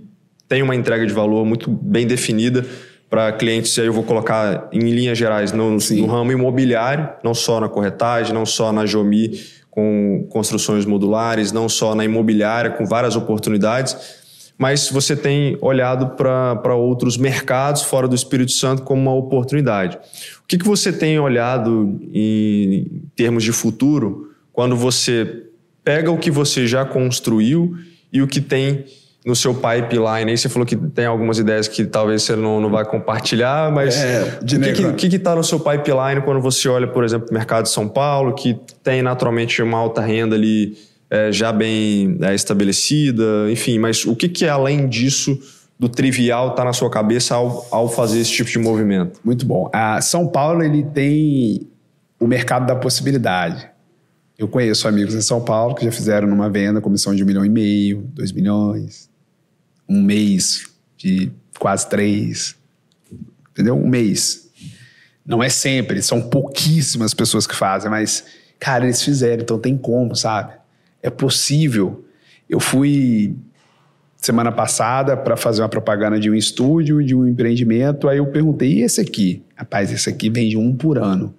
tem 0.50 0.64
uma 0.64 0.76
entrega 0.76 1.06
de 1.06 1.14
valor 1.14 1.46
muito 1.46 1.70
bem 1.70 2.08
definida 2.08 2.66
para 3.08 3.32
clientes, 3.34 3.78
aí 3.78 3.86
eu 3.86 3.94
vou 3.94 4.04
colocar 4.04 4.68
em 4.74 4.80
linhas 4.80 5.16
gerais 5.16 5.52
no, 5.52 5.78
no, 5.78 6.06
ramo 6.08 6.32
imobiliário, 6.32 7.08
não 7.24 7.36
só 7.36 7.62
na 7.62 7.70
corretagem, 7.70 8.34
não 8.34 8.48
só 8.48 8.72
na 8.72 8.88
Jomi 8.88 9.40
com 9.70 10.26
construções 10.32 10.88
modulares, 10.88 11.52
não 11.52 11.70
só 11.70 11.94
na 11.94 12.04
imobiliária 12.04 12.72
com 12.72 12.84
várias 12.84 13.16
oportunidades, 13.16 13.96
mas 14.58 14.90
você 14.90 15.16
tem 15.16 15.56
olhado 15.62 16.16
para 16.16 16.74
outros 16.74 17.16
mercados 17.16 17.84
fora 17.84 18.08
do 18.08 18.16
Espírito 18.16 18.54
Santo 18.54 18.82
como 18.82 19.04
uma 19.04 19.14
oportunidade. 19.14 19.98
O 20.44 20.48
que, 20.48 20.58
que 20.58 20.66
você 20.66 20.92
tem 20.92 21.20
olhado 21.20 22.00
em 22.12 23.04
termos 23.16 23.44
de 23.44 23.52
futuro 23.52 24.28
quando 24.58 24.76
você 24.76 25.44
pega 25.84 26.10
o 26.10 26.18
que 26.18 26.32
você 26.32 26.66
já 26.66 26.84
construiu 26.84 27.76
e 28.12 28.24
o 28.24 28.28
que 28.28 28.42
tem 28.42 28.86
no 29.24 29.36
seu 29.36 29.54
pipeline. 29.54 30.32
Aí 30.32 30.36
você 30.36 30.50
falou 30.50 30.66
que 30.66 30.76
tem 30.76 31.06
algumas 31.06 31.38
ideias 31.38 31.68
que 31.68 31.86
talvez 31.86 32.24
você 32.24 32.36
não, 32.36 32.60
não 32.60 32.72
vai 32.72 32.84
compartilhar, 32.84 33.72
mas 33.72 33.96
é, 33.96 34.40
o 34.90 34.96
que 34.96 35.06
está 35.16 35.36
no 35.36 35.44
seu 35.44 35.60
pipeline 35.60 36.22
quando 36.26 36.42
você 36.42 36.68
olha, 36.68 36.88
por 36.88 37.04
exemplo, 37.04 37.28
o 37.30 37.34
mercado 37.36 37.66
de 37.66 37.70
São 37.70 37.88
Paulo, 37.88 38.34
que 38.34 38.60
tem 38.82 39.04
naturalmente 39.04 39.62
uma 39.62 39.78
alta 39.78 40.02
renda 40.02 40.36
ali 40.36 40.76
é, 41.08 41.32
já 41.32 41.52
bem 41.52 42.18
é, 42.24 42.34
estabelecida, 42.34 43.52
enfim, 43.52 43.78
mas 43.78 44.06
o 44.06 44.16
que, 44.16 44.28
que 44.28 44.44
é 44.44 44.50
além 44.50 44.88
disso 44.88 45.38
do 45.78 45.88
trivial 45.88 46.50
está 46.50 46.66
na 46.66 46.74
sua 46.74 46.90
cabeça 46.90 47.36
ao, 47.36 47.64
ao 47.70 47.88
fazer 47.88 48.22
esse 48.22 48.32
tipo 48.32 48.50
de 48.50 48.58
movimento? 48.58 49.20
Muito 49.24 49.46
bom. 49.46 49.70
A 49.72 50.02
São 50.02 50.28
Paulo 50.28 50.64
ele 50.64 50.84
tem 50.84 51.68
o 52.20 52.26
mercado 52.26 52.66
da 52.66 52.76
possibilidade. 52.76 53.77
Eu 54.38 54.48
conheço 54.48 54.88
amigos 54.88 55.16
em 55.16 55.22
São 55.22 55.44
Paulo 55.44 55.74
que 55.74 55.84
já 55.84 55.92
fizeram 55.92 56.28
numa 56.28 56.48
venda 56.48 56.80
comissão 56.80 57.16
de 57.16 57.24
um 57.24 57.26
milhão 57.26 57.44
e 57.44 57.50
meio, 57.50 58.04
dois 58.14 58.32
milhões, 58.32 59.10
um 59.90 60.00
mês 60.00 60.70
de 60.96 61.32
quase 61.58 61.90
três, 61.90 62.56
entendeu? 63.52 63.76
Um 63.76 63.88
mês. 63.88 64.52
Não 65.26 65.42
é 65.42 65.50
sempre, 65.50 66.04
são 66.04 66.22
pouquíssimas 66.22 67.16
pessoas 67.16 67.48
que 67.48 67.56
fazem, 67.56 67.90
mas, 67.90 68.26
cara, 68.60 68.86
eles 68.86 69.02
fizeram, 69.02 69.42
então 69.42 69.58
tem 69.58 69.76
como, 69.76 70.16
sabe? 70.16 70.54
É 71.02 71.10
possível. 71.10 72.06
Eu 72.48 72.60
fui 72.60 73.36
semana 74.18 74.52
passada 74.52 75.18
para 75.18 75.36
fazer 75.36 75.64
uma 75.64 75.70
propaganda 75.70 76.20
de 76.20 76.30
um 76.30 76.36
estúdio, 76.36 77.04
de 77.04 77.16
um 77.16 77.28
empreendimento, 77.28 78.08
aí 78.08 78.20
eu 78.20 78.28
perguntei, 78.28 78.74
e 78.74 78.82
esse 78.84 79.02
aqui? 79.02 79.44
Rapaz, 79.56 79.92
esse 79.92 80.08
aqui 80.08 80.30
vende 80.30 80.56
um 80.56 80.76
por 80.76 81.00
ano 81.00 81.34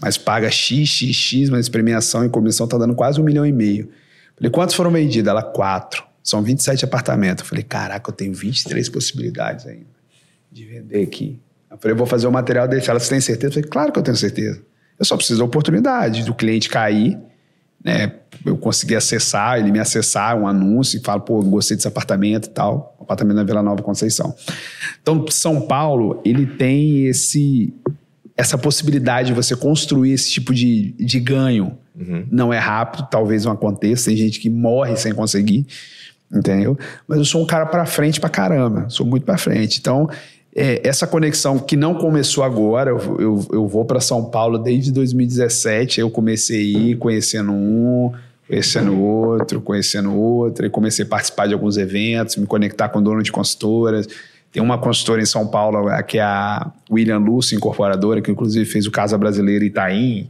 mas 0.00 0.16
paga 0.16 0.50
X, 0.50 0.88
X, 0.88 1.14
X, 1.14 1.50
mas 1.50 1.68
premiação 1.68 2.24
e 2.24 2.28
comissão 2.28 2.66
tá 2.66 2.78
dando 2.78 2.94
quase 2.94 3.20
um 3.20 3.24
milhão 3.24 3.46
e 3.46 3.52
meio. 3.52 3.90
Falei, 4.36 4.50
quantos 4.50 4.74
foram 4.74 4.90
vendidos? 4.90 5.28
Ela, 5.28 5.42
quatro. 5.42 6.04
São 6.22 6.42
27 6.42 6.84
apartamentos. 6.84 7.46
falei, 7.46 7.64
caraca, 7.64 8.10
eu 8.10 8.14
tenho 8.14 8.32
23 8.32 8.88
possibilidades 8.88 9.66
ainda 9.66 10.00
de 10.50 10.64
vender 10.64 11.02
aqui. 11.02 11.38
Eu 11.70 11.78
falei, 11.78 11.92
eu 11.92 11.98
vou 11.98 12.06
fazer 12.06 12.26
o 12.26 12.32
material 12.32 12.66
desse. 12.66 12.90
Ela, 12.90 12.98
você 12.98 13.10
tem 13.10 13.20
certeza? 13.20 13.50
Eu 13.50 13.54
falei, 13.54 13.68
claro 13.68 13.92
que 13.92 13.98
eu 13.98 14.02
tenho 14.02 14.16
certeza. 14.16 14.62
Eu 14.98 15.04
só 15.04 15.16
preciso 15.16 15.38
da 15.38 15.44
oportunidade 15.44 16.24
do 16.24 16.34
cliente 16.34 16.68
cair 16.68 17.18
né? 17.82 18.12
Eu 18.44 18.56
consegui 18.56 18.94
acessar, 18.94 19.58
ele 19.58 19.72
me 19.72 19.78
acessar, 19.78 20.36
um 20.36 20.46
anúncio, 20.46 20.98
e 20.98 21.00
fala, 21.00 21.20
pô, 21.20 21.42
gostei 21.42 21.76
desse 21.76 21.88
apartamento 21.88 22.46
e 22.46 22.50
tal. 22.50 22.96
Apartamento 23.00 23.36
na 23.36 23.44
Vila 23.44 23.62
Nova 23.62 23.82
Conceição. 23.82 24.34
Então, 25.00 25.26
São 25.28 25.62
Paulo, 25.62 26.20
ele 26.24 26.46
tem 26.46 27.06
esse 27.06 27.72
essa 28.40 28.56
possibilidade 28.56 29.28
de 29.28 29.34
você 29.34 29.54
construir 29.54 30.12
esse 30.12 30.30
tipo 30.30 30.54
de, 30.54 30.92
de 30.92 31.20
ganho. 31.20 31.76
Uhum. 31.94 32.24
Não 32.30 32.50
é 32.50 32.58
rápido, 32.58 33.06
talvez 33.10 33.44
não 33.44 33.52
aconteça. 33.52 34.06
Tem 34.06 34.16
gente 34.16 34.40
que 34.40 34.48
morre 34.48 34.96
sem 34.96 35.12
conseguir, 35.12 35.66
entendeu? 36.32 36.78
Mas 37.06 37.18
eu 37.18 37.24
sou 37.26 37.42
um 37.42 37.46
cara 37.46 37.66
para 37.66 37.84
frente 37.84 38.18
pra 38.18 38.30
caramba, 38.30 38.88
sou 38.88 39.04
muito 39.04 39.26
para 39.26 39.36
frente. 39.36 39.78
Então, 39.78 40.08
é, 40.56 40.80
essa 40.82 41.06
conexão 41.06 41.58
que 41.58 41.76
não 41.76 41.94
começou 41.94 42.42
agora, 42.42 42.90
eu, 42.90 42.98
eu, 43.20 43.46
eu 43.52 43.68
vou 43.68 43.84
para 43.84 44.00
São 44.00 44.24
Paulo 44.24 44.56
desde 44.56 44.90
2017, 44.90 46.00
eu 46.00 46.10
comecei 46.10 46.74
a 46.74 46.78
ir 46.78 46.96
conhecendo 46.96 47.52
um, 47.52 48.10
conhecendo 48.48 48.98
outro, 48.98 49.60
conhecendo 49.60 50.14
outro, 50.16 50.64
e 50.64 50.70
comecei 50.70 51.04
a 51.04 51.08
participar 51.08 51.46
de 51.46 51.52
alguns 51.52 51.76
eventos, 51.76 52.36
me 52.36 52.46
conectar 52.46 52.88
com 52.88 53.02
dono 53.02 53.22
de 53.22 53.30
consultoras. 53.30 54.08
Tem 54.52 54.62
uma 54.62 54.78
consultora 54.78 55.22
em 55.22 55.26
São 55.26 55.46
Paulo, 55.46 55.86
que 56.04 56.18
é 56.18 56.22
a 56.22 56.72
William 56.90 57.18
Lúcio, 57.18 57.56
incorporadora, 57.56 58.20
que 58.20 58.30
inclusive 58.30 58.64
fez 58.64 58.86
o 58.86 58.90
Casa 58.90 59.16
Brasileira 59.16 59.64
Itaim, 59.64 60.28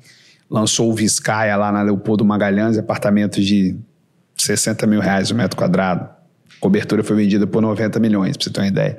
lançou 0.48 0.90
o 0.90 0.94
Viscaia 0.94 1.56
lá 1.56 1.72
na 1.72 1.82
Leopoldo 1.82 2.24
Magalhães, 2.24 2.76
apartamento 2.76 3.40
de 3.40 3.76
60 4.36 4.86
mil 4.86 5.00
reais 5.00 5.30
o 5.30 5.34
metro 5.34 5.56
quadrado. 5.56 6.02
A 6.04 6.60
cobertura 6.60 7.02
foi 7.02 7.16
vendida 7.16 7.46
por 7.46 7.62
90 7.62 7.98
milhões, 7.98 8.36
para 8.36 8.44
você 8.44 8.50
ter 8.50 8.60
uma 8.60 8.68
ideia. 8.68 8.98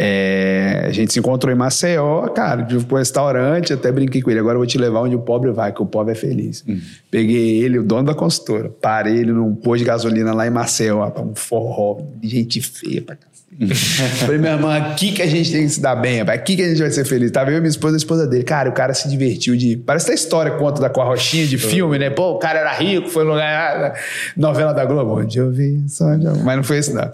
É, 0.00 0.84
a 0.86 0.92
gente 0.92 1.12
se 1.12 1.18
encontrou 1.18 1.52
em 1.52 1.56
Maceió, 1.56 2.28
cara, 2.28 2.62
de 2.62 2.76
um 2.76 2.94
restaurante, 2.94 3.72
até 3.72 3.90
brinquei 3.90 4.22
com 4.22 4.30
ele. 4.30 4.38
Agora 4.38 4.54
eu 4.54 4.60
vou 4.60 4.66
te 4.66 4.78
levar 4.78 5.00
onde 5.00 5.16
o 5.16 5.20
pobre 5.20 5.50
vai, 5.50 5.72
que 5.72 5.82
o 5.82 5.86
pobre 5.86 6.12
é 6.12 6.14
feliz. 6.14 6.64
Uhum. 6.66 6.80
Peguei 7.10 7.62
ele, 7.62 7.80
o 7.80 7.82
dono 7.82 8.04
da 8.04 8.14
consultora, 8.14 8.68
parei 8.68 9.18
ele 9.18 9.32
num 9.32 9.54
posto 9.56 9.78
de 9.78 9.84
gasolina 9.84 10.32
lá 10.32 10.46
em 10.46 10.50
Maceió, 10.50 11.12
um 11.18 11.34
forró, 11.34 12.00
gente 12.22 12.60
feia 12.60 13.02
pra 13.02 13.16
cá. 13.16 13.26
Falei, 14.20 14.38
minha 14.38 14.52
irmã, 14.52 14.76
aqui 14.76 15.12
que 15.12 15.22
a 15.22 15.26
gente 15.26 15.50
tem 15.50 15.62
que 15.62 15.70
se 15.70 15.80
dar 15.80 15.96
bem, 15.96 16.20
aqui 16.20 16.54
que 16.54 16.62
a 16.62 16.68
gente 16.68 16.80
vai 16.80 16.90
ser 16.90 17.04
feliz. 17.04 17.30
Tava 17.30 17.50
eu, 17.50 17.58
minha 17.58 17.68
esposa 17.68 17.94
e 17.94 17.96
a 17.96 17.98
esposa 17.98 18.26
dele. 18.26 18.44
Cara, 18.44 18.68
o 18.68 18.72
cara 18.72 18.94
se 18.94 19.08
divertiu 19.08 19.56
de. 19.56 19.76
Parece 19.76 20.10
a 20.10 20.14
história 20.14 20.52
conta 20.52 20.80
da 20.80 20.90
Corrochinha 20.90 21.46
de 21.46 21.58
filme, 21.58 21.98
né? 21.98 22.10
Pô, 22.10 22.32
o 22.32 22.38
cara 22.38 22.60
era 22.60 22.72
rico, 22.72 23.08
foi 23.08 23.24
no 23.24 23.30
lugar. 23.30 23.94
Novela 24.36 24.72
da 24.72 24.84
Globo. 24.84 25.20
Onde 25.20 25.38
eu 25.38 25.50
vi, 25.50 25.82
só 25.88 26.06
onde 26.06 26.26
eu... 26.26 26.36
Mas 26.36 26.56
não 26.56 26.62
foi 26.62 26.78
isso, 26.78 26.94
não. 26.94 27.10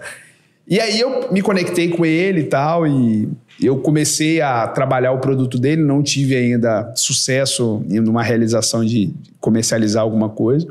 E 0.67 0.79
aí 0.79 0.99
eu 0.99 1.31
me 1.31 1.41
conectei 1.41 1.89
com 1.89 2.05
ele 2.05 2.41
e 2.41 2.45
tal, 2.45 2.87
e 2.87 3.29
eu 3.61 3.77
comecei 3.77 4.41
a 4.41 4.67
trabalhar 4.67 5.11
o 5.11 5.19
produto 5.19 5.59
dele, 5.59 5.81
não 5.83 6.01
tive 6.01 6.35
ainda 6.35 6.91
sucesso 6.95 7.83
em 7.87 7.99
uma 7.99 8.23
realização 8.23 8.83
de 8.83 9.13
comercializar 9.39 10.01
alguma 10.01 10.27
coisa, 10.27 10.67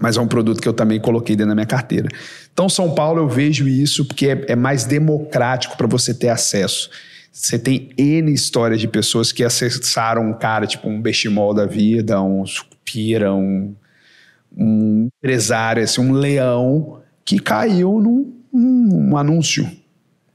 mas 0.00 0.16
é 0.16 0.20
um 0.20 0.26
produto 0.26 0.60
que 0.60 0.68
eu 0.68 0.72
também 0.72 1.00
coloquei 1.00 1.36
dentro 1.36 1.50
da 1.50 1.54
minha 1.54 1.66
carteira. 1.66 2.08
Então, 2.52 2.68
São 2.68 2.94
Paulo, 2.94 3.20
eu 3.20 3.28
vejo 3.28 3.68
isso 3.68 4.04
porque 4.04 4.28
é, 4.28 4.44
é 4.48 4.56
mais 4.56 4.84
democrático 4.84 5.76
para 5.76 5.86
você 5.86 6.14
ter 6.14 6.28
acesso. 6.28 6.90
Você 7.30 7.58
tem 7.58 7.90
N 7.96 8.32
histórias 8.32 8.80
de 8.80 8.88
pessoas 8.88 9.32
que 9.32 9.42
acessaram 9.42 10.28
um 10.28 10.34
cara, 10.34 10.66
tipo 10.66 10.88
um 10.88 11.00
Bechimol 11.00 11.54
da 11.54 11.66
vida, 11.66 12.20
um 12.22 12.44
Sucupira, 12.44 13.32
um, 13.32 13.74
um 14.56 15.08
empresário, 15.18 15.82
assim, 15.82 16.00
um 16.00 16.12
leão, 16.12 17.00
que 17.24 17.38
caiu 17.38 17.98
num 18.00 18.34
um, 18.52 19.10
um 19.10 19.16
anúncio, 19.16 19.70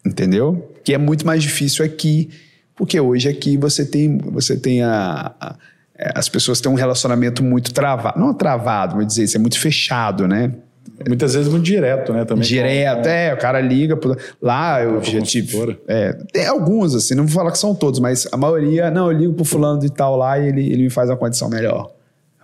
entendeu? 0.05 0.73
Que 0.83 0.93
é 0.93 0.97
muito 0.97 1.25
mais 1.25 1.43
difícil 1.43 1.85
aqui, 1.85 2.29
porque 2.75 2.99
hoje 2.99 3.29
aqui 3.29 3.57
você 3.57 3.85
tem, 3.85 4.17
você 4.17 4.57
tem 4.57 4.81
a, 4.81 5.35
a 5.39 5.55
as 6.15 6.29
pessoas 6.29 6.61
têm 6.61 6.71
um 6.71 6.75
relacionamento 6.75 7.43
muito 7.43 7.73
travado, 7.73 8.19
não 8.19 8.33
travado, 8.33 8.95
vou 8.95 9.05
dizer, 9.05 9.23
isso 9.23 9.37
é 9.37 9.39
muito 9.39 9.59
fechado, 9.59 10.27
né? 10.27 10.51
Muitas 11.07 11.35
vezes 11.35 11.47
muito 11.47 11.63
direto, 11.63 12.11
né? 12.11 12.25
Também 12.25 12.43
direto, 12.43 13.03
com... 13.03 13.09
é, 13.09 13.33
o 13.33 13.37
cara 13.37 13.61
liga. 13.61 13.95
Por... 13.95 14.17
Lá 14.41 14.81
eu 14.81 15.03
já 15.03 15.21
tive. 15.21 15.77
É, 15.87 16.13
tem 16.31 16.47
alguns, 16.47 16.95
assim, 16.95 17.13
não 17.13 17.25
vou 17.25 17.33
falar 17.33 17.51
que 17.51 17.59
são 17.59 17.75
todos, 17.75 17.99
mas 17.99 18.27
a 18.31 18.37
maioria, 18.37 18.89
não, 18.89 19.11
eu 19.11 19.17
ligo 19.17 19.33
pro 19.33 19.45
fulano 19.45 19.79
de 19.79 19.91
tal 19.91 20.15
lá 20.15 20.39
e 20.39 20.47
ele, 20.47 20.65
ele 20.65 20.83
me 20.83 20.89
faz 20.89 21.09
uma 21.09 21.17
condição 21.17 21.49
melhor. 21.49 21.91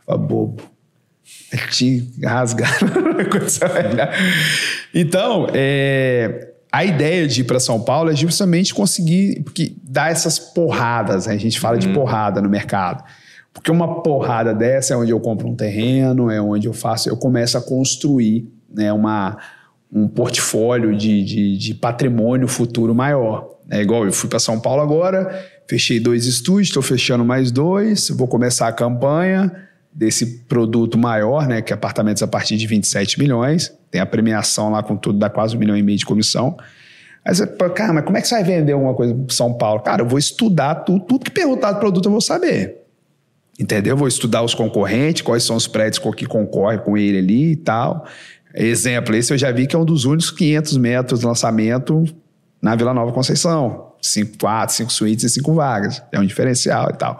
Fala, 0.05 0.19
bobo 0.19 0.73
te 1.71 2.11
rasgar. 2.23 2.71
então, 4.93 5.47
é, 5.53 6.49
a 6.71 6.83
ideia 6.83 7.27
de 7.27 7.41
ir 7.41 7.43
para 7.43 7.59
São 7.59 7.81
Paulo 7.81 8.11
é 8.11 8.15
justamente 8.15 8.73
conseguir 8.73 9.41
porque 9.43 9.73
dar 9.83 10.11
essas 10.11 10.39
porradas. 10.39 11.27
Né? 11.27 11.33
A 11.33 11.37
gente 11.37 11.59
fala 11.59 11.77
de 11.77 11.87
uhum. 11.87 11.93
porrada 11.93 12.41
no 12.41 12.49
mercado. 12.49 13.03
Porque 13.53 13.69
uma 13.69 14.01
porrada 14.01 14.53
dessa 14.53 14.95
é 14.95 14.97
onde 14.97 15.11
eu 15.11 15.19
compro 15.19 15.47
um 15.47 15.55
terreno, 15.55 16.31
é 16.31 16.41
onde 16.41 16.67
eu 16.67 16.73
faço, 16.73 17.07
eu 17.07 17.15
começo 17.15 17.57
a 17.57 17.61
construir 17.61 18.51
né, 18.73 18.91
uma, 18.91 19.37
um 19.91 20.07
portfólio 20.07 20.95
de, 20.97 21.23
de, 21.23 21.57
de 21.57 21.73
patrimônio 21.75 22.47
futuro 22.47 22.95
maior. 22.95 23.47
É 23.69 23.81
igual 23.81 24.05
eu 24.05 24.11
fui 24.11 24.27
para 24.27 24.39
São 24.39 24.59
Paulo 24.59 24.81
agora, 24.81 25.47
fechei 25.69 25.99
dois 25.99 26.25
estúdios, 26.25 26.69
estou 26.69 26.81
fechando 26.81 27.23
mais 27.23 27.51
dois, 27.51 28.09
vou 28.09 28.27
começar 28.27 28.67
a 28.67 28.73
campanha 28.73 29.51
desse 29.93 30.39
produto 30.45 30.97
maior, 30.97 31.47
né, 31.47 31.61
que 31.61 31.71
é 31.71 31.75
apartamentos 31.75 32.23
a 32.23 32.27
partir 32.27 32.57
de 32.57 32.65
27 32.65 33.19
milhões, 33.19 33.71
tem 33.91 34.01
a 34.01 34.05
premiação 34.05 34.71
lá 34.71 34.81
com 34.81 34.97
tudo, 34.97 35.19
dá 35.19 35.29
quase 35.29 35.55
um 35.55 35.59
milhão 35.59 35.77
e 35.77 35.83
meio 35.83 35.97
de 35.97 36.05
comissão. 36.05 36.57
Aí 37.23 37.33
você, 37.33 37.45
cara, 37.45 37.93
mas 37.93 38.03
como 38.03 38.17
é 38.17 38.21
que 38.21 38.27
você 38.27 38.35
vai 38.35 38.43
vender 38.43 38.73
alguma 38.73 38.95
coisa 38.95 39.13
para 39.13 39.33
São 39.33 39.53
Paulo? 39.53 39.81
Cara, 39.81 40.01
eu 40.01 40.07
vou 40.07 40.17
estudar 40.17 40.75
tudo, 40.75 41.05
tudo 41.05 41.23
que 41.23 41.31
perguntar 41.31 41.71
do 41.73 41.79
produto 41.79 42.05
eu 42.05 42.11
vou 42.11 42.19
saber. 42.19 42.82
Entendeu? 43.59 43.93
Eu 43.93 43.97
vou 43.97 44.07
estudar 44.07 44.41
os 44.41 44.53
concorrentes, 44.53 45.21
quais 45.21 45.43
são 45.43 45.55
os 45.55 45.67
prédios 45.67 46.03
que 46.15 46.25
concorrem 46.25 46.79
com 46.79 46.97
ele 46.97 47.19
ali 47.19 47.51
e 47.51 47.55
tal. 47.55 48.05
Exemplo, 48.53 49.15
esse 49.15 49.33
eu 49.33 49.37
já 49.37 49.51
vi 49.51 49.67
que 49.67 49.75
é 49.75 49.79
um 49.79 49.85
dos 49.85 50.05
únicos 50.05 50.31
500 50.31 50.77
metros 50.77 51.19
de 51.19 51.25
lançamento 51.25 52.03
na 52.61 52.75
Vila 52.75 52.93
Nova 52.93 53.11
Conceição. 53.11 53.93
Cinco 54.01 54.37
quartos, 54.37 54.75
cinco 54.75 54.91
suítes 54.91 55.23
e 55.23 55.29
cinco 55.29 55.53
vagas. 55.53 56.01
É 56.11 56.19
um 56.19 56.25
diferencial 56.25 56.89
e 56.89 56.97
tal. 56.97 57.19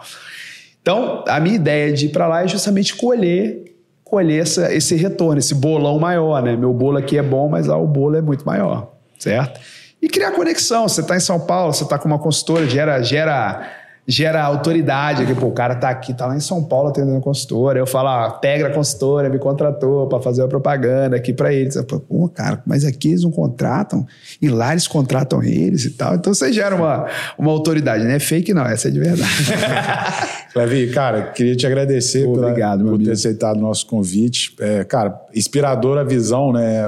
Então, 0.82 1.24
a 1.26 1.40
minha 1.40 1.54
ideia 1.54 1.92
de 1.92 2.06
ir 2.06 2.08
para 2.10 2.26
lá 2.26 2.44
é 2.44 2.48
justamente 2.48 2.94
colher, 2.94 3.74
colher 4.02 4.42
essa, 4.42 4.72
esse 4.74 4.94
retorno, 4.94 5.38
esse 5.38 5.54
bolão 5.54 5.98
maior, 5.98 6.42
né? 6.42 6.56
Meu 6.56 6.74
bolo 6.74 6.98
aqui 6.98 7.16
é 7.16 7.22
bom, 7.22 7.48
mas 7.48 7.66
lá 7.66 7.76
o 7.76 7.86
bolo 7.86 8.16
é 8.16 8.20
muito 8.20 8.44
maior, 8.44 8.92
certo? 9.18 9.60
E 10.02 10.08
criar 10.08 10.32
conexão. 10.32 10.86
Você 10.86 11.00
está 11.00 11.16
em 11.16 11.20
São 11.20 11.40
Paulo, 11.40 11.72
você 11.72 11.84
está 11.84 11.98
com 11.98 12.06
uma 12.06 12.18
consultora, 12.18 12.68
gera, 12.68 13.00
gera 13.00 13.66
gera 14.06 14.42
autoridade. 14.42 15.22
Aqui, 15.22 15.34
pô, 15.34 15.46
o 15.46 15.52
cara 15.52 15.74
tá 15.74 15.88
aqui, 15.88 16.12
tá 16.12 16.26
lá 16.26 16.36
em 16.36 16.40
São 16.40 16.62
Paulo 16.62 16.88
atendendo 16.88 17.20
consultora. 17.20 17.78
Eu 17.78 17.86
falo, 17.86 18.08
ah, 18.08 18.30
Tegra 18.30 18.70
Consultora 18.70 19.28
me 19.28 19.38
contratou 19.38 20.06
para 20.08 20.20
fazer 20.20 20.42
a 20.42 20.48
propaganda 20.48 21.16
aqui 21.16 21.32
para 21.32 21.52
eles. 21.52 21.76
Eu 21.76 21.86
falo, 21.88 22.02
pô, 22.02 22.28
cara, 22.28 22.62
mas 22.66 22.84
aqui 22.84 23.08
eles 23.08 23.22
não 23.22 23.30
contratam 23.30 24.06
e 24.40 24.48
lá 24.48 24.72
eles 24.72 24.86
contratam 24.86 25.42
eles 25.42 25.84
e 25.84 25.90
tal. 25.90 26.14
Então 26.14 26.34
você 26.34 26.52
gera 26.52 26.76
uma, 26.76 27.06
uma 27.38 27.50
autoridade, 27.50 28.04
não 28.04 28.10
é 28.10 28.18
fake 28.18 28.52
não, 28.52 28.64
essa 28.66 28.88
é 28.88 28.90
de 28.90 29.00
verdade. 29.00 29.30
Levi, 30.54 30.92
cara, 30.92 31.32
queria 31.32 31.56
te 31.56 31.66
agradecer 31.66 32.20
pela, 32.20 32.48
Obrigado, 32.48 32.84
por 32.84 33.02
ter 33.02 33.10
aceitado 33.10 33.56
o 33.56 33.60
nosso 33.60 33.86
convite. 33.86 34.54
É, 34.60 34.84
cara, 34.84 35.20
inspiradora 35.34 36.02
a 36.02 36.04
visão, 36.04 36.52
né? 36.52 36.84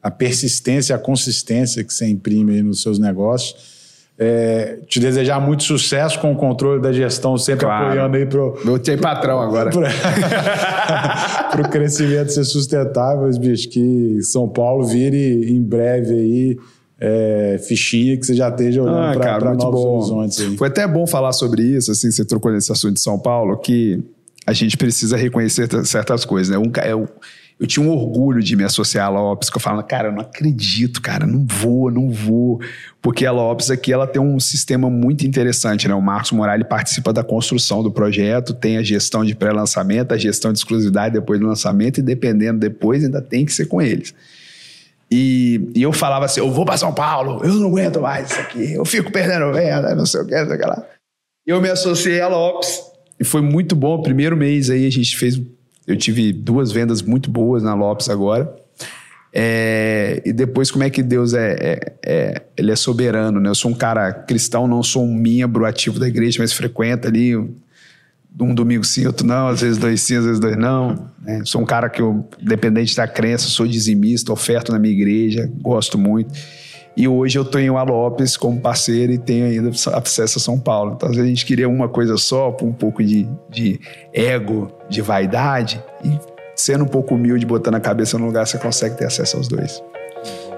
a 0.00 0.10
persistência, 0.10 0.94
a 0.94 0.98
consistência 0.98 1.82
que 1.82 1.92
você 1.92 2.06
imprime 2.06 2.54
aí 2.54 2.62
nos 2.62 2.82
seus 2.82 3.00
negócios. 3.00 3.79
É, 4.22 4.80
te 4.86 5.00
desejar 5.00 5.40
muito 5.40 5.62
sucesso 5.62 6.20
com 6.20 6.30
o 6.30 6.36
controle 6.36 6.78
da 6.78 6.92
gestão, 6.92 7.38
sempre 7.38 7.64
claro. 7.64 7.86
apoiando 7.86 8.18
aí 8.18 8.26
pro. 8.26 8.60
Meu 8.62 8.78
ter 8.78 9.00
patrão 9.00 9.40
agora. 9.40 9.70
Para 9.70 11.62
o 11.62 11.64
crescimento 11.72 12.28
ser 12.30 12.44
sustentável, 12.44 13.30
bicho, 13.38 13.70
que 13.70 14.20
São 14.22 14.46
Paulo 14.46 14.84
vire 14.84 15.50
em 15.50 15.62
breve 15.62 16.12
aí. 16.12 16.58
É, 17.02 17.58
fichinha 17.66 18.14
que 18.18 18.26
você 18.26 18.34
já 18.34 18.50
esteja 18.50 18.82
olhando 18.82 19.22
ah, 19.22 19.38
para 19.38 19.54
novos 19.54 19.80
bom. 19.80 19.96
horizontes. 19.96 20.38
Aí. 20.38 20.54
Foi 20.58 20.68
até 20.68 20.86
bom 20.86 21.06
falar 21.06 21.32
sobre 21.32 21.62
isso, 21.62 21.90
assim, 21.90 22.10
você 22.10 22.22
trocou 22.22 22.52
nesse 22.52 22.70
assunto 22.70 22.92
de 22.92 23.00
São 23.00 23.18
Paulo, 23.18 23.56
que 23.56 24.04
a 24.46 24.52
gente 24.52 24.76
precisa 24.76 25.16
reconhecer 25.16 25.66
certas 25.86 26.26
coisas, 26.26 26.54
né? 26.54 26.58
Um, 26.58 26.70
é, 26.76 27.08
eu 27.60 27.66
tinha 27.66 27.84
um 27.84 27.90
orgulho 27.90 28.42
de 28.42 28.56
me 28.56 28.64
associar 28.64 29.06
à 29.06 29.10
Lopes, 29.10 29.50
que 29.50 29.56
eu 29.58 29.60
falava, 29.60 29.82
cara, 29.82 30.08
eu 30.08 30.12
não 30.12 30.22
acredito, 30.22 31.02
cara, 31.02 31.26
não 31.26 31.44
vou, 31.44 31.90
não 31.90 32.08
vou. 32.08 32.58
Porque 33.02 33.26
a 33.26 33.30
Lopes 33.30 33.70
aqui, 33.70 33.92
ela 33.92 34.06
tem 34.06 34.20
um 34.20 34.40
sistema 34.40 34.88
muito 34.88 35.26
interessante, 35.26 35.86
né? 35.86 35.94
O 35.94 36.00
Marcos 36.00 36.32
Morales 36.32 36.66
participa 36.66 37.12
da 37.12 37.22
construção 37.22 37.82
do 37.82 37.92
projeto, 37.92 38.54
tem 38.54 38.78
a 38.78 38.82
gestão 38.82 39.22
de 39.22 39.34
pré-lançamento, 39.34 40.12
a 40.12 40.16
gestão 40.16 40.50
de 40.54 40.58
exclusividade 40.58 41.12
depois 41.12 41.38
do 41.38 41.46
lançamento, 41.46 41.98
e 41.98 42.02
dependendo 42.02 42.58
depois, 42.58 43.04
ainda 43.04 43.20
tem 43.20 43.44
que 43.44 43.52
ser 43.52 43.66
com 43.66 43.82
eles. 43.82 44.14
E, 45.10 45.70
e 45.74 45.82
eu 45.82 45.92
falava 45.92 46.24
assim, 46.24 46.40
eu 46.40 46.50
vou 46.50 46.64
para 46.64 46.78
São 46.78 46.94
Paulo, 46.94 47.44
eu 47.44 47.52
não 47.52 47.68
aguento 47.68 48.00
mais 48.00 48.30
isso 48.30 48.40
aqui, 48.40 48.72
eu 48.72 48.86
fico 48.86 49.12
perdendo 49.12 49.52
venda, 49.52 49.94
não 49.94 50.06
sei 50.06 50.22
o 50.22 50.26
que, 50.26 50.34
não 50.34 50.46
sei 50.46 50.56
o 50.56 50.58
que 50.58 50.66
lá. 50.66 50.82
Eu 51.46 51.60
me 51.60 51.68
associei 51.68 52.22
à 52.22 52.28
Lopes, 52.28 52.80
e 53.18 53.24
foi 53.24 53.42
muito 53.42 53.76
bom. 53.76 54.00
Primeiro 54.00 54.34
mês 54.34 54.70
aí 54.70 54.86
a 54.86 54.90
gente 54.90 55.14
fez 55.14 55.38
eu 55.90 55.96
tive 55.96 56.32
duas 56.32 56.70
vendas 56.70 57.02
muito 57.02 57.30
boas 57.30 57.62
na 57.62 57.74
Lopes 57.74 58.08
agora. 58.08 58.54
É, 59.32 60.22
e 60.24 60.32
depois, 60.32 60.70
como 60.70 60.82
é 60.82 60.90
que 60.90 61.02
Deus 61.02 61.34
é, 61.34 61.52
é, 61.52 61.92
é, 62.04 62.42
Ele 62.56 62.72
é 62.72 62.76
soberano, 62.76 63.40
né? 63.40 63.48
Eu 63.48 63.54
sou 63.54 63.70
um 63.70 63.74
cara 63.74 64.12
cristão, 64.12 64.66
não 64.66 64.82
sou 64.82 65.04
um 65.04 65.14
membro 65.14 65.64
ativo 65.64 65.98
da 65.98 66.08
igreja, 66.08 66.38
mas 66.40 66.52
frequenta 66.52 67.08
ali 67.08 67.36
um 67.36 68.54
domingo 68.54 68.84
sim, 68.84 69.06
outro 69.06 69.26
não, 69.26 69.48
às 69.48 69.60
vezes 69.60 69.76
dois 69.76 70.00
sim, 70.00 70.16
às 70.16 70.24
vezes 70.24 70.40
dois 70.40 70.56
não. 70.56 71.10
Né? 71.20 71.42
Sou 71.44 71.60
um 71.60 71.64
cara 71.64 71.88
que 71.88 72.00
eu, 72.00 72.28
dependente 72.40 72.94
da 72.96 73.06
crença, 73.06 73.48
sou 73.48 73.66
dizimista, 73.66 74.32
oferto 74.32 74.72
na 74.72 74.78
minha 74.78 74.94
igreja, 74.94 75.50
gosto 75.60 75.98
muito. 75.98 76.32
E 76.96 77.06
hoje 77.06 77.38
eu 77.38 77.44
tenho 77.44 77.76
a 77.76 77.82
Lopes 77.82 78.36
como 78.36 78.60
parceiro 78.60 79.12
e 79.12 79.18
tenho 79.18 79.46
ainda 79.46 79.70
a 79.70 80.04
Cessa 80.04 80.38
São 80.38 80.58
Paulo. 80.58 80.94
Então, 80.96 81.08
a 81.08 81.12
gente 81.12 81.46
queria 81.46 81.68
uma 81.68 81.88
coisa 81.88 82.16
só, 82.16 82.54
um 82.62 82.72
pouco 82.72 83.02
de, 83.02 83.28
de 83.48 83.80
ego, 84.12 84.70
de 84.88 85.00
vaidade, 85.00 85.82
e 86.04 86.18
sendo 86.56 86.84
um 86.84 86.88
pouco 86.88 87.14
humilde, 87.14 87.46
botando 87.46 87.76
a 87.76 87.80
cabeça 87.80 88.18
no 88.18 88.26
lugar, 88.26 88.46
você 88.46 88.58
consegue 88.58 88.96
ter 88.96 89.06
acesso 89.06 89.36
aos 89.36 89.48
dois. 89.48 89.82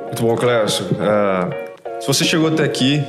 Muito 0.07 0.23
bom, 0.23 0.35
Clécio. 0.37 0.87
Uh, 0.87 2.01
se 2.01 2.07
você 2.07 2.25
chegou 2.25 2.49
até 2.49 2.65
aqui, 2.65 3.03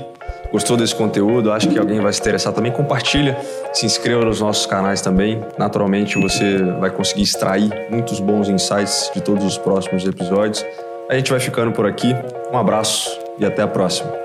gostou 0.51 0.77
desse 0.77 0.93
conteúdo, 0.93 1.51
acha 1.51 1.67
que 1.67 1.79
alguém 1.79 1.99
vai 1.99 2.13
se 2.13 2.19
interessar 2.19 2.53
também, 2.53 2.71
compartilha, 2.71 3.37
se 3.73 3.85
inscreva 3.85 4.23
nos 4.23 4.39
nossos 4.39 4.67
canais 4.67 5.01
também. 5.01 5.41
Naturalmente 5.57 6.19
você 6.19 6.59
vai 6.79 6.91
conseguir 6.91 7.23
extrair 7.23 7.71
muitos 7.89 8.19
bons 8.19 8.47
insights 8.49 9.09
de 9.13 9.21
todos 9.21 9.43
os 9.43 9.57
próximos 9.57 10.05
episódios. 10.05 10.63
A 11.09 11.15
gente 11.15 11.31
vai 11.31 11.39
ficando 11.39 11.71
por 11.71 11.85
aqui. 11.85 12.15
Um 12.51 12.57
abraço 12.57 13.19
e 13.37 13.45
até 13.45 13.61
a 13.61 13.67
próxima. 13.67 14.22